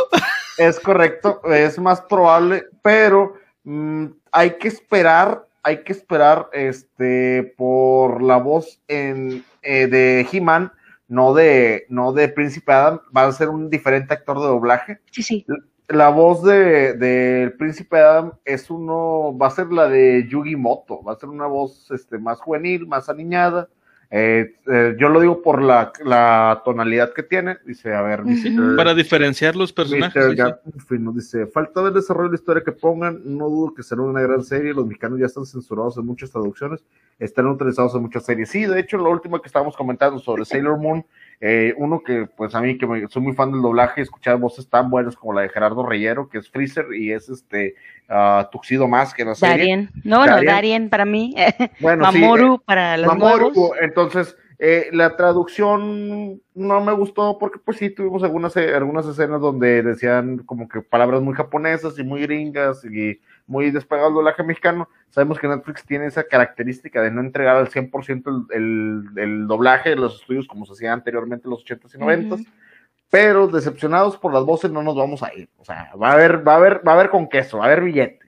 Es 0.57 0.79
correcto, 0.79 1.41
es 1.45 1.79
más 1.79 2.01
probable, 2.01 2.65
pero 2.81 3.35
mm, 3.63 4.07
hay 4.31 4.57
que 4.57 4.67
esperar, 4.67 5.47
hay 5.63 5.83
que 5.83 5.93
esperar 5.93 6.49
este 6.51 7.53
por 7.57 8.21
la 8.21 8.37
voz 8.37 8.81
en, 8.87 9.45
eh, 9.61 9.87
de 9.87 10.27
He-Man, 10.29 10.73
no 11.07 11.33
de, 11.33 11.85
no 11.89 12.11
de 12.11 12.27
Príncipe 12.27 12.73
Adam, 12.73 12.99
va 13.15 13.25
a 13.25 13.31
ser 13.31 13.49
un 13.49 13.69
diferente 13.69 14.13
actor 14.13 14.39
de 14.39 14.47
doblaje. 14.47 14.99
Sí, 15.11 15.23
sí. 15.23 15.45
La 15.87 16.09
voz 16.09 16.43
de, 16.43 16.93
del 16.93 17.53
Príncipe 17.53 17.97
Adam 17.97 18.33
es 18.45 18.69
uno, 18.69 19.35
va 19.37 19.47
a 19.47 19.51
ser 19.51 19.71
la 19.71 19.87
de 19.87 20.27
Yugi 20.27 20.55
Moto, 20.55 21.01
va 21.03 21.13
a 21.13 21.19
ser 21.19 21.29
una 21.29 21.47
voz 21.47 21.89
este, 21.91 22.17
más 22.17 22.39
juvenil, 22.39 22.85
más 22.85 23.09
aniñada. 23.09 23.69
Eh, 24.11 24.55
eh, 24.65 24.95
yo 24.99 25.07
lo 25.09 25.19
digo 25.19 25.43
por 25.43 25.61
la, 25.61 25.91
la 26.03 26.63
tonalidad 26.65 27.13
que 27.13 27.21
tiene. 27.21 27.57
Dice, 27.65 27.93
a 27.93 28.01
ver. 28.01 28.23
Mr. 28.23 28.75
Para 28.75 28.95
diferenciar 28.95 29.55
los 29.55 29.71
personajes. 29.71 30.35
Sí, 30.87 30.97
nos 30.97 31.15
dice, 31.15 31.45
falta 31.45 31.81
ver 31.81 31.93
desarrollo 31.93 32.29
de 32.29 32.33
la 32.33 32.39
historia 32.39 32.63
que 32.63 32.71
pongan, 32.71 33.21
no 33.23 33.47
dudo 33.49 33.73
que 33.75 33.83
será 33.83 34.01
una 34.01 34.21
gran 34.21 34.43
serie, 34.43 34.73
los 34.73 34.87
mexicanos 34.87 35.19
ya 35.19 35.27
están 35.27 35.45
censurados 35.45 35.97
en 35.97 36.05
muchas 36.05 36.31
traducciones, 36.31 36.83
están 37.19 37.47
utilizados 37.47 37.93
en 37.93 38.01
muchas 38.01 38.25
series. 38.25 38.49
Sí, 38.49 38.65
de 38.65 38.79
hecho, 38.79 38.97
lo 38.97 39.11
último 39.11 39.39
que 39.41 39.47
estábamos 39.47 39.77
comentando 39.77 40.19
sobre 40.19 40.43
Sailor 40.43 40.79
Moon, 40.79 41.05
eh, 41.41 41.73
uno 41.77 42.01
que 42.03 42.27
pues 42.35 42.53
a 42.55 42.61
mí 42.61 42.77
que 42.77 42.85
me- 42.85 43.07
soy 43.07 43.21
muy 43.21 43.33
fan 43.33 43.51
del 43.51 43.61
doblaje, 43.61 44.01
escuchar 44.01 44.37
voces 44.37 44.67
tan 44.67 44.89
buenas 44.89 45.15
como 45.15 45.33
la 45.33 45.41
de 45.41 45.49
Gerardo 45.49 45.85
Reyero, 45.85 46.27
que 46.29 46.39
es 46.39 46.49
Freezer, 46.49 46.85
y 46.93 47.11
es 47.11 47.29
este 47.29 47.75
ah, 48.09 48.49
Tuxedo 48.51 48.87
más 48.87 49.13
que 49.13 49.23
la 49.23 49.35
serie. 49.35 49.55
Darien. 49.57 49.89
No, 50.03 50.25
Darien. 50.25 50.45
Darien 50.45 50.89
para 50.89 51.05
mí. 51.05 51.35
Bueno, 51.79 52.11
sí, 52.11 52.19
Mamoru 52.19 52.55
eh, 52.55 52.61
para 52.65 52.97
los 52.97 53.07
Mamoru, 53.07 53.51
nuevos. 53.53 53.71
entonces, 53.81 54.35
eh, 54.61 54.89
la 54.91 55.15
traducción 55.15 56.41
no 56.53 56.81
me 56.81 56.91
gustó 56.91 57.37
porque 57.39 57.59
pues 57.63 57.77
sí 57.77 57.89
tuvimos 57.91 58.23
algunas, 58.23 58.57
eh, 58.57 58.75
algunas 58.75 59.05
escenas 59.05 59.39
donde 59.39 59.81
decían 59.81 60.39
como 60.39 60.67
que 60.67 60.81
palabras 60.81 61.21
muy 61.21 61.33
japonesas 61.33 61.97
y 61.97 62.03
muy 62.03 62.23
gringas 62.23 62.83
y 62.83 63.21
muy 63.47 63.71
despegado 63.71 64.09
del 64.09 64.15
doblaje 64.15 64.43
mexicano. 64.43 64.89
Sabemos 65.11 65.39
que 65.39 65.47
Netflix 65.47 65.85
tiene 65.85 66.07
esa 66.07 66.25
característica 66.25 67.01
de 67.01 67.09
no 67.09 67.21
entregar 67.21 67.55
al 67.55 67.69
100% 67.69 68.47
el, 68.51 68.57
el, 69.15 69.17
el 69.17 69.47
doblaje 69.47 69.91
de 69.91 69.95
los 69.95 70.19
estudios 70.19 70.45
como 70.45 70.65
se 70.65 70.73
hacía 70.73 70.91
anteriormente 70.91 71.47
en 71.47 71.51
los 71.51 71.63
80s 71.63 71.95
y 71.95 71.97
90s. 71.97 72.33
Ujú. 72.33 72.45
Pero 73.09 73.47
decepcionados 73.47 74.17
por 74.17 74.33
las 74.33 74.43
voces 74.43 74.71
no 74.71 74.83
nos 74.83 74.97
vamos 74.97 75.23
a 75.23 75.33
ir. 75.33 75.47
O 75.57 75.63
sea, 75.63 75.89
va 75.95 76.09
a 76.09 76.13
haber, 76.13 76.45
va 76.45 76.55
a 76.55 76.57
haber, 76.57 76.85
va 76.85 76.91
a 76.91 76.95
haber 76.95 77.09
con 77.09 77.29
queso, 77.29 77.59
va 77.59 77.63
a 77.63 77.67
haber 77.67 77.81
billete. 77.85 78.19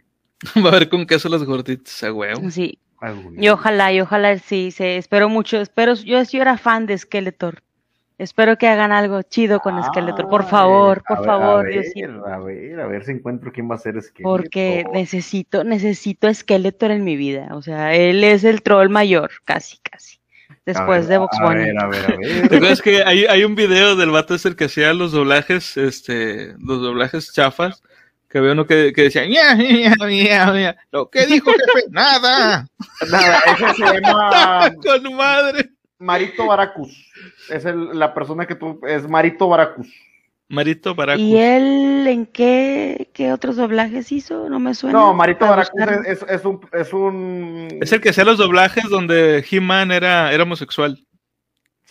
Va 0.65 0.69
a 0.69 0.71
ver 0.71 0.89
con 0.89 1.05
queso 1.05 1.29
las 1.29 1.43
gorditas, 1.43 2.03
a 2.03 2.11
huevo. 2.11 2.49
Sí. 2.49 2.79
Algún 3.01 3.43
Y 3.43 3.49
ojalá, 3.49 3.91
y 3.91 3.99
ojalá 4.01 4.37
sí, 4.39 4.71
se 4.71 4.97
espero 4.97 5.27
mucho. 5.29 5.59
Espero, 5.59 5.95
yo, 5.95 6.23
yo 6.23 6.41
era 6.41 6.57
fan 6.57 6.85
de 6.85 6.97
Skeletor. 6.97 7.61
Espero 8.17 8.55
que 8.57 8.67
hagan 8.67 8.91
algo 8.91 9.23
chido 9.23 9.59
con 9.59 9.83
Skeletor. 9.83 10.29
Por 10.29 10.45
favor, 10.45 11.03
por 11.07 11.17
a 11.17 11.23
favor, 11.23 11.65
ver, 11.65 11.73
Diosito. 11.73 12.27
A 12.27 12.37
ver, 12.39 12.79
a 12.79 12.85
ver 12.87 13.03
si 13.03 13.11
encuentro 13.11 13.51
quién 13.51 13.69
va 13.69 13.75
a 13.75 13.79
ser 13.79 13.99
Skeletor. 14.01 14.23
Porque 14.23 14.85
necesito, 14.93 15.63
necesito 15.63 16.27
a 16.27 16.33
Skeletor 16.33 16.91
en 16.91 17.03
mi 17.03 17.15
vida. 17.15 17.49
O 17.53 17.63
sea, 17.63 17.95
él 17.95 18.23
es 18.23 18.43
el 18.43 18.61
troll 18.61 18.89
mayor, 18.89 19.31
casi, 19.43 19.77
casi. 19.79 20.19
Después 20.65 21.05
A 21.05 21.09
de 21.09 21.17
ver, 21.17 21.19
Box 21.19 21.39
a 21.39 21.43
Bunny. 21.43 21.63
ver, 21.65 21.79
a 21.83 21.87
ver, 21.87 22.05
a 22.05 22.07
¿Te 22.17 22.17
ver. 22.17 22.45
acuerdas 22.45 22.81
que 22.83 23.03
hay, 23.03 23.25
hay 23.25 23.43
un 23.43 23.55
video 23.55 23.95
del 23.95 24.11
vato 24.11 24.35
ese 24.35 24.55
que 24.55 24.65
hacía 24.65 24.93
los 24.93 25.11
doblajes, 25.11 25.75
este, 25.77 26.53
los 26.59 26.81
doblajes 26.81 27.33
chafas? 27.33 27.81
Que 28.31 28.37
había 28.37 28.53
uno 28.53 28.65
que, 28.65 28.93
que 28.93 29.03
decía, 29.03 29.25
"Ña, 29.25 29.55
ña, 29.55 29.93
ña, 29.99 30.53
ña". 30.53 30.75
Lo 30.91 31.09
que 31.09 31.25
dijo 31.25 31.51
jefe, 31.51 31.87
nada. 31.91 32.65
Nada, 33.09 33.39
ese 33.45 33.73
se 33.73 33.83
llama 34.01 34.71
Con 34.81 35.15
madre. 35.15 35.69
Marito 35.99 36.47
Baracus. 36.47 36.91
Es 37.49 37.65
el- 37.65 37.97
la 37.99 38.13
persona 38.13 38.45
que 38.47 38.55
tú. 38.55 38.79
Es 38.87 39.07
Marito 39.07 39.47
Baracus. 39.49 39.87
Marito 40.47 40.95
Baracus. 40.95 41.21
¿Y 41.23 41.37
él 41.37 42.05
en 42.07 42.25
qué, 42.25 43.09
qué 43.13 43.31
otros 43.31 43.55
doblajes 43.55 44.11
hizo? 44.11 44.49
No 44.49 44.59
me 44.59 44.73
suena. 44.73 44.97
No, 44.99 45.13
Marito 45.13 45.45
Baracus 45.47 45.79
es, 46.07 46.25
es 46.27 46.43
un. 46.45 46.59
Es, 46.73 46.93
un 46.93 47.67
Es 47.81 47.91
el 47.91 48.01
que 48.01 48.09
hacía 48.09 48.23
los 48.25 48.37
doblajes 48.37 48.85
donde 48.89 49.45
He-Man 49.49 49.91
era, 49.91 50.31
era 50.33 50.43
homosexual. 50.43 51.05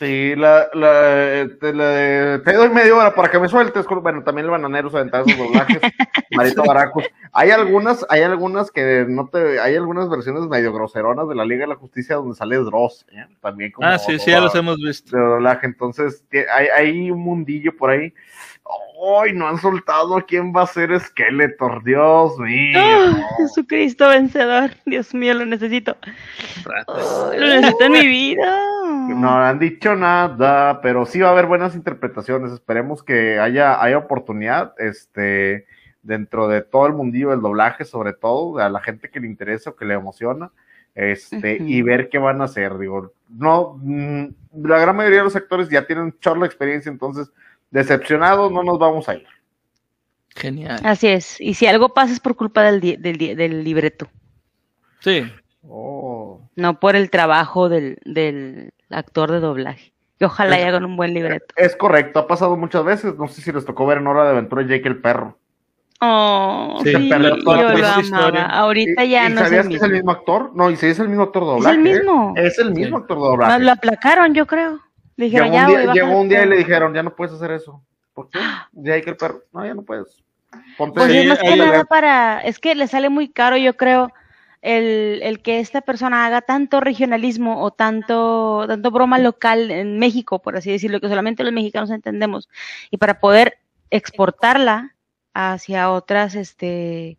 Sí, 0.01 0.35
la, 0.35 0.67
la, 0.73 1.47
te, 1.61 1.75
la- 1.75 2.43
te 2.43 2.55
doy 2.55 2.71
media 2.71 2.97
hora 2.97 3.15
para 3.15 3.31
que 3.31 3.39
me 3.39 3.49
sueltes. 3.51 3.85
Bueno, 3.87 4.23
también 4.25 4.47
el 4.47 4.51
bananero 4.51 4.89
se 4.89 4.97
aventaba 4.97 5.25
esos 5.27 5.39
doblajes. 5.39 5.79
Marito 6.31 6.65
Baracus. 6.65 7.05
Hay 7.35 7.51
algunas, 7.51 8.07
hay 8.09 8.23
algunas 8.23 8.71
que 8.71 9.05
no 9.07 9.29
te, 9.29 9.61
hay 9.61 9.77
algunas 9.77 10.09
versiones 10.09 10.45
medio 10.49 10.73
groseronas 10.73 11.29
de 11.29 11.35
la 11.35 11.45
Liga 11.45 11.65
de 11.65 11.67
la 11.67 11.75
Justicia 11.77 12.17
donde 12.17 12.35
sale 12.35 12.57
Dross, 12.57 13.05
¿eh? 13.13 13.27
también 13.43 13.73
como 13.73 13.87
Ah, 13.87 13.99
sí, 13.99 14.19
sí, 14.19 14.31
ya 14.31 14.41
los 14.41 14.55
hemos 14.55 14.79
visto. 14.79 15.15
de 15.15 15.23
doblaje. 15.23 15.67
Entonces, 15.67 16.25
hay, 16.51 16.69
hay 16.75 17.11
un 17.11 17.21
mundillo 17.21 17.77
por 17.77 17.91
ahí. 17.91 18.15
¡Ay! 19.23 19.33
no 19.33 19.49
han 19.49 19.59
soltado 19.59 20.17
a 20.17 20.23
quién 20.23 20.53
va 20.55 20.63
a 20.63 20.67
ser 20.67 20.99
Skeletor, 20.99 21.83
Dios 21.85 22.39
mío. 22.39 22.79
¡Ah! 22.79 23.27
Jesucristo 23.39 24.09
vencedor. 24.09 24.71
Dios 24.87 25.15
mío, 25.15 25.35
lo 25.35 25.47
necesito. 25.47 25.97
Lo 27.37 27.47
necesito 27.47 27.85
en 27.85 27.93
mi 27.93 28.07
vida. 28.07 28.61
No 29.09 29.31
han 29.31 29.59
dicho 29.59 29.97
nada, 29.97 30.81
pero 30.83 31.07
sí 31.07 31.21
va 31.21 31.29
a 31.29 31.33
haber 31.33 31.47
buenas 31.47 31.75
interpretaciones. 31.75 32.53
Esperemos 32.53 33.03
que 33.03 33.39
haya, 33.39 33.83
haya 33.83 33.99
oportunidad, 33.99 34.75
este, 34.79 35.67
dentro 36.03 36.49
de 36.49 36.63
todo 36.63 36.87
el 36.87 36.95
mundillo 36.95 37.31
del 37.31 37.41
doblaje, 37.41 37.85
sobre 37.85 38.13
todo, 38.13 38.59
a 38.59 38.69
la 38.69 38.81
gente 38.81 39.11
que 39.11 39.21
le 39.21 39.27
interesa 39.27 39.71
o 39.71 39.77
que 39.77 39.85
le 39.85 39.95
emociona, 39.95 40.51
este, 40.95 41.59
y 41.61 41.83
ver 41.83 42.09
qué 42.09 42.19
van 42.19 42.41
a 42.41 42.45
hacer. 42.45 42.77
Digo, 42.79 43.13
no, 43.29 43.79
mm, 43.81 44.27
la 44.65 44.79
gran 44.79 44.97
mayoría 44.97 45.19
de 45.19 45.25
los 45.25 45.37
actores 45.37 45.69
ya 45.69 45.87
tienen 45.87 46.15
de 46.21 46.47
experiencia, 46.47 46.91
entonces, 46.91 47.33
decepcionados 47.71 48.51
no 48.53 48.63
nos 48.63 48.79
vamos 48.79 49.09
a 49.09 49.15
ir. 49.15 49.27
Genial. 50.35 50.81
Así 50.85 51.09
es. 51.09 51.41
Y 51.41 51.55
si 51.55 51.67
algo 51.67 51.93
pasa 51.95 52.13
es 52.13 52.21
por 52.21 52.37
culpa 52.37 52.63
del, 52.63 52.81
del, 52.81 53.65
libreto, 53.65 54.09
Sí. 55.01 55.25
Oh. 55.69 56.41
no 56.57 56.79
por 56.81 56.95
el 56.97 57.11
trabajo 57.11 57.69
del, 57.69 57.99
del 58.05 58.71
actor 58.91 59.31
de 59.31 59.41
doblaje. 59.41 59.93
Y 60.19 60.25
ojalá 60.25 60.59
y 60.59 60.63
Es- 60.63 60.69
hagan 60.69 60.85
un 60.85 60.97
buen 60.97 61.15
libreto. 61.15 61.47
Es 61.57 61.75
correcto, 61.77 62.21
ha 62.21 62.27
pasado 62.27 62.57
muchas 62.57 62.85
veces. 62.85 63.17
No 63.17 63.27
sé 63.29 63.41
si 63.43 63.51
les 63.53 63.65
tocó 63.65 63.87
ver 63.87 63.99
en 63.99 64.07
Hora 64.07 64.25
de 64.25 64.31
Aventura 64.31 64.63
Jake 64.63 64.87
el 64.89 65.01
perro. 65.01 65.39
Oh, 66.03 66.81
Sí, 66.83 66.95
sí, 66.95 67.09
pero 67.11 67.37
yo 67.37 67.43
lo 67.45 67.53
amaba. 67.87 68.01
historia. 68.03 68.47
Ahorita 68.47 69.05
¿Y- 69.05 69.11
ya 69.11 69.29
y 69.29 69.33
no 69.35 69.41
es 69.41 69.47
sabías 69.49 69.65
el 69.67 69.71
que 69.71 69.77
es 69.77 69.83
el 69.83 69.93
mismo 69.93 70.11
actor? 70.13 70.51
No, 70.55 70.71
y 70.71 70.77
si 70.77 70.87
es 70.87 70.99
el 70.99 71.09
mismo 71.09 71.25
actor 71.25 71.43
de 71.43 71.49
Es 71.49 71.55
doblaje. 71.57 71.77
el 71.77 71.87
¿eh? 71.87 71.93
mismo. 71.95 72.35
Es 72.37 72.59
el 72.59 72.71
mismo 72.73 72.97
Sí. 72.99 73.03
actor 73.03 73.17
de 73.19 73.23
doblaje. 73.25 73.53
Más 73.53 73.61
lo 73.63 73.73
aplacaron, 73.73 74.35
yo 74.35 74.47
creo. 74.47 74.81
Le 75.21 75.29
Llegó 75.29 75.47
un, 75.47 75.53
ya, 75.53 75.67
día, 75.67 75.75
güey, 75.75 75.87
bájale 75.87 76.01
llegó 76.01 76.21
un 76.21 76.29
día 76.29 76.39
y 76.39 76.43
todo". 76.45 76.51
le 76.51 76.57
dijeron, 76.57 76.95
ya 76.95 77.03
no 77.03 77.15
puedes 77.15 77.35
hacer 77.35 77.51
eso. 77.51 77.83
¿Por 78.15 78.31
qué? 78.31 78.39
Jake 78.73 79.11
el 79.11 79.17
perro. 79.17 79.43
No, 79.53 79.67
ya 79.67 79.75
no 79.75 79.83
puedes. 79.83 80.23
Ponte 80.79 80.99
Pues 80.99 81.13
es 81.15 81.27
más 81.29 81.39
que 81.39 81.57
nada 81.57 81.85
para, 81.85 82.41
es 82.41 82.59
que 82.59 82.75
le 82.75 82.87
sale 82.89 83.11
muy 83.11 83.29
caro, 83.29 83.59
yo 83.59 83.77
creo, 83.77 84.11
el, 84.63 85.21
el 85.23 85.43
que 85.43 85.61
esta 85.61 85.83
persona 85.83 86.25
haga 86.25 86.41
tanto 86.41 86.81
regionalismo 86.81 87.63
o 87.63 87.71
tanto, 87.71 88.65
tanto 88.67 88.91
broma 88.91 89.19
local 89.19 89.71
en 89.71 89.99
México, 89.99 90.41
por 90.41 90.57
así 90.57 90.71
decirlo, 90.73 91.01
que 91.01 91.09
solamente 91.09 91.45
los 91.45 91.53
mexicanos 91.53 91.91
entendemos, 91.91 92.49
y 92.91 92.97
para 92.97 93.21
poder 93.21 93.59
exportarla 93.91 94.95
hacia 95.35 95.91
otras, 95.91 96.35
este, 96.35 97.19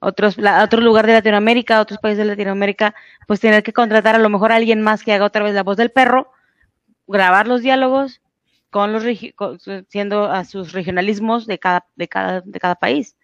otros, 0.00 0.38
la- 0.38 0.64
otro 0.64 0.80
lugar 0.80 1.06
de 1.06 1.12
Latinoamérica, 1.12 1.80
otros 1.80 2.00
países 2.00 2.18
de 2.18 2.24
Latinoamérica, 2.24 2.94
pues 3.28 3.40
tener 3.40 3.62
que 3.62 3.72
contratar 3.72 4.14
a 4.16 4.18
lo 4.18 4.28
mejor 4.30 4.52
a 4.52 4.56
alguien 4.56 4.80
más 4.80 5.02
que 5.04 5.12
haga 5.12 5.26
otra 5.26 5.44
vez 5.44 5.54
la 5.54 5.62
voz 5.62 5.76
del 5.76 5.90
perro, 5.90 6.32
grabar 7.06 7.46
los 7.48 7.62
diálogos 7.62 8.20
con 8.70 8.92
los 8.92 9.04
con- 9.34 9.58
siendo 9.88 10.24
a 10.30 10.44
sus 10.44 10.72
regionalismos 10.72 11.46
de 11.46 11.58
cada, 11.58 11.84
de 11.96 12.08
cada, 12.08 12.40
de 12.40 12.58
cada 12.60 12.74
país. 12.74 13.16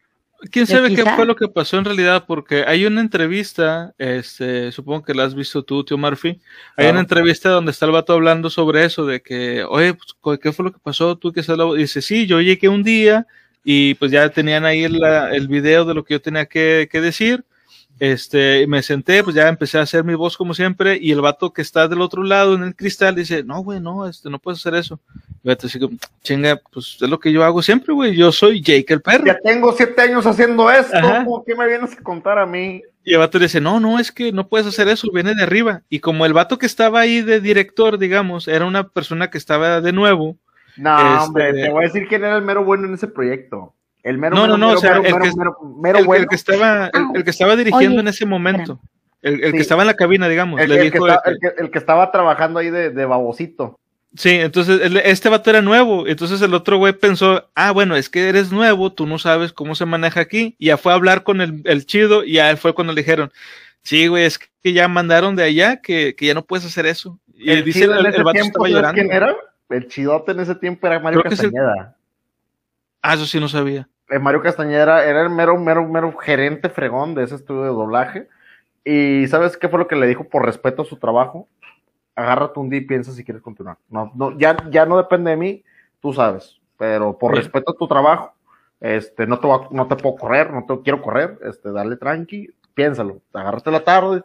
¿Quién 0.52 0.66
sabe 0.68 0.88
qué 0.94 1.02
fue 1.16 1.26
lo 1.26 1.34
que 1.34 1.48
pasó 1.48 1.78
en 1.78 1.84
realidad? 1.84 2.24
Porque 2.24 2.62
hay 2.64 2.86
una 2.86 3.00
entrevista, 3.00 3.92
este, 3.98 4.70
supongo 4.70 5.02
que 5.02 5.12
la 5.14 5.24
has 5.24 5.34
visto 5.34 5.64
tú, 5.64 5.82
tío 5.82 5.98
Murphy. 5.98 6.40
Hay 6.76 6.86
una 6.86 7.00
entrevista 7.00 7.48
donde 7.48 7.72
está 7.72 7.86
el 7.86 7.92
vato 7.92 8.12
hablando 8.12 8.48
sobre 8.48 8.84
eso, 8.84 9.04
de 9.04 9.20
que, 9.20 9.64
oye, 9.64 9.94
pues, 10.22 10.38
¿qué 10.38 10.52
fue 10.52 10.66
lo 10.66 10.72
que 10.72 10.78
pasó? 10.78 11.16
Tú 11.16 11.32
que 11.32 11.42
sabes 11.42 11.58
la 11.58 11.64
voz?" 11.64 11.76
Y 11.78 11.82
dice, 11.82 12.02
sí, 12.02 12.26
yo 12.28 12.40
llegué 12.40 12.68
un 12.68 12.84
día 12.84 13.26
y 13.64 13.94
pues 13.94 14.12
ya 14.12 14.28
tenían 14.28 14.64
ahí 14.64 14.84
el, 14.84 14.98
la- 15.00 15.32
el 15.34 15.48
video 15.48 15.84
de 15.84 15.94
lo 15.94 16.04
que 16.04 16.14
yo 16.14 16.22
tenía 16.22 16.46
que, 16.46 16.88
que 16.92 17.00
decir. 17.00 17.44
Este, 18.00 18.66
me 18.68 18.82
senté, 18.82 19.24
pues 19.24 19.34
ya 19.34 19.48
empecé 19.48 19.78
a 19.78 19.82
hacer 19.82 20.04
mi 20.04 20.14
voz 20.14 20.36
como 20.36 20.54
siempre, 20.54 20.98
y 21.00 21.10
el 21.10 21.20
vato 21.20 21.52
que 21.52 21.62
está 21.62 21.88
del 21.88 22.00
otro 22.00 22.22
lado 22.22 22.54
en 22.54 22.62
el 22.62 22.76
cristal 22.76 23.14
dice, 23.14 23.42
no, 23.42 23.60
güey, 23.60 23.80
no, 23.80 24.06
este, 24.06 24.30
no 24.30 24.38
puedes 24.38 24.60
hacer 24.60 24.74
eso. 24.74 25.00
Y 25.42 25.48
el 25.48 25.56
vato 25.56 25.68
como, 25.80 25.98
chinga, 26.22 26.60
pues 26.72 26.98
es 27.00 27.08
lo 27.08 27.18
que 27.18 27.32
yo 27.32 27.42
hago 27.42 27.60
siempre, 27.60 27.92
güey, 27.92 28.14
yo 28.14 28.30
soy 28.30 28.60
Jake 28.60 28.92
el 28.94 29.02
perro. 29.02 29.24
Ya 29.26 29.38
tengo 29.40 29.72
siete 29.72 30.00
años 30.02 30.26
haciendo 30.26 30.70
esto. 30.70 30.96
Ajá. 30.96 31.24
¿Cómo 31.24 31.44
que 31.44 31.54
me 31.56 31.66
vienes 31.66 31.92
a 31.92 32.02
contar 32.02 32.38
a 32.38 32.46
mí? 32.46 32.82
Y 33.04 33.12
el 33.14 33.18
vato 33.18 33.38
le 33.38 33.46
dice, 33.46 33.60
no, 33.60 33.80
no, 33.80 33.98
es 33.98 34.12
que 34.12 34.32
no 34.32 34.48
puedes 34.48 34.66
hacer 34.66 34.86
eso, 34.86 35.10
viene 35.12 35.34
de 35.34 35.42
arriba. 35.42 35.82
Y 35.88 36.00
como 36.00 36.26
el 36.26 36.34
vato 36.34 36.58
que 36.58 36.66
estaba 36.66 37.00
ahí 37.00 37.22
de 37.22 37.40
director, 37.40 37.98
digamos, 37.98 38.46
era 38.48 38.64
una 38.64 38.88
persona 38.88 39.30
que 39.30 39.38
estaba 39.38 39.80
de 39.80 39.92
nuevo. 39.92 40.36
No, 40.76 40.96
Este- 40.98 41.24
hombre, 41.24 41.52
te 41.54 41.70
voy 41.70 41.84
a 41.84 41.86
decir 41.88 42.06
quién 42.06 42.22
era 42.22 42.36
el 42.36 42.42
mero 42.42 42.64
bueno 42.64 42.86
en 42.86 42.94
ese 42.94 43.08
proyecto. 43.08 43.74
El 44.08 44.18
mero, 44.18 44.34
No, 44.36 44.42
mero, 44.42 44.56
no, 44.56 44.58
no, 44.58 44.66
mero, 44.68 44.78
o 44.78 44.80
sea, 44.80 44.90
mero, 45.00 45.16
el 45.16 45.22
que- 45.22 45.36
mero, 45.36 45.56
mero 45.80 45.98
el, 45.98 46.04
bueno. 46.06 46.22
el 46.22 46.28
que 46.28 46.34
estaba, 46.36 46.86
el, 46.86 47.16
el 47.16 47.24
que 47.24 47.30
estaba 47.30 47.56
dirigiendo 47.56 47.94
Oye, 47.96 48.00
en 48.00 48.08
ese 48.08 48.24
momento. 48.26 48.80
el, 49.22 49.34
el 49.44 49.50
Sí. 49.50 49.56
que 49.56 49.62
estaba 49.62 49.82
en 49.82 49.88
la 49.88 49.94
cabina, 49.94 50.28
digamos, 50.28 50.60
El, 50.60 50.68
le 50.70 50.76
que 50.76 50.82
dijo 50.90 51.06
está- 51.08 51.22
que- 51.24 51.30
el 51.30 51.38
que- 51.40 51.62
el 51.62 51.70
que 51.70 51.78
estaba 51.78 52.10
trabajando 52.10 52.58
ahí 52.60 52.70
de, 52.70 52.90
de 52.90 53.04
babosito. 53.04 53.78
Sí, 54.16 54.30
entonces 54.30 54.80
el- 54.80 54.96
este 54.96 55.28
vato 55.28 55.50
era 55.50 55.60
nuevo, 55.60 56.06
entonces 56.06 56.40
el 56.40 56.54
otro 56.54 56.78
güey 56.78 56.92
pensó, 56.94 57.48
ah, 57.54 57.70
bueno, 57.72 57.94
es 57.96 58.08
que 58.08 58.28
eres 58.28 58.50
nuevo, 58.52 58.92
tú 58.92 59.06
no 59.06 59.18
sabes 59.18 59.52
cómo 59.52 59.74
se 59.74 59.84
maneja 59.84 60.20
aquí, 60.20 60.54
y 60.58 60.66
ya 60.66 60.76
fue 60.78 60.92
a 60.92 60.94
hablar 60.94 61.24
con 61.24 61.40
el, 61.42 61.60
el 61.64 61.84
chido, 61.84 62.24
y 62.24 62.34
ya 62.34 62.56
fue 62.56 62.72
cuando 62.74 62.92
le 62.94 63.02
dijeron, 63.02 63.30
sí, 63.82 64.06
güey, 64.06 64.24
es 64.24 64.38
que 64.38 64.72
ya 64.72 64.88
mandaron 64.88 65.36
de 65.36 65.42
allá 65.44 65.82
que, 65.82 66.14
que 66.16 66.24
ya 66.26 66.34
no 66.34 66.42
puedes 66.44 66.64
hacer 66.64 66.86
eso. 66.86 67.18
Y 67.34 67.50
el 67.50 67.64
dice 67.64 67.80
chido 67.80 67.92
el, 67.92 68.00
en 68.00 68.06
el 68.06 68.14
ese 68.14 68.22
vato 68.22 68.38
estaba 68.38 68.62
¿sabes 68.64 68.72
llorando. 68.74 68.94
quién 69.02 69.12
era? 69.12 69.36
El 69.68 69.86
chidote 69.88 70.32
en 70.32 70.40
ese 70.40 70.54
tiempo 70.54 70.86
era 70.86 70.98
Mario 71.00 71.20
Creo 71.20 71.28
que 71.28 71.34
es 71.34 71.40
el- 71.42 71.52
Castañeda. 71.52 71.94
Ah, 73.02 73.14
eso 73.14 73.26
sí 73.26 73.38
no 73.38 73.48
sabía. 73.48 73.86
Eh, 74.10 74.18
Mario 74.18 74.40
Castañeda 74.42 75.04
era 75.04 75.22
el 75.22 75.30
mero, 75.30 75.58
mero, 75.58 75.86
mero 75.86 76.16
gerente 76.16 76.68
fregón 76.68 77.14
de 77.14 77.24
ese 77.24 77.34
estudio 77.34 77.62
de 77.62 77.68
doblaje. 77.68 78.28
Y 78.84 79.26
¿sabes 79.28 79.56
qué 79.56 79.68
fue 79.68 79.78
lo 79.78 79.86
que 79.88 79.96
le 79.96 80.06
dijo 80.06 80.24
por 80.24 80.44
respeto 80.46 80.82
a 80.82 80.86
su 80.86 80.96
trabajo? 80.96 81.46
Agárrate 82.14 82.58
un 82.58 82.70
día 82.70 82.80
y 82.80 82.84
piensa 82.86 83.12
si 83.12 83.22
quieres 83.24 83.42
continuar. 83.42 83.76
No, 83.90 84.10
no, 84.14 84.36
ya, 84.38 84.56
ya 84.70 84.86
no 84.86 84.96
depende 84.96 85.30
de 85.32 85.36
mí, 85.36 85.64
tú 86.00 86.12
sabes. 86.12 86.58
Pero 86.78 87.18
por 87.18 87.34
respeto 87.34 87.72
a 87.72 87.76
tu 87.76 87.86
trabajo, 87.86 88.32
este, 88.80 89.26
no 89.26 89.38
te, 89.40 89.46
voy 89.46 89.60
a- 89.62 89.68
no 89.74 89.86
te 89.88 89.96
puedo 89.96 90.16
correr, 90.16 90.52
no 90.52 90.64
te 90.64 90.80
quiero 90.82 91.02
correr, 91.02 91.38
este, 91.42 91.70
dale 91.72 91.96
tranqui, 91.96 92.48
piénsalo. 92.74 93.20
Agárrate 93.34 93.70
la 93.70 93.84
tarde, 93.84 94.22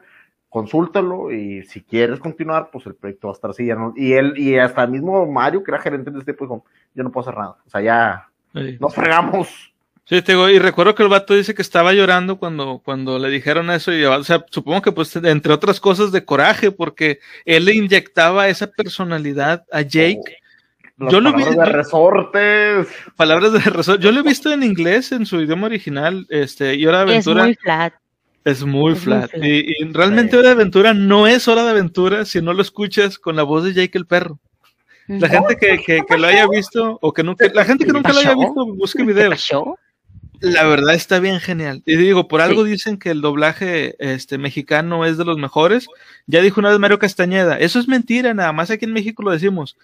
consúltalo 0.50 1.32
y 1.32 1.64
si 1.64 1.82
quieres 1.82 2.20
continuar, 2.20 2.70
pues 2.72 2.86
el 2.86 2.96
proyecto 2.96 3.28
va 3.28 3.34
a 3.34 3.36
estar 3.36 3.50
así. 3.50 3.66
ya 3.66 3.76
no- 3.76 3.94
y 3.96 4.14
él, 4.14 4.34
y 4.38 4.58
hasta 4.58 4.84
el 4.84 4.92
mismo 4.92 5.26
Mario, 5.26 5.64
que 5.64 5.72
era 5.72 5.80
gerente 5.82 6.10
de 6.12 6.20
este 6.20 6.34
tiempo, 6.34 6.46
dijo, 6.46 6.66
yo 6.94 7.04
no 7.04 7.12
puedo 7.12 7.28
hacer 7.28 7.38
nada. 7.40 7.58
O 7.66 7.70
sea, 7.70 7.82
ya 7.82 8.30
Sí. 8.54 8.78
nos 8.80 8.94
fregamos. 8.96 9.73
Sí, 10.06 10.22
te 10.22 10.34
digo, 10.34 10.50
y 10.50 10.60
recuerdo 10.60 10.96
que 10.96 11.04
el 11.04 11.10
vato 11.10 11.34
dice 11.34 11.56
que 11.56 11.62
estaba 11.62 11.94
llorando 11.94 12.38
cuando, 12.38 12.82
cuando 12.84 13.18
le 13.20 13.30
dijeron 13.30 13.72
eso, 13.72 13.94
y, 13.94 14.04
o 14.04 14.24
sea, 14.26 14.44
supongo 14.52 14.82
que 14.82 14.92
pues 14.92 15.16
entre 15.16 15.54
otras 15.54 15.80
cosas 15.80 16.12
de 16.12 16.26
coraje, 16.26 16.72
porque 16.72 17.20
él 17.46 17.66
le 17.66 17.74
inyectaba 17.76 18.50
esa 18.50 18.68
personalidad 18.68 19.64
a 19.72 19.82
Jake, 19.82 20.38
Las 20.98 21.12
Yo 21.12 21.22
lo 21.22 21.32
vi- 21.34 21.44
palabras 21.44 21.68
de 21.68 21.74
resortes. 21.74 22.88
palabras 23.16 23.54
de 23.54 23.60
razón. 23.60 23.98
Yo 24.00 24.12
lo 24.12 24.20
he 24.20 24.24
visto 24.24 24.52
en 24.52 24.64
inglés, 24.64 25.12
en 25.14 25.26
su 25.26 25.40
idioma 25.42 25.68
original, 25.68 26.28
este, 26.30 26.76
y 26.76 26.86
Hora 26.86 27.00
de 27.06 27.18
Es 27.18 27.26
Aventura 27.28 27.44
muy 27.46 27.56
flat. 27.56 27.94
es 28.44 28.64
muy 28.66 28.92
es 28.92 28.98
muy 28.98 29.00
flat. 29.00 29.32
Y, 29.42 29.72
y 29.84 29.84
realmente 29.94 30.32
Sí. 30.32 30.38
Hora 30.38 30.50
de 30.50 30.54
Aventura 30.56 30.94
no 30.94 31.28
es 31.28 31.48
Hora 31.48 31.64
de 31.64 31.70
Aventura 31.72 32.26
si 32.26 32.42
no 32.42 32.52
lo 32.54 32.62
escuchas 32.62 33.18
con 33.18 33.38
la 33.38 33.44
voz 33.44 33.64
de 33.64 33.74
Jake 33.74 33.98
el 33.98 34.06
perro. 34.06 34.38
La 35.08 35.28
gente 35.30 35.56
que, 35.58 35.82
que, 35.84 36.02
que 36.08 36.18
lo 36.18 36.28
haya 36.28 36.46
visto, 36.48 36.98
o 37.02 37.12
que 37.14 37.24
nunca, 37.24 37.46
la 37.54 37.66
gente 37.66 37.86
que 37.86 37.92
¿Qué 37.92 37.94
nunca 37.94 38.14
lo 38.14 38.20
haya 38.20 38.36
visto, 38.36 38.66
busque 38.76 39.00
¿Qué 39.00 39.06
videos. 39.06 39.50
La 40.44 40.66
verdad 40.66 40.94
está 40.94 41.20
bien 41.20 41.40
genial. 41.40 41.82
Y 41.86 41.96
digo, 41.96 42.28
por 42.28 42.42
algo 42.42 42.66
dicen 42.66 42.98
que 42.98 43.10
el 43.12 43.22
doblaje 43.22 43.96
este, 44.00 44.38
mexicano 44.38 45.06
es 45.06 45.18
de 45.18 45.24
los 45.24 45.38
mejores. 45.38 45.88
Ya 46.28 46.42
dijo 46.42 46.60
una 46.60 46.70
vez 46.70 46.80
Mario 46.80 47.00
Castañeda, 47.00 47.58
eso 47.58 47.80
es 47.80 47.88
mentira, 47.88 48.34
nada 48.34 48.52
más 48.52 48.70
aquí 48.70 48.84
en 48.84 48.92
México 48.92 49.24
lo 49.24 49.32
decimos. 49.32 49.78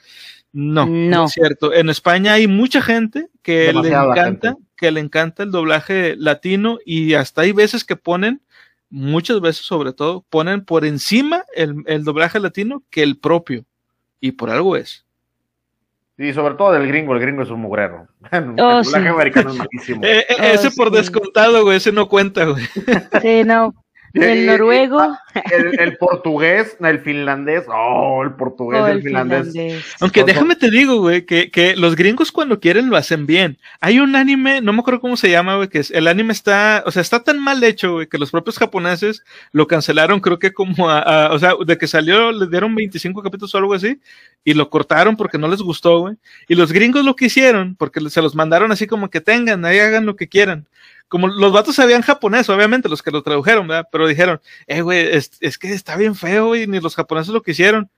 No, 0.51 0.85
no, 0.85 1.09
No. 1.09 1.25
es 1.25 1.31
cierto. 1.31 1.73
En 1.73 1.89
España 1.89 2.33
hay 2.33 2.47
mucha 2.47 2.81
gente 2.81 3.29
que 3.41 3.67
Demasiada 3.67 4.03
le 4.03 4.11
encanta, 4.11 4.47
gente. 4.49 4.63
que 4.75 4.91
le 4.91 4.99
encanta 4.99 5.43
el 5.43 5.51
doblaje 5.51 6.15
latino 6.17 6.77
y 6.85 7.13
hasta 7.13 7.41
hay 7.43 7.53
veces 7.53 7.85
que 7.85 7.95
ponen, 7.95 8.41
muchas 8.89 9.39
veces 9.39 9.65
sobre 9.65 9.93
todo, 9.93 10.25
ponen 10.29 10.65
por 10.65 10.83
encima 10.85 11.45
el, 11.55 11.75
el 11.85 12.03
doblaje 12.03 12.39
latino 12.39 12.83
que 12.89 13.01
el 13.03 13.17
propio. 13.17 13.63
Y 14.19 14.33
por 14.33 14.49
algo 14.49 14.75
es. 14.75 15.05
Y 16.19 16.33
sobre 16.33 16.55
todo 16.55 16.73
del 16.73 16.85
gringo, 16.87 17.13
el 17.15 17.19
gringo 17.21 17.41
es 17.43 17.49
un 17.49 17.61
mugrero. 17.61 18.05
el 18.31 18.49
Oh, 18.59 18.83
doblaje 18.83 18.83
sí. 19.01 19.07
americano 19.07 19.51
es 19.51 19.57
malísimo. 19.57 20.01
Eh, 20.03 20.25
eh, 20.29 20.35
Oh, 20.39 20.43
ese 20.43 20.71
por 20.71 20.89
sí. 20.89 20.97
descontado, 20.97 21.63
güey, 21.63 21.77
ese 21.77 21.91
no 21.93 22.07
cuenta, 22.09 22.45
güey. 22.45 22.65
Sí, 23.21 23.43
no. 23.45 23.73
Y- 24.13 24.21
El 24.23 24.45
noruego. 24.47 24.99
ah, 24.99 25.19
El, 25.51 25.79
el 25.79 25.97
portugués, 25.97 26.75
el 26.79 26.99
finlandés. 26.99 27.65
Oh, 27.67 28.23
el 28.23 28.31
portugués 28.33 28.81
o 28.81 28.87
y 28.87 28.91
el 28.91 28.97
el 28.97 29.03
finlandés. 29.03 29.51
finlandés. 29.51 29.85
Aunque 30.01 30.23
déjame 30.23 30.55
te 30.55 30.71
digo, 30.71 30.99
güey, 30.99 31.25
que, 31.25 31.51
que 31.51 31.75
los 31.75 31.95
gringos 31.95 32.31
cuando 32.31 32.59
quieren 32.59 32.89
lo 32.89 32.97
hacen 32.97 33.25
bien. 33.25 33.57
Hay 33.81 33.99
un 33.99 34.15
anime, 34.15 34.61
no 34.61 34.73
me 34.73 34.79
acuerdo 34.79 34.99
cómo 35.01 35.15
se 35.17 35.29
llama, 35.29 35.55
güey, 35.57 35.67
que 35.69 35.79
es, 35.79 35.91
el 35.91 36.07
anime 36.07 36.33
está, 36.33 36.83
o 36.85 36.91
sea, 36.91 37.01
está 37.01 37.23
tan 37.23 37.39
mal 37.39 37.63
hecho, 37.63 37.93
güey, 37.93 38.07
que 38.07 38.17
los 38.17 38.31
propios 38.31 38.57
japoneses 38.57 39.23
lo 39.51 39.67
cancelaron, 39.67 40.19
creo 40.19 40.39
que 40.39 40.53
como 40.53 40.89
a, 40.89 40.99
a- 40.99 41.33
o 41.33 41.39
sea, 41.39 41.53
de 41.65 41.77
que 41.77 41.87
salió, 41.87 42.31
le 42.31 42.47
dieron 42.47 42.73
25 42.73 43.21
capítulos 43.21 43.53
o 43.53 43.57
algo 43.59 43.73
así, 43.73 43.99
y 44.43 44.53
lo 44.53 44.69
cortaron 44.69 45.15
porque 45.15 45.37
no 45.37 45.47
les 45.47 45.61
gustó, 45.61 45.99
güey. 45.99 46.15
Y 46.47 46.55
los 46.55 46.71
gringos 46.71 47.05
lo 47.05 47.15
que 47.15 47.25
hicieron, 47.25 47.75
porque 47.75 47.99
se 48.09 48.21
los 48.21 48.33
mandaron 48.35 48.71
así 48.71 48.87
como 48.87 49.09
que 49.09 49.21
tengan, 49.21 49.63
ahí 49.65 49.79
hagan 49.79 50.05
lo 50.05 50.15
que 50.15 50.27
quieran. 50.27 50.65
Como 51.09 51.27
los 51.27 51.51
vatos 51.51 51.75
sabían 51.75 52.03
japonés, 52.03 52.47
obviamente, 52.49 52.87
los 52.87 53.01
que 53.01 53.11
lo 53.11 53.23
tradujeron, 53.23 53.67
¿verdad? 53.67 53.89
Pero 53.91 54.07
dijeron, 54.07 54.39
eh, 54.67 54.81
güey, 54.81 55.07
es, 55.07 55.57
que 55.57 55.73
está 55.73 55.97
bien 55.97 56.15
feo, 56.15 56.47
güey, 56.47 56.67
ni 56.67 56.79
los 56.79 56.95
japoneses 56.95 57.33
lo 57.33 57.41
quisieron. 57.41 57.89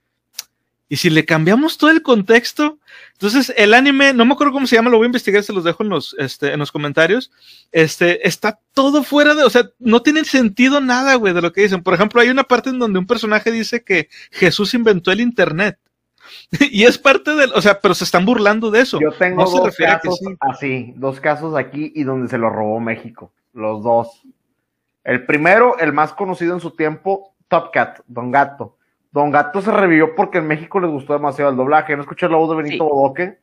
Y 0.88 0.96
si 0.96 1.10
le 1.10 1.24
cambiamos 1.24 1.78
todo 1.78 1.90
el 1.90 2.02
contexto, 2.02 2.78
entonces 3.12 3.52
el 3.56 3.72
anime, 3.74 4.12
no 4.12 4.24
me 4.24 4.32
acuerdo 4.32 4.52
cómo 4.52 4.66
se 4.66 4.76
llama, 4.76 4.90
lo 4.90 4.96
voy 4.96 5.04
a 5.04 5.06
investigar, 5.06 5.42
se 5.42 5.52
los 5.52 5.64
dejo 5.64 5.82
en 5.82 5.90
los, 5.90 6.14
este, 6.18 6.52
en 6.52 6.58
los 6.58 6.72
comentarios. 6.72 7.30
Este, 7.70 8.26
está 8.26 8.58
todo 8.74 9.02
fuera 9.02 9.34
de, 9.34 9.44
o 9.44 9.50
sea, 9.50 9.70
no 9.78 10.02
tiene 10.02 10.24
sentido 10.24 10.80
nada, 10.80 11.14
güey, 11.14 11.32
de 11.34 11.42
lo 11.42 11.52
que 11.52 11.62
dicen. 11.62 11.82
Por 11.82 11.94
ejemplo, 11.94 12.20
hay 12.20 12.30
una 12.30 12.44
parte 12.44 12.70
en 12.70 12.78
donde 12.78 12.98
un 12.98 13.06
personaje 13.06 13.50
dice 13.50 13.84
que 13.84 14.08
Jesús 14.30 14.74
inventó 14.74 15.12
el 15.12 15.20
internet. 15.20 15.78
y 16.70 16.84
es 16.84 16.98
parte 16.98 17.34
del, 17.34 17.52
o 17.54 17.60
sea, 17.60 17.80
pero 17.80 17.94
se 17.94 18.04
están 18.04 18.24
burlando 18.24 18.70
de 18.70 18.80
eso. 18.80 19.00
Yo 19.00 19.12
tengo 19.12 19.42
No 19.42 19.46
se 19.46 19.56
dos 19.58 19.66
refiere 19.66 19.92
a 19.92 19.98
que 20.00 20.08
casos 20.08 20.18
sí. 20.20 20.36
así, 20.40 20.94
dos 20.96 21.20
casos 21.20 21.56
aquí 21.56 21.92
y 21.94 22.04
donde 22.04 22.28
se 22.28 22.38
lo 22.38 22.50
robó 22.50 22.80
México. 22.80 23.32
Los 23.52 23.82
dos. 23.82 24.22
El 25.04 25.26
primero, 25.26 25.78
el 25.78 25.92
más 25.92 26.12
conocido 26.12 26.54
en 26.54 26.60
su 26.60 26.70
tiempo, 26.72 27.34
Top 27.48 27.70
Cat, 27.72 28.00
Don 28.06 28.30
Gato. 28.30 28.76
Don 29.10 29.30
Gato 29.30 29.60
se 29.60 29.70
revivió 29.70 30.14
porque 30.14 30.38
en 30.38 30.46
México 30.46 30.80
les 30.80 30.90
gustó 30.90 31.12
demasiado 31.12 31.50
el 31.50 31.56
doblaje. 31.56 31.94
¿No 31.96 32.02
escuché 32.02 32.28
la 32.28 32.36
voz 32.36 32.48
de 32.50 32.56
Benito 32.56 32.84
Sí. 32.84 32.90
Bodoque? 32.90 33.38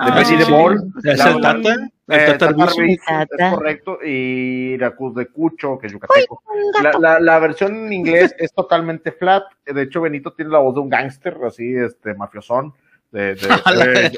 Ah, 0.00 0.14
Betty 0.14 0.26
sí, 0.26 0.36
de. 0.36 0.44
Ball. 0.44 0.92
Es 1.02 1.20
el 1.24 1.40
Tata, 1.40 1.72
el 1.72 1.90
Eh, 2.08 2.36
Tata 2.38 2.54
es 2.54 3.54
correcto. 3.54 3.98
Y 4.04 4.74
Iracuz 4.74 5.14
de 5.14 5.26
Cucho, 5.26 5.78
que 5.78 5.88
es 5.88 5.92
yucateco. 5.92 6.42
La, 6.82 6.92
la, 6.98 7.20
la 7.20 7.38
versión 7.40 7.74
en 7.86 7.92
inglés 7.92 8.34
es 8.38 8.52
totalmente 8.52 9.10
flat. 9.10 9.42
De 9.66 9.82
hecho, 9.82 10.00
Benito 10.00 10.32
tiene 10.32 10.52
la 10.52 10.58
voz 10.58 10.74
de 10.74 10.80
un 10.80 10.88
gángster, 10.88 11.36
así, 11.44 11.74
este, 11.74 12.14
mafiosón. 12.14 12.72
De, 13.10 13.34
de, 13.34 13.48
la 13.74 13.84
eh, 13.84 14.12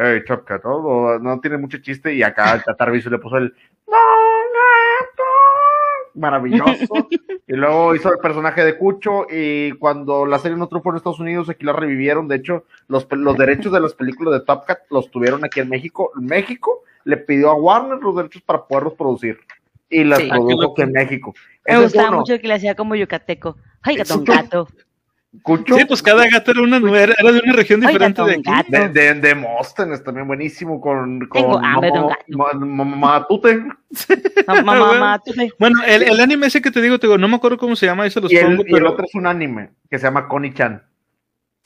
Hey, 0.00 0.22
Cat, 0.24 0.62
¿no? 0.64 1.40
tiene 1.40 1.58
mucho 1.58 1.78
chiste 1.78 2.14
y 2.14 2.22
acá 2.22 2.54
el 2.54 2.62
Tata 2.62 2.84
Arbizu 2.84 3.10
le 3.10 3.18
puso 3.18 3.38
el 3.38 3.52
maravilloso 6.14 6.94
y 7.48 7.52
luego 7.54 7.94
hizo 7.94 8.12
el 8.12 8.18
personaje 8.18 8.64
de 8.64 8.76
Cucho 8.76 9.26
y 9.30 9.72
cuando 9.72 10.26
la 10.26 10.38
serie 10.38 10.56
no 10.56 10.68
triunfó 10.68 10.90
en 10.90 10.96
Estados 10.96 11.20
Unidos 11.20 11.48
aquí 11.48 11.64
la 11.64 11.72
revivieron 11.72 12.28
de 12.28 12.36
hecho 12.36 12.64
los, 12.88 13.06
los 13.10 13.36
derechos 13.36 13.72
de 13.72 13.80
las 13.80 13.94
películas 13.94 14.34
de 14.34 14.46
Top 14.46 14.64
Cat 14.66 14.80
los 14.90 15.10
tuvieron 15.10 15.44
aquí 15.44 15.60
en 15.60 15.68
México 15.68 16.10
México 16.16 16.82
le 17.04 17.16
pidió 17.16 17.50
a 17.50 17.54
Warner 17.54 17.98
los 18.00 18.16
derechos 18.16 18.42
para 18.42 18.64
poderlos 18.66 18.94
producir 18.94 19.38
y 19.90 20.04
las 20.04 20.18
Sí. 20.18 20.28
Ah, 20.30 20.34
produjo 20.34 20.62
loco. 20.62 20.72
aquí 20.74 20.82
en 20.82 20.92
México 20.92 21.34
Me 21.66 21.72
Ese 21.74 21.76
es 21.76 21.92
gustaba 21.92 22.08
uno. 22.08 22.18
mucho 22.18 22.38
que 22.38 22.48
le 22.48 22.54
hacía 22.54 22.74
como 22.74 22.94
yucateco. 22.94 23.56
Ay, 23.82 23.96
gato. 24.24 24.68
Cucho 25.42 25.76
Sí, 25.76 25.84
pues 25.84 26.02
cada 26.02 26.26
gato 26.28 26.50
era 26.50 26.62
una 26.62 26.76
era, 26.78 27.14
era 27.18 27.32
de 27.32 27.40
una 27.44 27.52
región 27.52 27.80
Oiga, 27.80 27.90
diferente 27.90 28.22
de 28.22 28.32
aquí. 28.32 28.42
gato. 28.44 28.70
de, 28.70 28.88
de, 28.88 29.14
de 29.14 29.34
Móstenes 29.34 30.02
también 30.04 30.26
buenísimo 30.26 30.80
con, 30.80 31.20
con 31.28 31.42
Tengo 31.42 31.58
hambre, 31.58 31.90
don 31.90 31.98
Momo- 32.02 32.08
gato. 32.08 32.24
Ma- 32.58 32.84
Ma- 32.84 32.96
Matute 32.96 33.56
Ma- 33.56 34.62
Mamá, 34.62 34.74
mamá, 34.92 35.18
tú 35.24 35.32
te- 35.32 35.50
Bueno, 35.58 35.80
el, 35.86 36.02
el 36.02 36.20
anime 36.20 36.46
ese 36.46 36.60
que 36.62 36.70
te 36.70 36.80
digo, 36.82 36.98
te 36.98 37.06
digo, 37.06 37.18
no 37.18 37.28
me 37.28 37.36
acuerdo 37.36 37.58
cómo 37.58 37.76
se 37.76 37.86
llama, 37.86 38.08
se 38.10 38.20
los 38.20 38.32
y 38.32 38.36
el, 38.36 38.52
y 38.58 38.60
el 38.60 38.66
pero 38.70 38.92
otro 38.92 39.04
es 39.04 39.14
un 39.14 39.26
anime 39.26 39.70
que 39.90 39.98
se 39.98 40.04
llama 40.04 40.28
Connie-chan 40.28 40.82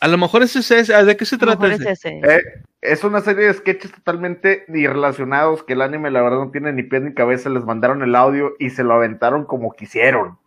a 0.00 0.08
lo 0.08 0.18
mejor 0.18 0.42
ese 0.42 0.58
es 0.58 0.70
ese. 0.72 1.04
¿De 1.04 1.16
qué 1.16 1.24
se 1.24 1.36
a 1.36 1.38
lo 1.38 1.46
trata 1.46 1.68
mejor 1.68 1.82
es 1.84 2.04
ese? 2.04 2.18
ese. 2.18 2.34
Eh, 2.34 2.42
es 2.80 3.04
una 3.04 3.20
serie 3.20 3.46
de 3.46 3.54
sketches 3.54 3.92
totalmente 3.92 4.64
irrelacionados 4.66 5.62
que 5.62 5.74
el 5.74 5.80
anime 5.82 6.10
la 6.10 6.22
verdad 6.22 6.38
no 6.38 6.50
tiene 6.50 6.72
ni 6.72 6.82
pies 6.82 7.02
ni 7.02 7.14
cabeza, 7.14 7.48
les 7.50 7.64
mandaron 7.64 8.02
el 8.02 8.16
audio 8.16 8.54
y 8.58 8.70
se 8.70 8.82
lo 8.82 8.94
aventaron 8.94 9.44
como 9.44 9.70
quisieron. 9.72 10.38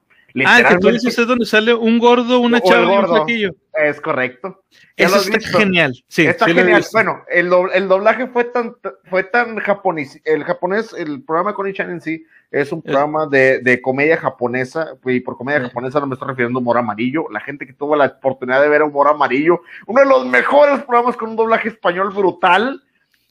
Ah, 0.45 0.59
el 0.59 0.67
que 0.67 0.77
tú 0.79 0.89
dices 0.89 1.17
es 1.17 1.27
donde 1.27 1.45
sale 1.45 1.73
un 1.73 1.97
gordo, 1.99 2.39
una 2.39 2.59
chava 2.59 2.93
y 2.93 2.97
un 2.97 3.07
flaquillo. 3.07 3.51
es 3.73 4.01
correcto. 4.01 4.63
Eso 4.97 5.17
está 5.17 5.37
visto. 5.37 5.57
genial. 5.57 5.93
Sí, 6.07 6.25
Está 6.25 6.45
sí 6.45 6.53
genial. 6.53 6.83
Bueno, 6.91 7.23
el, 7.29 7.49
do- 7.49 7.71
el 7.71 7.87
doblaje 7.87 8.27
fue 8.27 8.45
tan 8.45 8.75
fue 9.09 9.23
tan 9.23 9.57
japonés. 9.59 10.19
El 10.25 10.43
japonés, 10.43 10.93
el 10.93 11.23
programa 11.23 11.51
de 11.51 11.55
Connie-chan 11.55 11.89
en 11.91 12.01
sí 12.01 12.25
es 12.51 12.71
un 12.71 12.79
Es- 12.79 12.85
programa 12.85 13.27
de, 13.27 13.59
de 13.59 13.81
comedia 13.81 14.17
japonesa. 14.17 14.95
Y 15.05 15.19
por 15.21 15.37
comedia 15.37 15.59
Sí. 15.61 15.67
japonesa 15.67 15.99
no 15.99 16.07
me 16.07 16.15
estoy 16.15 16.27
refiriendo 16.29 16.59
a 16.59 16.61
humor 16.61 16.77
amarillo. 16.77 17.25
La 17.31 17.39
gente 17.39 17.65
que 17.65 17.73
tuvo 17.73 17.95
la 17.95 18.05
oportunidad 18.07 18.61
de 18.61 18.69
ver 18.69 18.83
humor 18.83 19.07
amarillo, 19.07 19.61
uno 19.87 20.01
de 20.01 20.07
los 20.07 20.25
mejores 20.25 20.83
programas 20.83 21.15
con 21.15 21.29
un 21.29 21.35
doblaje 21.37 21.69
español 21.69 22.11
brutal, 22.13 22.81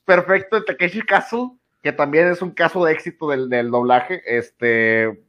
perfecto, 0.05 0.57
de 0.57 0.67
Takeshi 0.67 1.03
Castle, 1.03 1.51
que 1.83 1.93
también 1.93 2.29
es 2.29 2.41
un 2.43 2.51
caso 2.51 2.85
de 2.85 2.93
éxito 2.93 3.29
del, 3.29 3.49
del 3.51 3.71
doblaje, 3.71 4.23
este 4.27 5.23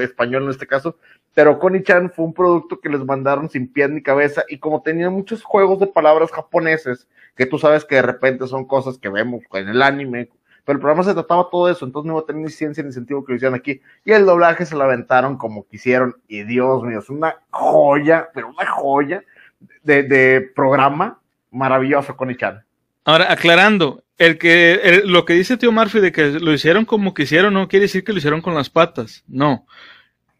español 0.00 0.44
en 0.44 0.50
este 0.50 0.66
caso. 0.66 0.96
Pero 1.34 1.58
Connie-chan 1.58 2.10
fue 2.10 2.24
un 2.24 2.32
producto 2.32 2.80
que 2.80 2.88
les 2.88 3.04
mandaron 3.04 3.50
sin 3.50 3.70
pie 3.70 3.88
ni 3.88 4.02
cabeza 4.02 4.44
y 4.48 4.58
como 4.58 4.82
tenía 4.82 5.10
muchos 5.10 5.42
juegos 5.42 5.78
de 5.80 5.86
palabras 5.86 6.32
japoneses, 6.32 7.06
que 7.36 7.44
tú 7.44 7.58
sabes 7.58 7.84
que 7.84 7.96
de 7.96 8.02
repente 8.02 8.46
son 8.46 8.64
cosas 8.64 8.96
que 8.96 9.10
vemos 9.10 9.42
en 9.52 9.68
el 9.68 9.82
anime, 9.82 10.30
pero 10.64 10.78
el 10.78 10.80
programa 10.80 11.04
se 11.04 11.12
trataba 11.12 11.48
todo 11.50 11.70
eso, 11.70 11.84
entonces 11.84 12.06
no 12.06 12.14
iba 12.14 12.22
a 12.22 12.26
tener 12.26 12.42
ni 12.42 12.50
ciencia 12.50 12.82
ni 12.82 12.90
sentido 12.90 13.24
que 13.24 13.32
lo 13.32 13.36
hicieran 13.36 13.54
aquí. 13.54 13.80
Y 14.04 14.12
el 14.12 14.24
doblaje 14.24 14.64
se 14.64 14.74
lo 14.74 14.84
aventaron 14.84 15.36
como 15.36 15.66
quisieron, 15.66 16.16
y 16.26 16.42
Dios 16.42 16.82
mío, 16.82 16.98
es 16.98 17.10
una 17.10 17.36
joya, 17.50 18.30
pero 18.34 18.48
una 18.48 18.66
joya 18.66 19.22
de, 19.82 20.02
de 20.04 20.40
programa 20.40 21.20
maravilloso 21.50 22.16
con 22.16 22.30
Ichan. 22.30 22.64
Ahora, 23.04 23.30
aclarando, 23.30 24.02
el 24.18 24.38
que 24.38 24.74
el, 24.82 25.08
lo 25.08 25.24
que 25.24 25.34
dice 25.34 25.56
Tío 25.56 25.72
Murphy 25.72 26.00
de 26.00 26.12
que 26.12 26.32
lo 26.32 26.52
hicieron 26.52 26.84
como 26.84 27.14
quisieron 27.14 27.54
no 27.54 27.68
quiere 27.68 27.84
decir 27.84 28.04
que 28.04 28.12
lo 28.12 28.18
hicieron 28.18 28.42
con 28.42 28.54
las 28.54 28.70
patas, 28.70 29.24
no. 29.26 29.66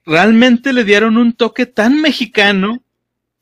Realmente 0.05 0.73
le 0.73 0.85
dieron 0.85 1.17
un 1.17 1.33
toque 1.33 1.67
tan 1.67 2.01
mexicano 2.01 2.83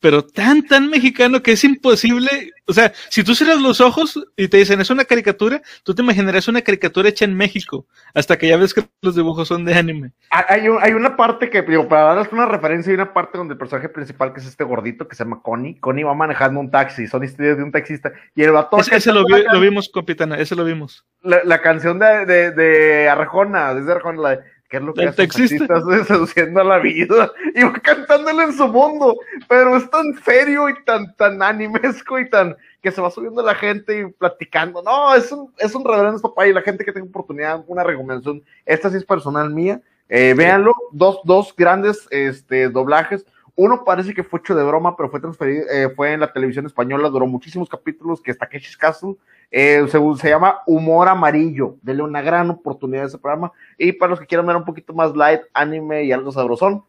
pero 0.05 0.23
tan, 0.23 0.67
tan 0.67 0.91
mexicano 0.91 1.43
que 1.43 1.53
es 1.53 1.65
imposible. 1.65 2.53
O 2.67 2.73
sea, 2.73 2.93
si 3.11 3.23
tú 3.23 3.35
cierras 3.35 3.61
los 3.61 3.81
ojos 3.81 4.19
y 4.37 4.49
te 4.49 4.57
dicen 4.57 4.81
es 4.81 4.89
una 4.89 5.05
caricatura, 5.05 5.61
tú 5.83 5.95
te 5.95 6.03
imaginarás 6.03 6.49
una 6.49 6.63
caricatura 6.63 7.11
hecha 7.11 7.27
en 7.27 7.37
México, 7.37 7.87
hasta 8.15 8.39
que 8.39 8.49
ya 8.49 8.57
ves 8.57 8.73
que 8.73 8.85
los 9.03 9.15
dibujos 9.15 9.49
son 9.49 9.65
de 9.65 9.75
anime. 9.75 10.13
Hay, 10.31 10.63
hay 10.81 10.93
una 10.93 11.17
parte 11.17 11.51
que, 11.51 11.63
digo, 11.63 11.89
para 11.89 12.15
darles 12.15 12.33
una 12.33 12.47
referencia, 12.47 12.91
hay 12.91 12.95
una 12.95 13.13
parte 13.13 13.37
donde 13.37 13.53
el 13.53 13.59
personaje 13.59 13.91
principal, 13.91 14.33
que 14.33 14.41
es 14.41 14.47
este 14.47 14.65
gordito 14.65 15.07
que 15.07 15.15
se 15.15 15.25
llama 15.25 15.43
Connie, 15.43 15.79
Connie 15.79 16.05
va 16.05 16.15
manejando 16.15 16.59
un 16.59 16.71
taxi, 16.71 17.07
son 17.07 17.23
historias 17.23 17.59
de 17.59 17.65
un 17.65 17.73
taxista, 17.73 18.13
y 18.35 18.43
el 18.43 18.53
vato. 18.53 18.79
Ese, 18.79 18.97
ese 18.97 19.13
lo, 19.13 19.25
vi, 19.27 19.45
lo, 19.53 19.61
vimos, 19.61 19.91
capitana, 19.93 20.37
ese 20.39 20.57
lo 20.57 20.65
vimos. 20.65 21.05
La, 21.21 21.45
la 21.45 21.61
canción 21.61 21.99
de, 21.99 22.25
de, 22.25 22.51
de 22.53 23.09
Arjona, 23.09 23.75
desde 23.75 23.93
Arjona, 23.93 24.23
la 24.23 24.31
de 24.31 24.54
¿Qué 24.69 24.79
es 24.79 24.83
lo 24.83 24.95
que 24.95 25.07
hace 25.07 25.27
taxistas 25.27 25.85
seduciendo 26.07 26.61
a 26.63 26.65
la 26.65 26.79
vida? 26.79 27.31
Y 27.55 27.63
va 27.63 27.73
cantándole 27.75 28.45
en 28.45 28.53
su 28.53 28.67
mundo, 28.67 29.17
pero 29.49 29.77
es 29.77 29.89
tan 29.91 30.15
serio 30.25 30.69
y 30.69 30.85
tan, 30.85 31.15
tan 31.17 31.43
animesco 31.43 32.19
y 32.19 32.29
tan 32.29 32.57
que 32.83 32.91
se 32.91 33.01
va 33.01 33.11
subiendo 33.11 33.43
la 33.43 33.55
gente 33.55 34.01
y 34.01 34.13
platicando. 34.13 34.83
No, 34.83 35.15
es 35.15 35.31
un, 35.33 35.53
es 35.59 35.75
un 35.75 35.85
reverendo 35.85 36.21
papá 36.21 36.47
y 36.47 36.53
la 36.53 36.63
gente 36.63 36.85
que 36.85 36.93
tenga 36.93 37.07
oportunidad, 37.07 37.65
una 37.67 37.85
recomendación. 37.85 38.43
Esta 38.67 38.91
sí 38.91 38.97
es 38.97 39.05
personal 39.05 39.51
mía. 39.51 39.81
Eh, 40.09 40.35
véanlo, 40.37 40.75
dos, 40.93 41.21
dos 41.25 41.55
grandes 41.57 42.07
este, 42.11 42.69
doblajes. 42.69 43.25
Uno 43.57 43.85
parece 43.85 44.13
que 44.13 44.25
fue 44.25 44.41
hecho 44.41 44.55
de 44.55 44.65
broma, 44.65 44.97
pero 44.97 45.09
fue 45.09 45.21
transferido, 45.21 45.65
eh, 45.71 45.89
fue 45.95 46.13
en 46.13 46.21
la 46.21 46.33
televisión 46.33 46.67
española, 46.67 47.09
duró 47.09 47.27
muchísimos 47.27 47.69
capítulos, 47.69 48.21
que 48.21 48.33
es 48.33 48.39
Takeshi's 48.39 48.77
Castle, 48.77 49.15
eh, 49.51 49.87
se, 49.89 49.99
se, 50.21 50.29
llama 50.29 50.61
Humor 50.67 51.09
Amarillo. 51.09 51.77
Denle 51.83 52.03
una 52.03 52.23
gran 52.23 52.51
oportunidad 52.51 53.05
a 53.05 53.07
ese 53.09 53.19
programa. 53.19 53.53
Y 53.79 53.93
para 53.93 54.11
los 54.11 54.21
que 54.21 54.27
quieran 54.27 54.47
ver 54.47 54.57
un 54.57 54.65
poquito 54.65 54.93
más 54.93 55.15
light, 55.15 55.43
anime 55.53 56.05
y 56.05 56.13
algo 56.13 56.33
sabrosón, 56.33 56.85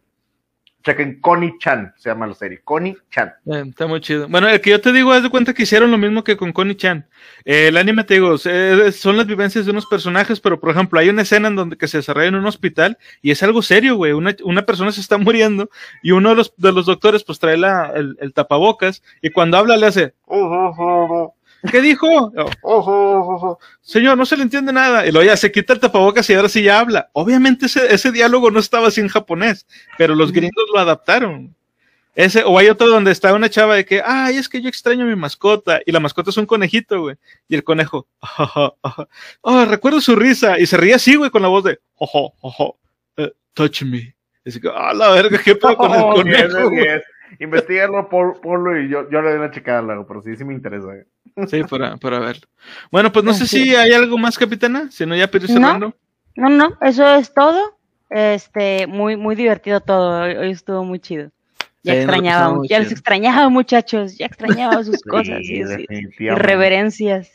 chequen 0.85 1.19
Connie 1.19 1.55
Chan, 1.59 1.93
se 1.97 2.09
llama 2.09 2.27
la 2.27 2.35
serie. 2.35 2.61
Connie 2.63 2.95
Chan. 3.09 3.33
Eh, 3.47 3.63
está 3.67 3.87
muy 3.87 3.99
chido. 4.01 4.27
Bueno, 4.29 4.47
el 4.47 4.61
que 4.61 4.69
yo 4.69 4.79
te 4.79 4.93
digo, 4.93 5.13
es 5.15 5.23
de 5.23 5.29
cuenta 5.29 5.53
que 5.53 5.63
hicieron 5.63 5.89
lo 5.89 5.97
mismo 5.97 6.23
que 6.23 6.37
con 6.37 6.53
Connie 6.53 6.75
Chan. 6.75 7.07
Eh, 7.43 7.69
el 7.69 7.77
anime, 7.77 8.03
te 8.03 8.15
digo, 8.15 8.37
son 8.37 9.17
las 9.17 9.25
vivencias 9.25 9.65
de 9.65 9.71
unos 9.71 9.87
personajes, 9.87 10.39
pero 10.39 10.59
por 10.59 10.69
ejemplo, 10.69 10.99
hay 10.99 11.09
una 11.09 11.23
escena 11.23 11.47
en 11.47 11.55
donde 11.55 11.77
que 11.77 11.87
se 11.87 11.97
desarrolla 11.97 12.27
en 12.27 12.35
un 12.35 12.45
hospital 12.45 12.99
y 13.21 13.31
es 13.31 13.41
algo 13.41 13.63
serio, 13.63 13.95
güey. 13.95 14.13
Una, 14.13 14.35
una 14.43 14.65
persona 14.65 14.91
se 14.91 15.01
está 15.01 15.17
muriendo 15.17 15.69
y 16.03 16.11
uno 16.11 16.29
de 16.29 16.35
los, 16.35 16.53
de 16.55 16.71
los 16.71 16.85
doctores, 16.85 17.23
pues 17.23 17.39
trae 17.39 17.57
la, 17.57 17.91
el, 17.95 18.15
el 18.21 18.33
tapabocas 18.33 19.01
y 19.21 19.31
cuando 19.31 19.57
habla 19.57 19.77
le 19.77 19.87
hace. 19.87 20.13
¿Qué 21.71 21.81
dijo? 21.81 22.31
Señor, 23.81 24.17
no 24.17 24.25
se 24.25 24.37
le 24.37 24.43
entiende 24.43 24.71
nada. 24.73 25.05
Y 25.05 25.11
luego 25.11 25.25
ya 25.27 25.37
se 25.37 25.51
quita 25.51 25.73
el 25.73 25.79
tapabocas 25.79 26.29
y 26.29 26.33
ahora 26.33 26.49
sí 26.49 26.63
ya 26.63 26.79
habla. 26.79 27.09
Obviamente 27.13 27.65
ese, 27.67 27.93
ese 27.93 28.11
diálogo 28.11 28.51
no 28.51 28.59
estaba 28.59 28.87
así 28.87 29.01
en 29.01 29.07
japonés, 29.07 29.65
pero 29.97 30.15
los 30.15 30.31
gringos 30.31 30.65
lo 30.73 30.79
adaptaron. 30.79 31.55
Ese, 32.15 32.43
o 32.45 32.57
hay 32.57 32.69
otro 32.69 32.87
donde 32.87 33.11
está 33.11 33.33
una 33.33 33.49
chava 33.49 33.75
de 33.75 33.85
que, 33.85 34.01
ay, 34.03 34.37
es 34.37 34.47
que 34.47 34.61
yo 34.61 34.69
extraño 34.69 35.03
a 35.03 35.07
mi 35.07 35.17
mascota, 35.17 35.81
y 35.85 35.91
la 35.91 35.99
mascota 35.99 36.29
es 36.29 36.37
un 36.37 36.45
conejito, 36.45 37.01
güey. 37.01 37.17
Y 37.49 37.55
el 37.55 37.63
conejo, 37.65 38.07
oh, 39.41 39.65
recuerdo 39.65 39.99
su 39.99 40.15
risa, 40.15 40.57
y 40.57 40.65
se 40.65 40.77
ríe 40.77 40.93
así, 40.93 41.15
güey, 41.15 41.29
con 41.29 41.41
la 41.41 41.49
voz 41.49 41.65
de, 41.65 41.77
ojo, 41.95 42.33
ojo, 42.39 42.77
uh, 43.17 43.27
touch 43.53 43.83
me. 43.83 44.15
Y 44.45 44.49
así 44.49 44.61
que, 44.61 44.69
ah, 44.73 44.93
la 44.93 45.09
verga, 45.09 45.39
qué 45.43 45.55
pedo 45.55 45.75
con 45.75 45.91
el 45.93 45.99
Oh, 46.03 46.13
conejo. 46.13 46.71
yes, 46.71 46.83
yes. 46.85 47.03
Investígalo, 47.39 48.07
por, 48.07 48.39
ponlo 48.39 48.79
y 48.79 48.87
yo, 48.87 49.09
yo 49.09 49.21
le 49.21 49.31
doy 49.31 49.39
una 49.39 49.51
checada 49.51 49.81
luego, 49.81 50.07
pero 50.07 50.21
sí, 50.21 50.37
sí 50.37 50.45
me 50.45 50.53
interesa. 50.53 50.95
eh. 50.95 51.05
Sí, 51.47 51.63
para, 51.69 51.97
para 51.97 52.19
verlo. 52.19 52.47
Bueno, 52.91 53.11
pues 53.11 53.25
no 53.25 53.33
sé 53.33 53.45
Sí. 53.47 53.63
si 53.65 53.75
hay 53.75 53.91
algo 53.93 54.17
más, 54.17 54.37
capitana, 54.37 54.89
si 54.91 55.05
no 55.05 55.15
ya 55.15 55.27
pero 55.27 55.45
No. 55.47 55.53
cerrando. 55.53 55.95
No, 56.35 56.49
no, 56.49 56.77
eso 56.81 57.15
es 57.15 57.33
todo. 57.33 57.77
Este, 58.09 58.87
muy, 58.87 59.17
muy 59.17 59.35
divertido 59.35 59.79
todo. 59.81 60.21
Hoy, 60.23 60.35
hoy 60.35 60.51
estuvo 60.51 60.83
muy 60.83 60.99
chido. 60.99 61.31
Ya 61.83 61.93
Sí, 61.93 61.99
extrañaba, 61.99 62.53
muy 62.53 62.67
ya 62.67 62.79
los 62.79 62.91
extrañaba, 62.91 63.49
muchachos. 63.49 64.17
Ya 64.17 64.25
extrañaba 64.27 64.83
sus 64.83 65.01
cosas. 65.03 65.39
Sí. 65.45 65.61
Irreverencias. 66.19 67.29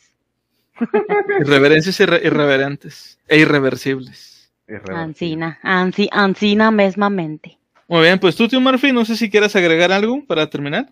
Irreverencias 1.40 2.00
irre- 2.00 2.20
irreverentes 2.24 3.18
e 3.28 3.38
irreversibles. 3.38 4.50
Irreversible. 4.66 5.02
Ancina, 5.02 5.58
ansi, 5.62 6.08
ancina 6.12 6.70
mesmamente. 6.70 7.58
Muy 7.88 8.02
bien, 8.02 8.18
pues 8.18 8.36
tú, 8.36 8.46
tío 8.48 8.60
Murphy, 8.60 8.92
no 8.92 9.04
sé 9.04 9.16
si 9.16 9.28
quieras 9.30 9.54
agregar 9.56 9.90
algo 9.92 10.24
para 10.26 10.48
terminar. 10.48 10.88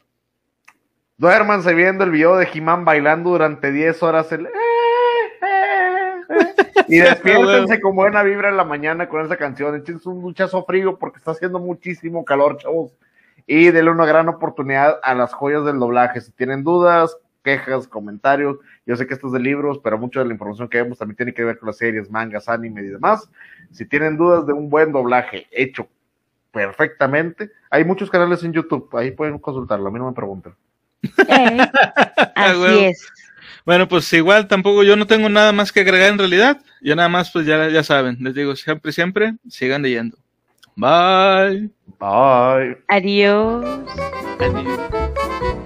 Duérmanse 1.19 1.74
viendo 1.74 2.05
el 2.05 2.12
video 2.12 2.36
de 2.36 2.49
He-Man 2.53 2.85
bailando 2.85 3.31
durante 3.31 3.73
10 3.73 4.03
horas 4.05 4.31
el... 4.31 4.49
Y 6.86 6.99
despiértense 7.01 7.81
con 7.81 7.97
buena 7.97 8.23
vibra 8.23 8.51
en 8.51 8.57
la 8.57 8.62
mañana 8.62 9.09
con 9.09 9.24
esa 9.24 9.36
canción. 9.36 9.74
Échense 9.74 10.09
un 10.09 10.23
duchazo 10.23 10.65
frío 10.65 10.97
porque 10.97 11.19
está 11.19 11.32
haciendo 11.32 11.59
muchísimo 11.59 12.24
calor, 12.24 12.57
chavos. 12.59 12.93
Y 13.49 13.73
denle 13.73 13.90
una 13.90 14.07
gran 14.07 14.28
oportunidad 14.28 15.01
a 15.03 15.12
las 15.16 15.35
joyas 15.35 15.65
del 15.65 15.81
doblaje. 15.81 16.20
Si 16.20 16.31
tienen 16.31 16.62
dudas, 16.62 17.16
quejas, 17.43 17.89
comentarios, 17.89 18.59
yo 18.86 18.95
sé 18.95 19.09
que 19.09 19.15
esto 19.15 19.27
es 19.27 19.32
de 19.32 19.40
libros, 19.40 19.81
pero 19.82 19.99
mucha 19.99 20.20
de 20.20 20.27
la 20.27 20.35
información 20.35 20.69
que 20.69 20.81
vemos 20.81 20.99
también 20.99 21.16
tiene 21.16 21.35
que 21.35 21.43
ver 21.43 21.59
con 21.59 21.66
las 21.66 21.78
series, 21.78 22.09
mangas, 22.09 22.49
anime 22.49 22.82
y 22.82 22.86
demás. 22.90 23.28
Si 23.73 23.85
tienen 23.85 24.16
dudas 24.16 24.47
de 24.47 24.53
un 24.53 24.70
buen 24.70 24.93
doblaje 24.93 25.49
hecho 25.51 25.89
perfectamente, 26.53 27.51
hay 27.70 27.85
muchos 27.85 28.09
canales 28.09 28.45
en 28.45 28.53
YouTube, 28.53 28.89
ahí 28.97 29.11
pueden 29.11 29.39
consultarlo, 29.39 29.89
a 29.89 29.90
mí 29.90 29.99
no 29.99 30.07
me 30.07 30.15
pregunten. 30.15 30.55
Eh, 31.02 31.58
así 32.34 32.58
huevo. 32.58 32.80
es. 32.80 33.06
Bueno, 33.64 33.86
pues 33.86 34.10
igual 34.14 34.48
tampoco 34.48 34.82
yo 34.82 34.96
no 34.96 35.06
tengo 35.06 35.28
nada 35.28 35.52
más 35.52 35.72
que 35.72 35.80
agregar 35.80 36.08
en 36.10 36.18
realidad. 36.18 36.60
Ya 36.80 36.94
nada 36.94 37.08
más, 37.08 37.30
pues 37.30 37.44
ya, 37.46 37.68
ya 37.68 37.82
saben, 37.82 38.16
les 38.20 38.34
digo 38.34 38.56
siempre, 38.56 38.92
siempre, 38.92 39.34
sigan 39.48 39.82
leyendo. 39.82 40.16
Bye. 40.76 41.70
Bye. 41.98 42.78
Adiós. 42.88 43.64
Adiós. 44.38 45.57